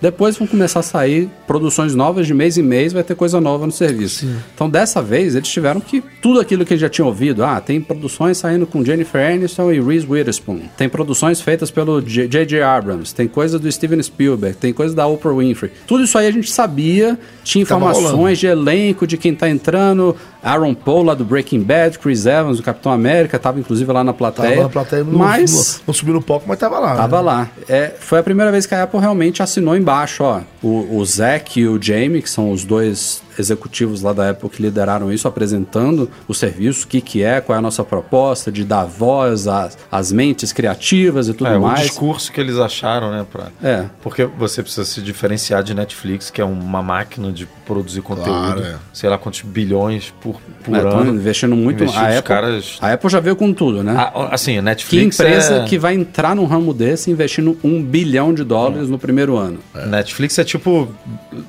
Depois 0.00 0.36
vão 0.36 0.46
começar 0.46 0.80
a 0.80 0.82
sair 0.82 1.28
produções 1.46 1.94
novas 1.94 2.26
de 2.26 2.34
mês 2.34 2.58
em 2.58 2.62
mês, 2.62 2.92
vai 2.92 3.02
ter 3.02 3.14
coisa 3.14 3.40
nova 3.40 3.66
no 3.66 3.72
serviço. 3.72 4.26
Então 4.54 4.68
dessa 4.68 5.02
vez 5.02 5.34
eles 5.34 5.48
tiveram 5.48 5.80
que 5.80 6.02
tudo 6.20 6.40
aquilo 6.40 6.64
que 6.64 6.72
eles 6.72 6.80
já 6.80 6.88
tinham 6.88 7.08
ouvido, 7.08 7.44
ah, 7.44 7.60
tem 7.60 7.80
produções 7.80 8.38
saindo 8.38 8.66
com 8.66 8.84
Jennifer 8.84 9.32
Aniston 9.32 9.72
e 9.72 9.80
Reese 9.80 10.06
Witherspoon, 10.08 10.60
tem 10.76 10.88
produções 10.88 11.40
feitas 11.40 11.70
pelo 11.70 12.00
J.J. 12.00 12.62
Abrams, 12.62 13.14
tem 13.14 13.28
coisa 13.28 13.58
do 13.58 13.70
Steven 13.70 14.02
Spielberg, 14.02 14.56
tem 14.56 14.72
coisa 14.72 14.94
da 14.94 15.06
Oprah 15.06 15.34
Winfrey. 15.34 15.72
Tudo 15.86 16.04
isso 16.04 16.16
aí 16.18 16.26
a 16.26 16.30
gente 16.30 16.50
sabia, 16.50 17.18
tinha 17.42 17.62
informações 17.62 18.38
de 18.38 18.46
elenco, 18.46 19.06
de 19.06 19.16
quem 19.16 19.34
tá 19.34 19.48
entrando 19.48 19.93
ano, 19.94 20.16
Aaron 20.44 20.74
Paul 20.74 21.04
lá 21.04 21.14
do 21.14 21.24
Breaking 21.24 21.62
Bad, 21.62 21.98
Chris 21.98 22.26
Evans, 22.26 22.58
do 22.58 22.62
Capitão 22.62 22.92
América, 22.92 23.38
tava 23.38 23.58
inclusive 23.58 23.90
lá 23.90 24.04
na 24.04 24.12
plateia. 24.12 24.50
Tava 24.50 24.62
na 24.64 24.68
plateia, 24.68 25.04
não, 25.04 25.18
mas 25.18 25.78
não, 25.78 25.84
não 25.88 25.94
subiu 25.94 26.14
no 26.14 26.22
palco, 26.22 26.44
mas 26.46 26.58
tava 26.58 26.78
lá. 26.78 26.94
tava 26.96 27.16
né? 27.16 27.22
lá. 27.22 27.50
É, 27.68 27.94
foi 27.98 28.18
a 28.18 28.22
primeira 28.22 28.52
vez 28.52 28.66
que 28.66 28.74
a 28.74 28.82
Apple 28.82 29.00
realmente 29.00 29.42
assinou 29.42 29.74
embaixo, 29.76 30.22
ó. 30.22 30.40
O, 30.62 30.98
o 30.98 31.04
Zack 31.04 31.58
e 31.58 31.66
o 31.66 31.80
Jamie, 31.80 32.22
que 32.22 32.30
são 32.30 32.50
os 32.52 32.64
dois 32.64 33.22
executivos 33.38 34.02
lá 34.02 34.12
da 34.12 34.30
Apple 34.30 34.48
que 34.48 34.62
lideraram 34.62 35.12
isso, 35.12 35.26
apresentando 35.26 36.10
o 36.28 36.34
serviço, 36.34 36.84
o 36.84 36.88
que 36.88 37.00
que 37.00 37.22
é, 37.22 37.40
qual 37.40 37.56
é 37.56 37.58
a 37.58 37.62
nossa 37.62 37.82
proposta 37.84 38.50
de 38.50 38.64
dar 38.64 38.84
voz 38.84 39.46
às, 39.46 39.76
às 39.90 40.12
mentes 40.12 40.52
criativas 40.52 41.28
e 41.28 41.34
tudo 41.34 41.48
É, 41.50 41.56
o 41.56 41.62
mais. 41.62 41.80
discurso 41.80 42.32
que 42.32 42.40
eles 42.40 42.58
acharam, 42.58 43.10
né? 43.10 43.26
Pra... 43.30 43.48
É. 43.62 43.86
Porque 44.02 44.24
você 44.24 44.62
precisa 44.62 44.84
se 44.84 45.00
diferenciar 45.02 45.62
de 45.62 45.74
Netflix, 45.74 46.30
que 46.30 46.40
é 46.40 46.44
uma 46.44 46.82
máquina 46.82 47.32
de 47.32 47.46
produzir 47.66 48.02
conteúdo. 48.02 48.30
Claro, 48.30 48.62
é. 48.62 48.76
Sei 48.92 49.08
lá 49.08 49.18
quantos 49.18 49.42
bilhões 49.42 50.12
por, 50.62 50.72
por 50.72 50.74
É, 50.76 50.80
ano. 50.80 51.14
investindo 51.14 51.54
muito. 51.56 51.84
A 51.84 52.08
Apple, 52.08 52.22
caras- 52.22 52.78
a 52.80 52.92
Apple 52.92 53.10
já 53.10 53.20
veio 53.20 53.36
com 53.36 53.52
tudo, 53.52 53.82
né? 53.82 53.94
Ah, 53.96 54.28
assim, 54.32 54.52
a 54.52 54.56
Que 54.56 54.62
Netflix 54.62 55.20
empresa 55.20 55.54
é... 55.56 55.64
que 55.64 55.78
vai 55.78 55.94
entrar 55.94 56.34
num 56.34 56.44
ramo 56.46 56.72
desse 56.72 57.10
investindo 57.10 57.56
um 57.62 57.82
bilhão 57.82 58.32
de 58.34 58.44
dólares 58.44 58.88
no 58.88 58.98
primeiro 58.98 59.36
ano? 59.36 59.58
Netflix 59.86 60.38
é 60.38 60.44
tipo, 60.44 60.88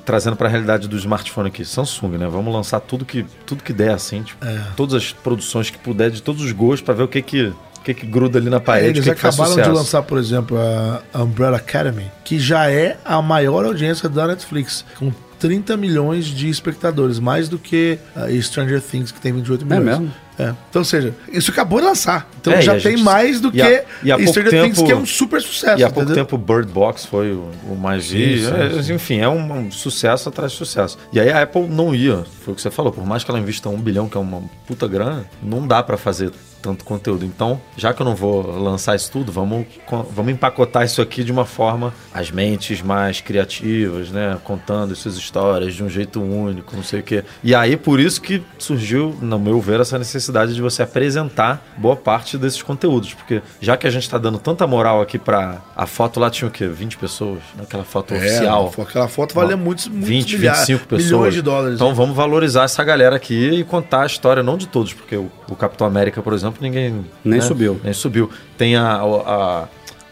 trazendo 0.04 0.36
pra 0.36 0.48
realidade 0.48 0.88
do 0.88 0.96
smartphone 0.96 1.48
aqui, 1.48 1.64
Samsung, 1.64 2.18
né? 2.18 2.26
Vamos 2.30 2.52
lançar 2.52 2.80
tudo 2.80 3.04
que, 3.04 3.24
tudo 3.44 3.62
que 3.62 3.72
der, 3.72 3.92
assim, 3.92 4.22
tipo, 4.22 4.44
É. 4.46 4.60
todas 4.76 4.94
as 4.94 5.12
produções 5.12 5.70
que 5.70 5.78
puder, 5.78 6.10
de 6.10 6.22
todos 6.22 6.42
os 6.42 6.52
gostos, 6.52 6.80
pra 6.82 6.94
ver 6.94 7.02
o 7.04 7.08
que 7.08 7.22
que, 7.22 7.42
o 7.46 7.54
que, 7.84 7.94
que 7.94 8.06
gruda 8.06 8.38
ali 8.38 8.50
na 8.50 8.56
É, 8.56 8.60
parede, 8.60 8.98
eles 8.98 9.04
que, 9.04 9.14
que 9.14 9.20
faz 9.20 9.34
acabaram 9.34 9.56
de 9.56 9.62
sucesso. 9.62 9.78
lançar, 9.78 10.02
por 10.02 10.18
exemplo, 10.18 10.58
a 10.58 11.22
Umbrella 11.22 11.56
Academy, 11.56 12.04
que 12.24 12.38
já 12.38 12.70
é 12.70 12.96
a 13.04 13.22
maior 13.22 13.64
audiência 13.64 14.08
da 14.08 14.26
Netflix, 14.26 14.84
com 14.98 15.12
30 15.38 15.76
milhões 15.76 16.26
de 16.26 16.48
espectadores, 16.48 17.18
mais 17.18 17.48
do 17.48 17.58
que 17.58 17.98
a 18.14 18.30
Stranger 18.40 18.80
Things, 18.80 19.12
que 19.12 19.20
tem 19.20 19.32
28 19.32 19.64
milhões. 19.64 19.84
mesmo? 19.84 20.14
É. 20.38 20.52
Então, 20.68 20.80
ou 20.80 20.84
seja, 20.84 21.14
isso 21.32 21.50
acabou 21.50 21.80
de 21.80 21.86
lançar. 21.86 22.28
Então 22.40 22.52
É, 22.52 22.58
e 22.58 22.62
já 22.62 22.72
a 22.72 22.80
tem 22.80 22.92
gente- 22.96 23.02
mais 23.02 23.40
do 23.40 23.48
e 23.48 23.52
que 23.52 23.84
e 24.02 24.12
há 24.12 24.16
pouco 24.16 24.30
Stranger 24.30 24.50
Things, 24.62 24.76
tempo- 24.76 24.86
que 24.86 24.92
é 24.92 24.96
um 24.96 25.06
super 25.06 25.40
sucesso. 25.40 25.80
E 25.80 25.84
há 25.84 25.88
pouco 25.88 26.02
entendeu? 26.02 26.24
tempo 26.24 26.36
o 26.36 26.38
Bird 26.38 26.70
Box 26.70 27.06
foi 27.06 27.32
o, 27.32 27.50
o 27.70 27.74
mais 27.76 28.10
visto. 28.10 28.52
É, 28.54 28.94
Enfim, 28.94 29.18
é 29.20 29.28
um, 29.28 29.52
um 29.66 29.70
sucesso 29.70 30.28
atrás 30.28 30.52
de 30.52 30.58
sucesso. 30.58 30.98
E 31.12 31.18
aí 31.18 31.30
a 31.30 31.42
Apple 31.42 31.66
não 31.68 31.94
ia, 31.94 32.24
foi 32.44 32.52
o 32.52 32.54
que 32.54 32.60
você 32.62 32.70
falou, 32.70 32.92
por 32.92 33.06
mais 33.06 33.24
que 33.24 33.30
ela 33.30 33.40
invista 33.40 33.68
um 33.68 33.78
bilhão, 33.80 34.08
que 34.08 34.16
é 34.16 34.20
uma 34.20 34.42
puta 34.66 34.86
grana, 34.86 35.24
não 35.42 35.66
dá 35.66 35.82
pra 35.82 35.96
fazer 35.96 36.30
tanto 36.62 36.84
conteúdo. 36.84 37.24
Então, 37.24 37.60
já 37.76 37.94
que 37.94 38.02
eu 38.02 38.04
não 38.04 38.16
vou 38.16 38.42
lançar 38.60 38.96
isso 38.96 39.12
tudo, 39.12 39.30
vamos, 39.30 39.66
vamos 40.10 40.32
empacotar 40.32 40.84
isso 40.84 41.00
aqui 41.00 41.22
de 41.22 41.30
uma 41.30 41.44
forma, 41.44 41.94
as 42.12 42.30
mentes 42.32 42.82
mais 42.82 43.20
criativas, 43.20 44.10
né? 44.10 44.36
Contando 44.42 44.94
suas 44.96 45.16
histórias 45.16 45.74
de 45.74 45.84
um 45.84 45.88
jeito 45.88 46.20
único, 46.20 46.74
não 46.74 46.82
sei 46.82 47.00
o 47.00 47.02
quê. 47.04 47.22
E 47.44 47.54
aí, 47.54 47.76
por 47.76 48.00
isso 48.00 48.20
que 48.20 48.42
surgiu, 48.58 49.16
no 49.22 49.38
meu 49.38 49.60
ver, 49.60 49.78
essa 49.78 49.96
necessidade 49.96 50.25
de 50.32 50.60
você 50.60 50.82
apresentar 50.82 51.64
boa 51.76 51.96
parte 51.96 52.36
desses 52.38 52.62
conteúdos. 52.62 53.14
Porque 53.14 53.42
já 53.60 53.76
que 53.76 53.86
a 53.86 53.90
gente 53.90 54.08
tá 54.08 54.18
dando 54.18 54.38
tanta 54.38 54.66
moral 54.66 55.00
aqui 55.00 55.18
pra. 55.18 55.58
A 55.76 55.86
foto 55.86 56.18
lá 56.20 56.30
tinha 56.30 56.48
o 56.48 56.50
quê? 56.50 56.66
20 56.66 56.96
pessoas? 56.98 57.40
Naquela 57.56 57.84
foto 57.84 58.14
É, 58.14 58.18
oficial. 58.18 58.72
Aquela 58.80 59.08
foto 59.08 59.34
valia 59.34 59.56
muitos, 59.56 59.88
muitos 59.88 60.08
20, 60.08 60.38
milhares, 60.38 60.60
25 60.60 60.86
pessoas. 60.86 61.10
milhões 61.10 61.34
de 61.34 61.42
dólares. 61.42 61.74
Então 61.76 61.94
vamos 61.94 62.16
valorizar 62.16 62.64
essa 62.64 62.82
galera 62.84 63.16
aqui 63.16 63.50
e 63.50 63.64
contar 63.64 64.02
a 64.02 64.06
história, 64.06 64.42
não 64.42 64.56
de 64.56 64.66
todos, 64.66 64.92
porque 64.92 65.16
o, 65.16 65.30
o 65.50 65.56
Capitão 65.56 65.86
América, 65.86 66.22
por 66.22 66.32
exemplo, 66.32 66.58
ninguém. 66.62 67.04
Nem 67.24 67.40
né, 67.40 67.44
subiu. 67.44 67.80
Nem 67.82 67.92
subiu. 67.92 68.30
Tem 68.56 68.76
a, 68.76 69.00
a, 69.02 69.68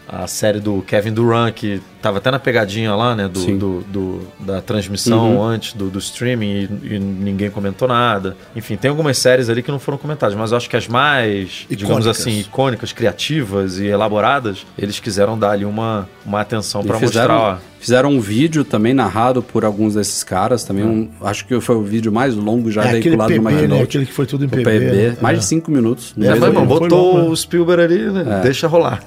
a 0.07 0.27
série 0.27 0.59
do 0.59 0.81
Kevin 0.83 1.13
Durant, 1.13 1.53
que 1.53 1.81
tava 2.05 2.19
até 2.19 2.29
na 2.29 2.37
pegadinha 2.37 2.93
lá, 2.93 3.15
né? 3.15 3.27
Do, 3.27 3.39
Sim. 3.39 3.57
do, 3.57 3.81
do- 3.91 4.21
da 4.39 4.61
transmissão 4.61 5.37
Uhum. 5.37 5.41
antes 5.43 5.73
do, 5.73 5.89
do 5.89 5.97
streaming 5.97 6.69
e, 6.83 6.93
e 6.95 6.99
ninguém 6.99 7.49
comentou 7.49 7.87
nada. 7.87 8.37
Enfim, 8.55 8.75
tem 8.77 8.89
algumas 8.89 9.17
séries 9.17 9.49
ali 9.49 9.63
que 9.63 9.71
não 9.71 9.79
foram 9.79 9.97
comentadas, 9.97 10.35
mas 10.37 10.51
eu 10.51 10.57
acho 10.57 10.69
que 10.69 10.77
as 10.77 10.87
mais, 10.87 11.65
digamos 11.67 12.05
Icônicas. 12.05 12.19
assim, 12.21 12.39
icônicas, 12.41 12.93
criativas 12.93 13.79
e 13.79 13.87
elaboradas, 13.87 14.67
eles 14.77 14.99
quiseram 14.99 15.35
dar 15.39 15.49
ali 15.51 15.65
uma, 15.65 16.07
uma 16.23 16.41
atenção 16.41 16.83
para 16.83 16.99
fizeram, 16.99 17.33
mostrar. 17.33 17.55
ó, 17.55 17.75
fizeram 17.79 18.09
um 18.11 18.19
vídeo 18.19 18.63
também 18.63 18.93
narrado 18.93 19.41
por 19.41 19.65
alguns 19.65 19.95
desses 19.95 20.23
caras. 20.23 20.63
Também 20.63 20.83
um- 20.85 21.09
acho 21.21 21.45
que 21.47 21.59
foi 21.59 21.75
o 21.75 21.81
vídeo 21.81 22.11
mais 22.11 22.35
longo 22.35 22.69
já 22.71 22.83
é 22.85 22.91
veiculado 22.99 23.33
no 23.35 23.41
PB, 23.49 23.67
né? 23.67 23.81
Aquele 23.81 24.05
que 24.05 24.13
foi 24.13 24.25
tudo 24.27 24.45
em 24.45 24.49
PB. 24.49 24.63
PB, 24.63 24.91
né? 25.09 25.17
mais 25.21 25.37
É. 25.37 25.39
de 25.39 25.45
cinco 25.45 25.71
minutos. 25.71 26.13
É, 26.21 26.35
mas, 26.35 26.53
foi 26.53 26.65
botou 26.65 26.87
louco, 27.13 27.17
né? 27.19 27.29
o 27.29 27.35
Spielberg 27.35 27.81
ali, 27.83 28.11
né? 28.11 28.41
deixa 28.43 28.67
rolar. 28.67 29.01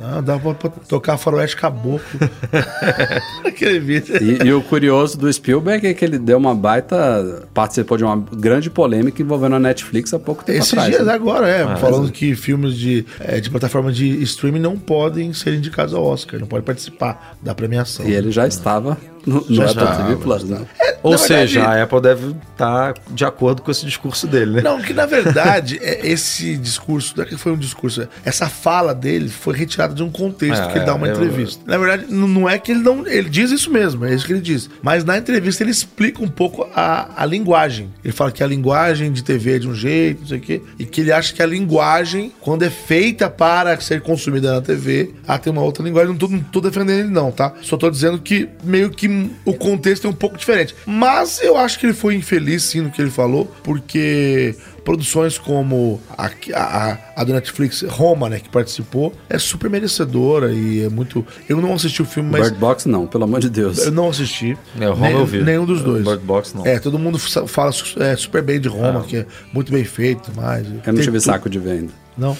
Ah, 0.00 0.20
dá 0.20 0.38
pra, 0.38 0.54
pra 0.54 0.70
tocar 0.88 1.16
faroeste 1.16 1.56
caboclo. 1.56 2.00
Aquele 3.44 3.78
vídeo. 3.80 4.16
E, 4.22 4.46
e 4.46 4.52
o 4.52 4.62
curioso 4.62 5.18
do 5.18 5.32
Spielberg 5.32 5.86
é 5.86 5.94
que 5.94 6.04
ele 6.04 6.18
deu 6.18 6.38
uma 6.38 6.54
baita. 6.54 7.46
participou 7.52 7.96
de 7.96 8.04
uma 8.04 8.16
grande 8.16 8.70
polêmica 8.70 9.22
envolvendo 9.22 9.56
a 9.56 9.58
Netflix 9.58 10.12
há 10.14 10.18
pouco 10.18 10.44
tempo 10.44 10.58
Esses 10.58 10.72
atrás. 10.72 10.90
dias 10.90 11.06
né? 11.06 11.12
agora, 11.12 11.48
é, 11.48 11.62
Ah, 11.62 11.76
falando 11.76 12.10
que 12.10 12.34
filmes 12.34 12.74
de, 12.76 13.04
é, 13.20 13.40
de 13.40 13.50
plataforma 13.50 13.92
de 13.92 14.22
streaming 14.22 14.60
não 14.60 14.76
podem 14.78 15.32
ser 15.32 15.54
indicados 15.54 15.94
ao 15.94 16.04
Oscar, 16.04 16.38
não 16.40 16.46
podem 16.46 16.64
participar 16.64 17.36
da 17.42 17.54
premiação. 17.54 18.06
E 18.06 18.12
ele 18.12 18.30
já 18.30 18.46
estava 18.46 18.96
no, 19.26 19.40
no 19.48 19.54
Já 19.54 19.70
Apple. 19.70 20.04
TV 20.04 20.16
Plus, 20.22 20.44
né? 20.44 20.60
Ou 21.02 21.10
Na 21.12 21.16
verdade- 21.18 21.48
seja, 21.48 21.64
a 21.64 21.82
Apple 21.82 22.00
deve 22.00 22.34
estar 22.52 22.94
de 23.10 23.24
acordo 23.24 23.60
com 23.62 23.70
esse 23.70 23.84
discurso 23.84 24.26
dele, 24.26 24.52
né? 24.56 24.62
Não, 24.62 24.80
que 24.80 24.94
na 24.94 25.04
verdade, 25.06 25.78
é 25.82 26.06
esse 26.06 26.56
discurso, 26.56 27.12
não 27.16 27.24
é 27.24 27.26
que 27.26 27.36
foi 27.36 27.52
um 27.52 27.58
discurso, 27.58 28.08
essa 28.24 28.48
fala 28.48 28.94
dele 28.94 29.28
foi 29.28 29.54
retirada 29.54 29.94
de 29.94 30.02
um 30.02 30.10
contexto 30.10 30.62
É, 30.62 30.66
que 30.72 30.78
ele 30.78 30.84
dá 30.86 30.94
uma 30.94 31.06
eu- 31.06 31.12
entrevista. 31.14 31.62
Na 31.66 31.76
verdade, 31.76 32.06
não 32.10 32.48
é 32.48 32.58
que 32.58 32.72
ele 32.72 32.80
não. 32.80 33.06
Ele 33.06 33.28
diz 33.28 33.50
isso 33.50 33.70
mesmo, 33.70 34.04
é 34.06 34.14
isso 34.14 34.24
que 34.26 34.32
ele 34.32 34.40
diz. 34.40 34.70
Mas 34.82 35.04
na 35.04 35.18
entrevista 35.18 35.62
ele 35.62 35.70
explica 35.70 36.22
um 36.22 36.28
pouco 36.28 36.66
a, 36.74 37.22
a 37.22 37.26
linguagem. 37.26 37.92
Ele 38.02 38.12
fala 38.12 38.32
que 38.32 38.42
a 38.42 38.46
linguagem 38.46 39.12
de 39.12 39.22
TV 39.22 39.56
é 39.56 39.58
de 39.58 39.68
um 39.68 39.74
jeito, 39.74 40.20
não 40.22 40.28
sei 40.28 40.38
o 40.38 40.40
quê, 40.40 40.62
e 40.78 40.84
que 40.86 41.02
ele 41.02 41.12
acha 41.12 41.34
que 41.34 41.42
a 41.42 41.46
linguagem, 41.46 42.32
quando 42.40 42.62
é 42.62 42.70
feita 42.70 43.28
para 43.28 43.78
ser 43.80 44.00
consumida 44.00 44.54
na 44.54 44.60
TV, 44.62 45.12
ela 45.26 45.38
tem 45.38 45.52
uma 45.52 45.62
outra 45.62 45.84
linguagem. 45.84 46.08
Não 46.10 46.16
tô, 46.18 46.28
não 46.28 46.40
tô 46.40 46.60
defendendo 46.60 46.98
ele, 47.00 47.10
não, 47.10 47.30
tá? 47.30 47.52
Só 47.62 47.76
tô 47.76 47.90
dizendo 47.90 48.18
que 48.18 48.48
meio 48.62 48.88
que 48.90 49.06
o 49.44 49.54
contexto 49.54 50.06
é 50.06 50.10
um 50.10 50.14
pouco 50.14 50.36
diferente. 50.36 50.74
Mas 50.86 51.40
eu 51.42 51.56
acho 51.56 51.78
que 51.78 51.86
ele 51.86 51.94
foi 51.94 52.14
infeliz, 52.14 52.62
sim, 52.64 52.80
no 52.80 52.90
que 52.90 53.00
ele 53.00 53.10
falou, 53.10 53.50
porque 53.62 54.54
produções 54.84 55.38
como 55.38 55.98
a, 56.16 56.30
a, 56.54 56.98
a 57.16 57.24
do 57.24 57.32
Netflix, 57.32 57.82
Roma, 57.88 58.28
né, 58.28 58.38
que 58.38 58.48
participou, 58.50 59.14
é 59.30 59.38
super 59.38 59.70
merecedora 59.70 60.52
e 60.52 60.84
é 60.84 60.88
muito. 60.88 61.26
Eu 61.48 61.60
não 61.60 61.72
assisti 61.74 62.02
o 62.02 62.04
filme, 62.04 62.30
mas. 62.30 62.42
Bird 62.48 62.58
Box 62.58 62.86
não, 62.86 63.06
pelo 63.06 63.24
amor 63.24 63.40
de 63.40 63.48
Deus. 63.48 63.78
Eu 63.78 63.92
não 63.92 64.10
assisti. 64.10 64.56
É, 64.78 64.88
o 64.88 64.92
Roma 64.92 65.06
Nem- 65.08 65.16
eu 65.18 65.26
vi. 65.26 65.42
Nenhum 65.42 65.64
dos 65.64 65.80
O 65.80 65.84
dois. 65.84 66.04
Bird 66.04 66.22
Box 66.24 66.54
não. 66.54 66.66
É, 66.66 66.78
todo 66.78 66.98
mundo 66.98 67.18
fa- 67.18 67.46
fala 67.46 67.70
é, 68.00 68.16
super 68.16 68.42
bem 68.42 68.60
de 68.60 68.68
Roma, 68.68 69.02
que 69.02 69.18
é 69.18 69.26
muito 69.52 69.72
bem 69.72 69.84
feito, 69.84 70.30
mas. 70.36 70.66
Eu 70.86 70.92
não 70.92 71.00
tive 71.02 71.20
saco 71.20 71.48
de 71.48 71.58
ver 71.58 71.70
ainda. 71.72 72.03
Não. 72.16 72.36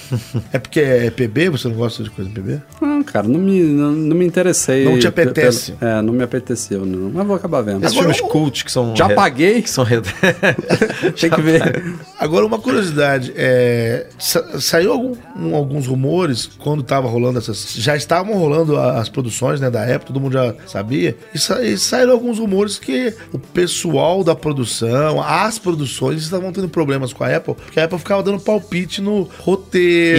É 0.53 0.59
porque 0.59 0.81
é 0.81 1.11
PB, 1.11 1.49
você 1.51 1.69
não 1.69 1.75
gosta 1.75 2.03
de 2.05 2.11
coisa 2.11 2.31
PB? 2.31 2.61
Não, 2.81 3.03
cara, 3.03 3.27
não 3.27 3.41
me, 3.41 3.61
não, 3.63 3.91
não 3.93 4.17
me 4.17 4.25
interessei. 4.25 4.85
Não 4.85 4.99
te 4.99 5.11
pe- 5.11 5.23
apetece? 5.23 5.73
pelo- 5.73 5.91
é, 5.91 6.03
não 6.03 6.13
me 6.13 6.23
apeteceu, 6.23 6.87
não. 6.87 7.11
Mas 7.13 7.27
vou 7.27 7.35
acabar 7.37 7.61
vendo. 7.63 7.85
Esses 7.85 7.97
filmes 7.97 8.21
cult 8.21 8.65
que 8.65 8.71
são. 8.71 8.95
Já 8.95 9.09
re- 9.09 9.15
paguei, 9.15 9.63
Que 9.63 9.71
são. 9.71 9.83
re- 9.85 10.01
tem 11.21 11.31
que 11.31 11.41
ver. 11.41 11.83
Agora, 12.19 12.47
uma 12.47 12.59
curiosidade: 12.59 13.33
é, 13.37 14.07
sa- 14.19 14.61
saiu 14.61 14.93
algum- 14.93 15.17
um- 15.37 15.55
alguns 15.55 15.87
rumores 15.87 16.47
quando 16.59 16.83
tava 16.83 17.09
rolando 17.09 17.39
essas. 17.39 17.75
Já 17.75 17.97
estavam 17.97 18.35
rolando 18.39 18.79
as 18.79 19.09
produções 19.09 19.61
né, 19.61 19.71
da 19.71 19.83
Apple, 19.83 20.07
todo 20.09 20.21
mundo 20.21 20.33
já 20.35 20.55
sabia. 20.67 21.17
E, 21.35 21.39
sa- 21.39 21.63
e 21.63 21.77
saíram 21.77 22.13
alguns 22.13 22.39
rumores 22.39 22.79
que 22.79 23.13
o 23.33 23.39
pessoal 23.39 24.23
da 24.23 24.35
produção, 24.35 25.21
as 25.23 25.59
produções, 25.59 26.23
estavam 26.23 26.53
tendo 26.53 26.69
problemas 26.69 27.13
com 27.13 27.25
a 27.25 27.37
Apple, 27.37 27.55
porque 27.55 27.81
a 27.81 27.85
Apple 27.85 27.99
ficava 27.99 28.23
dando 28.23 28.41
palpite 28.41 29.01
no 29.01 29.29
roteiro, 29.39 29.64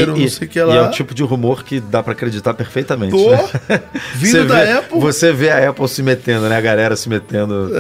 não 0.08 0.28
sei 0.28 0.48
o 0.48 0.50
que 0.52 0.62
lá. 0.62 0.74
e 0.74 0.78
é 0.78 0.82
o 0.82 0.92
tipo 0.92 1.14
de 1.14 1.24
rumor 1.24 1.64
que 1.64 1.80
dá 1.80 2.02
pra 2.04 2.14
acreditar 2.14 2.54
perfeitamente. 2.54 3.12
Tô 3.12 3.32
né? 3.32 3.82
vindo 4.16 4.32
Você 4.42 4.44
da 4.46 4.64
vê- 4.64 4.72
Apple. 4.74 5.00
Você 5.00 5.32
vê 5.34 5.50
a 5.50 5.70
Apple 5.70 5.88
se 5.88 6.02
metendo, 6.04 6.48
né? 6.50 6.58
A 6.58 6.62
galera 6.62 6.96
se 6.96 7.08
metendo. 7.10 7.72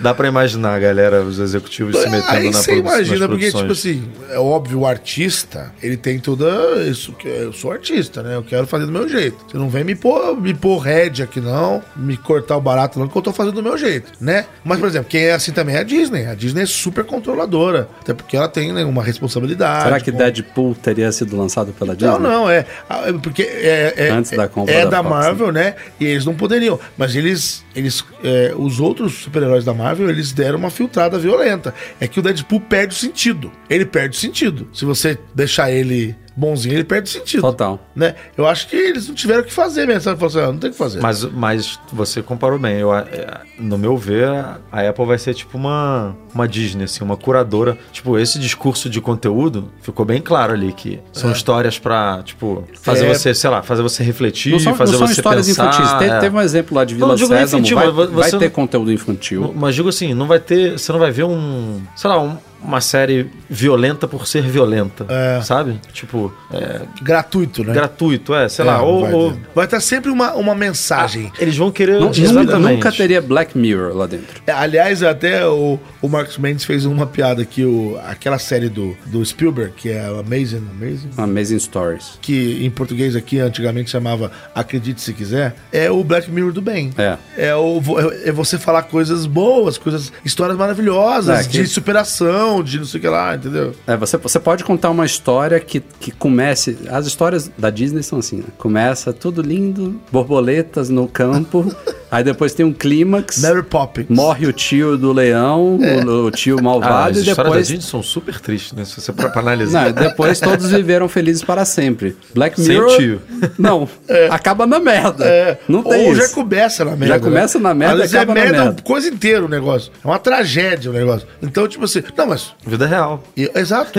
Dá 0.00 0.14
pra 0.14 0.26
imaginar 0.28 0.80
galera, 0.80 1.22
os 1.22 1.38
executivos 1.38 1.96
se 1.96 2.08
metendo 2.08 2.24
É. 2.32 2.36
Aí 2.36 2.44
na 2.50 2.52
você 2.52 2.72
produ- 2.72 2.82
nas 2.88 2.94
imagina, 3.06 3.28
porque, 3.28 3.52
tipo 3.52 3.72
assim, 3.72 4.08
é 4.30 4.38
óbvio, 4.38 4.80
o 4.80 4.86
artista, 4.86 5.72
ele 5.82 5.96
tem 5.96 6.18
toda. 6.18 6.46
Isso, 6.86 7.12
que 7.12 7.28
eu 7.28 7.52
sou 7.52 7.72
artista, 7.72 8.22
né? 8.22 8.36
Eu 8.36 8.42
quero 8.42 8.66
fazer 8.66 8.86
do 8.86 8.92
meu 8.92 9.08
jeito. 9.08 9.36
Você 9.50 9.56
não 9.56 9.68
vem 9.68 9.84
me 9.84 9.94
pôr, 9.94 10.36
me 10.40 10.54
pôr 10.54 10.78
head 10.80 11.22
aqui, 11.22 11.40
não, 11.40 11.82
me 11.94 12.16
cortar 12.16 12.56
o 12.56 12.60
barato, 12.60 12.98
não, 12.98 13.06
que 13.08 13.16
eu 13.16 13.22
tô 13.22 13.32
fazendo 13.32 13.54
do 13.54 13.62
meu 13.62 13.76
jeito, 13.76 14.12
né? 14.20 14.46
Mas, 14.64 14.78
por 14.78 14.88
exemplo, 14.88 15.08
quem 15.08 15.24
é 15.24 15.32
assim 15.32 15.52
também 15.52 15.76
é 15.76 15.80
a 15.80 15.82
Disney. 15.82 16.26
A 16.26 16.34
Disney 16.34 16.62
é 16.62 16.66
super 16.66 17.04
controladora. 17.04 17.88
Até 18.00 18.14
porque 18.14 18.36
ela 18.36 18.48
tem 18.48 18.72
né, 18.72 18.84
uma 18.84 19.02
responsabilidade. 19.02 19.84
Será 19.84 20.00
que 20.00 20.10
com- 20.10 20.18
Deadpool 20.18 20.74
teria 20.74 21.10
sido 21.12 21.36
lançado 21.36 21.72
pela 21.72 21.94
Disney? 21.94 22.12
Não, 22.12 22.18
não, 22.20 22.50
é. 22.50 22.64
ah, 22.88 23.02
é 23.08 23.12
Porque 23.12 23.42
é, 23.42 23.94
é, 23.96 24.10
Antes 24.10 24.30
da 24.32 24.48
compra 24.48 24.74
é 24.74 24.84
da 24.84 24.90
da, 24.90 24.96
Fox, 25.02 25.08
Marvel, 25.10 25.52
né? 25.52 25.74
E 26.00 26.04
eles 26.06 26.24
não 26.24 26.34
poderiam. 26.34 26.78
Mas 26.96 27.14
eles. 27.14 27.62
eles 27.74 28.04
é, 28.24 28.52
os 28.56 28.80
outros 28.80 29.14
super-heróis 29.22 29.64
da 29.64 29.72
Marvel, 29.74 29.81
eles 30.08 30.32
deram 30.32 30.58
uma 30.58 30.70
filtrada 30.70 31.18
violenta. 31.18 31.74
É 32.00 32.06
que 32.06 32.20
o 32.20 32.22
Deadpool 32.22 32.60
perde 32.60 32.94
o 32.94 32.98
sentido. 32.98 33.50
Ele 33.68 33.84
perde 33.84 34.16
o 34.16 34.20
sentido. 34.20 34.68
Se 34.72 34.84
você 34.84 35.18
deixar 35.34 35.70
ele 35.70 36.16
bonzinho, 36.36 36.74
ele 36.74 36.84
perde 36.84 37.08
o 37.10 37.12
sentido. 37.12 37.40
Total. 37.42 37.78
Né? 37.94 38.14
Eu 38.36 38.46
acho 38.46 38.68
que 38.68 38.76
eles 38.76 39.08
não 39.08 39.14
tiveram 39.14 39.42
o 39.42 39.44
que 39.44 39.52
fazer 39.52 39.86
mesmo. 39.86 40.00
Sabe? 40.02 40.24
Assim, 40.24 40.38
ah, 40.40 40.46
não 40.46 40.58
tem 40.58 40.70
o 40.70 40.72
que 40.72 40.78
fazer. 40.78 41.00
Mas, 41.00 41.24
mas 41.24 41.78
você 41.92 42.22
comparou 42.22 42.58
bem. 42.58 42.78
Eu, 42.78 42.94
é, 42.94 43.40
no 43.58 43.76
meu 43.78 43.96
ver, 43.96 44.28
a 44.70 44.88
Apple 44.88 45.04
vai 45.06 45.18
ser 45.18 45.34
tipo 45.34 45.56
uma, 45.58 46.16
uma 46.34 46.48
Disney, 46.48 46.84
assim, 46.84 47.04
uma 47.04 47.16
curadora. 47.16 47.76
Tipo, 47.92 48.18
esse 48.18 48.38
discurso 48.38 48.88
de 48.88 49.00
conteúdo 49.00 49.70
ficou 49.80 50.04
bem 50.04 50.20
claro 50.20 50.52
ali 50.52 50.72
que 50.72 50.98
são 51.12 51.30
histórias 51.30 51.78
pra, 51.78 52.22
tipo, 52.24 52.64
fazer 52.80 53.06
É. 53.06 53.14
você, 53.14 53.34
sei 53.34 53.50
lá, 53.50 53.62
fazer 53.62 53.82
você 53.82 54.02
refletir, 54.02 54.52
Não 54.52 54.58
são, 54.58 54.74
fazer 54.74 54.92
não 54.92 54.98
são 55.00 55.06
você 55.08 55.12
histórias 55.20 55.46
pensar. 55.46 55.68
infantis. 55.68 55.98
Te- 55.98 56.04
é. 56.04 56.18
Teve 56.20 56.36
um 56.36 56.40
exemplo 56.40 56.76
lá 56.76 56.84
de 56.84 56.94
Vila 56.94 57.08
Não, 57.08 57.14
digo 57.14 57.28
Sésamo. 57.28 57.60
infantil, 57.64 57.76
vai, 57.76 57.90
vai 58.08 58.30
você 58.30 58.38
ter 58.38 58.44
não- 58.46 58.50
conteúdo 58.52 58.92
infantil. 58.92 59.52
Mas 59.56 59.74
digo 59.74 59.88
assim, 59.88 60.14
não 60.14 60.26
vai 60.26 60.40
ter. 60.40 60.78
Você 60.78 60.90
não 60.92 60.98
vai 60.98 61.10
ver 61.10 61.24
um. 61.24 61.80
Sei 61.96 62.08
lá, 62.08 62.18
um- 62.20 62.36
uma 62.62 62.80
série 62.80 63.28
violenta 63.50 64.06
por 64.08 64.26
ser 64.26 64.42
violenta. 64.42 65.06
É. 65.08 65.40
Sabe? 65.42 65.80
Tipo, 65.92 66.32
é, 66.52 66.82
Gratuito, 67.02 67.64
né? 67.64 67.72
gratuito, 67.72 68.34
é, 68.34 68.48
sei 68.48 68.64
É, 68.64 68.68
lá. 68.68 68.82
Ou, 68.82 69.02
vai, 69.02 69.12
ou- 69.12 69.32
ter. 69.32 69.40
vai 69.54 69.66
ter 69.66 69.80
sempre 69.80 70.10
uma, 70.10 70.32
uma 70.34 70.54
mensagem. 70.54 71.30
eles 71.38 71.56
vão 71.56 71.70
querer. 71.70 72.00
Não- 72.00 72.10
exatamente. 72.10 72.46
nunca, 72.52 72.58
nunca 72.58 72.92
teria 72.92 73.20
Black 73.20 73.56
Mirror 73.56 73.94
lá 73.96 74.06
dentro. 74.06 74.40
É, 74.46 74.52
Aliás, 74.52 75.02
até 75.02 75.46
o, 75.46 75.78
o 76.00 76.08
Marcos 76.08 76.38
Mendes 76.38 76.64
fez 76.64 76.84
uma 76.84 77.06
piada 77.06 77.44
que 77.44 77.64
o, 77.64 77.98
aquela 78.06 78.38
série 78.38 78.68
do, 78.68 78.96
do 79.06 79.24
Spielberg, 79.24 79.72
que 79.76 79.90
é 79.90 80.04
Amazing, 80.06 80.62
Amazing, 80.80 81.10
Amazing 81.16 81.58
Stories. 81.58 82.18
que 82.22 82.64
em 82.64 82.70
português 82.70 83.16
aqui 83.16 83.38
antigamente 83.40 83.90
chamava 83.90 84.30
Acredite 84.54 85.00
Se 85.00 85.12
Quiser, 85.12 85.54
é 85.72 85.90
o 85.90 86.02
Black 86.04 86.30
Mirror 86.30 86.52
do 86.52 86.62
bem. 86.62 86.90
É. 86.96 87.16
É, 87.36 87.54
o, 87.54 87.80
vo- 87.80 87.98
é 88.00 88.30
você 88.32 88.58
falar 88.58 88.82
coisas 88.84 89.26
boas, 89.26 89.76
coisas, 89.78 90.12
histórias 90.24 90.56
maravilhosas, 90.56 91.40
É, 91.40 91.48
que- 91.48 91.62
de 91.62 91.66
superação, 91.66 92.51
de 92.60 92.78
não 92.78 92.84
sei 92.84 92.98
o 92.98 93.00
que 93.00 93.08
lá, 93.08 93.36
entendeu? 93.36 93.72
É, 93.86 93.96
você, 93.96 94.16
você 94.16 94.40
pode 94.40 94.64
contar 94.64 94.90
uma 94.90 95.06
história 95.06 95.60
que, 95.60 95.78
que 95.78 96.10
comece. 96.10 96.76
As 96.90 97.06
histórias 97.06 97.48
da 97.56 97.70
Disney 97.70 98.02
são 98.02 98.18
assim, 98.18 98.38
né? 98.38 98.46
Começa 98.58 99.12
tudo 99.12 99.40
lindo, 99.40 100.00
borboletas 100.10 100.88
no 100.88 101.06
campo. 101.06 101.72
Aí 102.12 102.22
depois 102.22 102.52
tem 102.52 102.64
um 102.66 102.72
clímax. 102.74 103.38
Mary 103.38 103.62
Poppins. 103.62 104.06
Morre 104.10 104.46
o 104.46 104.52
tio 104.52 104.98
do 104.98 105.12
leão, 105.14 105.78
o, 106.06 106.26
o 106.26 106.30
tio 106.30 106.58
Ah, 106.58 106.62
malvado, 106.62 107.10
as 107.12 107.16
e 107.16 107.30
histórias 107.30 107.36
depois. 107.36 107.68
da 107.68 107.74
Disney 107.74 107.90
são 107.90 108.02
super 108.02 108.38
tristes, 108.38 108.72
né? 108.74 108.84
Se 108.84 109.00
você 109.00 109.12
para 109.12 109.40
analisar. 109.40 109.86
Não, 109.86 110.02
depois 110.02 110.38
todos 110.38 110.70
viveram 110.70 111.08
felizes 111.08 111.42
para 111.42 111.64
sempre. 111.64 112.14
Black 112.34 112.60
Sem 112.60 112.68
Mirror. 112.78 112.96
tio. 112.98 113.22
Não, 113.58 113.88
acaba 114.30 114.66
na 114.66 114.78
merda. 114.78 115.24
É, 115.24 115.58
Não 115.66 115.82
tem 115.82 116.06
ou 116.06 116.12
isso. 116.12 116.20
já 116.20 116.28
começa 116.28 116.84
na 116.84 116.90
merda. 116.90 117.06
Já 117.14 117.18
começa 117.20 117.58
né? 117.58 117.62
na 117.64 117.74
merda 117.74 117.94
Às 117.94 118.00
vezes 118.00 118.12
e 118.12 118.16
acaba 118.18 118.32
é 118.32 118.34
na 118.34 118.50
merda, 118.50 118.64
merda. 118.66 118.82
coisa 118.82 119.08
inteira 119.08 119.44
o 119.44 119.48
negócio. 119.48 119.90
É 120.04 120.06
uma 120.06 120.18
tragédia 120.18 120.90
o 120.90 120.94
negócio. 120.94 121.26
Então, 121.42 121.66
tipo 121.66 121.84
assim, 121.86 122.02
não, 122.14 122.26
mas 122.26 122.52
Vida 122.66 122.86
real. 122.86 123.24
E- 123.34 123.50
exato. 123.54 123.98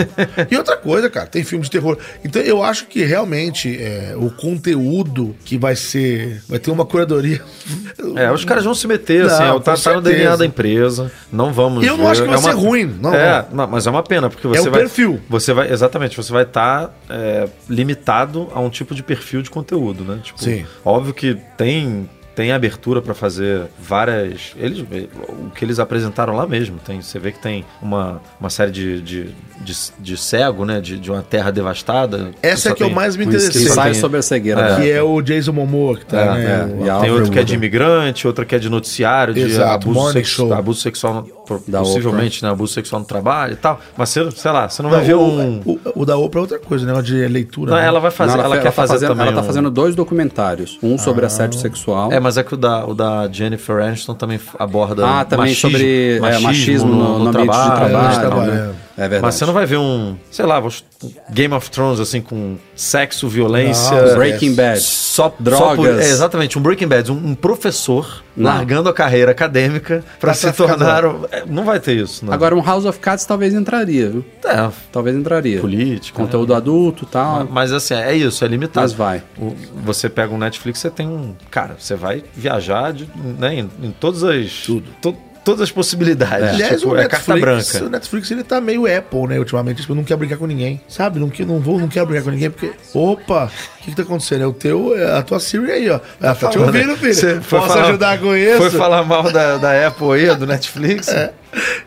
e 0.52 0.56
outra 0.56 0.78
coisa, 0.78 1.10
cara, 1.10 1.26
tem 1.26 1.44
filme 1.44 1.64
de 1.66 1.72
terror. 1.72 1.98
Então 2.24 2.40
eu 2.44 2.62
acho 2.64 2.86
que 2.86 3.04
realmente 3.04 3.76
é, 3.82 4.14
o 4.16 4.30
conteúdo 4.30 5.36
que 5.44 5.58
vai 5.58 5.76
ser. 5.76 6.44
Vai 6.48 6.60
ter 6.60 6.70
uma 6.70 6.86
curadoria. 6.86 7.42
É, 8.16 8.32
os 8.32 8.44
caras 8.46 8.64
vão 8.64 8.74
se 8.76 8.88
meter, 8.88 9.26
assim, 9.26 9.44
Não, 9.44 9.58
é, 9.58 9.60
tá, 9.60 9.76
tá 9.76 9.94
no 9.94 10.02
DNA 10.02 10.36
da 10.36 10.46
empresa. 10.46 11.12
Não 11.32 11.52
vamos. 11.54 11.86
Eu 11.86 11.98
não 11.98 12.06
ver, 12.06 12.12
acho 12.12 12.22
que 12.22 12.28
vai 12.28 12.36
é 12.36 12.40
uma- 12.40 12.52
ser 12.52 12.58
ruim, 12.58 12.96
não, 13.00 13.14
é, 13.14 13.46
não, 13.52 13.68
mas 13.68 13.88
é 13.88 13.90
uma 13.90 14.04
pena, 14.04 14.30
porque 14.30 14.48
você 14.48 14.68
o 14.68 14.72
vai. 14.72 14.82
perfil. 14.82 15.20
Você 15.30 15.54
vai, 15.54 15.72
exatamente, 15.72 16.16
você 16.18 16.32
vai 16.32 16.44
estar 16.44 16.94
limitado 17.70 18.50
a 18.54 18.60
um 18.60 18.70
tipo 18.70 18.94
de 18.96 19.04
perfil 19.04 19.42
de 19.42 19.50
conteúdo, 19.50 20.04
né? 20.04 20.20
Tipo, 20.24 20.42
Sim. 20.42 20.66
Óbvio 20.84 21.14
que 21.14 21.38
tem. 21.58 22.10
Tem 22.36 22.52
abertura 22.52 23.02
pra 23.02 23.14
fazer 23.14 23.64
várias. 23.80 24.54
Eles, 24.58 24.80
o 24.80 25.50
que 25.52 25.64
eles 25.64 25.78
apresentaram 25.80 26.36
lá 26.36 26.48
mesmo. 26.48 26.80
Tem, 26.84 27.02
você 27.02 27.20
vê 27.20 27.32
que 27.32 27.40
tem 27.40 27.64
uma, 27.82 28.20
uma 28.40 28.50
série 28.50 28.72
de, 28.72 29.02
de, 29.02 29.30
de, 29.62 29.74
de 30.00 30.18
cego, 30.18 30.66
né? 30.66 30.82
De, 30.82 30.98
de 30.98 31.12
uma 31.12 31.22
terra 31.22 31.52
devastada. 31.52 32.32
Essa 32.42 32.70
é 32.70 32.74
que 32.74 32.82
eu 32.84 32.90
mais 32.90 33.16
me 33.16 33.26
interessei. 33.26 33.64
ensaio 33.64 33.92
tem- 33.94 34.02
sobre 34.02 34.18
a 34.18 34.22
cegueira. 34.24 34.62
É. 34.62 34.70
da- 34.70 34.76
Que 34.78 34.90
é 34.92 35.02
o 35.04 35.22
Jason 35.22 35.52
Momoa 35.52 35.98
que 35.98 36.06
tá, 36.08 36.20
É, 36.22 36.66
né? 36.66 36.88
é, 36.88 37.00
Tem 37.02 37.12
outro 37.12 37.32
que 37.32 37.38
é 37.40 37.44
de 37.44 37.54
imigrante, 37.54 38.26
outro 38.28 38.46
que 38.46 38.56
é 38.56 38.60
de 38.60 38.70
noticiário, 38.70 39.34
de 39.34 39.42
Exato, 39.42 39.74
abuso, 39.90 39.94
morning 40.00 40.14
sex- 40.14 40.30
show. 40.30 40.54
abuso 40.54 40.82
sexual, 40.82 41.28
no- 41.50 41.62
Da 41.68 41.80
possivelmente, 41.80 42.44
né? 42.44 42.50
Abuso 42.50 42.74
sexual 42.74 43.00
no 43.02 43.06
trabalho 43.06 43.54
e 43.54 43.56
tal. 43.56 43.80
Mas 43.98 44.10
você, 44.10 44.32
sei 44.32 44.52
lá, 44.52 44.68
você 44.70 44.82
não 44.82 44.90
vai 44.90 45.02
ver 45.02 45.16
o, 45.16 45.22
um. 45.22 45.62
o, 45.66 45.80
o 46.02 46.06
da 46.06 46.18
Oprah 46.18 46.40
é 46.40 46.42
outra 46.42 46.60
coisa, 46.60 46.86
negócio 46.86 47.06
de 47.08 47.28
leitura. 47.28 47.72
Não, 47.72 47.78
né? 47.80 47.86
ela 47.86 48.00
vai 48.00 48.12
fazer, 48.12 48.38
Não, 48.38 48.44
ela, 48.46 48.56
fe- 48.56 48.62
quer 48.62 48.68
tá 48.70 48.72
fazer 48.74 48.94
fazendo, 48.94 49.10
também. 49.10 49.28
Ela 49.28 49.36
tá 49.36 49.42
um- 49.42 49.46
fazendo 49.46 49.72
dois 49.72 49.96
documentários. 49.96 50.80
Um 50.82 50.98
sobre 50.98 51.26
assédio 51.26 51.60
sexual. 51.60 52.12
É, 52.12 52.20
mas 52.20 52.38
é 52.38 52.44
que 52.44 52.54
o 52.54 52.58
da, 52.58 52.86
o 52.86 52.94
da 52.94 53.28
Jennifer 53.32 53.82
Aniston 53.84 54.14
também 54.14 54.40
aborda 54.58 55.06
Ah, 55.06 55.26
também 55.26 55.48
machismo, 55.48 55.70
sobre 55.72 56.18
é, 56.24 56.40
machismo, 56.40 56.90
no, 56.92 57.20
no 57.20 57.28
ambiente 57.30 57.34
de 57.34 57.46
trabalho, 57.46 57.90
trabalho. 57.90 58.14
e 58.14 58.30
tal, 58.30 58.42
né? 58.42 58.74
É 58.96 59.02
verdade. 59.02 59.22
Mas 59.24 59.36
você 59.36 59.46
não 59.46 59.54
vai 59.54 59.66
ver 59.66 59.78
um, 59.78 60.16
sei 60.30 60.46
lá, 60.46 60.62
Game 61.32 61.54
of 61.54 61.70
Thrones 61.72 62.00
assim 62.00 62.22
com 62.22 62.58
sexo, 62.76 63.28
violência, 63.28 64.00
Não, 64.10 64.16
Breaking 64.16 64.54
Bad. 64.54 64.80
só 64.82 65.34
Drogas. 65.40 65.68
só 65.68 65.76
por- 65.76 65.88
é, 65.90 66.08
exatamente, 66.10 66.60
um 66.60 66.62
Breaking 66.62 66.88
Bad, 66.88 67.12
um, 67.12 67.16
um 67.30 67.36
professor 67.36 68.24
Não. 68.38 68.52
largando 68.52 68.90
a 68.90 68.94
carreira 68.94 69.32
acadêmica 69.32 70.04
para 70.20 70.32
Pra 70.32 70.34
se 70.36 70.52
tornar. 70.54 71.06
um- 71.06 71.26
é, 71.32 71.44
Não 71.48 71.66
vai 71.66 71.80
ter 71.80 71.96
isso, 71.98 72.24
não. 72.26 72.32
Agora, 72.34 72.56
um 72.56 72.62
House 72.62 72.86
of 72.86 73.00
Cards 73.00 73.26
talvez 73.26 73.54
entraria, 73.54 74.10
viu? 74.10 74.26
é, 74.46 74.70
Talvez 74.92 75.16
entraria. 75.16 75.60
política. 75.60 76.16
Conteúdo 76.22 76.54
adulto 76.54 77.04
e 77.04 77.08
tal. 77.08 77.40
Mas, 77.46 77.50
mas, 77.50 77.74
assim, 77.74 77.96
é 77.96 78.14
isso, 78.16 78.46
é 78.46 78.48
limitado. 78.48 78.84
Mas 78.86 78.94
vai. 78.94 79.24
O- 79.40 79.56
você 79.84 80.08
pega 80.08 80.32
um 80.34 80.38
Netflix, 80.38 80.80
você 80.80 80.90
tem 80.92 81.08
um. 81.08 81.34
Cara, 81.50 81.76
você 81.80 81.96
vai 81.96 82.24
viajar 82.36 82.94
de, 82.94 83.10
né, 83.40 83.56
em, 83.56 83.70
em 83.82 83.92
todas 83.92 84.24
as. 84.24 84.52
Tudo. 84.66 84.86
Todas 85.44 85.62
as 85.62 85.72
possibilidades. 85.72 86.50
Aliás, 86.50 86.80
tipo, 86.80 86.94
o 86.94 86.98
é 86.98 87.02
Netflix, 87.02 87.26
carta 87.26 87.34
o 87.34 87.40
branca. 87.40 87.90
Netflix 87.90 88.32
ele 88.32 88.44
tá 88.44 88.62
meio 88.62 88.86
Apple, 88.86 89.28
né, 89.28 89.40
ultimamente. 89.40 89.82
Tipo, 89.82 89.96
não 89.96 90.04
quer 90.04 90.16
brigar 90.16 90.38
com 90.38 90.48
ninguém. 90.48 90.82
Sabe? 90.88 91.20
Não, 91.20 91.32
não 91.48 91.60
vou, 91.60 91.80
não 91.80 91.88
quero 91.88 92.06
brigar 92.06 92.24
com 92.24 92.32
ninguém, 92.32 92.50
porque. 92.50 92.72
Opa! 92.94 93.46
O 93.80 93.84
que, 93.84 93.92
que 93.92 93.98
tá 93.98 94.04
acontecendo? 94.04 94.44
É 94.44 94.48
o 94.48 94.54
teu, 94.54 94.98
é 94.98 95.18
a 95.18 95.22
tua 95.22 95.40
Siri 95.40 95.70
aí, 95.70 95.90
ó. 95.90 96.00
Ela 96.22 96.36
tá 96.36 96.48
te 96.50 96.58
ouvindo, 96.58 96.96
filho. 96.96 97.14
Você 97.14 97.42
foi 97.42 97.60
Posso 97.60 97.74
falar- 97.74 97.88
ajudar 97.90 98.20
com 98.20 98.36
isso? 98.36 98.58
Foi 98.58 98.70
falar 98.70 99.04
mal 99.04 99.30
da, 99.30 99.58
da 99.58 99.88
Apple 99.88 100.12
aí, 100.14 100.36
do 100.36 100.48
Netflix? 100.48 101.10
É. 101.10 101.34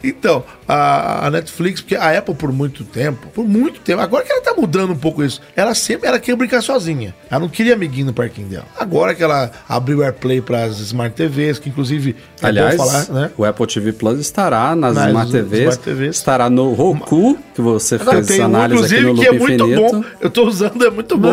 Então, 0.02 0.44
a, 0.68 1.26
a 1.26 1.30
Netflix, 1.30 1.80
porque 1.80 1.96
a 1.96 2.16
Apple 2.18 2.34
por 2.34 2.52
muito 2.52 2.84
tempo, 2.84 3.28
por 3.28 3.44
muito 3.44 3.80
tempo, 3.80 4.00
agora 4.00 4.24
que 4.24 4.32
ela 4.32 4.42
tá 4.42 4.54
mudando 4.54 4.92
um 4.92 4.96
pouco 4.96 5.24
isso, 5.24 5.40
ela 5.54 5.74
sempre 5.74 6.06
ela 6.06 6.18
queria 6.18 6.36
brincar 6.36 6.62
sozinha. 6.62 7.14
Ela 7.30 7.40
não 7.40 7.48
queria 7.48 7.74
amiguinho 7.74 8.06
no 8.06 8.12
parquinho 8.12 8.48
dela. 8.48 8.66
Agora 8.78 9.14
que 9.14 9.22
ela 9.22 9.50
abriu 9.68 9.98
o 9.98 10.02
AirPlay 10.02 10.40
pras 10.40 10.78
Smart 10.80 11.14
TVs, 11.16 11.58
que 11.58 11.68
inclusive 11.68 12.14
é 12.42 12.46
Aliás, 12.46 12.76
falar, 12.76 13.08
né? 13.08 13.30
o 13.36 13.44
Apple 13.46 13.66
TV 13.66 13.92
Plus 13.92 14.18
estará 14.20 14.74
nas 14.76 14.94
Nas 14.94 15.08
Smart 15.08 15.30
TVs, 15.32 15.60
Smart 15.60 15.78
TVs. 15.78 16.16
estará 16.16 16.50
no 16.50 16.72
Roku, 16.74 17.38
que 17.54 17.60
você 17.60 17.94
Agora, 17.96 18.16
fez 18.16 18.26
tem 18.28 18.40
um, 18.40 18.44
análise 18.44 18.94
aqui 18.94 19.04
no 19.04 19.14
que 19.14 19.26
é 19.26 19.30
Loop 19.30 19.38
muito 19.40 19.64
Infinito. 19.64 19.92
bom. 19.92 20.04
Eu 20.20 20.30
tô 20.30 20.46
usando, 20.46 20.84
é 20.84 20.90
muito 20.90 21.16
bom. 21.16 21.30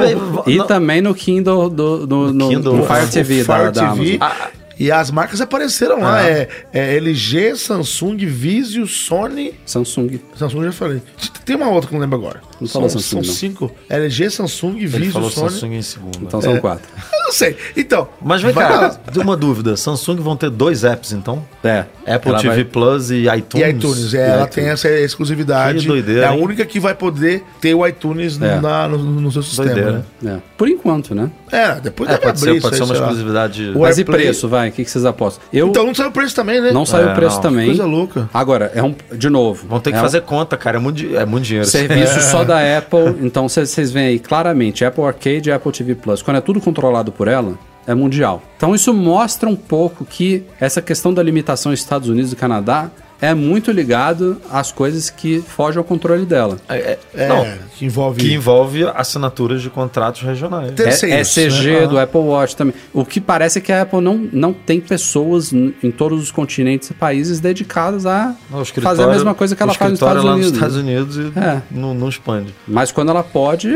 E 0.47 0.57
Não. 0.57 0.67
também 0.67 1.01
no 1.01 1.13
Kindle 1.13 1.69
do, 1.69 2.07
do, 2.07 2.33
no, 2.33 2.49
Kindle. 2.49 2.77
no 2.77 2.83
Fire 2.85 3.07
TV 3.07 3.43
da, 3.43 3.55
Fire 3.57 3.71
da 3.71 3.93
TV. 3.93 4.17
Amazon. 4.19 4.47
E 4.79 4.91
as 4.91 5.11
marcas 5.11 5.39
apareceram 5.41 5.99
lá. 6.01 6.27
É, 6.27 6.47
é 6.73 6.95
LG, 6.97 7.55
Samsung, 7.55 8.17
Vizio, 8.25 8.87
Sony. 8.87 9.53
Samsung. 9.65 10.19
Samsung 10.35 10.63
já 10.65 10.71
falei. 10.71 11.01
Tem 11.45 11.55
uma 11.55 11.69
outra 11.69 11.87
que 11.89 11.95
eu 11.95 11.99
não 11.99 12.05
lembro 12.05 12.17
agora. 12.19 12.41
Não 12.59 12.67
são, 12.67 12.81
falou 12.81 12.89
Samsung, 12.89 13.09
São 13.09 13.21
não. 13.21 13.33
cinco. 13.33 13.71
LG, 13.89 14.29
Samsung, 14.29 14.77
Ele 14.77 14.87
Vizio, 14.87 15.11
falou 15.11 15.29
Sony. 15.29 15.49
Samsung 15.51 15.73
em 15.75 15.81
segundo. 15.81 16.19
Então 16.21 16.39
É. 16.39 16.43
são 16.43 16.57
quatro. 16.59 16.83
Eu 17.13 17.23
não 17.27 17.31
sei. 17.31 17.55
Então. 17.77 18.07
Mas 18.21 18.41
vem 18.41 18.51
vai 18.51 18.67
cá, 18.67 18.79
lá. 18.81 18.99
de 19.11 19.19
uma 19.19 19.37
dúvida. 19.37 19.77
Samsung 19.77 20.17
vão 20.17 20.35
ter 20.35 20.49
dois 20.49 20.83
apps, 20.83 21.11
então? 21.13 21.45
É. 21.63 21.85
Apple 22.05 22.31
Ela 22.31 22.39
TV 22.41 22.55
vai- 22.55 22.63
Plus 22.65 23.11
e 23.11 23.15
E 23.27 23.37
iTunes? 23.37 23.67
iTunes, 23.69 24.13
é, 24.13 24.29
ela 24.29 24.47
tem 24.47 24.65
essa 24.67 24.89
exclusividade. 24.89 25.79
Que 25.79 25.87
doideira, 25.87 26.21
é 26.25 26.27
a 26.27 26.35
hein? 26.35 26.41
única 26.43 26.65
que 26.65 26.79
vai 26.79 26.93
poder 26.95 27.43
ter 27.61 27.73
o 27.73 27.85
iTunes 27.87 28.41
É. 28.41 28.59
na- 28.59 28.87
no, 28.87 28.97
no 28.97 29.31
seu 29.31 29.41
sistema. 29.43 29.67
Doideira. 29.69 30.05
Né? 30.21 30.35
É. 30.37 30.41
Por 30.57 30.67
enquanto, 30.67 31.13
né? 31.15 31.29
É, 31.51 31.79
depois 31.79 32.09
É, 32.09 32.13
deve 32.13 32.23
pode 32.25 32.37
abrir 32.37 32.39
ser, 32.51 32.51
isso 32.57 32.61
pode 32.61 32.75
aí, 32.75 32.77
ser 32.79 32.83
uma 32.93 32.95
exclusividade. 32.95 33.69
O 33.75 33.79
Mas 33.79 33.97
e 33.97 34.03
preço, 34.05 34.47
vai? 34.49 34.62
O 34.69 34.71
que, 34.73 34.83
que 34.83 34.89
vocês 34.91 35.05
apostam? 35.05 35.43
Eu 35.51 35.67
Então 35.67 35.85
não 35.85 35.93
saiu 35.95 36.09
o 36.09 36.11
preço 36.11 36.35
também, 36.35 36.61
né? 36.61 36.71
não 36.71 36.85
saiu 36.85 37.09
É, 37.09 37.11
o 37.11 37.15
preço 37.15 37.35
não. 37.35 37.41
também. 37.41 37.65
Coisa 37.67 37.85
louca. 37.85 38.29
Agora, 38.33 38.71
é 38.75 38.81
um. 38.83 38.93
De 39.11 39.29
novo. 39.29 39.67
Vão 39.67 39.79
ter 39.79 39.91
que 39.91 39.97
é 39.97 39.99
um 39.99 40.03
fazer 40.03 40.21
conta, 40.21 40.55
cara. 40.57 40.77
É 40.77 40.79
muito, 40.79 40.95
di- 40.97 41.15
é 41.15 41.25
muito 41.25 41.43
dinheiro. 41.45 41.67
Serviço 41.67 42.19
só 42.29 42.43
da 42.43 42.59
Apple. 42.77 43.17
Então 43.21 43.47
vocês 43.47 43.91
veem 43.91 44.07
aí 44.07 44.19
claramente 44.19 44.83
Apple 44.85 45.03
Arcade 45.03 45.49
e 45.49 45.51
Apple 45.51 45.71
TV 45.71 45.95
Plus. 45.95 46.21
Quando 46.21 46.37
é 46.37 46.41
tudo 46.41 46.59
controlado 46.61 47.11
por 47.11 47.27
ela, 47.27 47.53
é 47.87 47.93
mundial. 47.93 48.41
Então 48.57 48.73
isso 48.73 48.93
mostra 48.93 49.49
um 49.49 49.55
pouco 49.55 50.05
que 50.05 50.43
essa 50.59 50.81
questão 50.81 51.13
da 51.13 51.21
limitação 51.21 51.73
Estados 51.73 52.07
Unidos 52.09 52.31
e 52.31 52.35
Canadá 52.35 52.89
é 53.25 53.33
muito 53.33 53.71
ligado 53.71 54.41
às 54.51 54.71
coisas 54.71 55.09
que 55.09 55.39
fogem 55.41 55.77
ao 55.77 55.83
controle 55.83 56.25
dela. 56.25 56.57
É, 56.67 56.75
é- 56.77 56.99
É, 57.15 57.27
não, 57.29 57.45
que 57.77 57.85
envolve. 57.85 58.19
que 58.19 58.33
envolve 58.33 58.83
assinaturas 58.93 59.61
de 59.61 59.69
contratos 59.69 60.21
regionais. 60.23 60.71
Tem- 60.73 60.85
É, 60.85 60.89
Terceiros, 60.89 61.37
ECG 61.37 61.71
né? 61.81 61.87
do 61.87 61.97
Apple 61.99 62.19
Watch 62.19 62.55
também. 62.55 62.73
O 62.93 63.05
que 63.05 63.21
parece 63.21 63.59
é 63.59 63.61
que 63.61 63.71
a 63.71 63.83
Apple 63.83 64.01
não, 64.01 64.27
não 64.31 64.51
tem 64.51 64.81
pessoas 64.81 65.53
em 65.53 65.91
todos 65.95 66.21
os 66.21 66.31
continentes 66.31 66.89
e 66.89 66.93
países 66.93 67.39
dedicadas 67.39 68.05
a 68.05 68.35
fazer 68.81 69.03
a 69.03 69.07
mesma 69.07 69.33
coisa 69.33 69.55
que 69.55 69.63
ela 69.63 69.73
faz 69.73 69.91
nos 69.91 69.99
escritório 69.99 70.19
Estados 70.19 70.25
lá 70.25 70.31
Unidos. 70.33 70.51
nos 70.51 70.57
Estados 70.57 70.77
Unidos 70.77 71.17
e 71.17 71.39
É. 71.39 71.61
não, 71.71 71.93
não 71.93 72.09
expande. 72.09 72.53
Mas 72.67 72.91
quando 72.91 73.09
ela 73.09 73.23
pode, 73.23 73.69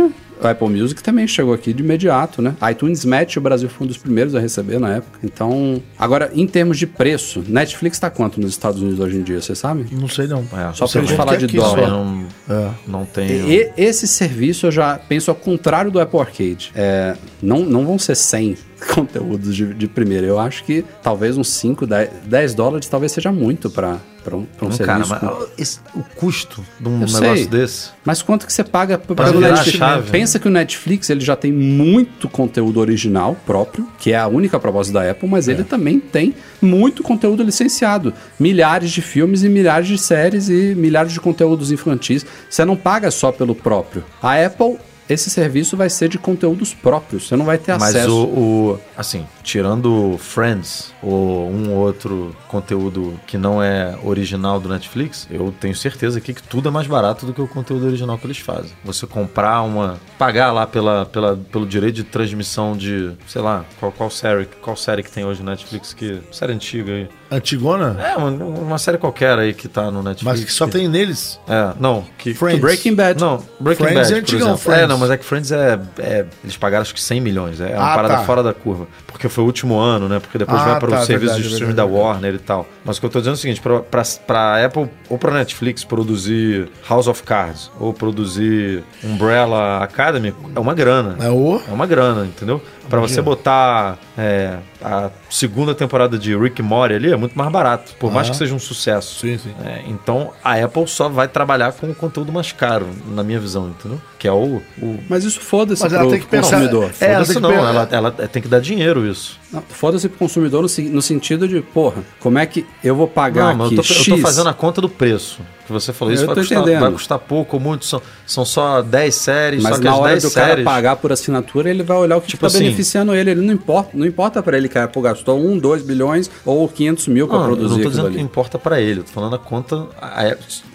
o 0.45 0.47
Apple 0.47 0.69
Music 0.69 1.01
também 1.01 1.27
chegou 1.27 1.53
aqui 1.53 1.73
de 1.73 1.81
imediato, 1.83 2.41
né? 2.41 2.55
iTunes 2.71 3.03
Match, 3.05 3.37
o 3.37 3.41
Brasil 3.41 3.69
foi 3.69 3.85
um 3.85 3.87
dos 3.87 3.97
primeiros 3.97 4.35
a 4.35 4.39
receber 4.39 4.79
na 4.79 4.95
época. 4.95 5.19
Então, 5.23 5.81
agora, 5.97 6.31
em 6.33 6.45
termos 6.47 6.77
de 6.77 6.85
preço, 6.87 7.43
Netflix 7.47 7.99
tá 7.99 8.09
quanto 8.09 8.39
nos 8.39 8.51
Estados 8.51 8.81
Unidos 8.81 8.99
hoje 8.99 9.17
em 9.17 9.23
dia, 9.23 9.41
você 9.41 9.55
sabe? 9.55 9.85
Não 9.91 10.07
sei 10.07 10.27
não. 10.27 10.41
É, 10.53 10.73
Só 10.73 10.87
pra 10.87 11.01
gente 11.01 11.15
falar 11.15 11.33
é 11.35 11.37
de 11.37 11.47
dólar. 11.47 11.89
Não, 11.89 12.25
É. 12.49 12.69
não 12.87 13.05
tem. 13.05 13.27
E 13.49 13.71
esse 13.77 14.07
serviço 14.07 14.67
eu 14.67 14.71
já 14.71 14.97
penso 14.97 15.31
ao 15.31 15.35
contrário 15.35 15.89
do 15.91 15.99
Apple 15.99 16.19
Arcade. 16.19 16.71
É, 16.75 17.15
não, 17.41 17.59
não 17.65 17.85
vão 17.85 17.97
ser 17.99 18.15
100 18.15 18.57
conteúdos 18.93 19.55
de, 19.55 19.73
de 19.73 19.87
primeira. 19.87 20.25
Eu 20.27 20.39
acho 20.39 20.63
que 20.63 20.83
talvez 21.01 21.37
uns 21.37 21.49
5, 21.49 21.85
10, 21.87 22.09
10 22.25 22.53
dólares 22.55 22.87
talvez 22.87 23.11
seja 23.11 23.31
muito 23.31 23.69
para 23.69 23.97
um, 24.35 24.43
pra 24.45 24.65
um 24.65 24.69
Não, 24.69 24.77
cara, 24.77 25.03
serviço. 25.05 25.09
mas 25.09 25.19
com- 25.19 25.47
esse- 25.57 25.79
o 25.95 26.03
custo 26.15 26.63
de 26.79 26.87
um 26.87 26.93
Eu 26.93 26.99
negócio 26.99 27.35
sei. 27.37 27.47
desse. 27.47 27.89
Mas 28.05 28.21
quanto 28.21 28.45
que 28.45 28.53
você 28.53 28.63
paga 28.63 28.97
para 28.97 29.35
o 29.35 29.39
Netflix? 29.39 29.77
chave. 29.77 30.11
Pensa 30.11 30.37
que 30.39 30.47
o 30.47 30.51
Netflix 30.51 31.09
ele 31.09 31.21
já 31.21 31.35
tem 31.35 31.51
muito 31.51 32.27
conteúdo 32.29 32.79
original 32.79 33.35
próprio, 33.45 33.87
que 33.99 34.11
é 34.11 34.17
a 34.17 34.27
única 34.27 34.59
proposta 34.59 34.91
da 34.93 35.09
Apple, 35.09 35.27
mas 35.29 35.47
ele 35.47 35.63
também 35.63 35.99
tem 35.99 36.33
muito 36.61 37.03
conteúdo 37.03 37.43
licenciado. 37.43 38.13
Milhares 38.39 38.91
de 38.91 39.01
filmes 39.01 39.43
e 39.43 39.49
milhares 39.49 39.87
de 39.87 39.97
séries 39.97 40.49
e 40.49 40.73
milhares 40.75 41.13
de 41.13 41.19
conteúdos 41.19 41.71
infantis. 41.71 42.25
Você 42.49 42.63
não 42.65 42.75
paga 42.75 43.09
só 43.11 43.31
pelo 43.31 43.55
próprio. 43.55 44.03
A 44.21 44.33
Apple, 44.45 44.77
esse 45.09 45.29
serviço 45.29 45.75
vai 45.77 45.89
ser 45.89 46.09
de 46.09 46.17
conteúdos 46.17 46.73
próprios. 46.73 47.27
Você 47.27 47.35
não 47.35 47.45
vai 47.45 47.57
ter 47.57 47.71
Mas 47.77 47.95
acesso. 47.95 48.11
o, 48.25 48.71
o- 48.73 48.79
Assim, 48.97 49.25
tirando 49.43 50.17
Friends 50.17 50.91
ou 51.03 51.49
um 51.51 51.71
outro 51.73 52.35
conteúdo 52.47 53.19
que 53.27 53.37
não 53.37 53.61
é 53.61 53.95
original 54.03 54.59
do 54.59 54.67
Netflix, 54.69 55.27
eu 55.29 55.53
tenho 55.59 55.75
certeza 55.75 56.17
aqui 56.17 56.33
que 56.33 56.41
tudo 56.43 56.67
é 56.67 56.71
mais 56.71 56.87
barato 56.87 57.25
do 57.25 57.33
que 57.33 57.41
o 57.41 57.47
conteúdo 57.47 57.85
original 57.85 58.17
que 58.17 58.25
eles 58.25 58.39
fazem. 58.39 58.71
Você 58.83 59.05
comprar 59.05 59.61
uma. 59.61 59.99
pagar 60.17 60.51
lá 60.51 60.65
pela, 60.65 61.05
pela, 61.05 61.37
pelo 61.51 61.65
direito 61.65 61.95
de 61.95 62.03
transmissão 62.03 62.75
de. 62.75 63.11
sei 63.27 63.41
lá, 63.41 63.63
qual, 63.79 63.91
qual 63.91 64.09
série 64.09 64.45
qual 64.61 64.75
série 64.75 65.03
que 65.03 65.11
tem 65.11 65.23
hoje 65.25 65.41
no 65.43 65.49
Netflix 65.51 65.93
que. 65.93 66.19
série 66.31 66.53
antiga 66.53 66.91
aí. 66.91 67.09
Antigona? 67.29 67.95
É, 68.01 68.15
uma, 68.15 68.29
uma 68.29 68.77
série 68.77 68.97
qualquer 68.97 69.37
aí 69.37 69.53
que 69.53 69.67
tá 69.67 69.91
no 69.91 70.01
Netflix. 70.03 70.23
Mas 70.23 70.43
que 70.45 70.51
só 70.51 70.67
tem 70.67 70.87
neles. 70.87 71.39
É, 71.47 71.73
não. 71.79 72.05
Que, 72.17 72.33
Friends. 72.33 72.59
Breaking 72.61 72.95
Bad. 72.95 73.19
Não, 73.21 73.43
Breaking 73.59 73.83
Friends 73.83 74.07
Bad, 74.09 74.13
é 74.13 74.17
antigão. 74.21 74.57
Friends. 74.57 74.83
É, 74.83 74.87
não, 74.87 74.97
mas 74.97 75.11
é 75.11 75.17
que 75.17 75.25
Friends 75.25 75.51
é, 75.51 75.79
é- 75.99 76.25
Eles 76.43 76.55
pagaram 76.57 76.81
acho 76.81 76.93
que 76.93 77.01
100 77.01 77.19
milhões. 77.21 77.59
É 77.59 77.75
uma 77.75 77.91
Ah, 77.91 77.95
parada 77.95 78.13
tá. 78.15 78.23
fora 78.23 78.41
da 78.41 78.53
curva. 78.53 78.87
Porque 79.05 79.27
foi 79.29 79.43
o 79.43 79.47
último 79.47 79.77
ano, 79.79 80.07
né? 80.07 80.19
Porque 80.19 80.37
depois 80.37 80.61
Ah, 80.61 80.65
vai 80.65 80.79
para 80.79 80.89
o 80.89 80.91
tá, 80.91 80.97
serviço 81.01 81.33
verdade, 81.33 81.41
de 81.41 81.53
streaming 81.53 81.73
verdade, 81.75 81.91
da 81.93 81.97
Warner 81.99 82.35
e 82.35 82.39
tal. 82.39 82.67
Mas 82.85 82.97
o 82.97 82.99
que 82.99 83.05
eu 83.05 83.09
tô 83.09 83.19
dizendo 83.19 83.33
é 83.33 83.37
o 83.37 83.39
seguinte: 83.39 83.61
pra, 83.61 83.79
pra, 83.79 84.03
pra 84.25 84.65
Apple 84.65 84.89
ou 85.09 85.17
pra 85.17 85.31
Netflix 85.31 85.83
produzir 85.83 86.69
House 86.87 87.07
of 87.07 87.23
Cards 87.23 87.71
ou 87.79 87.93
produzir 87.93 88.83
Umbrella 89.03 89.79
Academy 89.83 90.33
é 90.55 90.59
uma 90.59 90.73
grana. 90.73 91.15
É 91.19 91.29
o. 91.29 91.61
É 91.67 91.71
uma 91.73 91.85
grana, 91.87 92.25
entendeu? 92.25 92.61
Pra 92.89 92.99
você 92.99 93.21
botar 93.21 93.97
é, 94.17 94.57
a 94.83 95.09
segunda 95.29 95.73
temporada 95.75 96.17
de 96.17 96.35
Rick 96.37 96.61
Morty 96.61 96.95
ali 96.95 97.11
é 97.11 97.15
muito 97.17 97.37
mais 97.37 97.51
barato, 97.51 97.93
por 97.99 98.11
mais 98.11 98.27
Ah. 98.27 98.31
que 98.31 98.37
seja 98.37 98.53
um 98.55 98.59
sucesso. 98.59 99.19
Sim, 99.19 99.37
sim. 99.37 99.53
É, 99.65 99.83
então 99.87 100.31
a 100.43 100.53
Apple 100.55 100.87
só 100.87 101.07
vai 101.09 101.27
trabalhar 101.27 101.71
com 101.73 101.87
o 101.89 101.95
conteúdo 101.95 102.31
mais 102.31 102.51
caro, 102.51 102.87
na 103.07 103.23
minha 103.23 103.39
visão, 103.39 103.69
entendeu? 103.69 103.99
Que 104.19 104.27
é 104.27 104.31
o. 104.31 104.61
o... 104.81 104.99
Mas 105.09 105.23
isso 105.23 105.39
foda-se 105.39 105.85
ela 105.85 105.99
pro 105.99 106.09
tem 106.11 106.19
que 106.19 106.27
pensar- 106.27 106.57
consumidor. 106.57 106.91
É, 106.99 107.05
ela 107.05 107.13
Foda-se 107.25 107.33
tem 107.33 107.41
que 107.41 107.47
não, 107.57 107.67
ela, 107.67 107.87
ela 107.91 108.11
tem 108.11 108.41
que 108.41 108.47
dar 108.47 108.59
dinheiro 108.59 109.05
isso. 109.05 109.39
Foda-se 109.69 110.09
pro 110.09 110.17
consumidor 110.19 110.61
no, 110.61 110.83
no 110.91 111.01
sentido 111.01 111.47
de, 111.47 111.61
porra, 111.61 112.03
como 112.19 112.37
é 112.37 112.45
que 112.45 112.65
eu 112.83 112.95
vou 112.95 113.07
pagar 113.07 113.55
Não, 113.55 113.65
aqui 113.65 113.75
eu 113.75 113.81
tô, 113.83 113.93
eu 113.93 113.95
X? 113.95 114.05
tô 114.07 114.17
fazendo 114.17 114.49
a 114.49 114.53
conta 114.53 114.81
do 114.81 114.89
preço. 114.89 115.39
Que 115.65 115.73
você 115.73 115.91
falou, 115.91 116.13
isso 116.13 116.23
Eu 116.23 116.27
vai 116.27 116.35
custar, 116.35 116.63
vai 116.63 116.91
custar 116.93 117.19
pouco 117.19 117.57
ou 117.57 117.61
muito, 117.61 117.85
são, 117.85 118.01
são 118.25 118.45
só 118.45 118.81
10 118.81 119.13
séries, 119.15 119.61
Mas 119.63 119.77
que 119.77 119.83
na 119.83 119.95
hora 119.97 120.11
10 120.11 120.23
do 120.23 120.31
cara 120.31 120.47
séries. 120.47 120.63
pagar 120.63 120.95
por 120.95 121.11
assinatura, 121.11 121.69
ele 121.69 121.83
vai 121.83 121.97
olhar 121.97 122.15
o 122.15 122.21
que 122.21 122.27
Tipo 122.27 122.45
está 122.45 122.57
assim- 122.57 122.65
beneficiando 122.65 123.13
ele. 123.13 123.31
Ele 123.31 123.41
não 123.41 123.53
importa, 123.53 123.89
não 123.93 124.05
importa 124.05 124.41
para 124.41 124.57
ele 124.57 124.69
que 124.69 124.77
a 124.77 124.85
Apple 124.85 125.01
gastou 125.01 125.37
1, 125.37 125.57
2 125.59 125.81
bilhões 125.81 126.31
ou 126.45 126.67
500 126.69 127.07
mil 127.09 127.27
para 127.27 127.37
Não, 127.39 127.43
eu 127.49 127.55
produzir 127.57 127.75
não 127.75 127.83
tô 127.83 127.89
dizendo 127.89 128.09
que 128.11 128.15
ali. 128.15 128.21
importa 128.23 128.57
pra 128.57 128.79
ele, 128.79 129.01
eu 129.01 129.03
tô 129.03 129.11
falando 129.11 129.35
a 129.35 129.39
conta. 129.39 129.87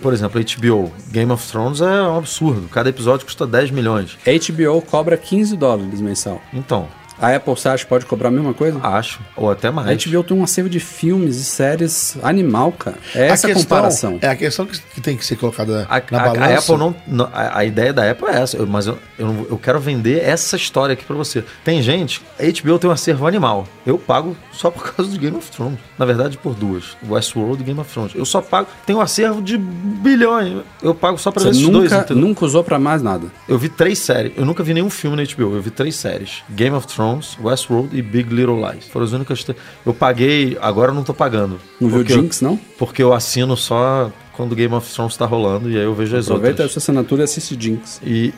por 0.02 0.12
exemplo, 0.12 0.38
HBO, 0.40 0.92
Game 1.10 1.32
of 1.32 1.46
Thrones 1.50 1.80
é 1.80 2.02
um 2.02 2.18
absurdo. 2.18 2.68
Cada 2.68 2.90
episódio 2.90 3.24
custa 3.24 3.46
10 3.46 3.70
milhões. 3.70 4.18
HBO 4.26 4.82
cobra 4.82 5.16
15 5.16 5.56
dólares 5.56 6.02
mensal. 6.02 6.40
Então, 6.52 6.86
A 7.22 7.36
Apple, 7.36 7.54
você 7.54 7.68
acha 7.68 7.84
que 7.84 7.88
pode 7.88 8.04
cobrar 8.04 8.28
a 8.28 8.30
mesma 8.32 8.52
coisa? 8.52 8.78
acho. 8.82 9.20
Ou 9.36 9.50
até 9.50 9.68
A 9.68 9.72
mais. 9.72 10.04
HBO 10.04 10.22
tem 10.24 10.36
um 10.36 10.42
acervo 10.42 10.68
de 10.68 10.80
filmes 10.80 11.36
e 11.36 11.44
séries 11.44 12.16
animal, 12.22 12.72
cara. 12.72 12.96
É 13.14 13.22
A 13.22 13.32
essa 13.32 13.46
a 13.46 13.50
questão- 13.50 13.62
comparação. 13.62 14.18
É 14.20 14.26
a 14.28 14.36
questão 14.36 14.66
que, 14.66 14.78
que 14.80 15.00
tem 15.00 15.16
que 15.16 15.24
ser 15.24 15.36
colocada 15.36 15.86
A, 15.88 16.02
na 16.10 16.18
a- 16.18 16.22
a 16.22 16.32
balança. 16.34 16.58
Apple 16.72 16.76
não, 16.76 16.94
não- 17.06 17.30
a, 17.32 17.58
a 17.58 17.64
ideia 17.64 17.92
da 17.92 18.10
Apple 18.10 18.26
é 18.28 18.40
essa, 18.40 18.56
eu- 18.56 18.66
mas 18.66 18.86
eu, 18.86 18.98
eu, 19.18 19.26
não- 19.26 19.46
eu 19.50 19.56
quero 19.58 19.78
vender 19.80 20.22
essa 20.22 20.56
história 20.56 20.92
aqui 20.94 21.04
pra 21.04 21.14
você. 21.16 21.44
Tem 21.64 21.80
gente, 21.82 22.20
a 22.38 22.42
HBO 22.42 22.78
tem 22.78 22.90
um 22.90 22.92
acervo 22.92 23.26
animal. 23.26 23.66
Eu 23.86 23.96
pago 23.98 24.36
só 24.52 24.70
por 24.70 24.92
causa 24.92 25.10
de 25.10 25.18
Game 25.18 25.36
of 25.36 25.50
Thrones. 25.50 25.78
Na 25.98 26.04
verdade, 26.04 26.36
por 26.38 26.54
duas: 26.54 26.96
Westworld 27.08 27.62
e 27.62 27.66
Game 27.66 27.78
of 27.80 27.92
Thrones. 27.92 28.12
Eu 28.14 28.24
só 28.24 28.40
pago. 28.40 28.68
Tem 28.84 28.94
um 28.96 29.00
acervo 29.00 29.40
de 29.40 29.56
bilhões. 29.58 30.62
Eu 30.82 30.94
pago 30.94 31.18
só 31.18 31.30
pra 31.30 31.42
ver 31.42 31.50
Você 31.54 31.60
esses 31.60 31.70
dois. 31.70 31.84
nunca, 31.90 32.04
entendeu? 32.04 32.26
nunca 32.28 32.44
usou 32.44 32.64
pra 32.64 32.78
mais 32.78 33.02
nada. 33.02 33.26
Eu 33.48 33.58
vi 33.58 33.68
três 33.68 33.98
séries. 33.98 34.32
Eu 34.36 34.44
nunca 34.44 34.62
vi 34.62 34.74
nenhum 34.74 34.90
filme 34.90 35.16
na 35.16 35.22
HBO. 35.22 35.54
Eu 35.56 35.62
vi 35.62 35.70
três 35.70 35.94
séries: 35.96 36.42
Game 36.50 36.74
of 36.76 36.86
Thrones, 36.86 37.11
Westworld 37.40 37.96
e 37.96 38.02
Big 38.02 38.32
Little 38.34 38.56
Lies. 38.56 38.86
Foram 38.88 39.06
as 39.06 39.12
únicas. 39.12 39.44
Eu 39.84 39.92
paguei, 39.94 40.56
agora 40.60 40.90
eu 40.90 40.94
não 40.94 41.02
tô 41.04 41.12
pagando. 41.14 41.58
Não 41.80 41.88
viu 41.88 42.00
eu- 42.00 42.06
Jinx, 42.08 42.40
não? 42.40 42.58
Porque 42.78 43.02
eu 43.02 43.12
assino 43.12 43.56
só 43.56 44.10
quando 44.34 44.54
Game 44.54 44.72
of 44.74 44.90
Thrones 44.92 45.16
tá 45.16 45.26
rolando 45.26 45.70
e 45.70 45.76
aí 45.76 45.84
eu 45.84 45.94
vejo 45.94 46.16
as 46.16 46.24
Aproveita 46.26 46.62
a 46.62 46.64
outras. 46.64 46.72
sua 46.72 46.80
assinatura 46.80 47.22
e 47.22 47.24
assiste 47.24 47.56
Jinx. 47.60 48.00
E 48.04 48.32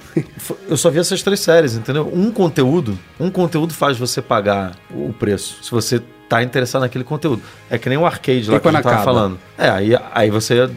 eu 0.68 0.76
só 0.76 0.90
vi 0.90 0.98
essas 0.98 1.22
três 1.22 1.40
séries, 1.40 1.74
entendeu? 1.74 2.10
Um 2.12 2.30
conteúdo, 2.32 2.98
um 3.20 3.30
conteúdo 3.30 3.72
faz 3.72 3.96
você 3.96 4.20
pagar 4.20 4.74
o 4.90 5.12
preço. 5.12 5.62
Se 5.62 5.70
você 5.70 6.02
tá 6.28 6.42
interessado 6.42 6.80
naquele 6.80 7.04
conteúdo. 7.04 7.42
É 7.70 7.76
que 7.76 7.86
nem 7.88 7.98
o 7.98 8.06
arcade 8.06 8.48
lá 8.50 8.56
E 8.56 8.60
que 8.60 8.66
a 8.66 8.72
quando 8.72 8.74
gente 8.76 8.84
tava 8.84 9.04
falando. 9.04 9.38
É, 9.58 9.68
aí, 9.68 9.90
aí 10.12 10.30
você 10.30 10.68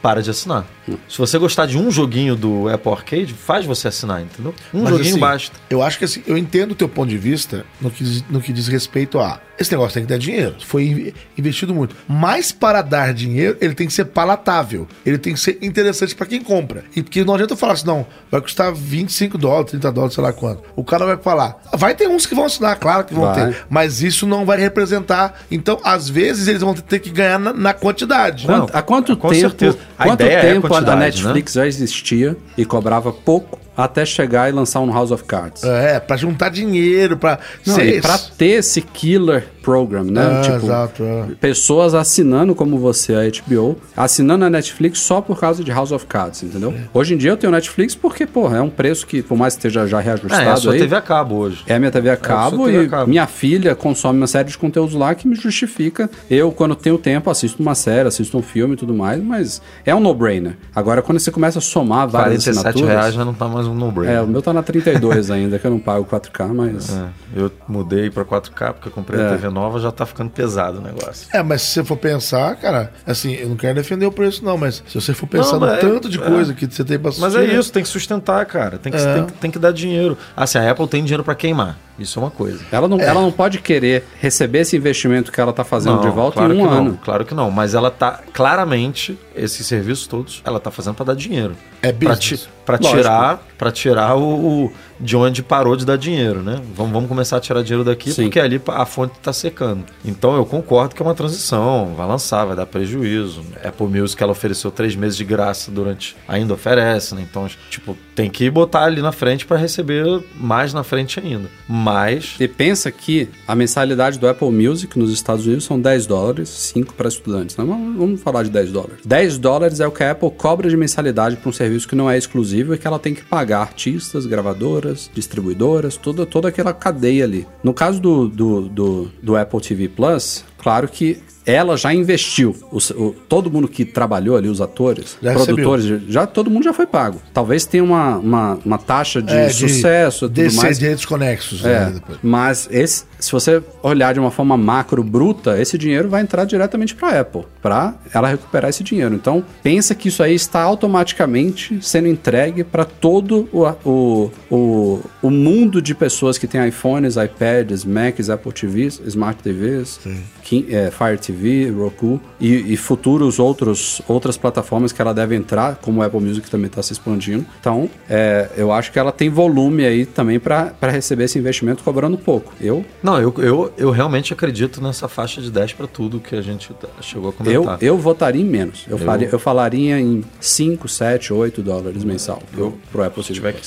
para 0.00 0.22
de 0.22 0.30
assinar. 0.30 0.64
Se 1.08 1.18
você 1.18 1.38
gostar 1.38 1.66
de 1.66 1.78
um 1.78 1.90
joguinho 1.90 2.34
do 2.34 2.68
Apple 2.68 2.90
Arcade, 2.92 3.32
faz 3.34 3.64
você 3.64 3.88
assinar, 3.88 4.20
entendeu? 4.22 4.54
Um 4.74 4.80
Mas, 4.82 4.90
joguinho 4.90 5.10
assim, 5.10 5.20
basta. 5.20 5.56
Eu 5.70 5.82
acho 5.82 5.98
que 5.98 6.04
assim, 6.04 6.22
eu 6.26 6.36
entendo 6.36 6.72
o 6.72 6.74
teu 6.74 6.88
ponto 6.88 7.08
de 7.08 7.18
vista 7.18 7.64
no 7.80 7.90
que, 7.90 8.02
diz- 8.02 8.24
no 8.28 8.40
que 8.40 8.52
diz 8.52 8.66
respeito 8.68 9.18
a 9.20 9.40
esse 9.58 9.70
negócio 9.70 9.94
tem 9.94 10.02
que 10.02 10.08
dar 10.08 10.18
dinheiro. 10.18 10.56
Foi 10.66 10.82
in- 10.84 11.12
investido 11.38 11.72
muito. 11.72 11.94
Mas 12.08 12.50
para 12.50 12.82
dar 12.82 13.14
dinheiro, 13.14 13.56
ele 13.60 13.74
tem 13.74 13.86
que 13.86 13.92
ser 13.92 14.06
palatável. 14.06 14.88
Ele 15.06 15.18
tem 15.18 15.34
que 15.34 15.38
ser 15.40 15.58
interessante 15.62 16.16
para 16.16 16.26
quem 16.26 16.42
compra. 16.42 16.82
E 16.96 17.02
porque 17.02 17.22
não 17.24 17.34
adianta 17.34 17.52
eu 17.52 17.56
falar 17.56 17.74
assim, 17.74 17.86
não, 17.86 18.04
vai 18.28 18.40
custar 18.40 18.72
25 18.74 19.38
dólares, 19.38 19.70
30 19.70 19.92
dólares, 19.92 20.14
sei 20.14 20.24
lá 20.24 20.32
quanto. 20.32 20.62
O 20.74 20.82
cara 20.82 21.06
vai 21.06 21.16
falar, 21.16 21.60
vai 21.74 21.94
ter 21.94 22.08
uns 22.08 22.26
que 22.26 22.34
vão 22.34 22.46
assinar, 22.46 22.74
claro 22.76 23.04
que 23.04 23.14
vão 23.14 23.24
Vai. 23.32 23.52
ter. 23.52 23.66
Mas 23.70 24.02
isso 24.02 24.26
não 24.26 24.44
vai 24.44 24.58
representar. 24.58 25.42
Então, 25.48 25.78
às 25.84 26.08
vezes, 26.08 26.48
eles 26.48 26.62
vão 26.62 26.74
ter 26.74 26.98
que 26.98 27.10
ganhar 27.10 27.38
na, 27.38 27.52
na 27.52 27.72
quantidade. 27.74 28.48
Não, 28.48 28.60
Quanto- 28.62 28.76
há 28.76 28.82
quanto 28.82 29.16
com 29.16 29.28
tempo, 29.28 29.40
certeza. 29.42 29.78
A 29.96 30.04
quanto 30.06 30.22
ideia 30.22 30.36
é 30.38 30.54
tempo 30.80 30.90
a, 30.90 30.96
né? 30.96 31.06
Netflix 31.06 31.52
já 31.52 31.66
existia 31.66 32.36
e 32.56 32.64
cobrava 32.64 33.12
pouco 33.12 33.58
até 33.76 34.04
chegar 34.04 34.48
e 34.48 34.52
lançar 34.52 34.80
um 34.80 34.92
House 34.92 35.10
of 35.10 35.24
Cards? 35.24 35.62
É, 35.64 35.98
pra 36.00 36.16
juntar 36.16 36.48
dinheiro, 36.50 37.16
pra. 37.16 37.38
Não, 37.66 37.74
ser- 37.74 37.98
e 37.98 38.00
pra 38.00 38.18
ter 38.18 38.46
esse 38.58 38.80
killer 38.82 39.46
program, 39.62 40.02
né? 40.04 40.42
É, 40.50 40.56
exato, 40.56 41.04
é. 41.04 41.26
pessoas 41.40 41.94
assinando 41.94 42.52
como 42.54 42.78
você 42.78 43.14
a 43.14 43.20
HBO, 43.30 43.78
assinando 43.96 44.44
a 44.44 44.50
Netflix 44.50 44.98
só 44.98 45.20
por 45.20 45.38
causa 45.38 45.62
de 45.62 45.70
House 45.70 45.92
of 45.92 46.04
Cards, 46.06 46.42
entendeu? 46.42 46.74
Hoje 46.92 47.14
em 47.14 47.16
dia 47.16 47.30
eu 47.30 47.36
tenho 47.36 47.52
Netflix 47.52 47.94
porque, 47.94 48.26
porra, 48.26 48.56
é 48.56 48.60
um 48.60 48.68
preço 48.68 49.06
que, 49.06 49.22
por 49.22 49.38
mais 49.38 49.54
que 49.54 49.60
esteja 49.60 49.86
já 49.86 50.00
É, 50.00 50.02
reajustado 50.02 50.42
é 50.42 50.48
a 50.50 50.56
sua 50.56 50.72
aí, 50.72 50.78
TV 50.80 50.96
a 50.96 51.00
cabo 51.00 51.36
hoje. 51.36 51.62
é 51.68 51.74
a 51.76 51.78
minha 51.78 51.92
TV 51.92 52.10
a 52.10 52.16
cabo 52.16 52.56
sua 52.56 52.66
TV 52.66 52.82
e 52.82 52.86
a 52.86 52.88
cabo. 52.88 53.08
minha 53.08 53.26
filha 53.28 53.74
consome 53.76 54.18
uma 54.18 54.26
série 54.26 54.48
de 54.48 54.58
conteúdos 54.58 54.94
lá 54.94 55.14
que 55.14 55.28
me 55.28 55.36
justifica. 55.36 56.10
Eu, 56.28 56.50
quando 56.50 56.74
tenho 56.74 56.98
tempo, 56.98 57.30
assisto 57.30 57.62
uma 57.62 57.76
série, 57.76 58.08
assisto 58.08 58.36
um 58.36 58.42
filme 58.42 58.74
e 58.74 58.76
tudo 58.76 58.92
mais, 58.92 59.22
mas 59.22 59.62
é 59.86 59.94
um 59.94 60.00
no-brainer. 60.00 60.56
Agora, 60.74 61.02
quando 61.02 61.20
você 61.20 61.30
começa 61.30 61.60
a 61.60 61.62
somar 61.62 62.08
várias 62.08 62.42
47 62.44 62.58
assinaturas... 62.68 62.88
reais 62.88 63.14
já 63.14 63.24
não 63.24 63.32
tá 63.34 63.46
mais 63.46 63.61
um 63.66 63.74
no-brainer. 63.74 64.16
É, 64.18 64.22
o 64.22 64.26
meu 64.26 64.40
tá 64.42 64.52
na 64.52 64.62
32 64.62 65.30
ainda, 65.30 65.58
que 65.58 65.66
eu 65.66 65.70
não 65.70 65.78
pago 65.78 66.04
4K, 66.04 66.52
mas... 66.54 66.96
É, 66.96 67.06
eu 67.34 67.50
mudei 67.68 68.10
pra 68.10 68.24
4K 68.24 68.72
porque 68.74 68.88
eu 68.88 68.92
comprei 68.92 69.20
É. 69.20 69.26
a 69.26 69.30
TV 69.30 69.48
nova, 69.48 69.78
já 69.80 69.90
tá 69.90 70.04
ficando 70.06 70.30
pesado 70.30 70.78
o 70.78 70.82
negócio. 70.82 71.28
É, 71.32 71.42
mas 71.42 71.62
se 71.62 71.74
você 71.74 71.84
for 71.84 71.96
pensar, 71.96 72.54
cara, 72.56 72.92
assim, 73.06 73.34
eu 73.34 73.48
não 73.48 73.56
quero 73.56 73.74
defender 73.74 74.06
o 74.06 74.12
preço, 74.12 74.44
não, 74.44 74.56
mas 74.58 74.82
se 74.86 74.94
você 75.00 75.12
for 75.14 75.26
pensar 75.26 75.52
Não, 75.52 75.60
no 75.60 75.66
mas- 75.66 75.80
tanto 75.80 76.08
de 76.08 76.18
é. 76.18 76.22
coisa 76.22 76.54
que 76.54 76.66
você 76.66 76.84
tem 76.84 76.98
pra 76.98 77.10
Mas 77.18 77.34
é 77.34 77.44
isso, 77.44 77.72
tem 77.72 77.82
que 77.82 77.88
sustentar, 77.88 78.44
cara. 78.46 78.78
Tem 78.78 78.92
que, 78.92 78.98
É. 78.98 79.14
tem, 79.14 79.26
que- 79.26 79.32
tem 79.34 79.50
que 79.50 79.58
dar 79.58 79.72
dinheiro. 79.72 80.16
Assim, 80.36 80.58
a 80.58 80.70
Apple 80.70 80.86
tem 80.88 81.02
dinheiro 81.02 81.24
pra 81.24 81.34
queimar. 81.34 81.78
Isso 82.02 82.18
é 82.18 82.22
uma 82.22 82.30
coisa. 82.30 82.64
Ela 82.70 82.88
não, 82.88 83.00
ela 83.00 83.20
não 83.20 83.32
pode 83.32 83.58
querer 83.60 84.04
receber 84.20 84.60
esse 84.60 84.76
investimento 84.76 85.30
que 85.32 85.40
ela 85.40 85.52
tá 85.52 85.64
fazendo 85.64 86.00
de 86.00 86.08
volta 86.08 86.38
claro 86.38 86.52
em 86.52 86.56
que 86.56 86.62
um 86.62 86.66
não, 86.66 86.72
ano. 86.72 87.00
Claro 87.04 87.24
que 87.24 87.34
não. 87.34 87.50
Mas 87.50 87.74
ela 87.74 87.90
tá, 87.90 88.20
claramente, 88.32 89.18
esses 89.34 89.66
serviços 89.66 90.06
todos, 90.06 90.42
ela 90.44 90.60
tá 90.60 90.70
fazendo 90.70 90.94
pra 90.94 91.04
dar 91.06 91.14
dinheiro. 91.14 91.54
É 91.80 91.92
business. 91.92 92.48
Lógico. 92.68 92.96
tirar, 92.96 93.42
pra 93.58 93.72
tirar 93.72 94.16
o, 94.16 94.22
o- 94.66 94.72
de 95.02 95.16
onde 95.16 95.42
parou 95.42 95.76
de 95.76 95.84
dar 95.84 95.98
dinheiro, 95.98 96.42
né? 96.42 96.62
Vamos, 96.74 96.92
vamos 96.92 97.08
começar 97.08 97.36
a 97.36 97.40
tirar 97.40 97.62
dinheiro 97.62 97.84
daqui, 97.84 98.12
Sim. 98.12 98.22
porque 98.22 98.38
ali 98.38 98.60
a 98.68 98.86
fonte 98.86 99.18
tá 99.20 99.32
secando. 99.32 99.84
Então 100.04 100.36
eu 100.36 100.46
concordo 100.46 100.94
que 100.94 101.02
é 101.02 101.04
uma 101.04 101.14
transição, 101.14 101.92
vai 101.96 102.06
lançar, 102.06 102.44
vai 102.44 102.54
dar 102.54 102.66
prejuízo. 102.66 103.42
Apple 103.62 103.86
Music 103.86 104.22
ela 104.22 104.32
ofereceu 104.32 104.70
três 104.70 104.94
meses 104.94 105.16
de 105.16 105.24
graça 105.24 105.70
durante. 105.70 106.16
Ainda 106.28 106.54
oferece, 106.54 107.14
né? 107.14 107.26
Então, 107.28 107.48
tipo, 107.68 107.96
tem 108.14 108.30
que 108.30 108.48
botar 108.48 108.84
ali 108.84 109.02
na 109.02 109.10
frente 109.10 109.44
pra 109.44 109.56
receber 109.56 110.04
mais 110.36 110.72
na 110.72 110.84
frente 110.84 111.18
ainda. 111.18 111.48
Mas. 111.68 112.36
E 112.38 112.46
pensa 112.46 112.90
que 112.90 113.28
a 113.46 113.54
mensalidade 113.54 114.18
do 114.18 114.28
Apple 114.28 114.50
Music 114.50 114.96
nos 114.96 115.12
Estados 115.12 115.46
Unidos 115.46 115.64
são 115.64 115.80
10 115.80 116.06
dólares, 116.06 116.48
5 116.48 116.94
para 116.94 117.08
estudantes. 117.08 117.56
Vamos, 117.56 117.96
vamos 117.96 118.20
falar 118.20 118.44
de 118.44 118.50
10 118.50 118.70
dólares. 118.70 118.98
10 119.04 119.38
dólares 119.38 119.80
é 119.80 119.86
o 119.86 119.90
que 119.90 120.04
a 120.04 120.12
Apple 120.12 120.30
cobra 120.30 120.68
de 120.68 120.76
mensalidade 120.76 121.36
para 121.36 121.48
um 121.48 121.52
serviço 121.52 121.88
que 121.88 121.96
não 121.96 122.08
é 122.08 122.16
exclusivo 122.16 122.74
e 122.74 122.78
que 122.78 122.86
ela 122.86 122.98
tem 122.98 123.14
que 123.14 123.22
pagar 123.22 123.60
artistas, 123.62 124.26
gravadoras, 124.26 124.91
distribuidoras, 125.12 125.96
toda, 125.96 126.24
toda 126.26 126.48
aquela 126.48 126.72
cadeia 126.72 127.24
ali. 127.24 127.46
No 127.62 127.72
caso 127.74 128.00
do, 128.00 128.28
do, 128.28 128.68
do, 128.68 129.10
do 129.22 129.36
Apple 129.36 129.60
TV 129.60 129.88
Plus, 129.88 130.44
claro 130.62 130.86
que 130.88 131.18
ela 131.44 131.76
já 131.76 131.92
investiu. 131.92 132.54
O, 132.70 132.76
o- 133.02 133.16
todo 133.28 133.50
mundo 133.50 133.66
que 133.66 133.84
trabalhou 133.84 134.36
ali, 134.36 134.48
os 134.48 134.60
atores, 134.60 135.18
Já 135.20 135.32
recebeu. 135.32 135.56
produtores, 135.56 136.02
já, 136.08 136.24
todo 136.24 136.48
mundo 136.48 136.62
já 136.62 136.72
foi 136.72 136.86
pago. 136.86 137.20
Talvez 137.34 137.64
tenha 137.66 137.82
uma, 137.82 138.16
uma, 138.18 138.58
uma 138.64 138.78
taxa 138.78 139.20
de 139.20 139.34
É, 139.34 139.48
sucesso 139.48 140.26
e 140.26 140.28
tudo 140.28 140.54
mais. 140.54 140.78
direitos 140.78 141.04
conexos. 141.04 141.64
É, 141.64 141.90
né, 141.90 142.00
mas 142.22 142.68
esse, 142.70 143.04
se 143.18 143.32
você 143.32 143.60
olhar 143.82 144.14
de 144.14 144.20
uma 144.20 144.30
forma 144.30 144.56
macro 144.56 145.02
bruta, 145.02 145.60
esse 145.60 145.76
dinheiro 145.76 146.08
vai 146.08 146.22
entrar 146.22 146.44
diretamente 146.44 146.94
para 146.94 147.08
a 147.08 147.20
Apple, 147.22 147.42
para 147.60 147.96
ela 148.14 148.28
recuperar 148.28 148.70
esse 148.70 148.84
dinheiro. 148.84 149.12
Então, 149.12 149.44
pensa 149.64 149.96
que 149.96 150.06
isso 150.10 150.22
aí 150.22 150.36
está 150.36 150.60
automaticamente 150.62 151.78
sendo 151.82 152.06
entregue 152.06 152.62
para 152.62 152.84
todo 152.84 153.48
o, 153.52 153.66
o, 153.84 154.30
o, 154.48 155.00
o 155.22 155.30
mundo 155.30 155.82
de 155.82 155.92
pessoas 155.94 156.38
que 156.38 156.46
têm 156.46 156.68
iPhones, 156.68 157.16
iPads, 157.16 157.84
Macs, 157.84 158.30
Apple 158.30 158.52
TVs, 158.52 159.00
Smart 159.06 159.42
TVs, 159.42 159.98
que 160.41 160.41
É, 160.70 160.90
Fire 160.90 161.16
TV, 161.18 161.70
Roku 161.70 162.20
e, 162.40 162.72
e 162.72 162.76
futuros 162.76 163.38
outros, 163.38 164.02
outras 164.08 164.36
plataformas 164.36 164.92
que 164.92 165.00
ela 165.00 165.14
deve 165.14 165.34
entrar, 165.36 165.76
como 165.76 166.00
o 166.00 166.02
Apple 166.02 166.20
Music 166.20 166.50
também 166.50 166.66
está 166.66 166.82
se 166.82 166.92
expandindo. 166.92 167.46
Então, 167.60 167.88
é, 168.10 168.50
eu 168.56 168.72
acho 168.72 168.90
que 168.92 168.98
ela 168.98 169.12
tem 169.12 169.30
volume 169.30 169.84
aí 169.84 170.04
também 170.04 170.38
para 170.40 170.74
receber 170.82 171.24
esse 171.24 171.38
investimento 171.38 171.82
cobrando 171.84 172.18
pouco. 172.18 172.52
Eu, 172.60 172.84
Não, 173.02 173.20
eu, 173.20 173.32
eu, 173.38 173.72
eu 173.78 173.90
realmente 173.90 174.32
acredito 174.32 174.82
nessa 174.82 175.08
faixa 175.08 175.40
de 175.40 175.50
10 175.50 175.74
para 175.74 175.86
tudo 175.86 176.18
que 176.20 176.34
a 176.34 176.42
gente 176.42 176.72
tá- 176.74 176.88
chegou 177.00 177.28
a 177.30 177.48
eu, 177.48 177.62
comentar. 177.62 177.78
eu 177.82 177.96
votaria 177.98 178.42
em 178.42 178.44
menos. 178.44 178.84
Eu, 178.88 178.98
Eu- 178.98 179.04
faria, 179.04 179.28
eu 179.30 179.38
falaria 179.38 179.98
em 180.00 180.22
5, 180.40 180.88
7, 180.88 181.32
8 181.32 181.62
dólares 181.62 182.02
mensal 182.04 182.42
pro, 182.52 182.76
pro 182.90 183.04
Apple 183.04 183.22
Se 183.22 183.28
TV 183.32 183.34
tiver 183.40 183.52
que 183.54 183.60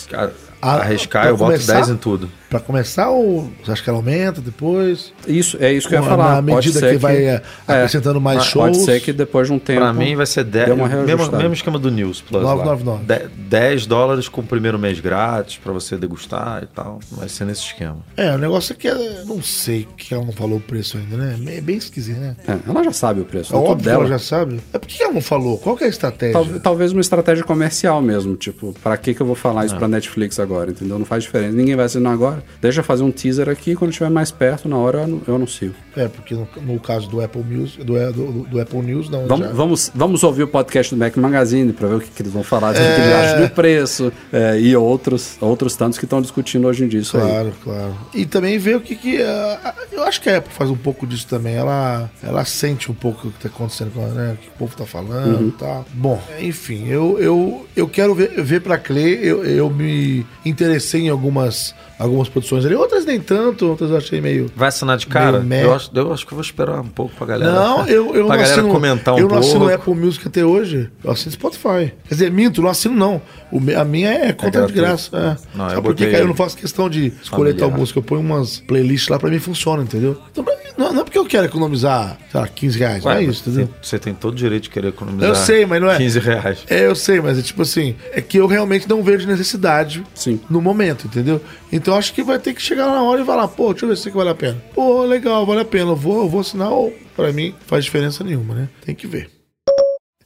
a- 0.69 0.81
arriscar, 0.81 1.27
eu 1.27 1.37
boto 1.37 1.51
começar? 1.51 1.73
10 1.73 1.89
em 1.89 1.97
tudo. 1.97 2.29
Pra 2.49 2.59
começar, 2.59 3.09
ou 3.09 3.49
você 3.63 3.71
acha 3.71 3.83
que 3.83 3.89
ela 3.89 3.99
aumenta 3.99 4.39
depois? 4.39 5.11
Isso, 5.27 5.57
é 5.59 5.73
isso 5.73 5.87
que 5.89 5.95
eu 5.95 5.99
ia 5.99 6.05
Na 6.05 6.09
falar. 6.15 6.35
Pode 6.43 6.45
medida 6.67 6.79
ser 6.79 6.91
que 6.93 6.97
vai 6.97 7.17
é, 7.25 7.41
acrescentando 7.67 8.21
mais 8.21 8.39
Ah, 8.39 8.43
shows. 8.43 8.77
Pode 8.77 8.85
ser 8.85 9.01
que 9.01 9.11
depois 9.11 9.47
de 9.47 9.53
um 9.53 9.59
tempo. 9.59 9.81
Pra 9.81 9.91
mim 9.91 10.15
vai 10.15 10.25
ser 10.25 10.43
10. 10.43 10.67
deu 10.67 10.75
uma 10.75 10.87
Mesmo, 10.87 11.31
mesmo 11.35 11.53
esquema 11.53 11.77
do 11.79 11.91
News 11.91 12.21
Plus. 12.21 12.43
lá. 12.43 12.55
9,99. 12.55 13.03
De- 13.05 13.27
10 13.49 13.85
dólares 13.85 14.29
com 14.29 14.41
o 14.41 14.43
primeiro 14.43 14.77
mês 14.79 14.99
grátis 14.99 15.57
pra 15.57 15.73
você 15.73 15.97
degustar 15.97 16.63
e 16.63 16.67
tal. 16.67 16.99
Vai 17.11 17.27
ser 17.27 17.45
nesse 17.45 17.61
esquema. 17.63 17.97
É, 18.15 18.31
o 18.33 18.37
negócio 18.37 18.71
é 18.73 18.75
que 18.75 18.87
ela- 18.87 19.23
não 19.25 19.41
sei 19.41 19.85
que 19.97 20.13
ela 20.13 20.23
não 20.23 20.31
falou 20.31 20.57
o 20.57 20.61
preço 20.61 20.97
ainda, 20.97 21.17
né? 21.17 21.35
É 21.57 21.61
bem 21.61 21.75
esquisito, 21.77 22.19
né? 22.19 22.35
É, 22.47 22.57
ela 22.69 22.83
já 22.83 22.93
sabe 22.93 23.21
o 23.21 23.25
preço. 23.25 23.53
É 23.53 23.57
é 23.57 23.59
óbvio 23.59 23.75
que 23.77 23.83
dela. 23.83 23.99
ela 24.01 24.07
já 24.09 24.19
sabe. 24.19 24.61
É 24.71 24.77
por 24.77 24.87
que 24.87 25.03
ela 25.03 25.11
não 25.13 25.21
falou? 25.21 25.57
Qual 25.57 25.75
que 25.75 25.83
é 25.83 25.87
a 25.87 25.89
estratégia? 25.89 26.33
Tal- 26.33 26.59
talvez 26.61 26.91
uma 26.93 27.01
estratégia 27.01 27.43
comercial 27.43 28.01
mesmo, 28.01 28.35
tipo, 28.37 28.73
pra 28.81 28.95
que 28.95 29.13
que 29.13 29.21
eu 29.21 29.25
vou 29.25 29.35
falar 29.35 29.65
isso 29.65 29.75
pra 29.75 29.87
Netflix 29.87 30.39
agora, 30.39 30.54
entendeu? 30.69 30.97
Não 30.97 31.05
faz 31.05 31.23
diferença. 31.23 31.53
Ninguém 31.55 31.75
vai 31.75 31.85
assinar 31.85 32.13
agora. 32.13 32.43
Deixa 32.61 32.79
eu 32.79 32.83
fazer 32.83 33.03
um 33.03 33.11
teaser 33.11 33.49
aqui, 33.49 33.75
quando 33.75 33.91
estiver 33.91 34.09
mais 34.09 34.31
perto, 34.31 34.67
na 34.69 34.77
hora 34.77 34.99
eu 34.99 35.03
anu- 35.03 35.21
eu 35.27 35.35
anuncio. 35.35 35.73
É, 35.95 36.07
porque 36.07 36.33
no, 36.33 36.47
no 36.61 36.79
caso 36.79 37.09
do 37.09 37.21
Apple 37.21 37.43
Music, 37.43 37.83
do, 37.83 37.93
do, 38.13 38.31
do 38.49 38.59
Apple 38.61 38.81
News, 38.81 39.09
não. 39.09 39.27
Vamos, 39.27 39.47
já- 39.47 39.53
vamos, 39.53 39.91
vamos 39.93 40.23
ouvir 40.23 40.43
o 40.43 40.47
podcast 40.47 40.93
do 40.93 40.97
Mac 40.99 41.15
Magazine 41.17 41.71
pra 41.73 41.87
ver 41.87 41.95
o 41.95 41.99
que, 42.01 42.09
que 42.09 42.21
eles 42.21 42.31
vão 42.31 42.43
falar, 42.43 42.71
o 42.71 42.73
que 42.73 42.79
É. 42.79 42.95
eles 42.99 43.13
acham 43.13 43.41
do 43.47 43.49
preço 43.51 44.11
é, 44.31 44.59
e 44.59 44.75
outros, 44.75 45.37
outros 45.41 45.75
tantos 45.75 45.97
que 45.99 46.05
estão 46.05 46.21
discutindo 46.21 46.67
hoje 46.67 46.83
em 46.83 46.87
dia 46.87 46.99
isso 46.99 47.17
aí. 47.17 47.23
Claro, 47.23 47.53
claro. 47.63 47.95
E 48.13 48.25
também 48.25 48.57
ver 48.57 48.77
o 48.77 48.81
que 48.81 48.95
que. 48.95 49.21
ah, 49.21 49.73
eu 49.91 50.03
acho 50.03 50.21
que 50.21 50.29
a 50.29 50.37
Apple 50.37 50.53
faz 50.53 50.69
um 50.69 50.75
pouco 50.77 51.05
disso 51.07 51.27
também. 51.27 51.55
Ela, 51.55 52.09
ela 52.23 52.43
sente 52.45 52.91
um 52.91 52.95
pouco 52.95 53.27
o 53.27 53.31
que 53.31 53.39
tá 53.39 53.47
acontecendo 53.49 53.91
com 53.91 54.01
ela, 54.01 54.13
né? 54.13 54.33
O 54.33 54.37
que 54.37 54.47
o 54.49 54.51
povo 54.59 54.75
tá 54.75 54.85
falando 54.85 55.39
Uhum. 55.41 55.47
e 55.47 55.51
tal. 55.51 55.85
Bom, 55.93 56.21
enfim, 56.39 56.87
eu, 56.87 57.17
eu, 57.19 57.65
eu 57.75 57.87
quero 57.87 58.13
ver, 58.13 58.41
ver 58.43 58.61
pra 58.61 58.77
Clay. 58.77 59.19
Eu, 59.21 59.43
eu 59.45 59.69
me 59.69 60.25
interessei 60.45 61.01
em 61.01 61.09
algumas, 61.09 61.73
algumas 61.97 62.27
produções 62.29 62.65
ali. 62.65 62.75
Outras 62.75 63.05
nem 63.05 63.19
tanto, 63.19 63.67
outras 63.67 63.89
eu 63.89 63.97
achei 63.97 64.19
meio. 64.21 64.51
Vai 64.55 64.67
assinar 64.69 64.97
de 64.97 65.07
cara? 65.07 65.45
Eu 65.61 65.73
acho, 65.73 65.91
eu 65.93 66.13
acho 66.13 66.25
que 66.25 66.33
eu 66.33 66.35
vou 66.35 66.43
esperar 66.43 66.79
um 66.81 66.87
pouco 66.87 67.13
pra 67.15 67.25
galera. 67.27 67.51
Não, 67.51 67.87
eu, 67.87 68.07
eu 68.07 68.11
pra 68.13 68.21
não 68.23 68.27
galera 68.29 68.51
assino, 68.51 68.69
comentar 68.69 69.13
um 69.13 69.17
Eu 69.17 69.23
não 69.23 69.29
pouco. 69.29 69.45
assino 69.45 69.73
Apple 69.73 69.95
Music 69.95 70.27
até 70.27 70.45
hoje. 70.45 70.89
Eu 71.03 71.11
assino 71.11 71.31
Spotify. 71.31 71.93
Quer 72.07 72.15
dizer, 72.15 72.31
minto, 72.31 72.61
não 72.61 72.69
assino 72.69 72.95
não. 72.95 73.21
O 73.51 73.59
a 73.79 73.85
minha 73.85 74.09
é 74.09 74.33
conta 74.33 74.65
de 74.65 74.73
gratuito. 74.73 74.81
graça. 74.81 75.17
É. 75.17 75.57
Não, 75.57 75.65
Sabe 75.65 75.77
eu 75.77 75.81
por 75.81 75.95
quê, 75.95 76.03
botei 76.03 76.11
cara? 76.11 76.23
Eu 76.23 76.27
não 76.27 76.35
faço 76.35 76.57
questão 76.57 76.89
de 76.89 77.13
escolher 77.21 77.51
tal 77.53 77.59
familiar. 77.69 77.79
música. 77.79 77.99
Eu 77.99 78.03
ponho 78.03 78.21
umas 78.21 78.59
playlists 78.59 79.07
lá 79.09 79.17
pra 79.19 79.29
mim 79.29 79.39
funciona, 79.39 79.83
entendeu? 79.83 80.19
Então, 80.31 80.43
pra 80.43 80.53
mim, 80.55 80.61
não, 80.77 80.91
não 80.91 81.01
é 81.01 81.03
porque 81.05 81.17
eu 81.17 81.25
quero 81.25 81.45
economizar, 81.45 82.17
sei 82.31 82.39
lá, 82.41 82.47
15 82.47 82.79
reais. 82.79 83.05
Ué, 83.05 83.13
não 83.13 83.19
é 83.21 83.23
isso, 83.23 83.47
entendeu? 83.47 83.69
você 83.81 83.97
tem 83.97 84.13
todo 84.13 84.33
o 84.33 84.35
direito 84.35 84.63
de 84.63 84.69
querer 84.71 84.89
economizar. 84.89 85.29
Eu 85.29 85.35
sei, 85.35 85.65
mas 85.65 85.81
não 85.81 85.89
é. 85.89 85.97
15 85.97 86.19
reais. 86.19 86.59
É, 86.69 86.85
eu 86.85 86.95
sei, 86.95 87.21
mas 87.21 87.39
é 87.39 87.41
tipo 87.41 87.61
assim, 87.61 87.95
é 88.11 88.19
que 88.19 88.37
eu 88.37 88.47
realmente 88.47 88.89
não 88.89 89.01
vejo 89.01 89.25
necessidade 89.27 90.03
Sim. 90.13 90.39
no 90.49 90.61
momento, 90.61 91.07
entendeu? 91.07 91.39
Então 91.75 91.97
acho 91.97 92.13
que 92.13 92.23
vai 92.23 92.39
ter 92.39 92.53
que 92.53 92.61
chegar 92.61 92.87
na 92.87 93.03
hora 93.03 93.21
e 93.21 93.25
falar, 93.25 93.49
pô, 93.49 93.71
deixa 93.73 93.83
eu 93.83 93.89
ver 93.89 93.97
se 93.97 94.07
aqui 94.07 94.17
vale 94.17 94.29
a 94.29 94.35
pena. 94.35 94.63
Pô, 94.73 95.03
legal, 95.03 95.45
vale 95.45 95.59
a 95.59 95.65
pena, 95.65 95.91
eu 95.91 95.95
vou, 95.95 96.21
eu 96.21 96.29
vou 96.29 96.39
assinar, 96.39 96.71
ou 96.71 96.93
pra 97.17 97.33
mim 97.33 97.53
faz 97.67 97.83
diferença 97.83 98.23
nenhuma, 98.23 98.55
né? 98.55 98.69
Tem 98.85 98.95
que 98.95 99.05
ver. 99.05 99.34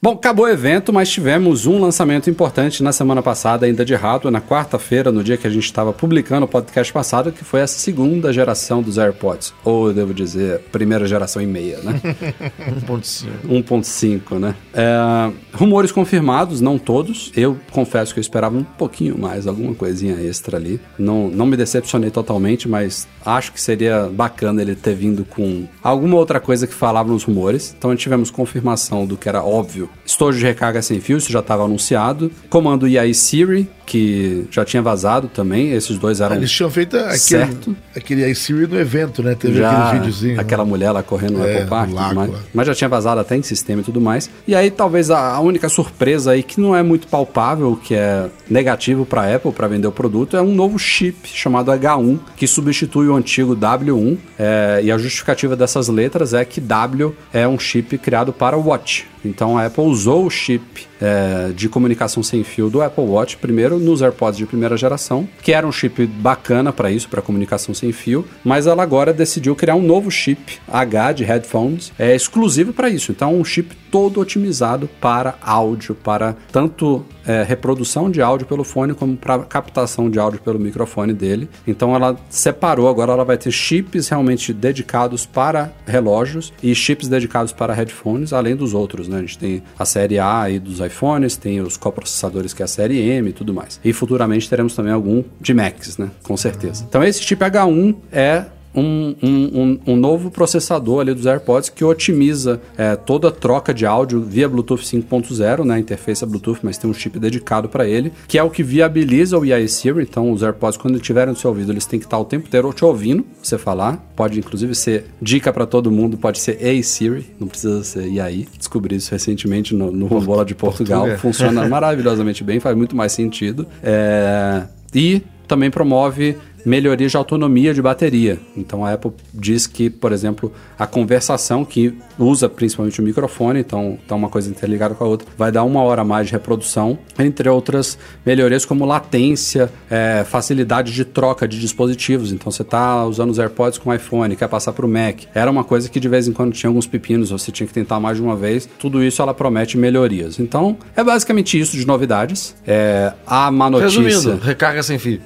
Bom, 0.02 0.12
acabou 0.12 0.46
o 0.46 0.48
evento, 0.48 0.94
mas 0.94 1.10
tivemos 1.10 1.66
um 1.66 1.78
lançamento 1.78 2.30
importante 2.30 2.82
na 2.82 2.90
semana 2.90 3.20
passada, 3.20 3.66
ainda 3.66 3.84
de 3.84 3.94
hardware, 3.94 4.32
na 4.32 4.40
quarta-feira, 4.40 5.12
no 5.12 5.22
dia 5.22 5.36
que 5.36 5.46
a 5.46 5.50
gente 5.50 5.66
estava 5.66 5.92
publicando 5.92 6.46
o 6.46 6.48
podcast 6.48 6.90
passado, 6.90 7.30
que 7.30 7.44
foi 7.44 7.60
a 7.60 7.66
segunda 7.66 8.32
geração 8.32 8.80
dos 8.80 8.96
AirPods. 8.96 9.52
Ou, 9.62 9.88
eu 9.88 9.92
devo 9.92 10.14
dizer, 10.14 10.60
primeira 10.72 11.06
geração 11.06 11.42
e 11.42 11.46
meia, 11.46 11.80
né? 11.80 12.00
1.5. 12.88 13.26
1.5, 13.46 14.38
né? 14.38 14.54
É, 14.72 15.30
rumores 15.52 15.92
confirmados, 15.92 16.62
não 16.62 16.78
todos. 16.78 17.30
Eu 17.36 17.58
confesso 17.70 18.14
que 18.14 18.20
eu 18.20 18.22
esperava 18.22 18.56
um 18.56 18.64
pouquinho 18.64 19.18
mais, 19.18 19.46
alguma 19.46 19.74
coisinha 19.74 20.14
extra 20.14 20.56
ali. 20.56 20.80
Não, 20.98 21.28
não 21.28 21.44
me 21.44 21.58
decepcionei 21.58 22.10
totalmente, 22.10 22.66
mas 22.66 23.06
acho 23.24 23.52
que 23.52 23.60
seria 23.60 24.08
bacana 24.12 24.62
ele 24.62 24.74
ter 24.74 24.94
vindo 24.94 25.24
com 25.24 25.64
alguma 25.82 26.16
outra 26.16 26.40
coisa 26.40 26.66
que 26.66 26.74
falava 26.74 27.10
nos 27.10 27.24
rumores. 27.24 27.74
Então 27.76 27.94
tivemos 27.96 28.30
confirmação 28.30 29.06
do 29.06 29.16
que 29.16 29.28
era 29.28 29.42
óbvio. 29.42 29.88
Estojo 30.04 30.38
de 30.38 30.44
recarga 30.44 30.80
sem 30.82 31.00
fio, 31.00 31.18
isso 31.18 31.30
já 31.32 31.40
estava 31.40 31.64
anunciado. 31.64 32.30
Comando 32.48 32.86
EI 32.86 33.12
Siri, 33.14 33.68
que 33.86 34.46
já 34.50 34.64
tinha 34.64 34.80
vazado 34.82 35.28
também. 35.28 35.72
Esses 35.72 35.98
dois 35.98 36.20
eram 36.20 36.36
Eles 36.36 36.50
tinham 36.50 36.70
feito 36.70 36.96
aquele, 36.96 37.18
certo. 37.18 37.76
aquele 37.96 38.24
iSiri 38.30 38.66
no 38.66 38.78
evento, 38.78 39.22
né? 39.22 39.34
Teve 39.34 39.58
já 39.58 39.86
aquele 39.88 39.98
videozinho. 40.00 40.40
aquela 40.40 40.64
mulher 40.64 40.92
lá 40.92 41.02
correndo 41.02 41.38
no 41.38 41.44
É, 41.44 41.56
Apple 41.56 41.68
Park, 41.68 41.92
lá. 41.92 42.28
mas 42.54 42.66
já 42.68 42.74
tinha 42.74 42.88
vazado 42.88 43.20
até 43.20 43.36
em 43.36 43.42
sistema 43.42 43.80
e 43.80 43.84
tudo 43.84 44.00
mais. 44.00 44.30
E 44.46 44.54
aí 44.54 44.70
talvez 44.70 45.10
a, 45.10 45.34
a 45.34 45.40
única 45.40 45.68
surpresa 45.68 46.30
aí 46.32 46.42
que 46.42 46.60
não 46.60 46.74
é 46.76 46.82
muito 46.82 47.08
palpável, 47.08 47.76
que 47.82 47.94
é 47.94 48.28
negativo 48.48 49.04
para 49.04 49.34
Apple 49.34 49.52
para 49.52 49.66
vender 49.66 49.88
o 49.88 49.92
produto, 49.92 50.36
é 50.36 50.42
um 50.42 50.54
novo 50.54 50.78
chip 50.78 51.28
chamado 51.28 51.70
H1 51.72 52.18
que 52.36 52.46
substitui 52.46 53.08
o 53.10 53.16
antigo 53.16 53.56
W1. 53.56 54.18
é, 54.38 54.80
e 54.82 54.90
a 54.90 54.98
justificativa 54.98 55.56
dessas 55.56 55.88
letras 55.88 56.32
é 56.34 56.44
que 56.44 56.60
W 56.60 57.14
é 57.32 57.46
um 57.46 57.58
chip 57.58 57.98
criado 57.98 58.32
para 58.32 58.56
Watch. 58.56 59.06
Então 59.24 59.58
a 59.58 59.66
Apple 59.66 59.84
usou 59.84 60.26
o 60.26 60.30
chip 60.30 60.89
é, 61.00 61.52
de 61.54 61.68
comunicação 61.68 62.22
sem 62.22 62.44
fio 62.44 62.68
do 62.68 62.82
Apple 62.82 63.04
Watch 63.04 63.36
primeiro 63.36 63.78
nos 63.78 64.02
AirPods 64.02 64.38
de 64.38 64.46
primeira 64.46 64.76
geração, 64.76 65.28
que 65.42 65.52
era 65.52 65.66
um 65.66 65.72
chip 65.72 66.06
bacana 66.06 66.72
para 66.72 66.90
isso, 66.90 67.08
para 67.08 67.22
comunicação 67.22 67.74
sem 67.74 67.92
fio, 67.92 68.24
mas 68.44 68.66
ela 68.66 68.82
agora 68.82 69.12
decidiu 69.12 69.54
criar 69.56 69.74
um 69.74 69.82
novo 69.82 70.10
chip 70.10 70.58
H 70.68 71.12
de 71.12 71.24
headphones 71.24 71.92
é 71.98 72.14
exclusivo 72.14 72.72
para 72.72 72.88
isso. 72.88 73.12
Então 73.12 73.34
um 73.34 73.44
chip 73.44 73.76
todo 73.90 74.20
otimizado 74.20 74.88
para 75.00 75.34
áudio, 75.42 75.94
para 75.94 76.36
tanto 76.52 77.04
é, 77.26 77.42
reprodução 77.42 78.10
de 78.10 78.22
áudio 78.22 78.46
pelo 78.46 78.64
fone 78.64 78.94
como 78.94 79.16
para 79.16 79.40
captação 79.40 80.08
de 80.08 80.18
áudio 80.18 80.40
pelo 80.40 80.58
microfone 80.58 81.12
dele. 81.12 81.48
Então 81.66 81.94
ela 81.94 82.16
separou, 82.28 82.88
agora 82.88 83.12
ela 83.12 83.24
vai 83.24 83.36
ter 83.36 83.50
chips 83.50 84.08
realmente 84.08 84.52
dedicados 84.52 85.26
para 85.26 85.72
relógios 85.86 86.52
e 86.62 86.74
chips 86.74 87.08
dedicados 87.08 87.52
para 87.52 87.74
headphones, 87.74 88.32
além 88.32 88.56
dos 88.56 88.74
outros, 88.74 89.08
né? 89.08 89.18
A 89.18 89.20
gente 89.20 89.38
tem 89.38 89.62
a 89.78 89.84
série 89.84 90.18
A 90.18 90.42
aí 90.42 90.58
dos 90.58 90.80
iPhones, 90.90 91.36
tem 91.36 91.60
os 91.60 91.76
coprocessadores 91.76 92.52
que 92.52 92.62
é 92.62 92.64
a 92.64 92.68
série 92.68 92.98
M 92.98 93.30
e 93.30 93.32
tudo 93.32 93.54
mais. 93.54 93.80
E 93.84 93.92
futuramente 93.92 94.48
teremos 94.48 94.74
também 94.74 94.92
algum 94.92 95.22
de 95.40 95.54
Macs, 95.54 95.96
né? 95.98 96.10
Com 96.22 96.36
certeza. 96.36 96.84
Então 96.88 97.02
esse 97.02 97.22
chip 97.22 97.42
H1 97.42 97.96
é 98.12 98.44
um, 98.74 99.14
um, 99.22 99.60
um, 99.62 99.80
um 99.86 99.96
novo 99.96 100.30
processador 100.30 101.00
ali 101.00 101.14
dos 101.14 101.26
AirPods 101.26 101.68
que 101.68 101.84
otimiza 101.84 102.60
é, 102.76 102.96
toda 102.96 103.28
a 103.28 103.30
troca 103.30 103.72
de 103.72 103.86
áudio 103.86 104.20
via 104.20 104.48
Bluetooth 104.48 104.82
5.0, 104.82 105.64
né? 105.64 105.74
A 105.74 105.78
interface 105.78 106.24
é 106.24 106.26
Bluetooth, 106.26 106.60
mas 106.62 106.78
tem 106.78 106.90
um 106.90 106.94
chip 106.94 107.18
dedicado 107.18 107.68
para 107.68 107.86
ele, 107.86 108.12
que 108.26 108.38
é 108.38 108.42
o 108.42 108.50
que 108.50 108.62
viabiliza 108.62 109.38
o 109.38 109.44
EI 109.44 109.68
Siri. 109.68 110.02
Então, 110.02 110.30
os 110.32 110.42
AirPods, 110.42 110.76
quando 110.76 110.96
estiverem 110.96 111.32
no 111.32 111.38
seu 111.38 111.50
ouvido, 111.50 111.72
eles 111.72 111.86
têm 111.86 111.98
que 111.98 112.06
estar 112.06 112.18
o 112.18 112.24
tempo 112.24 112.46
inteiro 112.46 112.72
te 112.72 112.84
ouvindo, 112.84 113.24
você 113.42 113.58
falar. 113.58 113.96
Pode, 114.16 114.38
inclusive, 114.38 114.74
ser 114.74 115.06
dica 115.20 115.52
para 115.52 115.66
todo 115.66 115.90
mundo, 115.90 116.16
pode 116.16 116.38
ser 116.38 116.58
Ei 116.60 116.82
Siri, 116.82 117.26
não 117.38 117.48
precisa 117.48 117.82
ser 117.84 118.04
EI. 118.04 118.46
Descobri 118.56 118.96
isso 118.96 119.10
recentemente 119.10 119.74
no, 119.74 119.90
no 119.90 120.06
Rombola 120.06 120.44
de 120.44 120.54
Portugal. 120.54 121.00
Portugal. 121.02 121.18
Funciona 121.18 121.68
maravilhosamente 121.68 122.44
bem, 122.44 122.60
faz 122.60 122.76
muito 122.76 122.96
mais 122.96 123.12
sentido. 123.12 123.66
É, 123.82 124.64
E 124.94 125.22
também 125.46 125.70
promove 125.70 126.36
melhoria 126.64 127.08
de 127.08 127.16
autonomia 127.16 127.72
de 127.74 127.80
bateria. 127.82 128.38
Então 128.56 128.84
a 128.84 128.92
Apple 128.92 129.12
diz 129.32 129.66
que, 129.66 129.88
por 129.90 130.12
exemplo, 130.12 130.52
a 130.78 130.86
conversação 130.86 131.64
que 131.64 131.94
usa 132.18 132.48
principalmente 132.48 133.00
o 133.00 133.02
microfone, 133.04 133.60
então 133.60 133.98
tá 134.06 134.14
uma 134.14 134.28
coisa 134.28 134.50
interligada 134.50 134.94
com 134.94 135.04
a 135.04 135.06
outra, 135.08 135.26
vai 135.36 135.50
dar 135.50 135.64
uma 135.64 135.82
hora 135.82 136.02
a 136.02 136.04
mais 136.04 136.26
de 136.26 136.32
reprodução, 136.32 136.98
entre 137.18 137.48
outras 137.48 137.98
melhorias 138.24 138.64
como 138.64 138.84
latência, 138.84 139.70
é, 139.90 140.24
facilidade 140.28 140.92
de 140.92 141.04
troca 141.04 141.48
de 141.48 141.58
dispositivos. 141.58 142.32
Então 142.32 142.50
você 142.50 142.62
tá 142.64 143.04
usando 143.06 143.30
os 143.30 143.38
AirPods 143.38 143.78
com 143.78 143.90
o 143.90 143.94
iPhone, 143.94 144.36
quer 144.36 144.48
passar 144.48 144.72
para 144.72 144.84
o 144.84 144.88
Mac. 144.88 145.20
Era 145.34 145.50
uma 145.50 145.64
coisa 145.64 145.88
que 145.88 145.98
de 145.98 146.08
vez 146.08 146.28
em 146.28 146.32
quando 146.32 146.52
tinha 146.52 146.68
alguns 146.68 146.86
pepinos, 146.86 147.30
você 147.30 147.50
tinha 147.50 147.66
que 147.66 147.72
tentar 147.72 147.98
mais 148.00 148.16
de 148.16 148.22
uma 148.22 148.36
vez. 148.36 148.68
Tudo 148.78 149.02
isso 149.02 149.22
ela 149.22 149.32
promete 149.34 149.76
melhorias. 149.78 150.38
Então 150.38 150.76
é 150.94 151.02
basicamente 151.02 151.58
isso 151.58 151.76
de 151.76 151.86
novidades. 151.86 152.54
É, 152.66 153.12
a 153.26 153.50
má 153.50 153.70
notícia. 153.70 154.00
Resumindo, 154.02 154.38
recarga 154.44 154.82
sem 154.82 154.98
fio. 154.98 155.20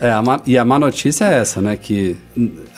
É, 0.00 0.10
a 0.12 0.22
má- 0.22 0.40
e 0.52 0.58
a 0.58 0.66
má 0.66 0.78
notícia 0.78 1.24
é 1.24 1.38
essa, 1.38 1.62
né? 1.62 1.78
Que 1.78 2.14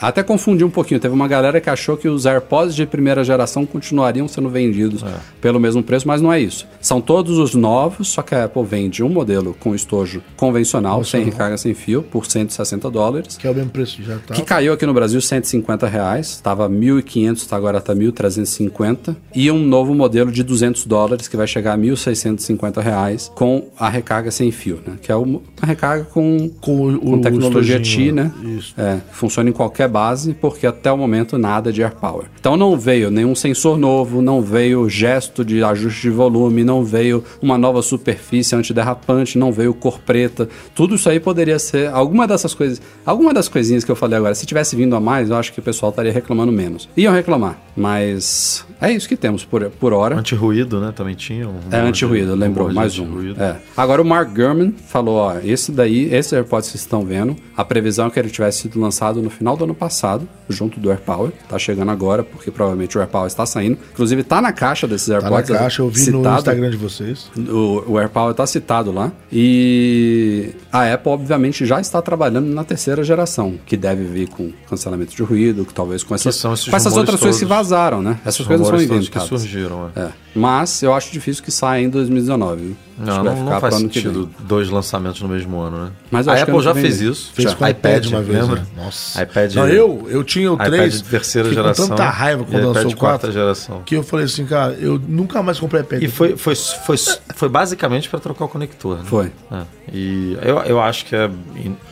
até 0.01 0.21
confundi 0.23 0.63
um 0.63 0.69
pouquinho. 0.69 0.99
Teve 0.99 1.13
uma 1.13 1.27
galera 1.27 1.59
que 1.61 1.69
achou 1.69 1.95
que 1.97 2.07
os 2.07 2.25
AirPods 2.25 2.75
de 2.75 2.85
primeira 2.85 3.23
geração 3.23 3.65
continuariam 3.65 4.27
sendo 4.27 4.49
vendidos 4.49 5.03
pelo 5.41 5.59
mesmo 5.59 5.81
preço, 5.83 6.07
mas 6.07 6.21
não 6.21 6.31
é 6.31 6.39
isso. 6.39 6.67
São 6.81 6.99
todos 7.01 7.37
os 7.37 7.55
novos, 7.55 8.07
só 8.09 8.21
que 8.21 8.35
a 8.35 8.45
Apple 8.45 8.63
vende 8.63 9.03
um 9.03 9.09
modelo 9.09 9.55
com 9.59 9.73
estojo 9.73 10.21
convencional, 10.35 11.03
sem 11.03 11.23
recarga 11.23 11.57
sem 11.57 11.73
fio, 11.73 12.03
por 12.03 12.25
160 12.25 12.89
dólares. 12.91 13.37
Que 13.37 13.47
é 13.47 13.51
o 13.51 13.55
mesmo 13.55 13.69
preço 13.71 14.01
já 14.03 14.17
tá. 14.19 14.33
Que 14.33 14.41
caiu 14.41 14.73
aqui 14.73 14.85
no 14.85 14.93
Brasil 14.93 15.19
150 15.21 15.87
reais, 15.87 16.27
estava 16.31 16.69
1.500, 16.69 17.47
tá, 17.47 17.55
agora 17.55 17.77
está 17.79 17.93
1.350. 17.95 19.15
E 19.33 19.49
um 19.51 19.59
novo 19.65 19.93
modelo 19.93 20.31
de 20.31 20.43
200 20.43 20.85
dólares 20.85 21.27
que 21.27 21.37
vai 21.37 21.47
chegar 21.47 21.73
a 21.73 21.77
1.650 21.77 22.81
reais 22.81 23.31
com 23.35 23.67
a 23.79 23.89
recarga 23.89 24.31
sem 24.31 24.51
fio, 24.51 24.79
né? 24.85 24.93
Que 25.01 25.11
é 25.11 25.15
uma 25.15 25.41
recarga 25.63 26.05
com, 26.05 26.49
Com 26.61 26.93
o- 26.93 26.99
com 26.99 27.21
tecnologia 27.21 27.79
T, 27.81 28.11
né? 28.11 28.31
Isso. 28.57 28.73
É, 28.77 28.97
funciona 29.11 29.44
em 29.49 29.53
qualquer 29.53 29.87
base, 29.87 30.33
porque 30.33 30.67
até 30.67 30.91
o 30.91 30.97
momento 30.97 31.37
nada 31.37 31.71
de 31.71 31.81
AirPower. 31.83 32.25
Então 32.39 32.55
não 32.57 32.77
veio 32.77 33.11
nenhum 33.11 33.35
sensor 33.35 33.77
novo, 33.77 34.21
não 34.21 34.41
veio 34.41 34.87
gesto 34.89 35.43
de 35.43 35.63
ajuste 35.63 36.03
de 36.03 36.09
volume, 36.09 36.63
não 36.63 36.83
veio 36.83 37.23
uma 37.41 37.57
nova 37.57 37.81
superfície 37.81 38.55
antiderrapante, 38.55 39.37
não 39.37 39.51
veio 39.51 39.73
cor 39.73 39.99
preta. 39.99 40.47
Tudo 40.73 40.95
isso 40.95 41.09
aí 41.09 41.19
poderia 41.19 41.59
ser 41.59 41.89
alguma 41.89 42.27
dessas 42.27 42.53
coisas, 42.53 42.81
alguma 43.05 43.33
das 43.33 43.47
coisinhas 43.47 43.83
que 43.83 43.91
eu 43.91 43.95
falei 43.95 44.17
agora. 44.17 44.35
Se 44.35 44.45
tivesse 44.45 44.75
vindo 44.75 44.95
a 44.95 44.99
mais, 44.99 45.29
eu 45.29 45.35
acho 45.35 45.53
que 45.53 45.59
o 45.59 45.63
pessoal 45.63 45.89
estaria 45.89 46.11
reclamando 46.11 46.51
menos. 46.51 46.89
Iam 46.95 47.13
reclamar, 47.13 47.59
mas 47.75 48.65
é 48.81 48.91
isso 48.91 49.07
que 49.07 49.15
temos 49.15 49.45
por, 49.45 49.69
por 49.71 49.93
hora. 49.93 50.17
Anti-ruído, 50.17 50.79
né? 50.79 50.93
Também 50.95 51.15
tinha. 51.15 51.47
Um 51.47 51.59
É 51.71 51.77
anti-ruído, 51.77 52.35
lembrou, 52.35 52.71
mais 52.73 52.99
um. 52.99 53.33
É. 53.37 53.57
Agora 53.75 54.01
o 54.01 54.05
Mark 54.05 54.33
Gurman 54.33 54.73
falou, 54.87 55.15
ó, 55.15 55.37
esse 55.43 55.71
daí, 55.71 56.13
esses 56.13 56.33
AirPods 56.33 56.67
que 56.67 56.71
vocês 56.73 56.81
estão 56.81 57.05
vendo, 57.05 57.35
a 57.55 57.63
previsão 57.63 58.07
é 58.07 58.09
que 58.09 58.19
ele 58.19 58.29
tivesse 58.29 58.63
sido 58.63 58.79
lançado 58.79 59.21
no 59.21 59.29
final 59.35 59.55
do 59.57 59.63
ano 59.65 59.75
passado, 59.75 60.27
junto 60.49 60.79
do 60.79 60.89
AirPower. 60.89 61.31
Tá 61.49 61.57
chegando 61.59 61.91
agora, 61.91 62.23
porque 62.23 62.49
provavelmente 62.51 62.97
o 62.97 63.01
AirPower 63.01 63.27
está 63.27 63.45
saindo. 63.45 63.77
Inclusive 63.93 64.23
tá 64.23 64.41
na 64.41 64.51
caixa 64.51 64.87
desses 64.87 65.07
Tá 65.07 65.21
na 65.21 65.37
AirPods. 65.37 65.57
caixa, 65.57 65.81
eu 65.81 65.89
vi 65.89 65.99
no 66.11 66.17
citado. 66.19 66.37
Instagram 66.37 66.69
de 66.71 66.77
vocês. 66.77 67.29
O, 67.37 67.83
o 67.93 67.99
AirPower 67.99 68.31
está 68.31 68.45
citado 68.47 68.91
lá. 68.91 69.11
E 69.31 70.51
a 70.71 70.93
Apple, 70.93 71.11
obviamente, 71.11 71.65
já 71.65 71.79
está 71.79 72.01
trabalhando 72.01 72.47
na 72.47 72.63
terceira 72.63 73.03
geração, 73.03 73.55
que 73.65 73.75
deve 73.77 74.03
vir 74.03 74.27
com 74.29 74.51
cancelamento 74.69 75.15
de 75.15 75.23
ruído, 75.23 75.65
que 75.65 75.73
talvez 75.73 76.03
com 76.03 76.15
essas, 76.15 76.35
são 76.35 76.53
esses 76.53 76.67
com 76.67 76.75
essas 76.75 76.95
outras 76.97 77.19
coisas 77.19 77.39
que 77.39 77.45
vazaram, 77.45 78.01
né? 78.01 78.19
Essas 78.25 78.41
Os 78.41 78.47
coisas 78.47 78.67
são 78.67 78.75
todos 78.77 78.87
que 78.89 78.95
inventadas. 78.95 79.27
surgiram. 79.27 79.89
É. 79.95 79.99
É. 80.01 80.24
Mas 80.35 80.83
eu 80.83 80.93
acho 80.93 81.11
difícil 81.11 81.43
que 81.43 81.51
saia 81.51 81.81
em 81.83 81.89
2019. 81.89 82.61
viu? 82.61 82.75
Acho 82.97 83.05
Não, 83.07 83.17
que 83.17 83.23
vai 83.23 83.35
não, 83.35 83.37
ficar 83.43 83.51
não 83.53 83.59
faz 83.59 83.75
sentido 83.75 84.29
dois 84.39 84.69
lançamentos 84.69 85.21
no 85.21 85.27
mesmo 85.27 85.59
ano, 85.59 85.85
né? 85.85 85.91
Mas 86.09 86.27
a 86.29 86.41
Apple 86.41 86.61
já 86.61 86.73
fez 86.73 87.01
isso. 87.01 87.31
Fez 87.33 87.51
Já. 87.51 87.55
com 87.57 87.65
o 87.65 87.67
iPad 87.67 88.05
uma 88.07 88.21
vez, 88.21 88.39
lembra? 88.41 88.61
né? 88.61 88.65
Nossa. 88.77 89.21
iPad, 89.21 89.53
Não, 89.55 89.67
eu, 89.67 90.07
eu 90.09 90.23
tinha 90.23 90.49
o 90.49 90.55
iPad 90.55 90.69
3. 90.69 91.01
de 91.01 91.09
terceira 91.09 91.53
geração. 91.53 91.89
Com 91.89 91.95
tanta 91.95 92.09
raiva 92.09 92.43
quando 92.45 92.61
iPad 92.61 92.75
lançou 92.75 92.91
o 92.91 92.95
quarta 92.95 93.27
4. 93.27 93.31
geração. 93.33 93.81
Que 93.85 93.95
eu 93.97 94.03
falei 94.03 94.25
assim, 94.25 94.45
cara, 94.45 94.73
eu 94.73 94.97
nunca 95.07 95.43
mais 95.43 95.59
comprei 95.59 95.81
iPad. 95.81 96.03
E 96.03 96.07
foi, 96.07 96.37
foi, 96.37 96.55
foi, 96.55 96.95
foi 97.35 97.49
basicamente 97.49 98.09
para 98.09 98.19
trocar 98.19 98.45
o 98.45 98.47
conector. 98.47 98.99
Né? 98.99 99.03
Foi. 99.05 99.31
É. 99.51 99.61
E 99.93 100.37
eu, 100.41 100.57
eu 100.59 100.81
acho 100.81 101.05
que 101.05 101.15
é 101.15 101.29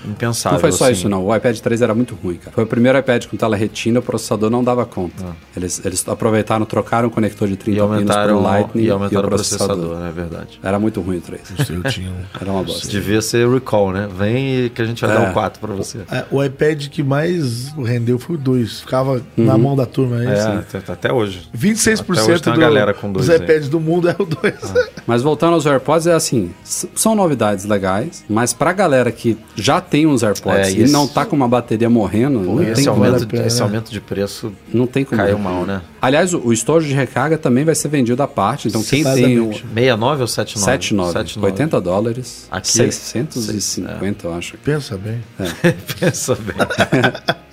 impensável. 0.06 0.56
Não 0.56 0.62
foi 0.62 0.72
só 0.72 0.86
assim. 0.86 0.94
isso, 0.94 1.10
não. 1.10 1.26
O 1.26 1.36
iPad 1.36 1.58
3 1.60 1.82
era 1.82 1.94
muito 1.94 2.16
ruim, 2.16 2.36
cara. 2.38 2.52
Foi 2.52 2.64
o 2.64 2.68
primeiro 2.68 2.98
iPad 2.98 3.26
com 3.26 3.38
tela 3.38 3.56
retina, 3.56 4.00
o 4.00 4.04
processador 4.04 4.50
não 4.50 4.64
dava 4.64 4.86
conta. 4.86 5.24
Eles, 5.56 5.82
eles 5.86 6.08
aproveitaram, 6.08 6.66
trocaram 6.66 7.08
o 7.10 7.12
conector 7.12 7.48
de 7.48 7.56
30 7.58 7.78
E 7.78 7.88
pinos 7.88 8.16
aumentaram, 8.36 8.64
pro 8.68 8.78
Lightning 8.80 8.84
e 8.84 8.90
aumentaram 8.90 9.24
o 9.24 9.26
o 9.26 9.30
processador, 9.30 9.98
né? 10.00 10.10
É 10.10 10.12
verdade. 10.12 10.60
Era 10.64 10.80
muito 10.80 11.02
ruim 11.02 11.18
o 11.18 11.22
3. 11.22 11.42
Eu 11.70 11.84
tinha 11.92 12.10
um. 12.10 12.14
Era 12.40 12.52
uma 12.52 12.64
bosta. 12.64 12.88
Devia 12.88 13.22
ser 13.22 13.48
recall, 13.50 13.92
né? 13.92 14.08
Vem 14.18 14.70
que 14.70 14.82
a 14.82 14.86
gente 14.86 15.02
vai 15.06 15.16
É. 15.16 15.20
dar 15.20 15.30
um 15.30 15.34
4 15.34 15.60
pra 15.60 15.74
você. 15.74 16.00
É, 16.12 16.26
o 16.32 16.44
iPad 16.44 16.88
que 16.88 17.04
mais 17.04 17.74
rendeu 17.78 18.18
foi 18.20 18.36
o 18.36 18.40
2. 18.40 18.82
Ficava 18.82 19.22
na 19.38 19.58
mão 19.58 19.76
da 19.76 19.86
turma. 19.86 20.24
É, 20.24 20.28
É, 20.28 20.34
esse. 20.34 20.78
até, 20.78 20.92
até 20.94 21.14
hoje. 21.14 21.48
26% 21.56 22.12
Até 22.24 22.34
hoje 22.34 22.42
do- 22.44 22.60
galera 22.60 22.94
com 22.94 23.12
dos 23.12 23.28
dois 23.28 23.40
aí. 23.42 23.46
iPads 23.46 23.70
do 23.70 23.80
mundo 23.80 24.10
é 24.10 24.16
o 24.18 24.26
2. 24.26 24.54
Mas 25.06 25.22
voltando 25.22 25.54
aos 25.54 25.66
AirPods, 25.66 26.08
é 26.08 26.14
assim, 26.14 26.52
são 26.64 27.14
novidades 27.14 27.66
legais, 27.66 28.24
mas 28.30 28.54
pra 28.54 28.72
galera 28.72 29.12
que 29.12 29.38
já 29.56 29.82
tem 29.82 30.08
uns 30.08 30.24
AirPods 30.24 30.70
É, 30.70 30.72
e 30.72 30.82
esse- 30.84 30.94
não 30.94 31.06
tá 31.08 31.26
com 31.26 31.36
uma 31.36 31.48
bateria 31.48 31.90
morrendo, 31.90 32.40
não, 32.40 32.64
Esse, 32.64 32.88
aumento, 32.88 33.28
esse 33.36 33.58
né? 33.58 33.64
aumento 33.64 33.92
de 33.92 34.00
preço 34.00 34.54
não 34.74 34.88
tem 34.88 35.04
como. 35.04 35.22
caiu 35.22 35.38
mal, 35.38 35.66
né? 35.66 35.82
Aliás, 36.02 36.34
o, 36.34 36.40
o 36.40 36.54
estojo 36.54 36.88
de 36.88 36.94
recarga 36.94 37.38
também 37.38 37.66
vai 37.66 37.76
ser 37.76 37.90
vendido 37.90 38.23
à 38.24 38.28
parte, 38.28 38.68
então 38.68 38.82
quem 38.84 39.04
tem 39.04 39.40
o 39.40 39.54
Separadamente. 39.54 39.62
69 39.74 40.22
ou 40.22 40.28
79? 40.28 40.66
79, 40.84 41.12
79. 41.14 41.46
80 41.52 41.82
dólares, 41.82 42.48
Aqui- 42.52 42.68
650, 42.70 44.28
eu 44.28 44.34
acho. 44.34 44.58
Pensa 44.58 44.98
bem. 44.98 45.22
Pensa 46.00 46.36
bem. 46.36 46.56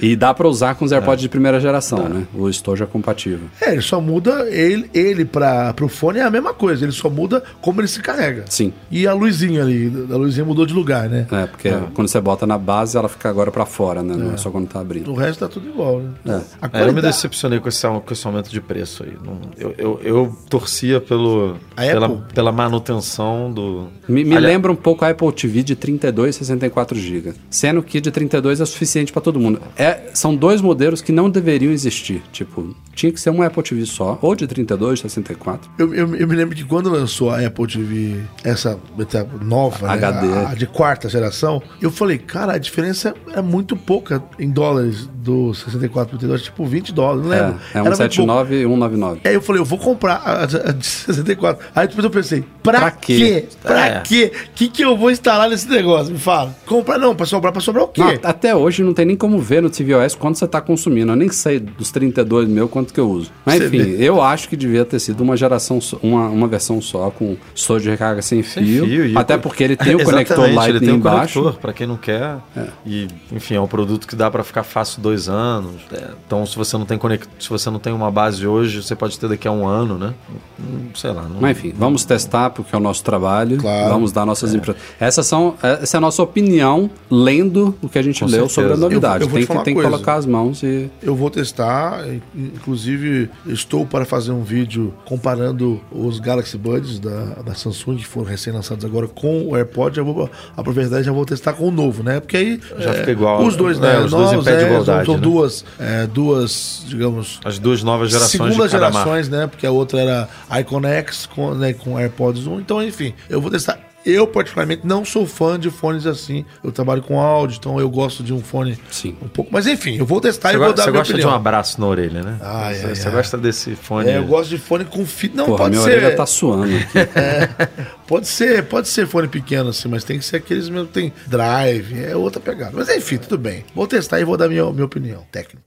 E 0.00 0.16
dá 0.16 0.32
pra 0.34 0.48
usar 0.48 0.74
com 0.74 0.84
os 0.84 0.92
AirPods 0.92 1.22
de 1.22 1.28
primeira 1.28 1.60
geração, 1.60 2.08
né? 2.08 2.26
O 2.34 2.48
estojo 2.48 2.84
é 2.84 2.86
compatível. 2.86 3.46
É, 3.60 3.72
ele 3.72 3.82
só 3.82 4.00
muda 4.00 4.48
ele, 4.50 4.90
ele 4.94 5.24
para 5.24 5.72
pro 5.74 5.88
fone 5.88 6.18
é 6.18 6.22
a 6.22 6.30
mesma 6.30 6.52
coisa, 6.54 6.84
ele 6.84 6.92
só 6.92 7.08
muda 7.10 7.42
como 7.60 7.80
ele 7.80 7.88
se 7.88 8.00
carrega. 8.00 8.44
Sim. 8.48 8.72
E 8.90 9.06
a 9.06 9.12
luzinha 9.12 9.62
ali, 9.62 9.92
a 10.10 10.16
luzinha 10.16 10.44
mudou 10.44 10.64
de 10.66 10.72
lugar, 10.74 11.08
né? 11.08 11.26
É, 11.30 11.46
porque 11.46 11.70
quando 11.94 12.08
você 12.08 12.20
bota 12.20 12.46
na 12.46 12.56
base, 12.58 12.96
ela 12.96 13.08
fica 13.08 13.28
agora 13.28 13.50
pra 13.50 13.66
fora, 13.66 14.02
né? 14.02 14.14
Não 14.16 14.32
é 14.32 14.36
só 14.36 14.50
quando 14.50 14.68
tá 14.68 14.80
abrindo. 14.80 15.10
O 15.10 15.14
resto 15.14 15.40
tá 15.40 15.48
tudo 15.48 15.68
igual, 15.68 16.00
né? 16.00 16.10
A 16.24 16.30
É, 16.32 16.36
eu 16.36 16.40
me 16.40 16.70
qualidade- 16.70 17.06
decepcionei 17.14 17.60
com 17.60 17.68
esse, 17.68 17.86
com 17.86 18.12
esse 18.12 18.26
aumento 18.26 18.50
de 18.50 18.60
preço 18.60 19.02
aí. 19.02 19.12
Não- 19.24 19.40
eu, 19.58 19.74
eu, 19.78 20.00
eu 20.02 20.36
torcia 20.48 21.00
pelo, 21.00 21.56
pela, 21.76 22.08
pela 22.34 22.52
manutenção 22.52 23.52
do. 23.52 23.88
Me, 24.08 24.24
me 24.24 24.36
Ali- 24.36 24.46
lembra 24.46 24.72
um 24.72 24.76
pouco 24.76 25.04
a 25.04 25.08
Apple 25.10 25.32
TV 25.32 25.62
de 25.62 25.76
32 25.76 26.36
e 26.36 26.38
64 26.38 26.98
GB. 26.98 27.32
Sendo 27.50 27.82
que 27.82 28.00
de 28.00 28.10
32 28.10 28.60
é 28.60 28.64
suficiente 28.64 29.12
pra 29.12 29.20
todo 29.22 29.38
mundo. 29.38 29.60
É, 29.76 29.89
são 30.14 30.34
dois 30.34 30.60
modelos 30.60 31.00
que 31.00 31.12
não 31.12 31.28
deveriam 31.30 31.72
existir. 31.72 32.22
Tipo, 32.32 32.74
tinha 32.94 33.10
que 33.12 33.20
ser 33.20 33.30
uma 33.30 33.46
Apple 33.46 33.62
TV 33.62 33.86
só, 33.86 34.18
ou 34.20 34.34
de 34.34 34.46
32, 34.46 35.00
64. 35.00 35.70
Eu, 35.78 35.94
eu, 35.94 36.14
eu 36.16 36.28
me 36.28 36.34
lembro 36.34 36.54
que 36.54 36.64
quando 36.64 36.90
lançou 36.90 37.30
a 37.30 37.38
Apple 37.44 37.66
TV, 37.66 38.20
essa 38.44 38.78
essa 38.98 39.26
nova, 39.40 39.86
né, 39.86 39.92
HD. 39.94 40.26
a, 40.32 40.48
a 40.50 40.54
de 40.54 40.66
quarta 40.66 41.08
geração, 41.08 41.62
eu 41.80 41.90
falei, 41.90 42.18
cara, 42.18 42.54
a 42.54 42.58
diferença 42.58 43.14
é 43.34 43.40
muito 43.40 43.76
pouca 43.76 44.22
em 44.38 44.50
dólares 44.50 45.08
do 45.14 45.52
64 45.54 46.08
pro 46.10 46.18
32, 46.18 46.42
tipo 46.42 46.64
20 46.66 46.92
dólares, 46.92 47.26
não 47.26 47.32
É, 47.32 47.40
lembro. 47.42 47.60
é 47.70 47.80
pouco. 47.82 47.96
179 47.96 48.54
e 48.54 48.62
199. 48.62 49.20
Aí 49.24 49.34
eu 49.34 49.40
falei, 49.42 49.60
eu 49.60 49.64
vou 49.66 49.78
comprar 49.78 50.14
a, 50.16 50.42
a 50.42 50.46
de 50.72 50.86
64. 50.86 51.64
Aí 51.74 51.86
depois 51.88 52.04
eu 52.04 52.10
pensei, 52.10 52.44
pra, 52.62 52.80
Pra 52.80 52.90
quê? 52.90 53.16
quê? 53.16 53.44
Pra 53.62 53.86
É. 53.86 54.00
quê? 54.00 54.32
O 54.34 54.50
que, 54.54 54.68
que 54.68 54.82
eu 54.82 54.96
vou 54.96 55.10
instalar 55.10 55.48
nesse 55.48 55.68
negócio? 55.68 56.12
Me 56.12 56.18
fala. 56.18 56.54
Comprar 56.66 56.98
não, 56.98 57.14
pra 57.14 57.24
sobrar, 57.26 57.52
pra 57.52 57.60
sobrar 57.62 57.84
o 57.84 57.88
quê? 57.88 58.00
Não, 58.02 58.14
até 58.22 58.54
hoje 58.54 58.82
não 58.82 58.92
tem 58.94 59.04
nem 59.06 59.16
como 59.16 59.38
ver 59.38 59.62
no 59.62 59.69
tvOS 59.70 60.14
quanto 60.14 60.38
você 60.38 60.46
tá 60.46 60.60
consumindo. 60.60 61.12
Eu 61.12 61.16
nem 61.16 61.28
sei 61.30 61.58
dos 61.60 61.90
32 61.90 62.48
meu 62.48 62.68
quanto 62.68 62.92
que 62.92 63.00
eu 63.00 63.08
uso. 63.10 63.30
Mas 63.46 63.56
Você 63.58 63.66
enfim, 63.68 63.78
vê. 63.96 64.04
eu 64.04 64.20
acho 64.22 64.48
que 64.48 64.56
devia 64.56 64.84
ter 64.84 64.98
sido 65.00 65.22
uma 65.22 65.36
geração, 65.36 65.80
só- 65.80 65.98
uma, 66.02 66.28
uma 66.28 66.46
versão 66.48 66.80
só 66.82 67.10
com 67.10 67.36
estojo 67.54 67.84
de 67.84 67.90
recarga 67.90 68.20
sem 68.22 68.42
Sem 68.42 68.64
fio. 68.64 68.84
fio, 68.84 69.06
e 69.06 69.16
até 69.16 69.38
porque 69.38 69.62
ele 69.64 69.76
tem 69.76 69.94
o 69.94 70.04
conector 70.04 70.38
Lightning 70.40 70.68
ele 70.68 70.80
tem 70.80 70.92
um 70.92 70.96
embaixo. 70.96 71.40
conector, 71.40 71.60
pra 71.60 71.72
quem 71.72 71.86
não 71.86 71.96
quer. 71.96 72.36
E, 72.84 73.06
enfim, 73.32 73.54
é 73.54 73.60
um 73.60 73.66
produto 73.66 74.06
que 74.06 74.16
dá 74.16 74.30
pra 74.30 74.42
ficar 74.44 74.62
fácil 74.62 75.00
dois 75.00 75.28
anos. 75.28 75.76
É, 75.92 76.08
então, 76.26 76.44
se 76.44 76.56
você 76.56 76.76
não 76.76 76.84
tem 76.84 76.98
conect... 76.98 77.26
se 77.38 77.48
você 77.48 77.70
não 77.70 77.78
tem 77.78 77.92
uma 77.92 78.10
base 78.10 78.46
hoje, 78.46 78.82
você 78.82 78.94
pode 78.96 79.18
ter 79.18 79.28
daqui 79.28 79.46
a 79.46 79.52
um 79.52 79.66
ano, 79.66 79.96
né? 79.98 80.14
Hum, 80.58 80.88
Sei 80.94 81.10
lá. 81.12 81.22
Não... 81.22 81.40
Mas 81.40 81.56
enfim, 81.56 81.72
vamos 81.76 82.04
testar 82.04 82.50
porque 82.50 82.74
é 82.74 82.78
o 82.78 82.80
nosso 82.80 83.02
trabalho. 83.04 83.58
Claro. 83.58 83.88
Vamos 83.90 84.12
dar 84.12 84.26
nossas 84.26 84.52
impressões. 84.54 84.82
Essas 84.98 85.26
são, 85.26 85.54
essa 85.62 85.96
é 85.96 85.98
a 85.98 86.00
nossa 86.00 86.22
opinião 86.22 86.90
lendo 87.10 87.74
o 87.80 87.88
que 87.88 87.98
a 87.98 88.02
gente 88.02 88.20
Com 88.20 88.26
leu 88.26 88.48
certeza. 88.48 88.54
sobre 88.54 88.72
a 88.72 88.76
novidade. 88.76 89.24
Eu- 89.24 89.28
eu 89.30 89.34
tem 89.34 89.46
falar 89.60 89.64
que, 89.64 89.64
tem 89.64 89.74
que 89.74 89.80
uma 89.80 89.82
coisa. 89.84 89.96
colocar 90.04 90.14
as 90.18 90.26
mãos 90.26 90.62
e. 90.62 90.90
Eu 91.02 91.14
vou 91.14 91.30
testar, 91.30 92.06
in- 92.08 92.20
inclusive 92.34 93.30
estou 93.46 93.86
para 93.86 94.04
fazer 94.04 94.32
um 94.32 94.42
vídeo 94.42 94.92
comparando 95.04 95.80
os 95.90 96.18
Galaxy 96.20 96.56
Buds 96.58 96.98
da, 96.98 97.34
da 97.44 97.54
Samsung 97.54 97.96
que 97.96 98.06
foram 98.06 98.26
recém-lançados 98.26 98.84
agora 98.84 99.06
com 99.08 99.46
o 99.48 99.56
AirPod. 99.56 99.96
Já 99.96 100.02
vou 100.02 100.30
aproveitar 100.56 101.00
e 101.00 101.04
já 101.04 101.12
vou 101.12 101.24
testar 101.24 101.52
com 101.52 101.68
o 101.68 101.70
novo, 101.70 102.02
né? 102.02 102.20
Porque 102.20 102.36
aí 102.36 102.60
Já 102.78 102.90
é, 102.90 102.94
fica 102.94 103.10
igual, 103.12 103.44
Os 103.44 103.56
dois, 103.56 103.78
né? 103.78 103.92
né? 103.94 104.04
Os 104.04 104.10
dois 104.10 104.30
Novos, 104.32 104.46
impede 104.46 104.64
é, 104.64 104.66
igualdade, 104.66 105.06
São 105.06 105.14
né? 105.16 105.20
duas, 105.20 105.64
é, 105.78 106.06
duas, 106.06 106.84
digamos, 106.86 107.40
As 107.44 107.58
duas 107.58 107.82
novas 107.82 108.10
gerações 108.10 108.30
segunda 108.30 108.66
de 108.68 108.72
cada 108.72 108.90
gerações, 108.90 109.28
né? 109.28 109.46
Porque 109.46 109.66
a 109.66 109.70
outra 109.70 110.00
era 110.00 110.28
Icon 110.60 110.84
X 110.86 111.26
com, 111.26 111.54
né, 111.54 111.72
com 111.72 111.98
AirPods 111.98 112.46
1. 112.46 112.60
Então, 112.60 112.82
enfim, 112.82 113.12
eu 113.28 113.40
vou 113.40 113.50
testar. 113.50 113.78
Eu, 114.04 114.26
particularmente, 114.26 114.86
não 114.86 115.04
sou 115.04 115.26
fã 115.26 115.58
de 115.58 115.70
fones 115.70 116.06
assim. 116.06 116.44
Eu 116.64 116.72
trabalho 116.72 117.02
com 117.02 117.20
áudio, 117.20 117.58
então 117.58 117.78
eu 117.78 117.88
gosto 117.90 118.22
de 118.22 118.32
um 118.32 118.40
fone 118.40 118.78
Sim. 118.90 119.14
um 119.22 119.28
pouco. 119.28 119.50
Mas 119.52 119.66
enfim, 119.66 119.98
eu 119.98 120.06
vou 120.06 120.20
testar 120.22 120.48
Você, 120.50 120.54
e 120.54 120.58
vou 120.58 120.72
dar 120.72 120.84
você 120.84 120.90
gosta 120.90 121.04
de 121.12 121.12
opinião. 121.20 121.30
um 121.30 121.34
abraço 121.36 121.78
na 121.80 121.86
orelha, 121.86 122.22
né? 122.22 122.38
Ai, 122.40 122.74
você 122.76 122.86
ai, 122.86 122.94
você 122.94 123.08
ai. 123.08 123.14
gosta 123.14 123.36
desse 123.36 123.74
fone. 123.76 124.08
É, 124.08 124.16
eu 124.16 124.24
gosto 124.24 124.48
de 124.48 124.58
fone 124.58 124.86
com 124.86 125.04
fita. 125.04 125.36
Não, 125.36 125.44
Porra, 125.44 125.58
pode 125.58 125.76
minha 125.76 125.84
ser. 125.84 125.96
orelha 125.98 126.16
tá 126.16 126.24
suando. 126.26 126.72
Pode 128.06 128.26
ser, 128.26 128.64
pode 128.64 128.88
ser 128.88 129.06
fone 129.06 129.28
pequeno 129.28 129.70
assim, 129.70 129.86
mas 129.88 130.02
tem 130.02 130.18
que 130.18 130.24
ser 130.24 130.38
aqueles 130.38 130.68
mesmo 130.68 130.88
que 130.88 130.94
tem 130.94 131.12
drive, 131.28 132.02
é 132.04 132.16
outra 132.16 132.40
pegada. 132.40 132.72
Mas 132.74 132.88
enfim, 132.88 133.18
tudo 133.18 133.38
bem. 133.38 133.64
Vou 133.72 133.86
testar 133.86 134.18
e 134.20 134.24
vou 134.24 134.36
dar 134.36 134.48
minha, 134.48 134.64
minha 134.72 134.84
opinião 134.84 135.22
técnica. 135.30 135.62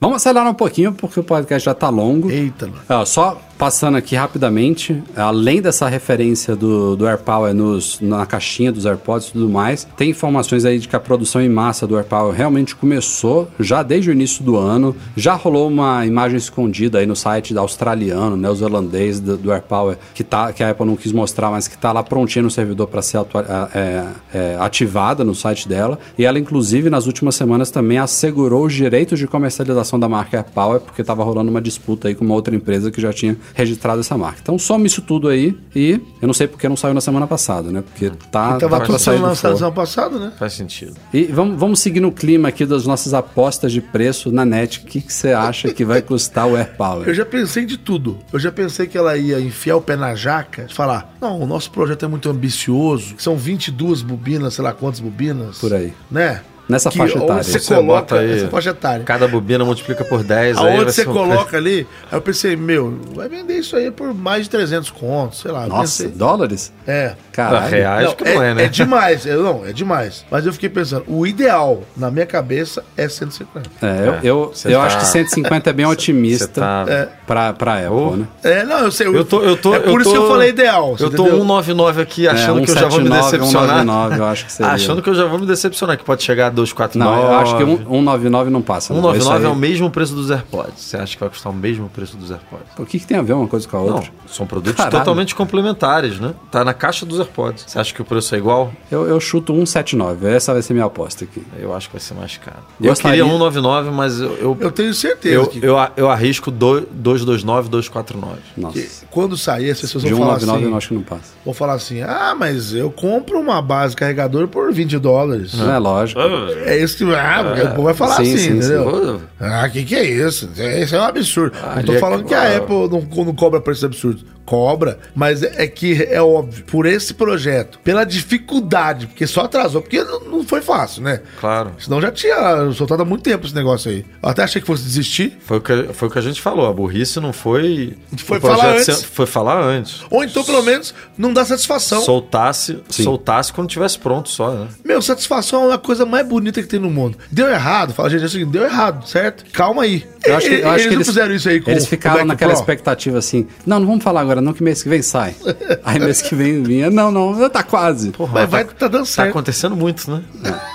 Vamos 0.00 0.16
acelerar 0.16 0.50
um 0.50 0.54
pouquinho 0.54 0.92
porque 0.92 1.20
o 1.20 1.22
podcast 1.22 1.64
já 1.64 1.72
tá 1.72 1.88
longo. 1.88 2.28
Eita, 2.28 2.66
mano. 2.66 2.82
Ó, 2.88 3.04
só 3.04 3.40
passando 3.62 3.96
aqui 3.96 4.16
rapidamente, 4.16 5.00
além 5.14 5.62
dessa 5.62 5.88
referência 5.88 6.56
do, 6.56 6.96
do 6.96 7.06
AirPower 7.06 7.54
nos, 7.54 8.00
na 8.00 8.26
caixinha 8.26 8.72
dos 8.72 8.84
AirPods 8.84 9.28
e 9.28 9.32
tudo 9.34 9.48
mais, 9.48 9.86
tem 9.96 10.10
informações 10.10 10.64
aí 10.64 10.80
de 10.80 10.88
que 10.88 10.96
a 10.96 10.98
produção 10.98 11.40
em 11.40 11.48
massa 11.48 11.86
do 11.86 11.96
AirPower 11.96 12.34
realmente 12.34 12.74
começou 12.74 13.48
já 13.60 13.84
desde 13.84 14.10
o 14.10 14.12
início 14.12 14.42
do 14.42 14.56
ano. 14.56 14.96
Já 15.16 15.34
rolou 15.34 15.68
uma 15.68 16.04
imagem 16.04 16.38
escondida 16.38 16.98
aí 16.98 17.06
no 17.06 17.14
site 17.14 17.56
australiano, 17.56 18.36
neozelandês 18.36 19.20
do, 19.20 19.36
do 19.36 19.52
AirPower, 19.52 19.96
que, 20.12 20.24
tá, 20.24 20.52
que 20.52 20.64
a 20.64 20.70
Apple 20.70 20.84
não 20.84 20.96
quis 20.96 21.12
mostrar, 21.12 21.48
mas 21.48 21.68
que 21.68 21.76
está 21.76 21.92
lá 21.92 22.02
prontinha 22.02 22.42
no 22.42 22.50
servidor 22.50 22.88
para 22.88 23.00
ser 23.00 23.18
é, 23.18 24.06
é, 24.34 24.56
ativada 24.58 25.22
no 25.22 25.36
site 25.36 25.68
dela. 25.68 26.00
E 26.18 26.24
ela, 26.24 26.36
inclusive, 26.36 26.90
nas 26.90 27.06
últimas 27.06 27.36
semanas 27.36 27.70
também 27.70 27.98
assegurou 27.98 28.66
os 28.66 28.74
direitos 28.74 29.20
de 29.20 29.28
comercialização 29.28 30.00
da 30.00 30.08
marca 30.08 30.38
AirPower, 30.38 30.80
porque 30.80 31.00
estava 31.00 31.22
rolando 31.22 31.48
uma 31.48 31.60
disputa 31.60 32.08
aí 32.08 32.16
com 32.16 32.24
uma 32.24 32.34
outra 32.34 32.56
empresa 32.56 32.90
que 32.90 33.00
já 33.00 33.12
tinha 33.12 33.36
registrado 33.54 34.00
essa 34.00 34.16
marca. 34.16 34.38
Então 34.42 34.58
some 34.58 34.86
isso 34.86 35.02
tudo 35.02 35.28
aí 35.28 35.56
e 35.74 36.00
eu 36.20 36.26
não 36.26 36.34
sei 36.34 36.46
porque 36.46 36.68
não 36.68 36.76
saiu 36.76 36.94
na 36.94 37.00
semana 37.00 37.26
passada, 37.26 37.70
né? 37.70 37.82
Porque 37.82 38.10
tá, 38.30 38.58
Tava 38.58 38.58
tá 38.58 38.66
tudo 38.68 38.86
pra 38.86 38.98
sair 38.98 39.16
sendo 39.16 39.26
lançado 39.26 39.42
forno. 39.42 39.58
semana 39.58 39.74
passada, 39.74 40.18
né? 40.18 40.32
Faz 40.38 40.52
sentido. 40.54 40.94
E 41.12 41.24
vamos, 41.24 41.58
vamos 41.58 41.80
seguir 41.80 42.00
no 42.00 42.12
clima 42.12 42.48
aqui 42.48 42.64
das 42.64 42.86
nossas 42.86 43.14
apostas 43.14 43.72
de 43.72 43.80
preço 43.80 44.30
na 44.30 44.44
net. 44.44 44.80
O 44.80 44.84
que 44.84 45.00
que 45.00 45.12
você 45.12 45.32
acha 45.32 45.72
que 45.72 45.84
vai 45.84 46.02
custar 46.02 46.46
o 46.46 46.50
Eu 46.50 46.56
AirPower? 46.56 47.12
já 47.14 47.24
pensei 47.24 47.64
de 47.64 47.76
tudo. 47.76 48.18
Eu 48.32 48.38
já 48.38 48.50
pensei 48.52 48.86
que 48.86 48.96
ela 48.96 49.16
ia 49.16 49.40
enfiar 49.40 49.76
o 49.76 49.82
pé 49.82 49.96
na 49.96 50.14
jaca 50.14 50.66
e 50.70 50.74
falar: 50.74 51.14
não, 51.20 51.40
o 51.40 51.46
nosso 51.46 51.70
projeto 51.70 52.04
é 52.04 52.08
muito 52.08 52.28
ambicioso, 52.28 53.14
são 53.18 53.36
22 53.36 54.02
bobinas, 54.02 54.54
sei 54.54 54.64
lá 54.64 54.72
quantas 54.72 55.00
bobinas. 55.00 55.58
Por 55.58 55.72
aí. 55.72 55.92
Né? 56.10 56.40
Nessa 56.68 56.90
Que 56.90 56.98
faixa 56.98 57.18
etária. 57.18 57.42
Você 57.42 57.58
Você 57.58 57.74
coloca 57.74 58.18
aí- 58.18 58.36
essa 58.38 58.48
faixa 58.48 58.70
etária. 58.70 59.04
Cada 59.04 59.26
bobina 59.28 59.64
multiplica 59.64 60.04
por 60.04 60.22
10. 60.22 60.56
aí 60.56 60.62
vai 60.64 60.76
Aonde 60.76 60.92
você 60.92 61.02
ser 61.02 61.08
um- 61.08 61.12
coloca 61.12 61.56
ali, 61.58 61.86
aí 62.10 62.16
eu 62.16 62.22
pensei, 62.22 62.56
meu, 62.56 62.98
vai 63.14 63.28
vender 63.28 63.58
isso 63.58 63.76
aí 63.76 63.90
por 63.90 64.14
mais 64.14 64.44
de 64.44 64.50
300 64.50 64.90
contos, 64.90 65.40
sei 65.40 65.50
lá. 65.50 65.64
eu 65.64 65.68
Nossa, 65.68 66.04
pensei. 66.04 66.16
dólares? 66.16 66.72
É. 66.86 67.14
Caralho. 67.32 67.66
reais 67.68 68.04
Não, 68.06 68.14
que 68.14 68.24
não 68.24 68.42
é, 68.42 68.54
né? 68.54 68.64
É 68.64 68.68
demais, 68.68 69.26
eu, 69.26 69.42
não, 69.42 69.66
é 69.66 69.72
demais. 69.72 70.24
Mas 70.30 70.46
eu 70.46 70.52
fiquei 70.52 70.68
pensando, 70.68 71.04
o 71.08 71.26
ideal, 71.26 71.82
na 71.96 72.10
minha 72.10 72.26
cabeça, 72.26 72.84
é 72.96 73.08
150. 73.08 73.68
É, 73.82 73.86
eu, 74.08 74.12
É, 74.14 74.18
eu, 74.22 74.52
eu 74.66 74.78
tá- 74.78 74.84
acho 74.86 74.98
que 74.98 75.06
150 75.06 75.70
é 75.70 75.72
bem 75.72 75.84
otimista 75.86 76.46
tá- 76.48 76.84
É. 76.88 77.08
pra, 77.26 77.52
pra 77.52 77.74
Apple, 77.78 77.88
Oh. 77.90 78.16
né? 78.16 78.26
É, 78.44 78.64
não, 78.64 78.78
eu 78.80 78.90
sei. 78.92 79.06
Eu 79.08 79.24
tô, 79.24 79.40
eu 79.42 79.56
tô, 79.56 79.74
é 79.74 79.80
por 79.80 79.90
eu 79.90 80.00
isso 80.00 80.04
tô- 80.04 80.10
que 80.12 80.16
eu 80.16 80.28
falei 80.28 80.50
ideal. 80.50 80.90
Eu 80.98 81.10
tô 81.10 81.22
entendeu? 81.24 81.38
199 81.38 82.02
aqui, 82.02 82.28
achando 82.28 82.60
É, 82.60 82.64
que 82.64 82.70
eu 82.70 82.74
já 82.76 82.88
vou 82.88 83.00
me 83.00 83.08
179, 83.08 83.30
decepcionar. 83.38 83.78
199, 83.80 84.18
eu 84.18 84.24
acho 84.26 84.46
que 84.46 84.52
seria. 84.52 84.72
Achando 84.72 85.02
que 85.02 85.08
eu 85.10 85.14
já 85.14 85.24
vou 85.26 85.38
me 85.38 85.46
decepcionar, 85.46 85.96
que 85.96 86.04
pode 86.04 86.22
chegar 86.22 86.50
249. 86.52 87.16
Não, 87.22 87.22
eu 87.32 87.38
acho 87.38 87.56
que 87.56 87.64
um- 87.64 87.76
199 87.78 88.50
não 88.50 88.62
passa. 88.62 88.92
não. 88.92 89.00
199 89.00 89.38
Esse 89.38 89.46
é 89.46 89.48
o 89.48 89.56
mesmo 89.56 89.90
preço 89.90 90.14
dos 90.14 90.30
AirPods. 90.30 90.74
Você 90.82 90.96
acha 90.96 91.14
que 91.14 91.20
vai 91.20 91.28
custar 91.28 91.52
o 91.52 91.56
mesmo 91.56 91.88
preço 91.88 92.16
dos 92.16 92.30
AirPods? 92.30 92.66
O 92.78 92.84
que, 92.86 92.98
que 92.98 93.06
tem 93.06 93.16
a 93.18 93.22
ver 93.22 93.32
uma 93.32 93.46
coisa 93.48 93.66
com 93.68 93.76
a 93.76 93.80
Não, 93.80 93.94
outra? 93.96 94.10
são 94.26 94.46
produtos 94.46 94.76
Caralho. 94.76 94.98
totalmente 94.98 95.34
complementares, 95.34 96.18
né? 96.20 96.34
Tá 96.50 96.64
na 96.64 96.72
caixa 96.74 97.04
dos 97.04 97.18
AirPods. 97.18 97.64
Você 97.66 97.78
acha 97.78 97.92
que 97.94 98.00
o 98.02 98.04
preço 98.04 98.34
é 98.34 98.38
igual? 98.38 98.72
Eu, 98.90 99.06
eu 99.06 99.18
chuto 99.20 99.52
179. 99.54 100.26
Essa 100.28 100.52
vai 100.52 100.62
ser 100.62 100.72
minha 100.74 100.86
aposta 100.86 101.24
aqui. 101.24 101.42
Eu 101.58 101.74
acho 101.74 101.88
que 101.88 101.94
vai 101.96 102.00
ser 102.00 102.14
mais 102.14 102.36
caro. 102.36 102.58
Eu 102.80 102.88
Gostaria- 102.88 103.18
queria 103.22 103.32
199, 103.32 103.90
mas 103.90 104.20
eu, 104.20 104.32
eu, 104.38 104.56
Eu 104.60 104.70
tenho 104.70 104.92
certeza 104.94 105.34
eu, 105.34 105.46
que, 105.46 105.58
eu, 105.64 105.76
eu 105.96 106.10
arrisco 106.10 106.50
do- 106.50 106.82
229, 106.90 107.68
249. 107.68 108.36
Nossa. 108.56 108.74
que 108.78 108.88
quando 109.10 109.36
sair, 109.36 109.70
as 109.70 109.80
pessoas 109.80 110.04
De 110.04 110.10
vão 110.10 110.18
falar 110.20 110.38
199 110.40 110.62
assim. 110.64 110.72
eu 110.72 110.76
acho 110.76 110.88
que 110.88 110.94
não 110.94 111.02
passa. 111.02 111.32
Vão 111.44 111.54
falar 111.54 111.74
assim: 111.74 112.02
ah, 112.02 112.34
mas 112.38 112.72
eu 112.74 112.90
compro 112.90 113.38
uma 113.40 113.60
base 113.60 113.94
carregador 113.96 114.48
por 114.48 114.72
20 114.72 114.98
dólares. 114.98 115.54
Não 115.54 115.72
é 115.72 115.78
lógico. 115.78 116.20
É 116.64 116.78
isso 116.78 116.96
que. 116.96 117.04
Ah, 117.14 117.54
o 117.64 117.68
povo 117.70 117.82
vai 117.84 117.94
falar 117.94 118.16
Sim, 118.16 118.22
assim, 118.22 118.38
sim, 118.38 118.50
entendeu? 118.58 118.84
Pô, 118.84 119.20
Ah, 119.40 119.68
que 119.68 119.84
que 119.84 119.94
é 119.94 120.04
isso? 120.04 120.48
Isso 120.80 120.96
é 120.96 121.00
um 121.00 121.04
absurdo. 121.04 121.56
não 121.60 121.70
Ali 121.72 121.84
tô 121.86 121.92
é 121.94 121.98
falando 121.98 122.24
que 122.24 122.34
a. 122.34 122.56
Apple 122.58 122.88
não, 122.88 123.24
não 123.24 123.34
cobra 123.34 123.60
preços 123.60 123.84
absurdos. 123.84 124.24
Cobra, 124.52 124.98
mas 125.14 125.42
é 125.42 125.62
é 125.62 125.66
que 125.66 126.02
é 126.10 126.20
óbvio, 126.20 126.64
por 126.64 126.86
esse 126.86 127.14
projeto, 127.14 127.78
pela 127.84 128.04
dificuldade, 128.04 129.06
porque 129.06 129.26
só 129.26 129.42
atrasou, 129.42 129.80
porque 129.80 130.02
não 130.02 130.44
foi 130.44 130.60
fácil, 130.60 131.02
né? 131.02 131.20
Claro. 131.40 131.72
Senão 131.78 132.00
já 132.00 132.10
tinha 132.10 132.70
soltado 132.72 133.02
há 133.02 133.04
muito 133.04 133.22
tempo 133.22 133.46
esse 133.46 133.54
negócio 133.54 133.90
aí. 133.90 134.04
Eu 134.22 134.28
até 134.28 134.42
achei 134.42 134.60
que 134.60 134.66
fosse 134.66 134.82
desistir. 134.82 135.38
Foi 135.44 135.58
o, 135.58 135.60
que, 135.60 135.92
foi 135.92 136.08
o 136.08 136.10
que 136.10 136.18
a 136.18 136.22
gente 136.22 136.40
falou. 136.40 136.66
A 136.66 136.72
burrice 136.72 137.20
não 137.20 137.32
foi. 137.32 137.96
Foi 138.18 138.40
falar 138.40 138.76
antes. 138.76 139.04
Foi 139.04 139.24
falar 139.24 139.62
antes. 139.62 140.02
Ou 140.10 140.24
então, 140.24 140.44
pelo 140.44 140.62
menos, 140.62 140.94
não 141.16 141.32
dá 141.32 141.44
satisfação. 141.44 142.02
Soltasse, 142.02 142.82
soltasse 142.90 143.52
quando 143.52 143.68
tivesse 143.68 143.98
pronto 143.98 144.28
só, 144.28 144.50
né? 144.50 144.68
Meu, 144.84 145.00
satisfação 145.00 145.70
é 145.70 145.74
a 145.74 145.78
coisa 145.78 146.04
mais 146.04 146.26
bonita 146.26 146.60
que 146.60 146.68
tem 146.68 146.80
no 146.80 146.90
mundo. 146.90 147.16
Deu 147.30 147.48
errado, 147.48 147.94
fala, 147.94 148.10
gente, 148.10 148.22
é 148.22 148.26
o 148.26 148.28
seguinte, 148.28 148.50
deu 148.50 148.64
errado, 148.64 149.06
certo? 149.08 149.44
Calma 149.52 149.84
aí. 149.84 150.06
Eu 150.24 150.36
acho 150.36 150.48
que, 150.48 150.54
eu 150.54 150.68
acho 150.68 150.78
eles 150.84 150.88
que 150.88 150.96
não 150.96 151.04
fizeram 151.04 151.34
isso 151.34 151.48
aí 151.48 151.60
com 151.60 151.70
Eles 151.70 151.86
ficaram 151.86 152.24
naquela 152.24 152.52
Pro? 152.52 152.60
expectativa 152.60 153.18
assim: 153.18 153.46
não, 153.66 153.80
não 153.80 153.86
vamos 153.86 154.04
falar 154.04 154.20
agora, 154.20 154.41
não, 154.42 154.52
que 154.52 154.62
mês 154.62 154.82
que 154.82 154.88
vem 154.88 155.00
sai. 155.02 155.34
Aí 155.84 155.98
mês 155.98 156.20
que 156.22 156.34
vem 156.34 156.62
vinha, 156.62 156.90
não, 156.90 157.10
não, 157.10 157.48
tá 157.48 157.62
quase. 157.62 158.10
Porra, 158.10 158.32
Mas 158.42 158.50
vai, 158.50 158.64
tá 158.64 158.88
dando 158.88 159.00
Tá 159.04 159.06
certo. 159.06 159.30
acontecendo 159.30 159.76
muito, 159.76 160.10
né? 160.10 160.22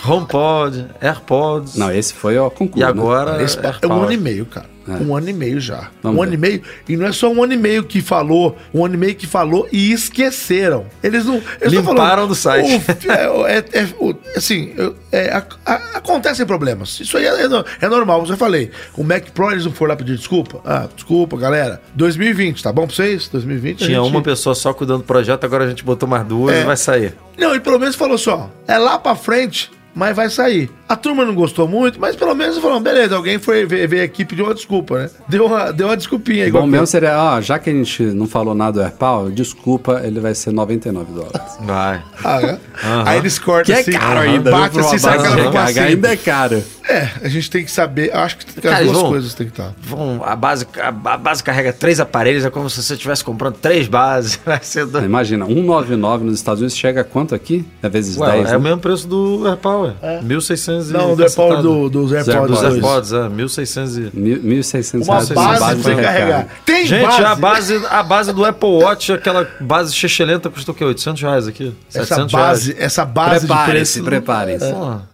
HomePod, 0.08 0.88
AirPods. 1.02 1.76
Não, 1.76 1.92
esse 1.92 2.14
foi 2.14 2.38
o 2.38 2.50
concurso. 2.50 2.80
e 2.80 2.84
agora. 2.84 3.42
Esse 3.44 3.58
é 3.58 3.62
um 3.62 3.66
AirPower. 3.68 4.04
ano 4.04 4.12
e 4.12 4.18
meio, 4.18 4.46
cara. 4.46 4.77
Um 4.88 5.16
ano 5.16 5.30
e 5.30 5.34
meio 5.34 5.60
já. 5.60 5.90
Vamos 6.02 6.18
um 6.18 6.22
ver. 6.22 6.28
ano 6.28 6.34
e 6.34 6.38
meio. 6.38 6.62
E 6.88 6.96
não 6.98 7.06
é 7.08 7.12
só 7.12 7.30
um 7.32 7.44
ano 7.44 7.54
e 7.54 7.58
meio 7.58 7.84
que 7.84 8.02
falou, 8.02 8.58
um 8.74 8.86
ano 8.86 8.96
e 8.96 8.98
meio 8.98 9.16
que 9.16 9.28
falou 9.28 9.68
e 9.72 9.92
esqueceram. 9.92 10.86
Eles 11.04 11.26
não. 11.26 11.42
Eles 11.60 11.74
Limparam 11.74 12.28
do 12.28 12.36
site. 12.36 12.82
é, 13.10 13.58
é- 13.58 13.82
é- 13.82 14.38
assim, 14.38 14.74
é, 15.12 15.30
a- 15.32 15.44
a- 15.66 15.98
acontecem 15.98 16.46
problemas. 16.46 17.00
Isso 17.00 17.18
aí 17.18 17.26
é, 17.26 17.42
é 17.44 17.48
no- 17.48 17.66
é 17.82 17.88
normal, 17.88 18.22
eu 18.22 18.26
já 18.28 18.38
falei. 18.38 18.72
O 18.96 19.04
Mac 19.04 19.26
Pro, 19.34 19.52
eles 19.52 19.66
não 19.66 19.72
foram 19.72 19.90
lá 19.92 19.96
pedir 19.96 20.16
desculpa. 20.16 20.62
Ah, 20.66 20.88
desculpa, 20.96 21.38
galera. 21.38 21.82
2020, 21.94 22.64
tá 22.64 22.72
bom 22.72 22.86
pra 22.88 22.96
vocês? 22.96 23.28
2020. 23.28 23.84
a 23.84 23.88
Tinha 23.88 24.00
gente- 24.02 24.10
uma 24.10 24.22
pessoa 24.22 24.56
só 24.56 24.74
cuidando 24.74 25.00
do 25.00 25.04
projeto, 25.04 25.44
agora 25.44 25.66
a 25.66 25.70
gente 25.70 25.84
botou 25.84 26.08
mais 26.08 26.26
duas 26.26 26.56
É. 26.56 26.62
e 26.62 26.64
vai 26.64 26.78
sair. 26.78 27.14
Não, 27.38 27.54
e 27.56 27.60
pelo 27.60 27.78
menos 27.80 27.96
falou 27.96 28.16
assim, 28.16 28.30
ó, 28.30 28.48
é 28.68 28.78
lá 28.78 28.98
pra 28.98 29.16
frente, 29.16 29.70
mas 29.94 30.16
vai 30.16 30.30
sair. 30.30 30.70
A 30.90 30.96
turma 30.96 31.26
não 31.26 31.36
gostou 31.36 31.68
muito, 31.68 32.00
mas 32.00 32.16
pelo 32.16 32.34
menos 32.34 32.58
falou, 32.60 32.80
beleza, 32.80 33.16
alguém 33.16 33.38
foi 33.38 33.66
ver, 33.66 33.88
ver 33.88 34.02
aqui 34.02 34.22
e 34.22 34.26
pediu 34.26 34.46
uma 34.46 34.54
desculpa, 34.54 35.00
né? 35.00 35.10
Deu 35.28 35.46
uma, 35.46 35.72
deu 35.74 35.88
uma 35.88 35.98
desculpinha 35.98 36.46
igual 36.46 36.64
Bom 36.64 36.68
que- 36.68 36.72
mesmo 36.72 36.88
seria, 36.88 37.18
ó, 37.22 37.42
já 37.42 37.60
que 37.60 37.70
a 37.70 37.74
gente 37.74 38.02
não 38.04 38.26
falou 38.26 38.56
nada 38.56 38.72
do 38.80 38.82
AirPower, 38.84 39.32
desculpa, 39.32 40.02
ele 40.04 40.20
vai 40.22 40.34
ser 40.34 40.52
99 40.52 41.12
dólares. 41.12 41.42
Vai. 41.62 42.02
Ah, 42.24 42.42
é? 42.42 42.58
Aí 43.06 43.18
eles 43.18 43.38
cortam 43.38 43.66
Que 43.66 43.72
é 43.74 43.80
assim, 43.82 43.92
caro 43.92 44.20
ainda, 44.22 44.50
bate 44.52 44.80
assim, 44.80 44.98
sai 44.98 45.18
base 45.18 45.28
aquela 45.72 45.88
ainda 45.88 46.14
é 46.14 46.16
caro. 46.18 46.64
É, 46.90 47.10
a 47.22 47.28
gente 47.28 47.50
tem 47.52 47.66
que 47.66 47.72
saber, 47.72 48.12
eu 48.14 48.20
acho 48.20 48.38
que 48.38 48.46
as 48.48 48.64
Cara, 48.64 48.86
duas 48.86 48.98
vão- 48.98 49.10
coisas 49.10 49.34
tem 49.34 49.46
que 49.48 49.52
estar. 49.52 49.74
Vão, 49.82 50.22
a, 50.24 50.38
base, 50.38 50.66
a, 50.80 50.88
a 50.88 51.18
base 51.18 51.44
carrega 51.44 51.74
três 51.74 52.00
aparelhos, 52.00 52.46
é 52.46 52.50
como 52.50 52.70
se 52.70 52.82
você 52.82 52.94
estivesse 52.94 53.26
comprando 53.26 53.56
três 53.56 53.88
bases. 53.90 54.40
Vai 54.46 54.60
ser 54.62 54.86
do... 54.86 55.00
Imagina, 55.04 55.46
199 55.46 56.24
nos 56.24 56.36
Estados 56.36 56.62
Unidos 56.62 56.78
chega 56.78 57.02
a 57.02 57.04
quanto 57.04 57.36
aqui? 57.36 57.66
É 57.84 57.90
vezes 57.90 58.16
Ué, 58.18 58.32
10, 58.32 58.48
é 58.48 58.52
né? 58.52 58.58
o 58.58 58.62
mesmo 58.62 58.80
preço 58.80 59.06
do 59.06 59.46
AirPower. 59.46 59.94
1.600 60.24 60.77
e 60.90 60.94
Não, 60.94 61.16
do 61.16 61.24
AirPower 61.24 61.50
cacetado. 61.58 61.62
do, 61.64 61.90
dos 61.90 62.14
AirPods 62.14 62.48
Dos 62.50 62.60
2. 62.62 62.74
AirPods, 62.74 63.14
é. 63.14 63.18
1.600 63.30 64.12
e... 64.14 64.18
Mil- 64.18 64.40
1.600 64.62 65.04
Uma 65.04 65.16
base, 65.16 65.34
base 65.34 65.82
foi 65.84 65.96
de 65.96 66.02
carregar. 66.02 66.48
Tem 66.66 66.86
Gente, 66.86 67.06
base. 67.06 67.24
a 67.24 67.36
base, 67.36 67.86
a 67.90 68.04
base 68.04 68.34
do 68.34 68.46
Apple 68.46 68.70
Watch, 68.70 69.12
aquela 69.12 69.48
base 69.60 69.94
chechelenta, 69.94 70.50
custou 70.50 70.74
o 70.74 70.78
quê? 70.78 70.84
800 70.86 71.22
reais 71.22 71.48
aqui? 71.48 71.74
Essa 71.90 72.06
700 72.06 72.32
base, 72.32 72.72
reais. 72.74 72.86
essa 72.86 73.06
base 73.06 73.42
de 73.42 73.48
Preparem-se, 73.48 73.94
preço... 73.94 74.04
preparem-se. 74.04 74.72
Porra. 74.72 75.10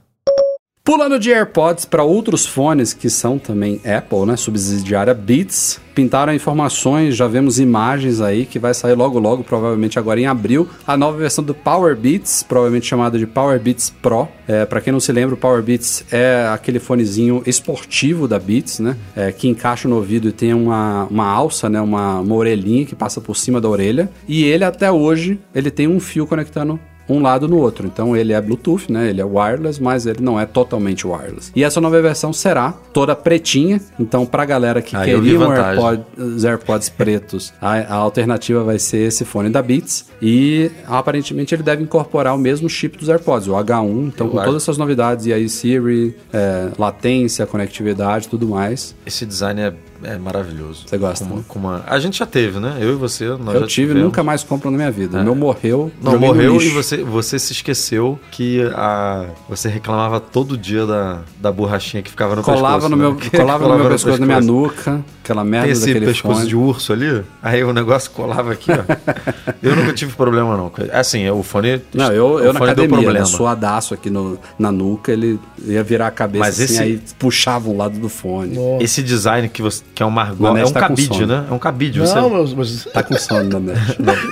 Pulando 0.85 1.17
de 1.17 1.31
AirPods 1.31 1.85
para 1.85 2.03
outros 2.03 2.45
fones 2.45 2.93
que 2.93 3.09
são 3.09 3.39
também 3.39 3.79
Apple, 3.85 4.25
né? 4.25 4.35
Subsidiária 4.35 5.13
Beats. 5.13 5.79
Pintaram 5.95 6.33
informações, 6.33 7.15
já 7.15 7.25
vemos 7.25 7.57
imagens 7.57 8.19
aí 8.19 8.45
que 8.45 8.59
vai 8.59 8.73
sair 8.73 8.93
logo 8.93 9.17
logo, 9.17 9.45
provavelmente 9.45 9.97
agora 9.97 10.19
em 10.19 10.25
abril, 10.25 10.67
a 10.85 10.97
nova 10.97 11.19
versão 11.19 11.41
do 11.41 11.53
Power 11.53 11.95
Beats, 11.95 12.43
provavelmente 12.43 12.87
chamada 12.87 13.17
de 13.17 13.25
Power 13.25 13.57
Beats 13.61 13.91
Pro. 14.01 14.27
É, 14.45 14.65
para 14.65 14.81
quem 14.81 14.91
não 14.91 14.99
se 14.99 15.13
lembra, 15.13 15.35
o 15.35 15.37
Power 15.37 15.63
Beats 15.63 16.03
é 16.11 16.49
aquele 16.51 16.79
fonezinho 16.79 17.41
esportivo 17.45 18.27
da 18.27 18.37
Beats, 18.37 18.79
né? 18.79 18.97
É, 19.15 19.31
que 19.31 19.47
encaixa 19.47 19.87
no 19.87 19.95
ouvido 19.95 20.27
e 20.27 20.31
tem 20.33 20.53
uma, 20.53 21.05
uma 21.05 21.27
alça, 21.27 21.69
né? 21.69 21.79
Uma, 21.79 22.19
uma 22.19 22.35
orelhinha 22.35 22.85
que 22.85 22.93
passa 22.95 23.21
por 23.21 23.37
cima 23.37 23.61
da 23.61 23.69
orelha. 23.69 24.11
E 24.27 24.43
ele 24.43 24.65
até 24.65 24.91
hoje 24.91 25.39
ele 25.55 25.71
tem 25.71 25.87
um 25.87 26.01
fio 26.01 26.27
conectando 26.27 26.77
um 27.07 27.21
lado 27.21 27.47
no 27.47 27.57
outro. 27.57 27.87
Então 27.87 28.15
ele 28.15 28.33
é 28.33 28.41
Bluetooth, 28.41 28.91
né? 28.91 29.09
Ele 29.09 29.21
é 29.21 29.25
wireless, 29.25 29.81
mas 29.81 30.05
ele 30.05 30.21
não 30.21 30.39
é 30.39 30.45
totalmente 30.45 31.05
wireless. 31.05 31.51
E 31.55 31.63
essa 31.63 31.79
nova 31.81 32.01
versão 32.01 32.31
será 32.33 32.71
toda 32.71 33.15
pretinha. 33.15 33.81
Então, 33.99 34.25
pra 34.25 34.45
galera 34.45 34.81
que 34.81 34.95
Aí 34.95 35.13
queria 35.13 35.39
um. 35.39 35.51
AirPod, 35.51 36.03
os 36.17 36.43
AirPods 36.43 36.89
pretos, 36.89 37.53
a, 37.61 37.73
a 37.73 37.95
alternativa 37.95 38.63
vai 38.63 38.79
ser 38.79 39.07
esse 39.07 39.25
fone 39.25 39.49
da 39.49 39.61
Beats. 39.61 40.05
E 40.21 40.71
aparentemente 40.87 41.53
ele 41.53 41.63
deve 41.63 41.83
incorporar 41.83 42.35
o 42.35 42.37
mesmo 42.37 42.69
chip 42.69 42.97
dos 42.97 43.09
AirPods, 43.09 43.47
o 43.47 43.51
H1. 43.51 44.07
Então, 44.07 44.29
com 44.29 44.37
todas 44.37 44.63
essas 44.63 44.77
novidades, 44.77 45.25
e 45.25 45.33
aí 45.33 45.47
Siri, 45.49 46.15
é, 46.31 46.69
latência, 46.77 47.45
conectividade, 47.45 48.27
tudo 48.27 48.47
mais. 48.47 48.95
Esse 49.05 49.25
design 49.25 49.61
é, 49.61 49.73
é 50.03 50.17
maravilhoso. 50.17 50.83
Você 50.87 50.97
gosta, 50.97 51.25
Com 51.25 51.31
uma- 51.31 51.39
né? 51.39 51.45
com 51.47 51.59
uma- 51.59 51.83
A 51.87 51.99
gente 51.99 52.19
já 52.19 52.25
teve, 52.25 52.59
né? 52.59 52.77
Eu 52.79 52.91
e 52.93 52.95
você. 52.95 53.27
Nós 53.29 53.55
eu 53.55 53.61
já 53.61 53.67
tive, 53.67 53.87
tivemos. 53.87 54.03
nunca 54.03 54.23
mais 54.23 54.43
compro 54.43 54.69
na 54.71 54.77
minha 54.77 54.91
vida. 54.91 55.19
O 55.19 55.23
meu 55.23 55.35
morreu. 55.35 55.91
Não, 56.01 56.17
morreu 56.19 56.61
e 56.61 56.69
você 56.69 57.03
você, 57.03 57.37
se 57.39 57.53
esqueceu 57.53 58.19
que 58.31 58.61
a, 58.75 59.25
você 59.49 59.69
reclamava 59.69 60.19
todo 60.19 60.57
dia 60.57 60.85
da, 60.85 61.19
da 61.39 61.51
borrachinha 61.51 62.01
que 62.03 62.09
ficava 62.09 62.35
no 62.35 62.41
Colava 62.43 62.75
pescoço. 62.75 62.89
no 62.89 62.95
né? 62.97 63.03
meu, 63.03 63.15
Que 63.17 63.29
colava 63.29 63.67
no 63.67 63.77
meu 63.77 63.89
pescoço, 63.89 64.19
na 64.19 64.25
minha 64.25 64.41
nuca, 64.41 65.03
aquela 65.23 65.43
merda 65.43 65.65
Tem 65.67 65.73
esse 65.73 65.87
daquele 65.87 66.05
pescoço 66.05 66.35
fone. 66.39 66.47
de 66.49 66.55
urso 66.55 66.93
ali, 66.93 67.23
aí 67.41 67.63
o 67.63 67.73
negócio 67.73 68.11
colava 68.11 68.51
aqui, 68.51 68.71
ó. 68.71 68.83
eu 69.61 69.75
nunca 69.75 69.93
tive 69.93 70.13
problema, 70.15 70.55
não. 70.57 70.71
Assim, 70.91 71.27
o 71.29 71.41
fone. 71.43 71.81
Não, 71.93 72.11
eu, 72.11 72.39
eu 72.39 72.49
o 72.49 72.53
na 72.53 72.59
academia, 72.59 72.97
né, 72.97 73.03
problema. 73.03 73.25
suadaço 73.25 73.93
aqui 73.93 74.09
no, 74.09 74.37
na 74.57 74.71
nuca, 74.71 75.11
ele 75.11 75.39
ia 75.65 75.83
virar 75.83 76.07
a 76.07 76.11
cabeça 76.11 76.45
Mas 76.45 76.59
assim, 76.59 76.73
esse- 76.73 76.81
aí 76.83 77.01
puxava 77.17 77.69
um 77.69 77.77
lado 77.77 77.97
do 77.99 78.09
fone. 78.09 78.57
Esse 78.81 79.01
design 79.01 79.47
que, 79.49 79.61
você, 79.61 79.83
que 79.95 80.01
é 80.01 80.05
um 80.05 80.09
margol, 80.09 80.47
Manete 80.49 80.65
é 80.65 80.69
um 80.69 80.73
tá 80.73 80.79
cabide, 80.81 81.25
né? 81.27 81.43
É 81.49 81.53
um 81.53 81.59
cabide. 81.59 81.99
Não, 81.99 82.05
você- 82.07 82.19
mas, 82.29 82.53
mas 82.53 82.87
Tá 82.91 83.03
com 83.03 83.13
sono 83.15 83.47
da 83.49 83.59
net. 83.59 83.79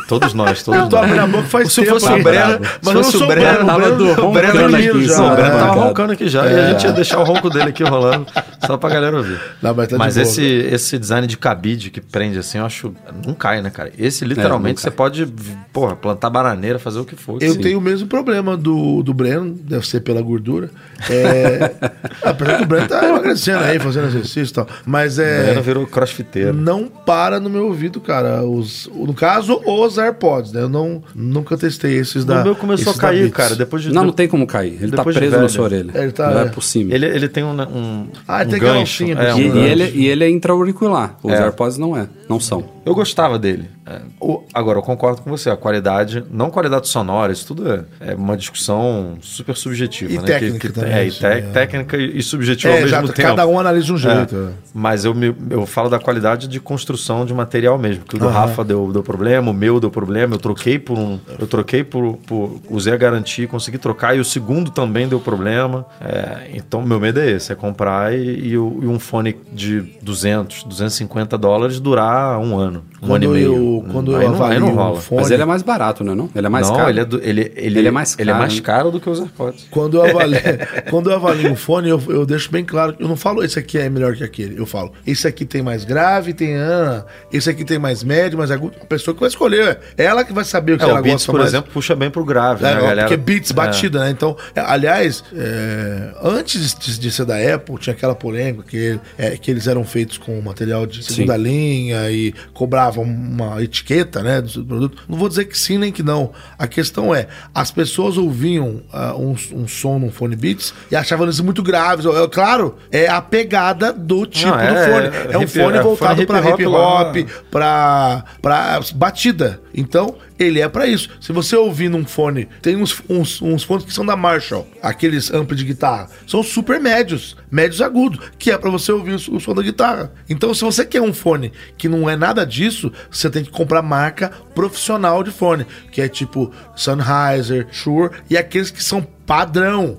Todos 0.08 0.34
nós, 0.34 0.64
todos 0.64 0.82
eu 0.82 0.90
tô 0.90 0.96
nós. 0.96 1.06
abrindo 1.06 1.22
a 1.24 1.28
boca 1.28 1.44
faz 1.44 1.72
Se 1.72 1.82
tempo. 1.82 2.00
fosse 2.00 2.12
o 2.12 2.24
Breno, 2.24 2.66
se 2.66 2.72
mas 2.84 2.94
não 2.96 3.04
fosse 3.04 3.18
o 3.18 3.28
Breno, 3.28 3.66
tava 3.66 3.90
o 4.26 4.32
Breno 4.32 4.76
aqui, 4.76 5.06
já. 5.08 5.16
tava 5.18 5.36
cara. 5.36 5.66
roncando 5.72 6.14
aqui 6.14 6.28
já. 6.28 6.46
E 6.48 6.60
a 6.60 6.70
gente 6.72 6.84
ia 6.86 6.92
deixar 6.94 7.20
o 7.20 7.24
ronco 7.24 7.50
dele 7.50 7.70
aqui 7.70 7.84
rolando, 7.84 8.26
só 8.66 8.78
pra 8.78 8.90
galera 8.90 9.18
ouvir. 9.18 9.40
Não, 9.62 9.74
mas 9.74 9.88
tá 9.88 9.98
mas 9.98 10.18
esse, 10.18 10.44
esse 10.44 10.98
design 10.98 11.28
de 11.28 11.38
cabide 11.38 11.90
que 11.90 12.02
prende 12.02 12.38
assim, 12.40 12.58
eu 12.58 12.66
acho. 12.66 12.94
Não 13.26 13.34
cai, 13.34 13.62
né, 13.62 13.70
cara? 13.70 13.92
Esse 13.98 14.24
literalmente 14.26 14.78
não 14.78 14.82
você 14.84 14.92
pode, 14.92 15.26
porra, 15.74 15.96
plantar 15.96 16.30
bananeira, 16.30 16.80
fazer 16.80 17.00
o 17.00 17.06
que 17.06 17.16
for. 17.16 17.42
Eu 17.42 17.54
Sim. 17.54 17.62
tenho 17.62 17.78
o 17.78 17.82
mesmo 17.82 18.08
problema 18.08 18.56
do, 18.56 19.02
do 19.04 19.14
Breno, 19.14 19.54
deve 19.54 19.86
ser 19.88 20.02
pela 20.02 20.22
gordura. 20.22 20.70
É, 21.10 21.72
apesar 22.24 22.58
que 22.58 22.64
o 22.64 22.68
Breno 22.68 22.88
tá 22.88 23.08
emagrecendo 23.08 23.60
aí, 23.64 23.80
fazendo 23.80 24.08
exercício 24.08 24.52
e 24.52 24.54
tal. 24.54 24.68
Mas 24.86 25.18
O 25.18 25.22
Breno 25.22 25.60
é. 25.60 25.62
virou 25.62 25.88
crossfiteiro. 25.88 26.54
Não 26.54 26.88
para 26.88 27.40
no 27.40 27.50
meu 27.50 27.68
ouvido, 27.68 28.00
cara. 28.00 28.44
Os, 28.44 28.90
no 28.94 29.14
caso, 29.14 29.62
os 29.66 29.98
AirPods, 29.98 30.52
né? 30.52 30.62
Eu 30.62 30.70
não, 30.70 31.04
nunca 31.16 31.58
testei 31.58 31.98
esses 31.98 32.26
da. 32.26 32.42
o 32.42 32.44
meu 32.44 32.56
começou 32.56 32.94
a 32.94 32.98
cair, 32.98 33.30
cara. 33.32 33.56
Depois 33.56 33.84
de. 33.84 33.92
Não, 33.92 34.04
não 34.06 34.14
tem 34.14 34.28
como 34.28 34.46
cair. 34.46 34.78
Ele 34.82 34.92
tá 34.92 35.04
de 35.04 35.14
preso 35.14 35.38
na 35.38 35.50
sua 35.50 35.64
orelha. 35.66 35.92
Ele 35.94 36.12
tá- 36.12 36.30
Não 36.32 36.42
é 36.42 36.46
por 36.46 36.64
cima. 36.64 36.94
Ele, 36.94 37.06
ele 37.06 37.28
tem 37.28 37.44
um, 37.44 37.52
um, 37.62 38.08
Ah, 38.28 38.44
um 38.44 38.46
tem 38.52 38.60
gancho. 38.60 39.04
é, 39.04 39.08
um 39.08 39.12
E, 39.40 39.42
cima. 39.44 39.44
e 39.44 39.46
gancho. 39.48 39.60
ele, 39.60 39.92
e 39.96 40.08
ele 40.08 40.24
é 40.24 40.30
intra-auricular. 40.30 41.16
Os 41.24 41.32
É. 41.34 41.44
AirPods 41.44 41.78
não 41.78 41.96
é. 41.98 42.08
Não 42.30 42.40
são. 42.40 42.64
Eu 42.84 42.96
gostava 42.96 43.38
dele. 43.38 43.70
É, 43.86 44.02
o- 44.20 44.44
agora, 44.54 44.80
eu 44.80 44.84
concordo 44.84 45.22
com 45.22 45.30
você. 45.30 45.50
A 45.52 45.56
qualidade, 45.56 46.24
não 46.32 46.50
qualidade 46.50 46.88
sonora, 46.88 47.32
isso 47.32 47.46
tudo 47.46 47.72
é, 47.72 47.84
é 48.00 48.16
uma 48.16 48.36
discussão 48.36 49.18
super 49.22 49.56
subjetiva. 49.56 50.12
E 50.12 50.18
né? 50.18 50.24
técnica 50.24 50.70
também, 50.72 50.92
é, 50.94 51.06
e 51.08 51.12
te- 51.12 51.26
é. 51.26 51.42
técnica 51.42 51.96
e 51.98 52.22
subjetiva 52.24 52.74
É, 52.74 52.78
ao 52.78 52.82
mesmo 52.82 52.98
exato. 52.98 53.14
tempo. 53.14 53.30
Cada 53.30 53.46
um 53.48 53.60
analisa 53.60 53.94
um 53.94 53.98
É. 53.98 54.00
jeito. 54.00 54.36
é. 54.36 54.50
Mas 54.74 55.06
eu, 55.06 55.14
me, 55.14 55.36
eu 55.52 55.66
falo 55.68 55.90
da 55.90 56.00
qualidade 56.00 56.48
de 56.48 56.60
construção 56.60 57.24
de 57.26 57.34
material 57.34 57.78
mesmo. 57.78 58.04
Que 58.04 58.16
o 58.16 58.20
do 58.20 58.26
Aham. 58.28 58.34
Rafa 58.40 58.64
deu, 58.64 58.92
deu 58.92 59.04
problema, 59.04 59.52
o 59.52 59.54
meu 59.54 59.80
deu 59.80 59.92
problema. 59.92 60.34
Eu 60.36 60.40
troquei 60.40 60.80
por 60.80 60.98
um. 60.98 61.20
Eu 61.38 61.46
troquei 61.46 61.84
por. 61.84 62.18
por 62.26 62.60
usei 62.70 62.94
a 62.94 62.98
garantia, 62.98 63.48
consegui 63.48 63.78
trocar. 63.78 64.16
E 64.18 64.20
o 64.20 64.26
segundo 64.26 64.72
também 64.72 65.08
deu 65.08 65.20
problema. 65.20 65.86
É, 66.00 66.50
então, 66.54 66.82
meu 66.82 67.00
medo 67.00 67.20
é 67.20 67.30
esse: 67.32 67.52
é 67.52 67.56
comprar 67.56 68.14
e, 68.14 68.24
e 68.24 68.52
e 68.54 68.58
um 68.58 68.98
fone 69.00 69.36
de 69.54 69.82
200, 70.02 70.64
250 70.64 71.38
dólares 71.38 71.80
durar 71.80 72.40
um 72.40 72.58
ano. 72.58 72.71
Um 73.02 73.08
Quando 73.08 73.24
ano 73.26 73.38
e 73.38 73.40
meio. 73.40 73.56
eu- 73.56 73.86
quando 73.92 74.12
eu 74.12 74.18
aí, 74.18 74.26
não, 74.26 74.34
aí 74.34 74.36
avalio 74.40 74.60
não 74.60 74.68
um 74.70 74.76
rola. 74.76 75.00
fone- 75.02 75.22
Mas 75.22 75.32
ele 75.32 75.42
é 75.44 75.46
mais 75.46 75.62
barato, 75.62 76.04
não 76.04 76.14
é? 76.14 76.16
Não? 76.16 76.30
Ele 76.36 76.46
é 76.46 76.50
mais 76.50 76.68
não, 76.70 76.76
caro. 76.78 76.90
ele 76.90 77.00
é, 77.00 77.06
do- 77.06 77.22
ele, 77.24 77.52
ele, 77.56 77.80
Ele 77.80 77.88
é 77.88 77.92
mais 77.92 78.16
Ele 78.20 78.30
é 78.30 78.34
caro, 78.34 78.44
mais 78.46 78.60
caro 78.60 78.92
do 78.92 79.00
que 79.00 79.10
os 79.10 79.20
AirPods. 79.20 79.68
Quando 79.72 79.98
eu 79.98 80.04
avalio, 80.06 80.40
quando 80.90 81.10
eu 81.10 81.16
avalio 81.16 81.52
um 81.52 81.56
fone, 81.56 81.90
eu, 81.90 82.02
eu 82.10 82.26
deixo 82.26 82.52
bem 82.52 82.64
claro. 82.64 82.96
Eu 83.00 83.08
não 83.08 83.16
falo 83.16 83.44
esse 83.44 83.58
aqui 83.60 83.78
é 83.78 83.90
melhor 83.90 84.16
que 84.16 84.24
aquele. 84.24 84.60
Eu 84.60 84.66
falo, 84.66 84.92
esse 85.06 85.28
aqui 85.28 85.46
tem 85.46 85.62
mais 85.62 85.84
grave, 85.84 86.34
tem. 86.34 86.56
Ah, 86.58 87.06
esse 87.32 87.50
aqui 87.50 87.64
tem 87.66 87.80
mais 87.80 88.04
médio, 88.04 88.38
mais 88.38 88.52
agudo. 88.52 88.74
A 88.82 88.86
pessoa 88.86 89.14
que 89.14 89.20
vai 89.20 89.30
escolher. 89.30 89.80
É 89.98 90.04
ela 90.06 90.24
que 90.24 90.34
vai 90.34 90.44
saber 90.44 90.74
o 90.74 90.78
que 90.78 90.84
É, 90.86 90.90
ela 90.90 91.00
o 91.00 91.04
Beats, 91.04 91.14
gosta 91.26 91.32
por 91.32 91.38
mais. 91.40 91.50
exemplo, 91.52 91.72
puxa 91.74 91.96
bem 91.96 92.10
pro 92.10 92.24
grave, 92.24 92.64
É, 92.66 92.74
né, 92.76 92.82
galera? 92.82 93.02
Porque 93.04 93.18
beats, 93.18 93.52
É. 93.52 93.54
batida, 93.54 94.00
né? 94.02 94.10
Então, 94.12 94.36
é, 94.56 94.60
aliás, 94.62 95.24
é, 95.34 96.12
antes 96.24 96.76
de, 96.76 97.00
de 97.00 97.12
ser 97.12 97.26
da 97.26 97.36
Apple, 97.56 97.78
tinha 97.80 97.94
aquela 97.94 98.16
polêmica 98.16 98.64
que, 98.68 99.00
é, 99.18 99.32
que 99.38 99.50
eles 99.52 99.68
eram 99.68 99.84
feitos 99.84 100.18
com 100.18 100.40
material 100.42 100.86
de 100.86 101.04
segunda 101.04 101.36
linha 101.38 102.10
e 102.12 102.34
cobravam 102.62 103.04
uma 103.04 103.60
etiqueta, 103.64 104.22
né, 104.22 104.40
do 104.40 104.64
produto. 104.64 105.02
Não 105.10 105.18
vou 105.18 105.28
dizer 105.28 105.46
que 105.46 105.58
sim 105.58 105.80
nem 105.80 105.92
que 105.92 106.04
não. 106.04 106.32
A 106.60 106.68
questão 106.68 107.14
é, 107.16 107.26
as 107.56 107.72
pessoas 107.72 108.20
ouviam 108.20 108.82
ah, 108.94 109.16
um, 109.16 109.36
um 109.52 109.68
som 109.68 109.98
num 109.98 110.12
fone 110.12 110.36
Beats 110.36 110.72
e 110.92 110.96
achavam 110.96 111.28
isso 111.28 111.44
muito 111.44 111.64
grave. 111.64 112.08
É, 112.08 112.28
claro, 112.28 112.76
é 112.92 113.08
a 113.08 113.20
pegada 113.20 113.92
do 113.92 114.28
tipo 114.28 114.52
Não, 114.52 114.60
é- 114.60 114.68
do 114.68 114.92
fone. 114.92 115.34
É, 115.34 115.38
um 115.40 115.42
hip- 115.42 115.60
fone 115.60 115.78
é 115.78 115.82
voltado 115.82 116.28
para 116.28 116.50
hip 116.52 116.66
hop 116.68 117.16
pra, 117.50 118.26
pra 118.40 118.80
batida. 118.94 119.60
Então, 119.74 120.14
ele 120.42 120.60
é 120.62 120.68
pra 120.68 120.88
isso. 120.88 121.10
Se 121.20 121.32
você 121.32 121.56
ouvir 121.56 121.90
num 121.90 122.06
fone, 122.06 122.48
tem 122.62 122.76
uns, 122.76 123.02
uns, 123.10 123.42
uns 123.42 123.64
fones 123.64 123.86
que 123.86 123.94
são 123.94 124.06
da 124.06 124.16
Marshall, 124.16 124.68
aqueles 124.82 125.32
ampli 125.32 125.56
de 125.56 125.66
guitarra, 125.66 126.10
são 126.26 126.42
super 126.42 126.80
médios, 126.80 127.38
médios 127.50 127.82
agudos, 127.82 128.20
que 128.40 128.52
é 128.52 128.58
pra 128.58 128.70
você 128.70 128.92
ouvir 128.92 129.14
o, 129.14 129.36
o 129.36 129.40
som 129.40 129.54
da 129.54 129.62
guitarra. 129.62 130.12
Então, 130.30 130.54
se 130.54 130.64
você 130.64 130.86
quer 130.86 131.02
um 131.02 131.14
fone 131.14 131.52
que 131.78 131.88
não 131.88 132.10
é 132.10 132.16
nada 132.16 132.46
disso, 132.46 132.92
você 133.10 133.30
tem 133.30 133.44
que 133.44 133.52
comprar 133.52 133.82
marca 133.82 134.32
profissional 134.56 135.24
de 135.24 135.32
fone, 135.32 135.66
que 135.92 136.02
é 136.02 136.08
tipo 136.08 136.52
Sennheiser, 136.76 137.68
Shure 137.72 138.12
e 138.30 138.38
aqueles 138.38 138.72
que 138.72 138.84
são 138.84 139.06
padrão, 139.32 139.98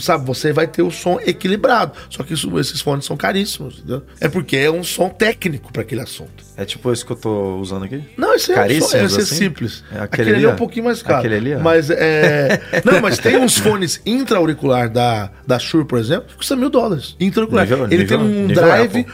sabe? 0.00 0.24
Você 0.26 0.54
vai 0.54 0.66
ter 0.66 0.80
o 0.82 0.90
som 0.90 1.20
equilibrado. 1.26 1.92
Só 2.08 2.22
que 2.22 2.32
isso- 2.32 2.58
esses 2.58 2.80
fones 2.80 3.04
são 3.04 3.14
caríssimos, 3.14 3.76
entendeu? 3.78 4.02
É 4.18 4.26
porque 4.26 4.56
é 4.56 4.70
um 4.70 4.82
som 4.82 5.10
técnico 5.10 5.70
pra 5.70 5.82
aquele 5.82 6.00
assunto. 6.00 6.42
É 6.56 6.64
tipo 6.64 6.90
esse 6.90 7.04
que 7.04 7.12
eu 7.12 7.16
tô 7.16 7.56
usando 7.58 7.84
aqui? 7.84 8.02
Não, 8.16 8.34
esse 8.34 8.52
é, 8.52 8.54
só, 8.54 8.60
Caríssimos, 8.62 8.94
esse 8.94 9.18
é 9.18 9.22
assim? 9.22 9.34
simples. 9.34 9.84
É, 9.92 10.00
aquele 10.00 10.04
aquele 10.30 10.30
ali, 10.36 10.44
é 10.46 10.48
um 10.48 10.56
pouquinho 10.56 10.86
mais 10.86 11.02
caro. 11.02 11.18
Aquele 11.18 11.34
ali, 11.36 11.54
ó. 11.54 11.58
Mas 11.60 11.90
é. 11.90 12.58
Não, 12.84 13.00
mas 13.02 13.18
tem 13.18 13.36
uns 13.36 13.58
fones 13.58 14.00
intra-auricular 14.06 14.88
da, 14.88 15.30
da 15.46 15.58
Shure, 15.58 15.84
por 15.84 15.98
exemplo, 15.98 16.28
que 16.28 16.36
custa 16.36 16.56
mil 16.56 16.70
dólares. 16.70 17.16
Intra-auricular. 17.20 17.66
Nível- 17.68 17.84
Ele 17.86 17.98
nível- 17.98 18.18
tem 18.18 18.26
um 18.44 18.46
drive, 18.48 19.00
Apple. 19.00 19.06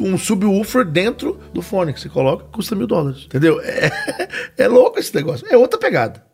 um, 0.00 0.12
um 0.14 0.18
subwoofer 0.18 0.84
dentro 0.84 1.40
do 1.52 1.60
fone 1.60 1.92
que 1.92 2.00
você 2.00 2.08
coloca, 2.08 2.44
custa 2.52 2.76
mil 2.76 2.86
dólares. 2.86 3.24
Entendeu? 3.26 3.60
É, 3.62 3.90
é 4.56 4.68
louco 4.68 5.00
esse 5.00 5.12
negócio. 5.14 5.44
É 5.50 5.56
outra 5.56 5.78
pegada. 5.78 6.27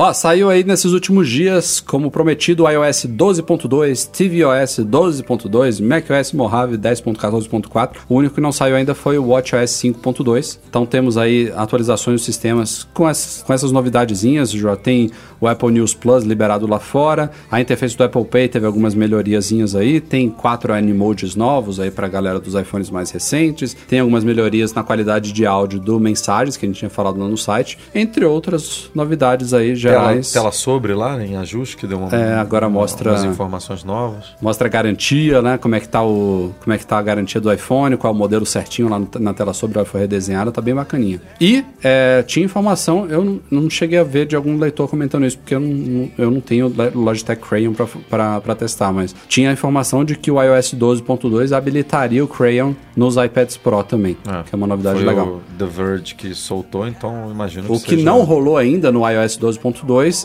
Ó, 0.00 0.12
saiu 0.12 0.48
aí 0.48 0.62
nesses 0.62 0.92
últimos 0.92 1.28
dias, 1.28 1.80
como 1.80 2.08
prometido, 2.08 2.62
o 2.62 2.70
iOS 2.70 3.04
12.2, 3.04 4.08
tvOS 4.08 4.78
12.2, 4.86 5.84
macOS 5.84 6.32
Mojave 6.32 6.78
10.14.4. 6.78 7.96
O 8.08 8.14
único 8.14 8.36
que 8.36 8.40
não 8.40 8.52
saiu 8.52 8.76
ainda 8.76 8.94
foi 8.94 9.18
o 9.18 9.30
WatchOS 9.30 9.70
5.2. 9.72 10.60
Então 10.70 10.86
temos 10.86 11.18
aí 11.18 11.52
atualizações 11.56 12.20
dos 12.20 12.24
sistemas 12.24 12.86
com 12.94 13.08
essas, 13.08 13.42
com 13.42 13.52
essas 13.52 13.72
novidadezinhas. 13.72 14.52
Já 14.52 14.76
tem 14.76 15.10
o 15.40 15.48
Apple 15.48 15.72
News 15.72 15.94
Plus 15.94 16.22
liberado 16.22 16.68
lá 16.68 16.78
fora. 16.78 17.32
A 17.50 17.60
interface 17.60 17.96
do 17.96 18.04
Apple 18.04 18.24
Pay 18.24 18.46
teve 18.46 18.66
algumas 18.66 18.94
melhoriazinhas 18.94 19.74
aí. 19.74 20.00
Tem 20.00 20.30
quatro 20.30 20.72
animojis 20.72 21.34
novos 21.34 21.80
aí 21.80 21.90
pra 21.90 22.06
galera 22.06 22.38
dos 22.38 22.54
iPhones 22.54 22.88
mais 22.88 23.10
recentes. 23.10 23.76
Tem 23.88 23.98
algumas 23.98 24.22
melhorias 24.22 24.72
na 24.72 24.84
qualidade 24.84 25.32
de 25.32 25.44
áudio 25.44 25.80
do 25.80 25.98
Mensagens, 25.98 26.56
que 26.56 26.64
a 26.64 26.68
gente 26.68 26.78
tinha 26.78 26.88
falado 26.88 27.18
lá 27.18 27.26
no 27.26 27.36
site. 27.36 27.76
Entre 27.92 28.24
outras 28.24 28.92
novidades 28.94 29.52
aí 29.52 29.74
Tela, 29.87 29.87
gerais. 29.90 30.32
tela 30.32 30.52
sobre 30.52 30.94
lá, 30.94 31.22
em 31.24 31.36
ajuste, 31.36 31.76
que 31.76 31.86
deu 31.86 31.98
uma, 31.98 32.08
É, 32.14 32.34
agora 32.34 32.68
mostra- 32.68 33.10
umas 33.12 33.24
informações 33.24 33.84
novas. 33.84 34.24
Mostra 34.40 34.68
a 34.68 34.70
garantia, 34.70 35.40
né? 35.42 35.58
Como 35.58 35.74
é 35.74 35.80
que 35.80 35.88
tá 35.88 36.02
o, 36.04 36.52
como 36.62 36.72
é 36.74 36.78
que 36.78 36.86
tá 36.86 36.98
a 36.98 37.02
garantia 37.02 37.40
do 37.40 37.52
iPhone, 37.52 37.96
qual 37.96 38.12
é 38.12 38.16
o 38.16 38.18
modelo 38.18 38.44
certinho 38.46 38.88
lá 38.88 38.98
no- 38.98 39.08
na 39.20 39.32
tela 39.34 39.52
sobre, 39.52 39.78
ela 39.78 39.86
foi 39.86 40.00
redesenhada, 40.00 40.50
tá 40.52 40.60
bem 40.60 40.74
bacaninha. 40.74 41.20
E 41.40 41.64
é, 41.82 42.22
tinha 42.26 42.44
informação, 42.44 43.06
eu 43.08 43.24
não, 43.24 43.40
não 43.50 43.70
cheguei 43.70 43.98
a 43.98 44.04
ver 44.04 44.26
de 44.26 44.36
algum 44.36 44.56
leitor 44.58 44.88
comentando 44.88 45.24
isso, 45.26 45.38
porque 45.38 45.54
eu 45.54 45.60
não, 45.60 46.10
eu 46.18 46.30
não 46.30 46.40
tenho 46.40 46.66
o 46.94 46.98
Logitech 46.98 47.40
Crayon 47.42 47.72
pra 48.08 48.54
testar, 48.54 48.92
mas 48.92 49.14
tinha 49.28 49.50
a 49.50 49.52
informação 49.52 50.04
de 50.04 50.16
que 50.16 50.30
o 50.30 50.42
iOS 50.42 50.74
12.2 50.74 51.52
habilitaria 51.52 52.24
o 52.24 52.28
Crayon 52.28 52.72
nos 52.96 53.16
iPads 53.16 53.56
Pro 53.56 53.82
também, 53.82 54.16
que 54.46 54.54
é 54.54 54.56
uma 54.56 54.66
novidade 54.66 55.02
legal. 55.04 55.26
o 55.26 55.40
The 55.58 55.66
Verge 55.66 56.14
que 56.14 56.34
soltou, 56.34 56.86
então 56.86 57.30
imagino 57.30 57.72
O 57.72 57.80
que 57.80 57.90
seja- 57.90 58.02
não 58.04 58.22
rolou 58.22 58.56
ainda 58.56 58.90
no 58.90 59.08
iOS 59.08 59.36
12.2 59.38 59.77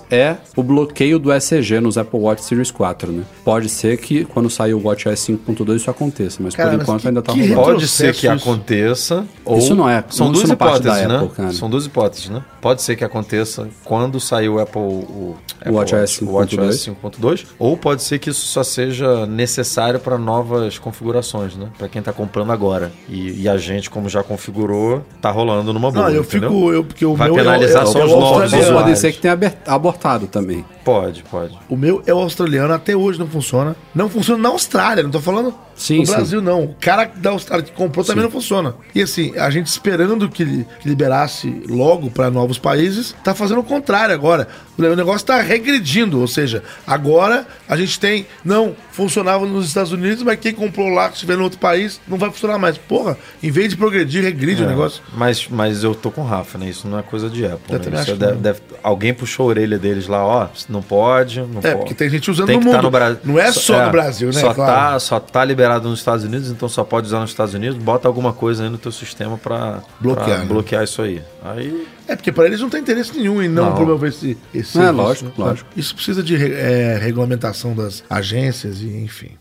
é 0.10 0.38
o 0.56 0.64
bloqueio 0.64 1.18
do 1.20 1.32
ECG 1.32 1.80
nos 1.80 1.98
Apple 1.98 2.20
Watch 2.20 2.44
Series 2.44 2.72
4, 2.72 3.12
né? 3.12 3.24
Pode 3.44 3.70
ser 3.70 3.98
que 3.98 4.26
quando 4.26 4.50
sair 4.50 4.74
o 4.74 4.82
WatchOS 4.84 5.20
5.2 5.20 5.76
isso 5.78 5.90
aconteça, 5.90 6.38
mas 6.42 6.56
Cara, 6.56 6.70
por 6.72 6.78
mas 6.78 6.84
enquanto 6.84 7.02
que- 7.02 7.08
ainda 7.08 7.22
tá 7.22 7.32
rolando. 7.34 7.56
Pode 7.56 7.88
ser 7.88 8.14
que 8.14 8.28
aconteça. 8.28 9.26
Ou... 9.46 9.58
Isso 9.58 9.76
não 9.76 9.90
é- 9.90 10.04
São 10.10 10.32
duas 10.32 10.48
da 10.48 10.54
hipóteses, 10.54 11.08
né? 11.08 11.16
Apple, 11.18 11.30
cara. 11.30 11.52
São 11.52 11.70
duas 11.70 11.86
hipóteses, 11.86 12.30
né? 12.30 12.44
Pode 12.62 12.82
ser 12.82 12.96
que 12.96 13.04
aconteça 13.04 13.68
quando 13.84 14.20
sair 14.20 14.50
o 14.50 14.60
Apple. 14.60 14.80
O, 14.82 15.36
Apple 15.60 15.74
WatchOS 15.74 16.22
o 16.22 16.32
WatchOS 16.32 16.76
5.2. 17.02 17.46
Ou 17.60 17.76
pode 17.78 18.04
ser 18.04 18.20
que 18.20 18.30
isso 18.30 18.46
só 18.46 18.64
seja 18.64 19.26
necessário 19.26 20.00
para 20.00 20.18
novas 20.18 20.78
configurações, 20.78 21.56
né? 21.56 21.68
Para 21.78 21.88
quem 21.90 22.02
tá 22.02 22.12
comprando 22.14 22.52
agora. 22.52 22.92
E, 23.10 23.42
e 23.44 23.50
a 23.50 23.58
gente, 23.58 23.90
como 23.90 24.08
já 24.10 24.24
configurou, 24.24 25.04
tá 25.22 25.30
rolando 25.32 25.74
numa 25.74 25.92
boa. 25.92 26.06
Não, 26.10 26.16
eu 26.16 26.22
entendeu? 26.22 26.50
fico. 26.50 26.72
Eu, 26.72 26.84
porque 26.84 27.06
o 27.06 27.16
Vai 27.16 27.30
meu 27.30 27.40
é 27.40 27.44
penalizar 27.44 27.84
é 27.84 27.86
o- 27.86 27.88
só 27.92 28.00
é 28.00 28.04
o 28.04 28.06
os 28.06 28.12
novos 28.12 28.70
pode 28.70 28.98
ser 29.00 29.12
que 29.12 29.20
tenha 29.20 29.36
aber- 29.46 29.54
abortado 29.66 30.28
também. 30.28 30.66
Pode, 30.84 31.24
pode. 31.24 31.58
O 31.70 31.76
meu 31.78 32.04
é 32.06 32.14
o 32.14 32.18
australiano, 32.18 32.74
até 32.74 32.96
hoje 32.96 33.18
não 33.20 33.28
funciona. 33.28 33.76
Não 33.96 34.10
funciona 34.10 34.42
na 34.44 34.50
Austrália, 34.50 35.04
não 35.04 35.12
tô 35.12 35.22
falando 35.22 35.54
Sim, 35.76 36.00
no 36.00 36.06
sim. 36.06 36.12
Brasil, 36.14 36.42
não. 36.42 36.64
O 36.66 36.76
cara 36.80 37.10
da 37.16 37.32
Austrália 37.32 37.66
que 37.66 37.72
comprou 37.72 38.04
também 38.06 38.24
não 38.24 38.30
funciona. 38.30 38.76
E 38.94 39.02
assim, 39.02 39.36
a 39.38 39.50
gente 39.50 39.68
esperando 39.68 40.30
que, 40.30 40.44
li- 40.44 40.68
que 40.82 40.88
liberasse 40.88 41.64
logo 41.68 42.12
para 42.12 42.30
novos 42.30 42.60
países, 42.60 43.16
tá 43.24 43.34
fazendo 43.34 43.60
o 43.62 43.64
contrário 43.64 44.14
agora. 44.14 44.48
O 44.78 44.82
negócio 44.96 45.26
tá 45.26 45.40
regredindo, 45.42 46.20
ou 46.20 46.28
seja, 46.28 46.64
agora 46.86 47.48
a 47.68 47.76
gente 47.78 48.00
tem, 48.00 48.26
não, 48.44 48.76
funcionava 48.92 49.46
nos 49.46 49.68
Estados 49.68 49.92
Unidos, 49.92 50.24
mas 50.24 50.40
quem 50.40 50.54
comprou 50.54 50.90
lá, 50.90 51.08
que 51.10 51.16
estiver 51.16 51.38
no 51.38 51.44
outro 51.44 51.60
país, 51.60 52.00
não 52.08 52.18
vai 52.18 52.30
funcionar 52.32 52.58
mais. 52.58 52.78
Porra, 52.78 53.18
em 53.42 53.50
vez 53.52 53.70
de 53.70 53.78
progredir, 53.78 54.24
regride 54.24 54.64
o 54.64 54.68
negócio. 54.68 55.02
Mas, 55.16 55.48
mas 55.50 55.84
eu 55.84 55.96
tô 55.96 56.12
com 56.12 56.22
o 56.22 56.26
Rafa, 56.26 56.58
né? 56.58 56.70
Isso 56.70 56.88
não 56.88 57.00
é 57.00 57.02
coisa 57.04 57.30
de 57.30 57.46
Apple. 57.46 57.74
Né? 57.90 58.04
que 58.06 58.14
deve- 58.14 58.36
deve- 58.38 58.62
alguém 58.84 59.14
puxou 59.14 59.46
a 59.46 59.50
orelha 59.50 59.78
deles 59.80 60.08
lá, 60.08 60.26
ó, 60.26 60.48
não 60.74 60.82
pode, 60.82 61.40
não 61.42 61.60
É, 61.60 61.62
pode. 61.62 61.76
porque 61.78 61.94
tem 61.94 62.10
gente 62.10 62.30
usando 62.30 62.48
Tem 62.48 62.58
no 62.58 62.64
tá 62.66 62.72
mundo. 62.72 62.82
no 62.84 62.92
Brasil. 62.92 63.20
Não 63.24 63.40
é 63.40 63.52
só 63.52 63.86
no 63.86 63.92
Brasil, 63.92 64.28
né? 64.28 64.34
Só, 64.42 64.54
Claro. 64.54 64.72
tá, 64.94 65.00
só 65.00 65.20
tá 65.20 65.46
liberado 65.46 65.88
nos 65.88 66.00
Estados 66.00 66.26
Unidos, 66.26 66.50
então 66.50 66.68
só 66.68 66.84
pode 66.84 67.08
usar 67.08 67.20
nos 67.22 67.30
Estados 67.30 67.54
Unidos. 67.54 67.78
Bota 67.78 68.08
alguma 68.08 68.34
coisa 68.34 68.64
aí 68.64 68.70
no 68.70 68.78
teu 68.78 68.92
sistema 68.92 69.38
pra 69.38 69.82
Bloquear, 70.00 70.40
né? 70.40 70.46
bloquear 70.46 70.84
isso 70.84 71.02
aí. 71.02 71.22
Aí 71.44 71.88
É, 72.08 72.16
porque 72.16 72.32
para 72.32 72.46
eles 72.46 72.60
não 72.60 72.70
tem 72.70 72.82
interesse 72.82 73.16
nenhum 73.18 73.42
em 73.42 73.48
não, 73.48 73.68
Não. 73.70 73.76
promover 73.76 74.10
esse, 74.10 74.38
esse 74.54 74.78
É, 74.78 74.92
lógico, 74.92 75.28
né? 75.28 75.34
lógico. 75.38 75.70
Isso 75.78 75.96
precisa 75.96 76.22
de 76.22 76.36
é, 76.36 76.98
regulamentação 77.02 77.74
das 77.74 78.04
agências 78.10 78.82
e 78.82 78.88
enfim. 78.98 79.32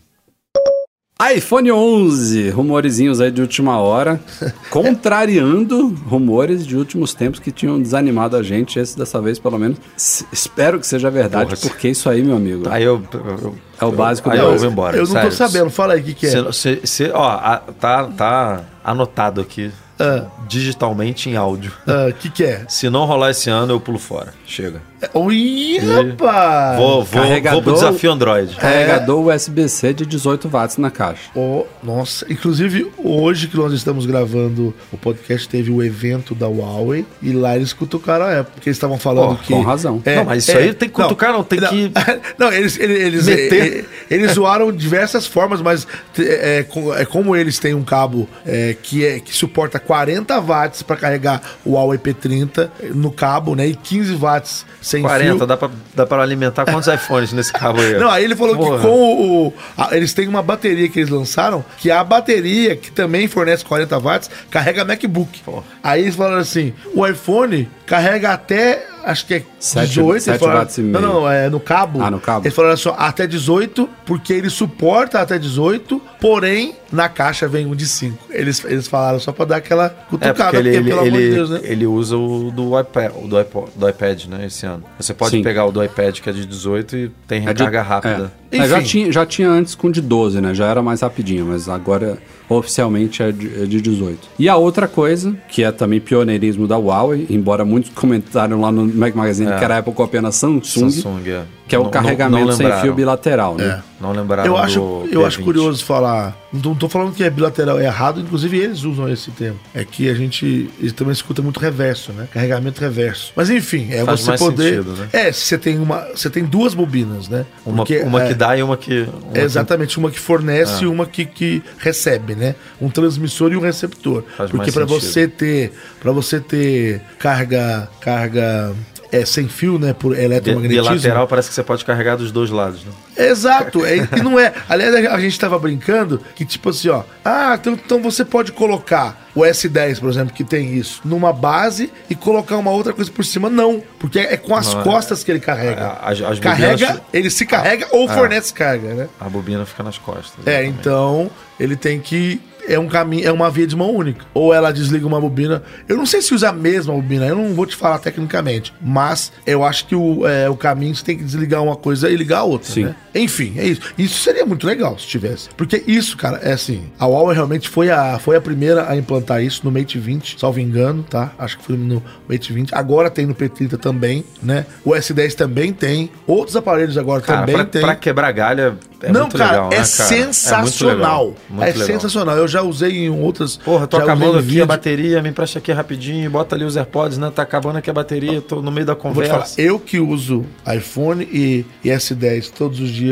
iPhone 1.31 1.71
11, 1.71 2.49
rumorizinhos 2.49 3.21
aí 3.21 3.31
de 3.31 3.41
última 3.41 3.77
hora, 3.79 4.19
contrariando 4.69 5.87
rumores 6.07 6.65
de 6.65 6.75
últimos 6.75 7.13
tempos 7.13 7.39
que 7.39 7.51
tinham 7.51 7.81
desanimado 7.81 8.35
a 8.35 8.43
gente. 8.43 8.79
Esse 8.79 8.97
dessa 8.97 9.21
vez, 9.21 9.39
pelo 9.39 9.57
menos, 9.57 9.77
s- 9.95 10.25
espero 10.31 10.79
que 10.79 10.87
seja 10.87 11.09
verdade, 11.09 11.55
Porra, 11.55 11.61
porque 11.69 11.89
isso 11.89 12.09
aí, 12.09 12.23
meu 12.23 12.35
amigo, 12.35 12.63
aí 12.69 12.83
eu, 12.83 13.01
eu- 13.13 13.55
é 13.79 13.85
o 13.85 13.91
básico 13.91 14.29
aí 14.29 14.37
do 14.39 14.45
eu 14.45 14.57
vou 14.57 14.69
embora. 14.69 14.97
eu 14.97 15.01
não 15.05 15.11
sério. 15.11 15.29
tô 15.29 15.35
sabendo, 15.35 15.69
fala 15.69 15.93
aí 15.93 16.01
o 16.01 16.03
que, 16.03 16.13
que 16.13 16.25
é. 16.27 16.29
Cê- 16.29 16.51
cê- 16.53 16.79
cê- 16.83 17.11
ó, 17.13 17.27
a- 17.29 17.61
tá, 17.79 18.03
tá 18.05 18.61
anotado 18.83 19.41
aqui 19.41 19.71
Ah. 19.99 20.25
digitalmente 20.47 21.29
em 21.29 21.35
áudio. 21.35 21.71
O 22.09 22.13
que, 22.13 22.29
que 22.29 22.43
é? 22.43 22.65
Se 22.67 22.89
não 22.89 23.05
rolar 23.05 23.31
esse 23.31 23.49
ano, 23.49 23.73
eu 23.73 23.79
pulo 23.79 23.99
fora. 23.99 24.33
Chega. 24.45 24.81
Oi, 25.13 25.79
rapaz! 25.79 26.77
Vou, 26.79 27.03
vou, 27.03 27.21
Carregador- 27.21 27.61
vou 27.61 27.61
pro 27.63 27.73
desafio 27.73 28.11
Android. 28.11 28.55
Carregador 28.55 29.27
USB-C 29.27 29.93
de 29.93 30.05
18 30.05 30.47
watts 30.47 30.77
na 30.77 30.89
caixa. 30.89 31.29
Oh, 31.35 31.65
nossa, 31.83 32.25
inclusive 32.31 32.89
hoje 32.97 33.47
que 33.47 33.57
nós 33.57 33.73
estamos 33.73 34.05
gravando 34.05 34.73
o 34.93 34.97
podcast, 34.97 35.47
teve 35.49 35.71
o 35.71 35.83
evento 35.83 36.33
da 36.33 36.47
Huawei 36.47 37.05
e 37.21 37.33
lá 37.33 37.55
eles 37.55 37.73
cutucaram 37.73 38.25
a 38.25 38.39
Apple, 38.39 38.53
porque 38.55 38.69
eles 38.69 38.77
estavam 38.77 38.97
falando 38.97 39.35
Pô, 39.35 39.43
que. 39.43 39.53
com 39.53 39.61
razão. 39.61 40.01
Não, 40.05 40.23
mas 40.25 40.47
isso 40.47 40.57
aí 40.57 40.73
tem 40.73 40.87
que 40.87 40.95
cutucar, 40.95 41.33
não, 41.33 41.43
tem 41.43 41.59
que- 41.59 41.91
Não, 42.39 42.51
eles, 42.51 42.79
eles, 42.79 42.99
eles, 42.99 43.25
Meter. 43.25 43.79
eh, 43.79 43.85
eles 44.09 44.31
zoaram 44.31 44.71
de 44.71 44.77
diversas 44.77 45.27
formas, 45.27 45.61
mas 45.61 45.85
é, 46.17 46.59
é, 46.59 46.63
com- 46.63 46.93
é 46.93 47.03
como 47.05 47.35
eles 47.35 47.59
têm 47.59 47.73
um 47.73 47.83
cabo 47.83 48.27
é, 48.45 48.73
que, 48.81 49.05
é, 49.05 49.19
que 49.19 49.33
suporta 49.35 49.79
40 49.85 50.39
watts 50.41 50.81
para 50.83 50.95
carregar 50.95 51.41
o 51.65 51.73
Huawei 51.73 51.97
P30 51.99 52.69
no 52.95 53.11
cabo, 53.11 53.55
né? 53.55 53.67
E 53.67 53.75
15 53.75 54.15
watts 54.15 54.65
sem 54.81 55.01
40, 55.01 55.37
fio. 55.37 55.45
dá 55.47 55.57
pra, 55.57 55.69
dá 55.95 56.05
pra 56.05 56.21
alimentar 56.21 56.65
quantos 56.65 56.87
iPhones 56.93 57.31
nesse 57.33 57.51
cabo 57.53 57.79
aí? 57.81 57.97
Não, 57.97 58.09
aí 58.09 58.23
ele 58.23 58.35
falou 58.35 58.55
Porra. 58.55 58.77
que 58.77 58.83
com 58.83 58.89
o, 58.89 59.47
o- 59.47 59.53
a- 59.77 59.95
eles 59.95 60.13
têm 60.13 60.27
uma 60.27 60.41
bateria 60.41 60.87
que 60.89 60.99
eles 60.99 61.09
lançaram, 61.09 61.63
que 61.77 61.89
a 61.91 62.03
bateria, 62.03 62.75
que 62.75 62.91
também 62.91 63.27
fornece 63.27 63.63
40 63.65 63.99
watts, 63.99 64.29
carrega 64.49 64.83
MacBook. 64.85 65.39
Porra. 65.43 65.63
Aí 65.83 66.01
eles 66.03 66.15
falaram 66.15 66.37
assim: 66.39 66.73
o 66.95 67.05
iPhone 67.05 67.69
carrega 67.85 68.31
até, 68.31 68.85
acho 69.03 69.25
que 69.25 69.33
é 69.35 69.43
Sete- 69.59 69.87
18. 69.89 70.11
eles 70.13 70.23
sete 70.23 70.39
falaram- 70.39 70.59
watts 70.59 70.77
e 70.77 70.81
Não, 70.81 71.01
meio. 71.01 71.13
não, 71.13 71.29
é 71.29 71.49
no 71.49 71.59
cabo. 71.59 72.01
Ah, 72.01 72.09
no 72.09 72.19
cabo. 72.19 72.45
Eles 72.45 72.55
falaram 72.55 72.77
só 72.77 72.95
até 72.97 73.27
18, 73.27 73.89
porque 74.05 74.31
ele 74.33 74.49
suporta 74.49 75.19
até 75.19 75.37
18, 75.37 76.01
porém, 76.19 76.75
na 76.91 77.09
caixa 77.09 77.47
vem 77.47 77.65
um 77.65 77.75
de 77.75 77.85
5. 77.87 78.17
Eles, 78.29 78.63
eles 78.65 78.87
falaram 78.87 79.19
só 79.19 79.31
pra 79.31 79.45
dar 79.45 79.55
aquela 79.57 79.85
É, 79.87 79.89
cutucada, 80.09 80.33
porque 80.43 80.57
ele, 80.57 80.69
ele, 80.75 80.83
pelo 80.89 80.99
amor 81.01 81.11
de 81.11 81.17
ele, 81.17 81.35
Deus, 81.35 81.49
né? 81.49 81.59
ele 81.63 81.85
usa 81.85 82.17
o 82.17 82.51
do 82.51 82.79
iPad, 82.79 83.11
o 83.21 83.27
do 83.27 83.37
iPod, 83.37 83.71
do 83.75 83.89
iPad, 83.89 84.25
né, 84.25 84.45
esse 84.45 84.65
ano. 84.65 84.83
Você 84.99 85.13
pode 85.13 85.31
Sim. 85.31 85.43
pegar 85.43 85.65
o 85.65 85.71
do 85.71 85.83
iPad, 85.83 86.19
que 86.19 86.29
é 86.29 86.33
de 86.33 86.45
18, 86.45 86.95
e 86.95 87.09
tem 87.27 87.39
É 87.47 87.53
de- 87.53 87.63
recarga 87.63 87.81
rápida. 87.81 88.31
É. 88.51 88.57
Mas 88.57 88.69
já 88.69 88.81
tinha, 88.81 89.11
já 89.11 89.25
tinha 89.25 89.49
antes 89.49 89.73
com 89.75 89.89
de 89.91 89.99
12, 89.99 90.39
né? 90.39 90.53
Já 90.53 90.67
era 90.67 90.81
mais 90.81 91.01
rapidinho, 91.01 91.45
mas 91.47 91.67
agora 91.67 92.17
oficialmente 92.49 93.21
é 93.23 93.31
de, 93.31 93.63
é 93.63 93.65
de 93.65 93.81
18. 93.81 94.19
E 94.37 94.47
a 94.49 94.55
outra 94.55 94.87
coisa, 94.87 95.35
que 95.49 95.63
é 95.63 95.71
também 95.71 95.99
pioneirismo 95.99 96.67
da 96.67 96.77
Huawei, 96.77 97.25
embora 97.29 97.63
muitos 97.65 97.91
comentaram 97.93 98.59
lá 98.61 98.71
no 98.71 98.85
Mac 98.85 99.15
Magazine 99.15 99.51
É. 99.51 99.57
que 99.57 99.63
era 99.63 99.75
a 99.75 99.77
Apple 99.79 99.93
copiando 99.93 100.27
a 100.27 100.31
Samsung, 100.31 100.89
Samsung, 100.91 101.29
é. 101.29 101.43
Que 101.67 101.75
é 101.75 101.79
o 101.79 101.83
Não- 101.83 101.89
carregamento 101.91 102.45
não- 102.47 102.51
sem 102.53 102.71
fio 102.81 102.93
bilateral, 102.93 103.55
né? 103.55 103.81
É. 103.89 103.93
Não 104.03 104.11
lembraram 104.11 104.45
Eu 104.45 104.53
do 104.53 104.59
acho, 104.59 105.07
eu 105.11 105.25
acho 105.25 105.37
P20. 105.39 105.43
curioso 105.45 105.85
falar. 105.85 106.37
Não 106.51 106.75
tô 106.75 106.89
falando 106.89 107.13
que 107.13 107.23
é 107.23 107.29
bilateral, 107.29 107.79
é 107.79 107.85
errado, 107.85 108.19
inclusive 108.19 108.57
eles 108.59 108.83
usam 108.83 109.07
esse 109.07 109.31
termo. 109.31 109.57
É 109.73 109.85
que 109.85 110.09
a 110.09 110.13
gente 110.13 110.69
também 110.93 111.13
escuta 111.13 111.41
muito 111.41 111.57
reverso, 111.61 112.11
né? 112.11 112.27
Carregamento 112.33 112.81
reverso. 112.81 113.31
Mas 113.33 113.49
enfim, 113.49 113.87
é 113.91 114.03
Faz 114.03 114.19
você 114.19 114.27
mais 114.27 114.41
poder. 114.41 114.83
sentido, 114.83 114.91
né? 114.97 115.07
É, 115.13 115.31
se 115.31 115.45
você 115.45 115.57
tem 115.57 115.79
uma, 115.79 116.05
você 116.13 116.29
tem 116.29 116.43
duas 116.43 116.73
bobinas, 116.73 117.29
né? 117.29 117.45
Uma, 117.65 117.77
Porque, 117.77 117.99
uma 117.99 118.23
é, 118.23 118.27
que 118.27 118.33
dá 118.33 118.57
e 118.57 118.61
uma 118.61 118.75
que... 118.75 119.07
uma 119.23 119.37
é 119.37 119.41
exatamente, 119.43 119.97
uma 119.97 120.11
que 120.11 120.19
fornece 120.19 120.79
Ah. 120.81 120.83
e 120.83 120.87
uma 120.87 121.05
que, 121.05 121.23
que 121.25 121.63
recebe, 121.77 122.35
né? 122.35 122.55
Um 122.81 122.89
transmissor 122.89 123.53
e 123.53 123.55
um 123.55 123.61
receptor. 123.61 124.25
Faz 124.35 124.51
Porque 124.51 124.69
para 124.69 124.85
sentido. 124.85 124.99
você 125.01 125.27
ter, 125.29 125.71
para 126.01 126.11
você 126.11 126.41
ter 126.41 127.01
carga, 127.17 127.87
carga 128.01 128.73
é, 129.13 129.23
sem 129.25 129.47
fio, 129.47 129.77
né, 129.77 129.93
por 129.93 130.17
eletromagnetismo. 130.17 130.89
bilateral 130.89 131.27
parece 131.27 131.47
que 131.49 131.53
você 131.55 131.63
pode 131.63 131.85
carregar 131.85 132.17
dos 132.17 132.31
dois 132.31 132.49
lados, 132.49 132.83
né? 132.83 132.91
Exato, 133.15 133.85
é, 133.85 133.97
e 133.97 134.21
não 134.23 134.39
é. 134.39 134.51
Aliás, 134.67 134.93
a 135.05 135.19
gente 135.19 135.39
tava 135.39 135.57
brincando 135.59 136.19
que, 136.35 136.43
tipo 136.43 136.69
assim, 136.69 136.89
ó. 136.89 137.03
Ah, 137.23 137.55
então, 137.59 137.73
então 137.73 138.01
você 138.01 138.25
pode 138.25 138.51
colocar 138.51 139.27
o 139.35 139.41
S10, 139.41 139.99
por 139.99 140.09
exemplo, 140.09 140.33
que 140.33 140.43
tem 140.43 140.73
isso, 140.75 140.99
numa 141.05 141.31
base 141.31 141.91
e 142.09 142.15
colocar 142.15 142.57
uma 142.57 142.71
outra 142.71 142.91
coisa 142.91 143.11
por 143.11 143.23
cima. 143.23 143.49
Não, 143.49 143.81
porque 143.99 144.19
é 144.19 144.35
com 144.35 144.55
as 144.55 144.73
Não, 144.73 144.81
é- 144.81 144.83
costas 144.83 145.23
que 145.23 145.31
ele 145.31 145.39
carrega. 145.39 145.97
As- 146.01 146.21
as 146.21 146.39
carrega, 146.39 146.87
bobinas- 146.87 147.01
ele 147.13 147.29
se 147.29 147.45
carrega 147.45 147.87
ou 147.91 148.09
Ah. 148.09 148.13
fornece 148.15 148.51
carga, 148.53 148.93
né? 148.95 149.07
A 149.19 149.29
bobina 149.29 149.63
fica 149.65 149.83
nas 149.83 149.97
costas. 149.99 150.45
É, 150.45 150.63
exatamente. 150.63 150.79
então 150.79 151.29
ele 151.59 151.75
tem 151.75 151.99
que. 151.99 152.41
É 152.67 152.79
um 152.79 152.87
caminho, 152.87 153.27
é 153.27 153.31
uma 153.31 153.49
via 153.49 153.67
de 153.67 153.75
mão 153.75 153.93
única. 153.93 154.25
Ou 154.33 154.53
ela 154.53 154.71
desliga 154.71 155.05
uma 155.05 155.19
bobina. 155.19 155.63
Eu 155.87 155.97
não 155.97 156.05
sei 156.05 156.21
se 156.21 156.33
usa 156.33 156.49
a 156.49 156.53
mesma 156.53 156.93
bobina, 156.93 157.25
eu 157.25 157.35
não 157.35 157.53
vou 157.53 157.65
te 157.65 157.75
falar 157.75 157.99
tecnicamente. 157.99 158.73
Mas 158.81 159.31
eu 159.45 159.63
acho 159.63 159.85
que 159.85 159.95
o, 159.95 160.25
é, 160.27 160.49
o 160.49 160.55
caminho 160.55 160.95
você 160.95 161.03
tem 161.03 161.17
que 161.17 161.23
desligar 161.23 161.61
uma 161.61 161.75
coisa 161.75 162.09
e 162.09 162.15
ligar 162.15 162.39
a 162.39 162.43
outra, 162.43 162.71
Sim. 162.71 162.85
né? 162.85 162.95
Enfim, 163.13 163.53
é 163.57 163.65
isso. 163.65 163.81
Isso 163.97 164.19
seria 164.19 164.45
muito 164.45 164.65
legal 164.65 164.97
se 164.97 165.05
tivesse. 165.07 165.49
Porque 165.55 165.83
isso, 165.85 166.17
cara, 166.17 166.37
é 166.37 166.53
assim. 166.53 166.83
A 166.99 167.05
Huawei 167.05 167.35
realmente 167.35 167.69
foi 167.69 167.89
a, 167.89 168.17
foi 168.19 168.35
a 168.35 168.41
primeira 168.41 168.89
a 168.89 168.95
implantar 168.95 169.43
isso 169.43 169.61
no 169.63 169.71
Mate 169.71 169.99
20, 169.99 170.39
salvo 170.39 170.59
engano, 170.59 171.03
tá? 171.03 171.31
Acho 171.37 171.57
que 171.57 171.65
foi 171.65 171.77
no 171.77 172.01
Mate 172.27 172.51
20. 172.51 172.73
Agora 172.73 173.09
tem 173.09 173.25
no 173.25 173.35
P30 173.35 173.77
também, 173.77 174.23
né? 174.41 174.65
O 174.83 174.91
S10 174.91 175.33
também 175.35 175.73
tem. 175.73 176.09
Outros 176.25 176.55
aparelhos 176.55 176.97
agora 176.97 177.21
Cara, 177.21 177.41
também 177.41 177.55
pra, 177.55 177.65
tem. 177.65 177.81
pra 177.81 177.95
quebrar 177.95 178.31
galha 178.31 178.77
é 179.03 179.11
não, 179.11 179.21
muito 179.21 179.37
cara, 179.37 179.51
legal, 179.51 179.69
né, 179.69 179.75
é 179.75 179.79
cara? 179.79 179.85
sensacional. 179.85 180.63
muito 180.63 180.85
legal, 180.85 181.35
muito 181.49 181.63
é 181.63 181.71
legal. 181.71 181.85
sensacional. 181.87 182.37
Eu 182.37 182.47
já 182.47 182.61
usei 182.61 183.05
em 183.05 183.09
outras. 183.09 183.57
Porra, 183.57 183.85
tô 183.85 183.97
acabando 183.97 184.37
aqui 184.37 184.47
vídeo. 184.47 184.63
a 184.63 184.65
bateria, 184.65 185.21
me 185.21 185.29
empresta 185.29 185.59
aqui 185.59 185.73
rapidinho, 185.73 186.29
bota 186.31 186.55
ali 186.55 186.63
os 186.63 186.77
AirPods, 186.77 187.17
né? 187.17 187.29
Tá 187.29 187.41
acabando 187.41 187.77
aqui 187.77 187.89
a 187.89 187.93
bateria, 187.93 188.41
tô 188.41 188.61
no 188.61 188.71
meio 188.71 188.85
da 188.85 188.95
te 188.95 189.01
falar, 189.01 189.13
conversa. 189.13 189.61
eu 189.61 189.77
que 189.77 189.99
uso 189.99 190.45
iPhone 190.73 191.27
e, 191.29 191.65
e 191.83 191.89
S10 191.89 192.51
todos 192.51 192.79
os 192.79 192.89
dias, 192.89 193.02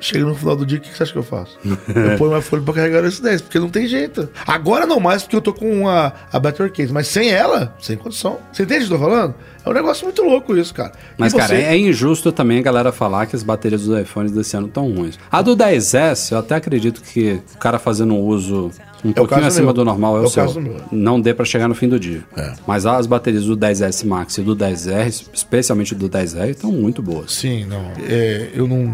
chega 0.00 0.24
no 0.24 0.34
final 0.34 0.56
do 0.56 0.64
dia, 0.66 0.78
o 0.78 0.80
que, 0.80 0.90
que 0.90 0.96
você 0.96 1.02
acha 1.02 1.12
que 1.12 1.18
eu 1.18 1.22
faço? 1.22 1.58
eu 1.64 1.76
ponho 2.18 2.32
o 2.32 2.38
iPhone 2.38 2.62
pra 2.64 2.74
carregar 2.74 3.02
o 3.04 3.06
S10, 3.06 3.42
porque 3.42 3.58
não 3.58 3.68
tem 3.68 3.86
jeito. 3.86 4.28
Agora 4.46 4.86
não 4.86 4.98
mais, 5.00 5.22
porque 5.22 5.36
eu 5.36 5.40
tô 5.40 5.52
com 5.52 5.88
a, 5.88 6.12
a 6.32 6.38
Battery 6.38 6.70
Case, 6.70 6.92
mas 6.92 7.06
sem 7.08 7.30
ela, 7.30 7.74
sem 7.80 7.96
condição. 7.96 8.38
Você 8.52 8.62
entende 8.62 8.84
o 8.84 8.88
que 8.88 8.94
eu 8.94 8.98
tô 8.98 9.04
falando? 9.04 9.34
É 9.64 9.68
um 9.68 9.72
negócio 9.72 10.04
muito 10.04 10.22
louco 10.22 10.56
isso, 10.56 10.72
cara. 10.74 10.92
Mas, 11.18 11.32
cara, 11.34 11.48
você- 11.48 11.62
é 11.62 11.76
injusto 11.76 12.32
também 12.32 12.58
a 12.58 12.62
galera 12.62 12.90
falar 12.92 13.26
que 13.26 13.36
as 13.36 13.42
baterias 13.42 13.82
dos 13.84 14.00
iPhones 14.00 14.32
desse 14.32 14.56
ano 14.56 14.68
estão 14.68 14.90
ruins. 14.90 15.18
A 15.30 15.42
do 15.42 15.54
10S, 15.56 16.32
eu 16.32 16.38
até 16.38 16.54
acredito 16.54 17.02
que 17.02 17.40
o 17.54 17.58
cara 17.58 17.78
fazendo 17.78 18.14
um 18.14 18.20
uso 18.20 18.70
um 19.04 19.10
o 19.10 19.14
pouquinho 19.14 19.44
acima 19.46 19.66
meu. 19.66 19.74
do 19.74 19.84
normal 19.84 20.16
é, 20.16 20.20
É 20.20 20.22
o 20.22 20.26
o 20.26 20.28
seu. 20.28 20.64
Não 20.92 21.20
dê 21.20 21.32
pra 21.34 21.44
chegar 21.44 21.68
no 21.68 21.74
fim 21.74 21.88
do 21.88 21.98
dia. 21.98 22.22
É. 22.36 22.52
Mas 22.66 22.86
as 22.86 23.06
baterias 23.06 23.44
do 23.44 23.56
10S 23.56 24.04
Max 24.06 24.38
e 24.38 24.42
do 24.42 24.54
10R, 24.56 25.28
especialmente 25.32 25.94
do 25.94 26.08
10R, 26.08 26.50
estão 26.50 26.70
muito 26.72 27.02
boas. 27.02 27.32
Sim, 27.32 27.64
não. 27.66 27.80
É, 28.08 28.50
eu 28.54 28.66
não, 28.66 28.84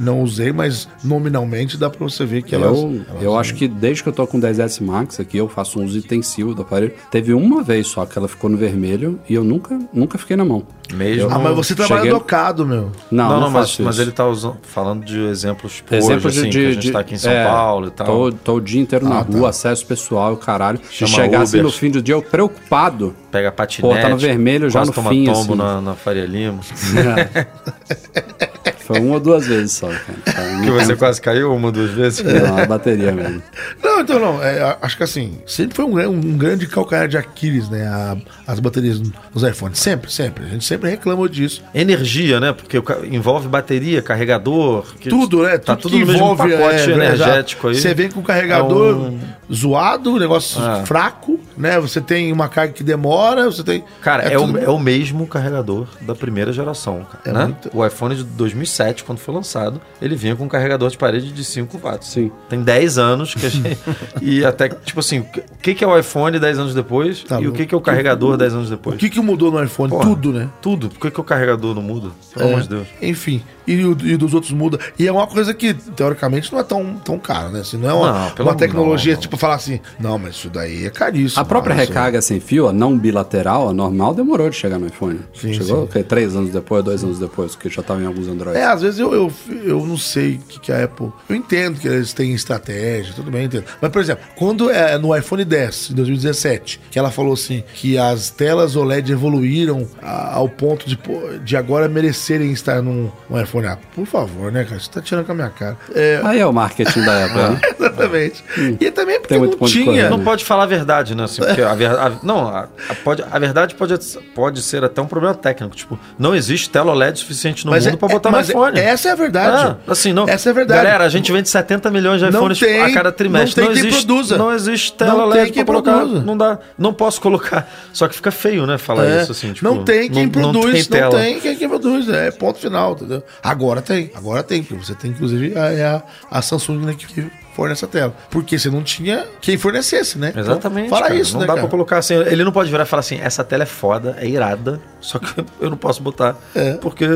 não 0.00 0.22
usei, 0.22 0.52
mas 0.52 0.88
nominalmente 1.02 1.76
dá 1.76 1.88
pra 1.90 2.06
você 2.06 2.24
ver 2.24 2.42
que 2.42 2.54
elas. 2.54 2.76
Eu, 2.78 3.00
elas 3.10 3.22
eu 3.22 3.36
acho 3.38 3.54
que 3.54 3.66
desde 3.68 4.02
que 4.02 4.08
eu 4.08 4.12
tô 4.12 4.26
com 4.26 4.40
10S 4.40 4.80
Max 4.84 5.18
aqui, 5.20 5.36
eu 5.38 5.48
faço 5.48 5.80
um 5.80 5.84
uso 5.84 5.98
intensivo 5.98 6.54
do 6.54 6.62
aparelho. 6.62 6.92
Teve 7.10 7.32
uma 7.34 7.62
vez 7.62 7.86
só 7.88 8.04
que 8.06 8.16
ela 8.18 8.28
ficou 8.28 8.48
no 8.50 8.56
vermelho 8.56 9.18
e 9.28 9.34
eu 9.34 9.44
nunca, 9.44 9.78
nunca 9.92 10.18
fiquei 10.18 10.36
na 10.36 10.44
mão. 10.44 10.62
Mesmo. 10.94 11.28
Ah, 11.32 11.38
mas 11.40 11.56
você 11.56 11.74
trabalha 11.74 12.02
Cheguei- 12.02 12.12
docado, 12.16 12.64
meu. 12.64 12.92
Não, 13.10 13.24
Não, 13.28 13.30
não, 13.30 13.40
não, 13.40 13.50
mas, 13.50 13.76
mas 13.80 13.98
ele 13.98 14.12
tá 14.12 14.24
usando, 14.28 14.56
falando 14.62 15.04
de 15.04 15.18
exemplos, 15.26 15.74
tipo, 15.74 15.92
Exemplo 15.92 16.28
hoje, 16.28 16.40
assim, 16.40 16.50
que 16.50 16.64
a 16.66 16.72
gente 16.72 16.92
tá 16.92 17.00
aqui 17.00 17.14
em 17.14 17.18
São 17.18 17.32
é, 17.32 17.44
Paulo 17.44 17.88
e 17.88 17.90
tal. 17.90 18.06
Tô, 18.06 18.32
tô 18.32 18.54
o 18.54 18.60
dia 18.60 18.80
inteiro 18.80 19.04
na 19.08 19.16
Ah, 19.16 19.22
rua, 19.22 19.48
tá. 19.48 19.52
Acesso 19.56 19.86
pessoal, 19.86 20.34
o 20.34 20.36
caralho. 20.36 20.78
Chama 20.90 21.10
e 21.10 21.14
chegar 21.14 21.42
assim 21.42 21.56
Uber. 21.58 21.64
no 21.64 21.70
fim 21.72 21.90
do 21.90 22.02
dia, 22.02 22.14
eu 22.14 22.22
preocupado. 22.22 23.14
Pega 23.30 23.50
patinete. 23.50 23.94
Pô, 23.94 24.00
tá 24.00 24.08
no 24.08 24.18
vermelho 24.18 24.68
já 24.70 24.84
no 24.84 24.92
fim, 24.92 25.24
tombo 25.24 25.52
assim. 25.52 25.54
na, 25.54 25.80
na 25.80 25.94
Faria 25.94 26.26
Lima. 26.26 26.60
Foi 28.86 29.00
uma 29.00 29.14
ou 29.14 29.20
duas 29.20 29.46
vezes 29.46 29.72
só, 29.72 29.88
cara. 29.88 30.62
que 30.64 30.70
você 30.70 30.94
quase 30.94 31.20
caiu 31.20 31.52
uma, 31.54 31.72
duas 31.72 31.90
vezes. 31.90 32.22
Não, 32.22 32.56
a 32.58 32.66
bateria 32.66 33.10
mesmo. 33.12 33.42
Não, 33.82 34.00
então 34.00 34.18
não. 34.18 34.42
é, 34.42 34.78
acho 34.80 34.96
que 34.96 35.02
assim, 35.02 35.38
sempre 35.46 35.74
foi 35.74 35.84
um, 35.84 35.98
um 36.08 36.38
grande 36.38 36.66
calcanhar 36.66 37.08
de 37.08 37.16
Aquiles, 37.16 37.68
né? 37.68 37.86
a- 37.86 38.16
as 38.46 38.60
baterias 38.60 39.00
nos 39.34 39.42
iPhones. 39.42 39.78
Sempre, 39.78 40.12
sempre. 40.12 40.44
A 40.44 40.48
gente 40.48 40.64
sempre 40.64 40.88
reclama 40.90 41.28
disso. 41.28 41.62
Energia, 41.74 42.38
né? 42.38 42.52
Porque 42.52 42.80
envolve 43.10 43.48
bateria, 43.48 44.00
carregador. 44.00 44.84
que 45.00 45.08
Tudo, 45.08 45.42
né? 45.42 45.58
Tá 45.58 45.74
tudo 45.74 45.92
tudo 45.92 46.06
no 46.06 46.12
mesmo 46.12 46.36
pacote 46.36 46.90
é, 46.90 46.94
energético 46.94 47.68
aí. 47.68 47.74
Você 47.74 47.92
vem 47.94 48.10
com 48.10 48.20
o 48.20 48.22
carregador 48.22 48.94
É 48.94 48.98
um- 49.10 49.18
zoado, 49.52 50.18
negócio 50.18 50.60
Ah. 50.62 50.82
fraco, 50.86 51.40
né? 51.56 51.78
Você 51.80 52.00
tem 52.00 52.32
uma 52.32 52.48
carga 52.48 52.72
que 52.72 52.82
demora, 52.84 53.44
você 53.46 53.62
tem. 53.62 53.84
Cara, 54.00 54.24
é, 54.24 54.36
tudo- 54.36 54.54
o, 54.54 54.58
é 54.58 54.68
o 54.68 54.78
mesmo 54.78 55.26
carregador 55.26 55.86
da 56.00 56.14
primeira 56.14 56.52
geração, 56.52 57.04
cara, 57.10 57.22
É 57.24 57.32
né? 57.32 57.44
muito- 57.46 57.70
O 57.72 57.84
iPhone 57.86 58.14
de 58.14 58.24
2007, 58.24 59.04
quando 59.04 59.18
foi 59.18 59.34
lançado, 59.34 59.80
ele 60.00 60.16
vinha 60.16 60.34
com 60.36 60.44
um 60.44 60.48
carregador 60.48 60.90
de 60.90 60.98
parede 60.98 61.32
de 61.32 61.44
5 61.44 61.78
watts. 61.78 62.08
Sim. 62.08 62.30
Tem 62.48 62.62
10 62.62 62.98
anos 62.98 63.34
que 63.34 63.46
a 63.46 63.48
gente... 63.48 63.78
e 64.22 64.44
até, 64.44 64.68
tipo 64.68 65.00
assim, 65.00 65.20
o 65.20 65.26
que 65.62 65.74
que 65.74 65.84
é 65.84 65.86
o 65.86 65.98
iPhone 65.98 66.38
10 66.38 66.58
anos 66.58 66.74
depois 66.74 67.22
Tá 67.24 67.40
e 67.40 67.46
o 67.48 67.52
que 67.52 67.66
que 67.66 67.74
é 67.74 67.78
o 67.78 67.80
carregador 67.80 68.36
10 68.36 68.54
anos 68.54 68.68
O 68.68 68.70
depois? 68.70 68.96
que, 68.98 69.08
que 69.10 69.20
mudou 69.20 69.50
no 69.50 69.62
iPhone? 69.62 69.90
Porra. 69.90 70.04
Tudo, 70.04 70.32
né? 70.32 70.48
Tudo. 70.60 70.88
Por 70.88 71.00
que, 71.00 71.10
que 71.10 71.20
o 71.20 71.24
carregador 71.24 71.74
não 71.74 71.82
muda? 71.82 72.10
Pelo 72.34 72.48
amor 72.48 72.62
de 72.62 72.68
Deus. 72.68 72.86
Enfim, 73.02 73.42
e, 73.66 73.72
e 73.72 74.16
dos 74.16 74.34
outros 74.34 74.52
muda. 74.52 74.78
E 74.98 75.06
é 75.06 75.12
uma 75.12 75.26
coisa 75.26 75.52
que, 75.54 75.74
teoricamente, 75.74 76.52
não 76.52 76.60
é 76.60 76.62
tão, 76.62 76.94
tão 77.04 77.18
cara, 77.18 77.48
né? 77.50 77.60
Assim, 77.60 77.76
não 77.76 77.88
é 77.90 77.94
uma, 77.94 78.32
Não, 78.38 78.44
uma 78.46 78.54
tecnologia, 78.54 79.12
não, 79.12 79.16
não. 79.16 79.22
tipo, 79.22 79.36
falar 79.36 79.54
assim, 79.56 79.80
não, 79.98 80.18
mas 80.18 80.34
isso 80.36 80.48
daí 80.50 80.86
é 80.86 80.90
caríssimo. 80.90 81.40
A 81.40 81.44
própria 81.44 81.74
recarga 81.74 82.20
sem 82.22 82.40
fio, 82.40 82.68
a 82.68 82.72
não 82.72 82.96
bilateral, 82.98 83.68
a 83.68 83.72
normal, 83.72 84.14
demorou 84.14 84.48
de 84.50 84.56
chegar 84.56 84.78
no 84.78 84.86
iPhone. 84.86 85.20
Sim, 85.34 85.52
Chegou 85.52 85.88
sim. 85.92 86.02
três 86.02 86.36
anos 86.36 86.50
depois, 86.50 86.84
dois 86.84 87.02
anos 87.02 87.18
depois, 87.18 87.54
que 87.56 87.68
já 87.68 87.82
tava 87.82 88.02
em 88.02 88.06
alguns 88.06 88.28
Android. 88.28 88.56
É, 88.58 88.64
às 88.64 88.82
vezes 88.82 88.98
eu, 89.00 89.12
eu, 89.12 89.32
eu 89.64 89.86
não 89.86 89.96
sei 89.98 90.34
o 90.36 90.38
que, 90.38 90.60
que 90.60 90.72
a 90.72 90.84
Apple. 90.84 91.10
Eu 91.28 91.36
entendo 91.36 91.78
que 91.80 91.88
eles 91.88 92.12
têm 92.12 92.32
estratégia, 92.34 93.12
tudo 93.14 93.30
bem, 93.30 93.44
entendo. 93.44 93.64
Mas, 93.80 93.90
por 93.90 94.00
exemplo, 94.00 94.24
quando 94.36 94.70
é 94.70 94.96
no 94.98 95.16
iPhone 95.16 95.44
10, 95.44 95.90
em 95.90 95.94
2017, 95.94 96.80
que 96.90 96.98
ela 96.98 97.10
falou 97.10 97.32
assim 97.34 97.62
que 97.74 97.98
as 97.98 98.30
telas 98.30 98.76
OLED 98.76 99.12
evoluíram 99.12 99.86
a- 100.02 100.34
ao 100.34 100.48
ponto 100.48 100.88
de, 100.88 100.98
de 101.44 101.56
agora 101.56 101.88
merecerem 101.88 102.52
estar 102.52 102.82
num, 102.82 103.10
num 103.28 103.38
iPhone. 103.58 103.66
Ah, 103.66 103.78
por 103.94 104.06
favor, 104.06 104.52
né, 104.52 104.64
cara? 104.64 104.80
Você 104.80 104.90
tá 104.90 105.00
tirando 105.00 105.24
com 105.26 105.32
a 105.32 105.34
minha 105.34 105.50
cara. 105.50 105.76
É, 105.94 106.20
Aí 106.24 106.38
é 106.40 106.46
o 106.46 106.52
marketing 106.52 107.00
da 107.04 107.24
Apple, 107.24 107.36
né? 107.42 107.60
exatamente. 107.78 108.44
E 108.80 108.90
também 108.90 109.16
porque 109.20 109.28
Tem 109.28 109.38
muito 109.38 109.58
não 109.60 109.68
tinha. 109.68 110.10
Não 110.10 110.20
pode 110.22 110.44
falar 110.44 110.64
a 110.64 110.66
verdade, 110.66 111.14
né? 111.14 111.24
Assim, 111.24 111.42
porque 111.42 111.62
a, 111.62 111.74
ver- 111.74 111.90
a- 111.90 112.12
não, 112.22 112.48
a, 112.48 112.68
a- 112.88 112.94
pode, 113.04 113.22
a 113.30 113.38
verdade 113.38 113.74
pode, 113.74 113.94
pode 114.34 114.62
ser 114.62 114.84
até 114.84 115.00
um 115.00 115.06
problema 115.06 115.34
técnico. 115.34 115.74
Tipo, 115.76 115.98
não 116.18 116.34
existe 116.34 116.70
tela 116.70 116.92
OLED 116.92 117.18
suficiente 117.18 117.64
no 117.64 117.70
Mas 117.72 117.84
mundo 117.84 117.94
é- 117.94 117.96
pra 117.98 118.08
botar 118.08 118.28
é- 118.28 118.32
no 118.32 118.38
mas 118.38 118.48
iPhone. 118.48 118.78
essa 118.78 119.08
é 119.08 119.12
a 119.12 119.14
verdade. 119.14 119.76
Ah, 119.86 119.92
assim, 119.92 120.12
não. 120.12 120.28
Essa 120.28 120.48
é 120.48 120.52
a 120.52 120.54
verdade. 120.54 120.82
Galera, 120.84 121.04
a 121.04 121.08
gente 121.08 121.30
vende 121.32 121.48
70 121.48 121.90
milhões 121.90 122.20
de 122.20 122.30
Não 122.30 122.40
iPhones 122.40 122.58
tem- 122.58 122.82
a 122.82 122.92
cada 122.92 123.12
trimestre. 123.12 123.60
não 123.62 123.68
tem 123.72 123.76
quem 123.80 123.88
existe, 123.88 124.06
produza. 124.06 124.36
Não 124.38 124.52
existe 124.52 124.92
tela 124.92 125.26
Não 125.26 125.44
quem 125.46 125.52
pra 125.64 125.64
colocar. 125.64 125.96
produza. 125.98 126.20
Não 126.24 126.36
dá. 126.36 126.58
Não 126.78 126.92
posso 126.92 127.20
colocar. 127.20 127.68
Só 127.92 128.06
que 128.08 128.14
fica 128.14 128.30
feio, 128.30 128.66
né? 128.66 128.78
Falar 128.78 129.06
É, 129.06 129.22
isso 129.22 129.32
assim. 129.32 129.52
Tipo, 129.52 129.64
não 129.66 129.84
tem 129.84 130.10
quem 130.10 130.26
não- 130.26 130.42
não 130.42 130.52
produz, 130.52 130.86
tem 130.86 131.00
não 131.00 131.10
tem, 131.10 131.40
quem, 131.40 131.56
quem 131.56 131.68
produz, 131.68 132.08
é 132.08 132.30
ponto 132.30 132.58
final, 132.58 132.92
entendeu? 132.92 133.22
Agora 133.46 133.80
tem, 133.80 134.10
agora 134.14 134.42
tem, 134.42 134.62
porque 134.62 134.84
você 134.84 134.94
tem 134.94 135.10
inclusive 135.12 135.56
a, 135.56 135.72
é 135.72 135.84
a, 135.84 136.02
a 136.30 136.42
Samsung 136.42 136.78
né, 136.78 136.94
que, 136.94 137.30
fornece 137.54 137.84
a 137.84 137.88
tela. 137.88 138.14
Porque 138.30 138.58
você 138.58 138.68
não 138.68 138.82
tinha 138.82 139.26
quem 139.40 139.56
fornecesse, 139.56 140.18
né? 140.18 140.28
Então, 140.30 140.42
Exatamente. 140.42 140.90
fala 140.90 141.02
cara. 141.06 141.14
isso, 141.14 141.32
não 141.32 141.40
né, 141.40 141.46
dá 141.46 141.54
cara? 141.54 141.66
pra 141.66 141.70
colocar 141.70 141.98
assim. 141.98 142.14
Ele 142.14 142.44
não 142.44 142.52
pode 142.52 142.70
virar 142.70 142.82
e 142.82 142.86
falar 142.86 143.00
assim: 143.00 143.18
essa 143.18 143.42
tela 143.42 143.62
é 143.62 143.66
foda, 143.66 144.16
é 144.20 144.28
irada, 144.28 144.80
só 145.00 145.18
que 145.18 145.44
eu 145.60 145.70
não 145.70 145.76
posso 145.76 146.02
botar 146.02 146.36
É. 146.54 146.74
porque 146.74 147.06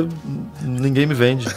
ninguém 0.62 1.06
me 1.06 1.14
vende. 1.14 1.46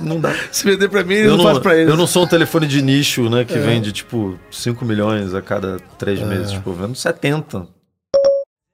Não 0.00 0.18
dá. 0.18 0.32
Se 0.50 0.64
vender 0.64 0.88
pra 0.88 1.04
mim, 1.04 1.14
ele 1.14 1.26
Eu 1.26 1.30
não, 1.32 1.38
não, 1.38 1.44
faz 1.44 1.58
pra 1.58 1.76
ele. 1.76 1.90
eu 1.90 1.96
não 1.96 2.06
sou 2.06 2.22
um 2.22 2.26
telefone 2.26 2.66
de 2.66 2.80
nicho, 2.80 3.28
né? 3.28 3.42
É. 3.42 3.44
Que 3.44 3.58
vende, 3.58 3.92
tipo, 3.92 4.38
5 4.50 4.82
milhões 4.86 5.34
a 5.34 5.42
cada 5.42 5.78
3 5.98 6.20
meses. 6.22 6.52
Tipo, 6.52 6.70
eu 6.70 6.74
vendo 6.74 6.94
70. 6.94 7.66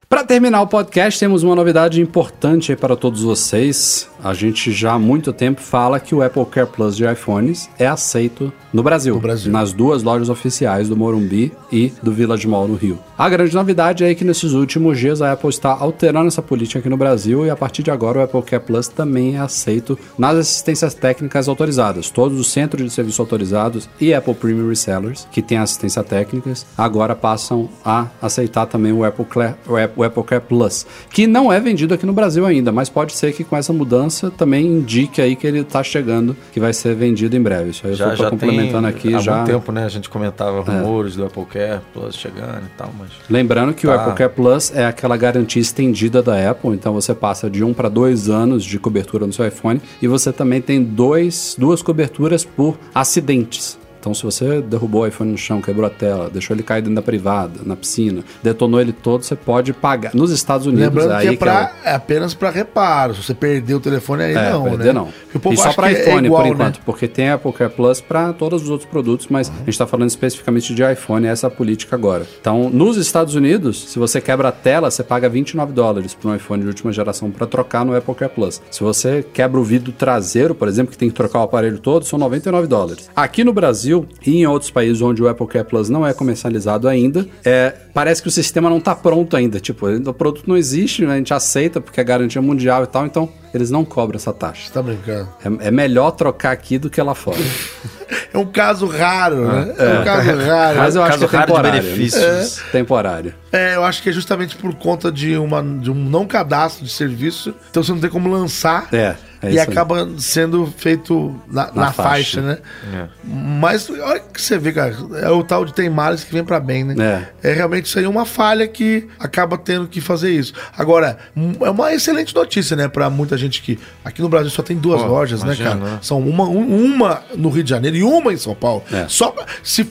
Para 0.08 0.22
terminar 0.24 0.60
o 0.60 0.66
podcast, 0.68 1.18
temos 1.18 1.42
uma 1.42 1.56
novidade 1.56 2.00
importante 2.00 2.70
aí 2.70 2.76
para 2.76 2.94
todos 2.94 3.22
vocês. 3.22 4.08
A 4.22 4.34
gente 4.34 4.70
já 4.70 4.92
há 4.92 4.98
muito 4.98 5.32
tempo 5.32 5.60
fala 5.60 5.98
que 5.98 6.14
o 6.14 6.22
Apple 6.22 6.44
Care 6.46 6.68
Plus 6.68 6.96
de 6.96 7.04
iPhones 7.04 7.68
é 7.78 7.86
aceito 7.86 8.52
no 8.72 8.82
Brasil, 8.82 9.14
No 9.16 9.20
Brasil. 9.20 9.52
nas 9.52 9.72
duas 9.72 10.02
lojas 10.02 10.28
oficiais 10.30 10.88
do 10.88 10.96
Morumbi 10.96 11.52
e 11.70 11.92
do 12.02 12.10
Village 12.12 12.46
Mall 12.48 12.66
no 12.68 12.74
Rio. 12.74 12.98
A 13.18 13.28
grande 13.28 13.54
novidade 13.54 14.02
é 14.04 14.14
que 14.14 14.24
nesses 14.24 14.52
últimos 14.52 14.98
dias 14.98 15.20
a 15.20 15.32
Apple 15.32 15.50
está 15.50 15.70
alterando 15.72 16.28
essa 16.28 16.40
política 16.40 16.78
aqui 16.78 16.88
no 16.88 16.96
Brasil 16.96 17.44
e 17.44 17.50
a 17.50 17.56
partir 17.56 17.82
de 17.82 17.90
agora 17.90 18.20
o 18.20 18.22
Apple 18.22 18.42
Care 18.42 18.62
Plus 18.64 18.88
também 18.88 19.36
é 19.36 19.40
aceito 19.40 19.98
nas 20.16 20.36
assistências 20.36 20.94
técnicas 20.94 21.48
autorizadas. 21.48 22.08
Todos 22.08 22.38
os 22.40 22.50
centros 22.50 22.82
de 22.82 22.90
serviço 22.90 23.20
autorizados 23.20 23.88
e 24.00 24.14
Apple 24.14 24.34
Premium 24.34 24.68
Resellers 24.68 25.26
que 25.30 25.42
têm 25.42 25.58
assistência 25.58 26.02
técnicas 26.02 26.64
agora 26.78 27.14
passam 27.14 27.68
a 27.84 28.06
aceitar 28.22 28.66
também 28.66 28.92
o 28.92 29.04
Apple, 29.04 29.24
Care, 29.26 29.54
o 29.66 29.76
Apple- 29.76 29.92
o 29.96 30.04
Apple 30.04 30.22
Care 30.22 30.42
Plus, 30.48 30.86
que 31.10 31.26
não 31.26 31.52
é 31.52 31.58
vendido 31.60 31.92
aqui 31.92 32.06
no 32.06 32.12
Brasil 32.12 32.46
ainda, 32.46 32.70
mas 32.72 32.88
pode 32.88 33.12
ser 33.14 33.32
que 33.34 33.44
com 33.44 33.56
essa 33.56 33.72
mudança 33.72 34.11
também 34.30 34.66
indique 34.66 35.20
aí 35.20 35.34
que 35.36 35.46
ele 35.46 35.60
está 35.60 35.82
chegando, 35.82 36.36
que 36.52 36.60
vai 36.60 36.72
ser 36.72 36.94
vendido 36.94 37.36
em 37.36 37.42
breve. 37.42 37.70
Isso 37.70 37.86
aí 37.86 37.92
eu 37.92 37.96
Já, 37.96 38.10
estou 38.12 38.24
já 38.24 38.30
complementando 38.30 38.86
aqui 38.86 39.14
há 39.14 39.18
já. 39.18 39.32
É. 39.32 39.36
muito 39.36 39.46
tempo, 39.50 39.72
né? 39.72 39.84
A 39.84 39.88
gente 39.88 40.08
comentava 40.08 40.60
rumores 40.60 41.16
do 41.16 41.24
Apple 41.24 41.44
Care 41.46 41.80
Plus 41.92 42.14
chegando 42.14 42.62
e 42.66 42.76
tal, 42.76 42.90
mas... 42.98 43.10
Lembrando 43.28 43.72
que 43.74 43.86
o 43.86 43.90
Tá. 43.90 43.96
Apple 44.02 44.14
Care 44.14 44.32
Plus 44.34 44.72
é 44.74 44.84
aquela 44.86 45.16
garantia 45.16 45.60
estendida 45.62 46.22
da 46.22 46.50
Apple, 46.50 46.70
então 46.70 46.92
você 46.92 47.14
passa 47.14 47.48
de 47.50 47.62
um 47.64 47.72
para 47.74 47.88
dois 47.88 48.28
anos 48.28 48.64
de 48.64 48.78
cobertura 48.78 49.26
no 49.26 49.32
seu 49.32 49.46
iPhone 49.46 49.80
e 50.00 50.06
você 50.08 50.32
também 50.32 50.60
tem 50.60 50.82
dois, 50.82 51.54
duas 51.58 51.82
coberturas 51.82 52.44
por 52.44 52.78
acidentes. 52.94 53.78
Então, 54.02 54.12
se 54.12 54.24
você 54.24 54.60
derrubou 54.60 55.02
o 55.02 55.06
iPhone 55.06 55.30
no 55.30 55.38
chão, 55.38 55.62
quebrou 55.62 55.86
a 55.86 55.90
tela, 55.90 56.28
deixou 56.28 56.56
ele 56.56 56.64
cair 56.64 56.82
dentro 56.82 56.96
da 56.96 57.02
privada, 57.02 57.60
na 57.64 57.76
piscina, 57.76 58.24
detonou 58.42 58.80
ele 58.80 58.92
todo, 58.92 59.22
você 59.22 59.36
pode 59.36 59.72
pagar. 59.72 60.12
Nos 60.12 60.32
Estados 60.32 60.66
Unidos, 60.66 60.86
Lembrando 60.88 61.12
aí 61.12 61.28
que 61.28 61.34
é, 61.34 61.36
pra, 61.36 61.72
o- 61.84 61.88
é 61.88 61.94
apenas 61.94 62.34
pra 62.34 62.50
reparo. 62.50 63.14
Se 63.14 63.22
você 63.22 63.32
perder 63.32 63.74
o 63.74 63.80
telefone 63.80 64.24
aí, 64.24 64.34
É, 64.34 64.50
não, 64.50 64.64
perder 64.64 64.86
né? 64.86 64.92
não. 64.92 65.08
E 65.52 65.56
só 65.56 65.72
para 65.72 65.88
que 65.90 65.94
é 66.00 66.08
iPhone, 66.08 66.26
igual, 66.26 66.42
por 66.42 66.48
né? 66.48 66.54
enquanto, 66.54 66.80
porque 66.84 67.06
tem 67.06 67.30
Apple 67.30 67.52
Care 67.52 67.70
Plus 67.72 68.00
para 68.00 68.32
todos 68.32 68.64
os 68.64 68.70
outros 68.70 68.90
produtos, 68.90 69.28
mas 69.30 69.48
a 69.48 69.52
gente 69.58 69.68
está 69.68 69.86
falando 69.86 70.08
especificamente 70.08 70.74
de 70.74 70.82
iPhone, 70.82 71.24
essa 71.28 71.46
é 71.46 71.48
a 71.48 71.50
política 71.50 71.94
agora. 71.94 72.26
Então, 72.40 72.68
nos 72.70 72.96
Estados 72.96 73.36
Unidos, 73.36 73.84
se 73.88 74.00
você 74.00 74.20
quebra 74.20 74.48
a 74.48 74.52
tela, 74.52 74.90
você 74.90 75.04
paga 75.04 75.28
29 75.28 75.72
dólares 75.72 76.12
para 76.12 76.28
um 76.30 76.34
iPhone 76.34 76.60
de 76.62 76.66
última 76.68 76.92
geração 76.92 77.30
para 77.30 77.46
trocar 77.46 77.84
no 77.84 77.94
Apple 77.96 78.14
Care 78.16 78.32
Plus. 78.34 78.60
Se 78.68 78.80
você 78.82 79.24
quebra 79.32 79.60
o 79.60 79.62
vidro 79.62 79.92
traseiro, 79.92 80.54
por 80.56 80.66
exemplo, 80.66 80.90
que 80.90 80.98
tem 80.98 81.08
que 81.08 81.14
trocar 81.14 81.38
o 81.38 81.42
aparelho 81.42 81.78
todo, 81.78 82.04
são 82.04 82.18
99 82.18 82.66
dólares. 82.66 83.08
Aqui 83.14 83.44
no 83.44 83.52
Brasil 83.52 83.91
e 84.26 84.38
em 84.38 84.46
outros 84.46 84.70
países 84.70 85.02
onde 85.02 85.22
o 85.22 85.28
Apple 85.28 85.46
Care 85.46 85.66
Plus 85.66 85.88
não 85.88 86.06
é 86.06 86.12
comercializado 86.12 86.88
ainda, 86.88 87.26
é, 87.44 87.74
parece 87.92 88.22
que 88.22 88.28
o 88.28 88.30
sistema 88.30 88.70
não 88.70 88.78
está 88.78 88.94
pronto 88.94 89.36
ainda. 89.36 89.60
Tipo, 89.60 89.86
o 89.88 90.14
produto 90.14 90.44
não 90.46 90.56
existe, 90.56 91.04
né? 91.04 91.14
a 91.14 91.16
gente 91.16 91.34
aceita 91.34 91.80
porque 91.80 92.00
é 92.00 92.04
garantia 92.04 92.40
mundial 92.40 92.84
e 92.84 92.86
tal, 92.86 93.06
então 93.06 93.28
eles 93.54 93.70
não 93.70 93.84
cobram 93.84 94.16
essa 94.16 94.32
taxa. 94.32 94.66
Você 94.66 94.72
tá 94.72 94.82
brincando. 94.82 95.28
É, 95.44 95.68
é 95.68 95.70
melhor 95.70 96.10
trocar 96.12 96.52
aqui 96.52 96.78
do 96.78 96.88
que 96.90 97.00
lá 97.00 97.14
fora. 97.14 97.38
É 98.34 98.36
um 98.38 98.46
caso 98.46 98.86
raro, 98.86 99.46
né? 99.46 99.74
É, 99.78 100.00
um 100.00 100.04
caso 100.04 100.30
raro. 100.46 100.78
Mas 100.78 100.94
eu 100.96 101.02
acho 101.02 101.12
Caso 101.18 101.28
que 101.28 101.34
é 101.34 101.38
raro 101.38 101.50
de 101.52 101.56
temporário. 101.56 101.82
benefícios. 101.82 102.56
né? 102.58 102.64
Temporário. 102.72 103.34
É, 103.50 103.76
eu 103.76 103.84
acho 103.84 104.02
que 104.02 104.08
é 104.08 104.12
justamente 104.12 104.56
por 104.56 104.74
conta 104.74 105.10
de, 105.12 105.36
uma, 105.36 105.62
de 105.62 105.90
um 105.90 105.94
não 105.94 106.26
cadastro 106.26 106.84
de 106.84 106.90
serviço. 106.92 107.54
Então 107.70 107.82
você 107.82 107.92
não 107.92 108.00
tem 108.00 108.10
como 108.10 108.28
lançar. 108.30 108.88
É, 108.92 109.14
é 109.42 109.50
e 109.50 109.50
isso 109.50 109.60
aí. 109.60 109.60
acaba 109.60 110.08
sendo 110.18 110.72
feito 110.76 111.34
na, 111.50 111.66
Na 111.66 111.72
na 111.86 111.92
faixa. 111.92 112.40
faixa. 112.40 112.40
né? 112.42 112.58
É. 112.94 113.08
Mas 113.24 113.88
olha 113.90 114.20
que 114.20 114.40
você 114.40 114.58
vê, 114.58 114.72
cara, 114.72 114.94
é 115.20 115.30
o 115.30 115.42
tal 115.42 115.64
de 115.64 115.72
tem 115.74 115.90
males 115.90 116.22
que 116.24 116.32
vem 116.32 116.44
pra 116.44 116.60
bem, 116.60 116.84
né? 116.84 117.26
É. 117.42 117.52
realmente 117.52 117.86
isso 117.86 117.98
aí 117.98 118.06
uma 118.06 118.24
falha 118.24 118.66
que 118.68 119.08
acaba 119.18 119.58
tendo 119.58 119.86
que 119.88 120.00
fazer 120.00 120.30
isso. 120.30 120.52
Agora, 120.76 121.18
é 121.60 121.70
uma 121.70 121.92
excelente 121.92 122.34
notícia, 122.34 122.76
né, 122.76 122.88
Pra 122.88 123.10
muita 123.10 123.36
gente 123.36 123.41
que 123.50 123.78
aqui 124.04 124.22
no 124.22 124.28
Brasil 124.28 124.50
só 124.50 124.62
tem 124.62 124.76
duas 124.76 125.00
Pô, 125.02 125.08
lojas, 125.08 125.42
imagina, 125.42 125.74
né, 125.74 125.80
cara? 125.80 125.92
né? 125.94 125.98
São 126.02 126.20
uma, 126.20 126.44
um- 126.44 126.84
uma 126.94 127.22
no 127.36 127.48
Rio 127.48 127.64
de 127.64 127.70
Janeiro 127.70 127.96
e 127.96 128.02
uma 128.02 128.32
em 128.32 128.36
São 128.36 128.54
Paulo. 128.54 128.82
É. 128.92 129.06
Só 129.08 129.34
se 129.62 129.82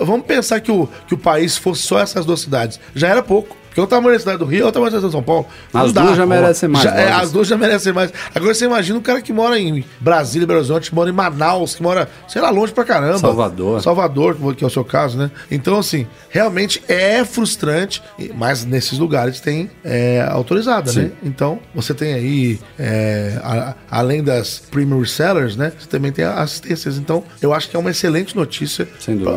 vamos 0.00 0.24
pensar 0.26 0.60
que 0.60 0.70
o, 0.72 0.88
que 1.06 1.14
o 1.14 1.18
país 1.18 1.56
fosse 1.56 1.82
só 1.82 1.98
essas 1.98 2.24
duas 2.24 2.40
cidades, 2.40 2.80
já 2.94 3.08
era 3.08 3.22
pouco. 3.22 3.56
Porque 3.76 3.80
o 3.82 3.86
tamanho 3.86 4.14
da 4.14 4.18
cidade 4.20 4.38
do 4.38 4.46
Rio 4.46 4.64
é 4.64 4.68
o 4.68 4.72
tamanho 4.72 4.90
da 4.90 4.96
cidade 4.96 5.10
de 5.10 5.12
São 5.12 5.22
Paulo. 5.22 5.46
As 5.74 5.92
duas 5.92 6.16
já 6.16 6.22
ó. 6.22 6.26
merecem 6.26 6.66
mais 6.66 6.82
Já- 6.82 6.94
é, 6.96 7.12
as 7.12 7.30
duas 7.30 7.46
já 7.46 7.58
merecem 7.58 7.92
mais. 7.92 8.10
Agora 8.34 8.54
você 8.54 8.64
imagina 8.64 8.98
um 8.98 9.02
cara 9.02 9.20
que 9.20 9.34
mora 9.34 9.58
em 9.58 9.84
Brasília, 10.00 10.46
Belo 10.46 10.60
Horizonte, 10.60 10.88
que 10.88 10.94
mora 10.94 11.10
em 11.10 11.12
Manaus, 11.12 11.74
que 11.74 11.82
mora, 11.82 12.08
sei 12.26 12.40
lá, 12.40 12.48
longe 12.48 12.72
pra 12.72 12.84
caramba. 12.84 13.18
Salvador. 13.18 13.82
Salvador, 13.82 14.54
que 14.56 14.64
é 14.64 14.66
o 14.66 14.70
seu 14.70 14.82
caso, 14.82 15.18
né? 15.18 15.30
Então, 15.50 15.78
assim, 15.78 16.06
realmente 16.30 16.82
é 16.88 17.22
frustrante, 17.22 18.02
mas 18.34 18.64
nesses 18.64 18.98
lugares 18.98 19.40
tem 19.40 19.70
é, 19.84 20.26
autorizada, 20.26 20.90
né? 21.02 21.10
Então, 21.22 21.58
você 21.74 21.92
tem 21.92 22.14
aí, 22.14 22.58
é, 22.78 23.38
a- 23.44 23.74
além 23.90 24.24
das 24.24 24.58
premium 24.70 25.00
resellers, 25.00 25.54
né? 25.54 25.70
Você 25.78 25.86
também 25.86 26.10
tem 26.12 26.24
assistências. 26.24 26.96
Então, 26.96 27.22
eu 27.42 27.52
acho 27.52 27.68
que 27.68 27.76
é 27.76 27.78
uma 27.78 27.90
excelente 27.90 28.34
notícia 28.34 28.88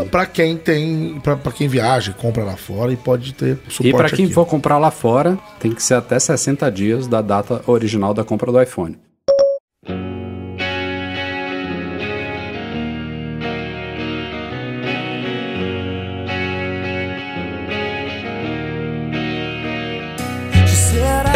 pra 0.10 0.26
quem 0.26 0.56
tem, 0.56 1.20
pra 1.22 1.52
quem 1.52 1.68
viaja, 1.68 2.14
compra 2.14 2.45
lá 2.45 2.56
fora 2.56 2.94
e 2.94 2.95
pode 2.95 3.34
ter 3.34 3.57
suporte 3.68 3.88
E 3.90 3.91
para 3.94 4.10
quem. 4.10 4.28
For 4.34 4.45
comprar 4.45 4.77
lá 4.77 4.91
fora, 4.91 5.38
tem 5.60 5.72
que 5.72 5.81
ser 5.81 5.95
até 5.95 6.19
60 6.19 6.72
dias 6.72 7.07
da 7.07 7.22
data 7.22 7.61
original 7.68 8.14
da 8.14 8.23
compra 8.23 8.51
do 8.51 8.61
iPhone. 8.61 8.97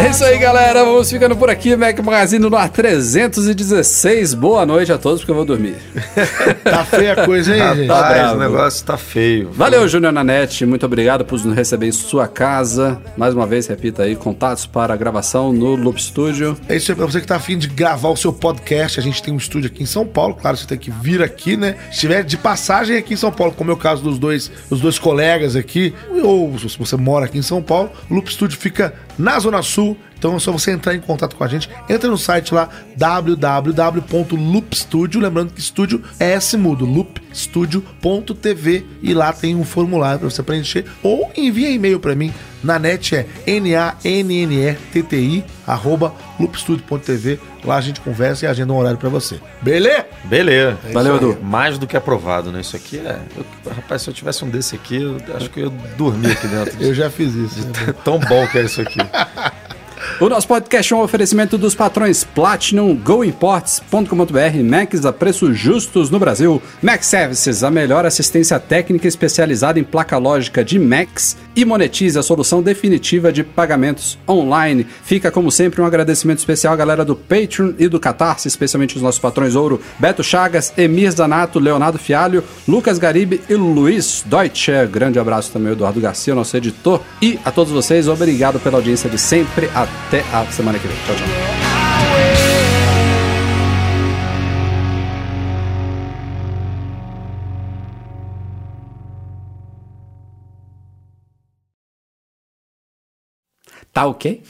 É 0.04 0.10
isso 0.10 0.22
aí, 0.22 0.36
galera. 0.36 0.84
Vamos 0.84 1.10
ficando 1.10 1.34
por 1.34 1.48
aqui. 1.48 1.74
Mac 1.74 1.98
Magazine 2.00 2.46
no 2.46 2.54
ar 2.54 2.68
316. 2.68 4.34
Boa 4.34 4.66
noite 4.66 4.92
a 4.92 4.98
todos, 4.98 5.20
porque 5.20 5.30
eu 5.30 5.36
vou 5.36 5.46
dormir. 5.46 5.76
Tá 6.62 6.84
feia 6.84 7.12
a 7.12 7.24
coisa, 7.26 7.54
hein, 7.54 7.76
gente? 7.76 7.88
Rapaz, 7.88 8.14
bravo. 8.14 8.36
o 8.36 8.40
negócio 8.40 8.86
tá 8.86 8.96
feio. 8.96 9.50
Valeu, 9.52 9.86
Júnior 9.86 10.12
Nanete. 10.12 10.66
Muito 10.66 10.84
obrigado 10.84 11.24
por 11.24 11.42
nos 11.44 11.54
receber 11.54 11.86
em 11.86 11.92
sua 11.92 12.26
casa. 12.26 13.00
Mais 13.16 13.34
uma 13.34 13.46
vez, 13.46 13.66
repita 13.66 14.02
aí, 14.02 14.16
contatos 14.16 14.66
para 14.66 14.92
a 14.92 14.96
gravação 14.96 15.52
no 15.52 15.76
Loop 15.76 16.02
Studio. 16.02 16.56
É 16.68 16.76
isso 16.76 16.90
aí, 16.90 16.96
pra 16.96 17.06
você 17.06 17.20
que 17.20 17.26
tá 17.26 17.36
afim 17.36 17.56
de 17.56 17.68
gravar 17.68 18.08
o 18.08 18.16
seu 18.16 18.32
podcast, 18.32 18.98
a 18.98 19.02
gente 19.02 19.22
tem 19.22 19.32
um 19.32 19.36
estúdio 19.36 19.70
aqui 19.70 19.82
em 19.82 19.86
São 19.86 20.06
Paulo, 20.06 20.34
claro, 20.34 20.56
você 20.56 20.66
tem 20.66 20.78
que 20.78 20.90
vir 20.90 21.22
aqui, 21.22 21.56
né? 21.56 21.76
Se 21.86 21.96
estiver 21.96 22.24
de 22.24 22.36
passagem 22.36 22.96
aqui 22.96 23.14
em 23.14 23.18
São 23.18 23.30
Paulo, 23.30 23.52
como 23.52 23.70
é 23.70 23.74
o 23.74 23.78
caso 23.78 24.02
dos 24.02 24.18
dois, 24.18 24.50
dos 24.68 24.80
dois 24.80 24.98
colegas 24.98 25.54
aqui, 25.54 25.94
ou 26.22 26.58
se 26.58 26.78
você 26.78 26.96
mora 26.96 27.26
aqui 27.26 27.38
em 27.38 27.42
São 27.42 27.62
Paulo, 27.62 27.90
o 28.10 28.14
Loop 28.14 28.32
Studio 28.32 28.58
fica 28.58 28.94
na 29.18 29.38
Zona 29.40 29.62
Sul, 29.62 29.96
então 30.24 30.36
é 30.36 30.40
só 30.40 30.50
você 30.50 30.70
entrar 30.70 30.94
em 30.94 31.00
contato 31.00 31.36
com 31.36 31.44
a 31.44 31.46
gente. 31.46 31.68
Entra 31.86 32.08
no 32.08 32.16
site 32.16 32.54
lá, 32.54 32.70
www.loopstudio, 32.96 35.20
lembrando 35.20 35.52
que 35.52 35.60
estúdio 35.60 36.02
é 36.18 36.32
S 36.32 36.56
mudo, 36.56 36.86
loopstudio.tv 36.86 38.86
e 39.02 39.12
lá 39.12 39.34
tem 39.34 39.54
um 39.54 39.64
formulário 39.64 40.20
para 40.20 40.30
você 40.30 40.42
preencher 40.42 40.86
ou 41.02 41.30
envia 41.36 41.68
e-mail 41.68 42.00
para 42.00 42.14
mim. 42.14 42.32
Na 42.62 42.78
net 42.78 43.14
é 43.14 43.26
n-a-n-n-e-t-t-i 43.46 45.44
arroba 45.66 46.14
loopstudio.tv. 46.40 47.38
Lá 47.62 47.76
a 47.76 47.80
gente 47.82 48.00
conversa 48.00 48.46
e 48.46 48.48
agenda 48.48 48.72
um 48.72 48.78
horário 48.78 48.96
para 48.96 49.10
você. 49.10 49.38
Beleza? 49.60 50.06
Beleza. 50.24 50.78
Valeu, 50.90 51.16
Isso 51.16 51.24
aí. 51.26 51.30
Edu. 51.32 51.42
Mais 51.44 51.76
do 51.76 51.86
que 51.86 51.98
aprovado, 51.98 52.50
né? 52.50 52.62
Isso 52.62 52.74
aqui 52.74 52.96
é. 52.98 53.18
eu- 53.36 53.44
rapaz, 53.74 54.00
se 54.00 54.08
eu 54.08 54.14
tivesse 54.14 54.42
um 54.42 54.48
desse 54.48 54.74
aqui, 54.74 55.02
eu 55.02 55.18
acho 55.36 55.50
que 55.50 55.60
eu 55.60 55.66
ia 55.66 55.72
dormir 55.98 56.30
aqui 56.32 56.48
dentro. 56.48 56.82
Eu 56.82 56.94
já 56.94 57.10
fiz 57.10 57.34
isso. 57.34 57.58
Tão 58.02 58.18
bom 58.18 58.46
que 58.46 58.56
é 58.56 58.62
isso 58.64 58.80
aqui. 58.80 58.96
O 60.20 60.28
nosso 60.28 60.46
podcast 60.46 60.92
é 60.92 60.96
um 60.96 61.00
oferecimento 61.00 61.58
dos 61.58 61.74
patrões 61.74 62.22
Platinum, 62.22 62.94
GoImports.com.br, 62.94 64.62
Macs 64.62 65.04
a 65.04 65.12
preços 65.12 65.58
justos 65.58 66.08
no 66.08 66.20
Brasil, 66.20 66.62
Mac 66.80 67.02
Services, 67.02 67.64
a 67.64 67.70
melhor 67.70 68.06
assistência 68.06 68.60
técnica 68.60 69.08
especializada 69.08 69.80
em 69.80 69.82
placa 69.82 70.16
lógica 70.16 70.64
de 70.64 70.78
Macs 70.78 71.36
e 71.56 71.64
monetize 71.64 72.16
a 72.16 72.22
solução 72.22 72.62
definitiva 72.62 73.32
de 73.32 73.42
pagamentos 73.42 74.16
online. 74.28 74.86
Fica, 75.02 75.32
como 75.32 75.50
sempre, 75.50 75.82
um 75.82 75.86
agradecimento 75.86 76.38
especial 76.38 76.74
à 76.74 76.76
galera 76.76 77.04
do 77.04 77.16
Patreon 77.16 77.72
e 77.76 77.88
do 77.88 77.98
Catarse, 77.98 78.46
especialmente 78.46 78.96
os 78.96 79.02
nossos 79.02 79.20
patrões 79.20 79.56
ouro, 79.56 79.80
Beto 79.98 80.22
Chagas, 80.22 80.72
Emir 80.78 81.10
Zanato, 81.10 81.58
Leonardo 81.58 81.98
Fialho, 81.98 82.44
Lucas 82.68 82.98
Garibe 82.98 83.40
e 83.48 83.54
Luiz 83.54 84.22
Deutsche. 84.24 84.86
Grande 84.86 85.18
abraço 85.18 85.50
também 85.50 85.68
ao 85.68 85.74
Eduardo 85.74 86.00
Garcia, 86.00 86.36
nosso 86.36 86.56
editor. 86.56 87.00
E 87.20 87.38
a 87.44 87.50
todos 87.50 87.72
vocês, 87.72 88.06
obrigado 88.06 88.60
pela 88.60 88.78
audiência 88.78 89.10
de 89.10 89.18
sempre. 89.18 89.68
Até 89.74 89.93
a 90.32 90.46
semana 90.50 90.78
que 90.78 90.86
vem. 90.86 90.96
Tchau, 91.04 91.16
tchau. 91.16 91.64
Tá 103.92 104.06
ok? 104.06 104.42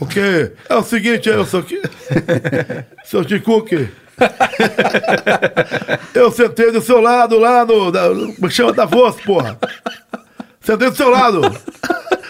O 0.00 0.06
quê? 0.06 0.52
É 0.68 0.74
o 0.74 0.82
seguinte, 0.82 1.28
eu 1.28 1.46
sou 1.46 1.60
aqui. 1.60 1.80
Seu 3.06 3.24
Ticuque. 3.24 3.88
Eu 6.12 6.32
sentei 6.32 6.72
do 6.72 6.80
seu 6.80 7.00
lado 7.00 7.38
lá 7.38 7.64
no. 7.64 7.92
Da, 7.92 8.06
é 8.08 8.50
chama 8.50 8.72
da 8.72 8.84
voz, 8.84 9.14
porra? 9.20 9.56
Sentei 10.60 10.90
do 10.90 10.96
seu 10.96 11.08
lado. 11.08 11.40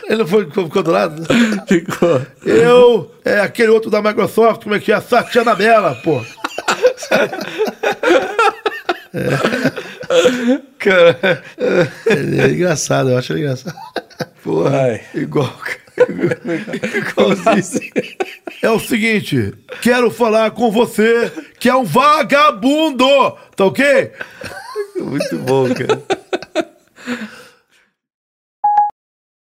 Ele 0.09 0.19
não 0.19 0.27
foi, 0.27 0.47
ficou 0.47 0.83
do 0.83 0.91
lado? 0.91 1.23
Ficou. 1.69 2.23
Eu, 2.45 3.15
é 3.25 3.41
aquele 3.41 3.69
outro 3.69 3.91
da 3.91 4.01
Microsoft, 4.01 4.63
como 4.63 4.75
é 4.75 4.81
que 4.81 4.91
é? 4.91 5.01
Satya 5.01 5.45
Nadella, 5.45 5.95
pô. 5.97 6.23
Cara, 10.79 11.43
Ele 12.07 12.41
é 12.41 12.49
engraçado, 12.49 13.11
eu 13.11 13.19
acho 13.19 13.33
ele 13.33 13.41
engraçado. 13.43 13.77
Ai. 14.73 15.03
igual. 15.15 15.53
Igualzinho. 16.95 17.93
É 18.63 18.71
o 18.71 18.79
seguinte, 18.79 19.53
quero 19.83 20.11
falar 20.11 20.53
com 20.53 20.71
você 20.71 21.31
que 21.59 21.69
é 21.69 21.75
um 21.75 21.85
vagabundo, 21.85 23.37
tá 23.55 23.67
ok? 23.67 24.13
Muito 24.97 25.37
bom, 25.39 25.67
cara. 25.75 26.03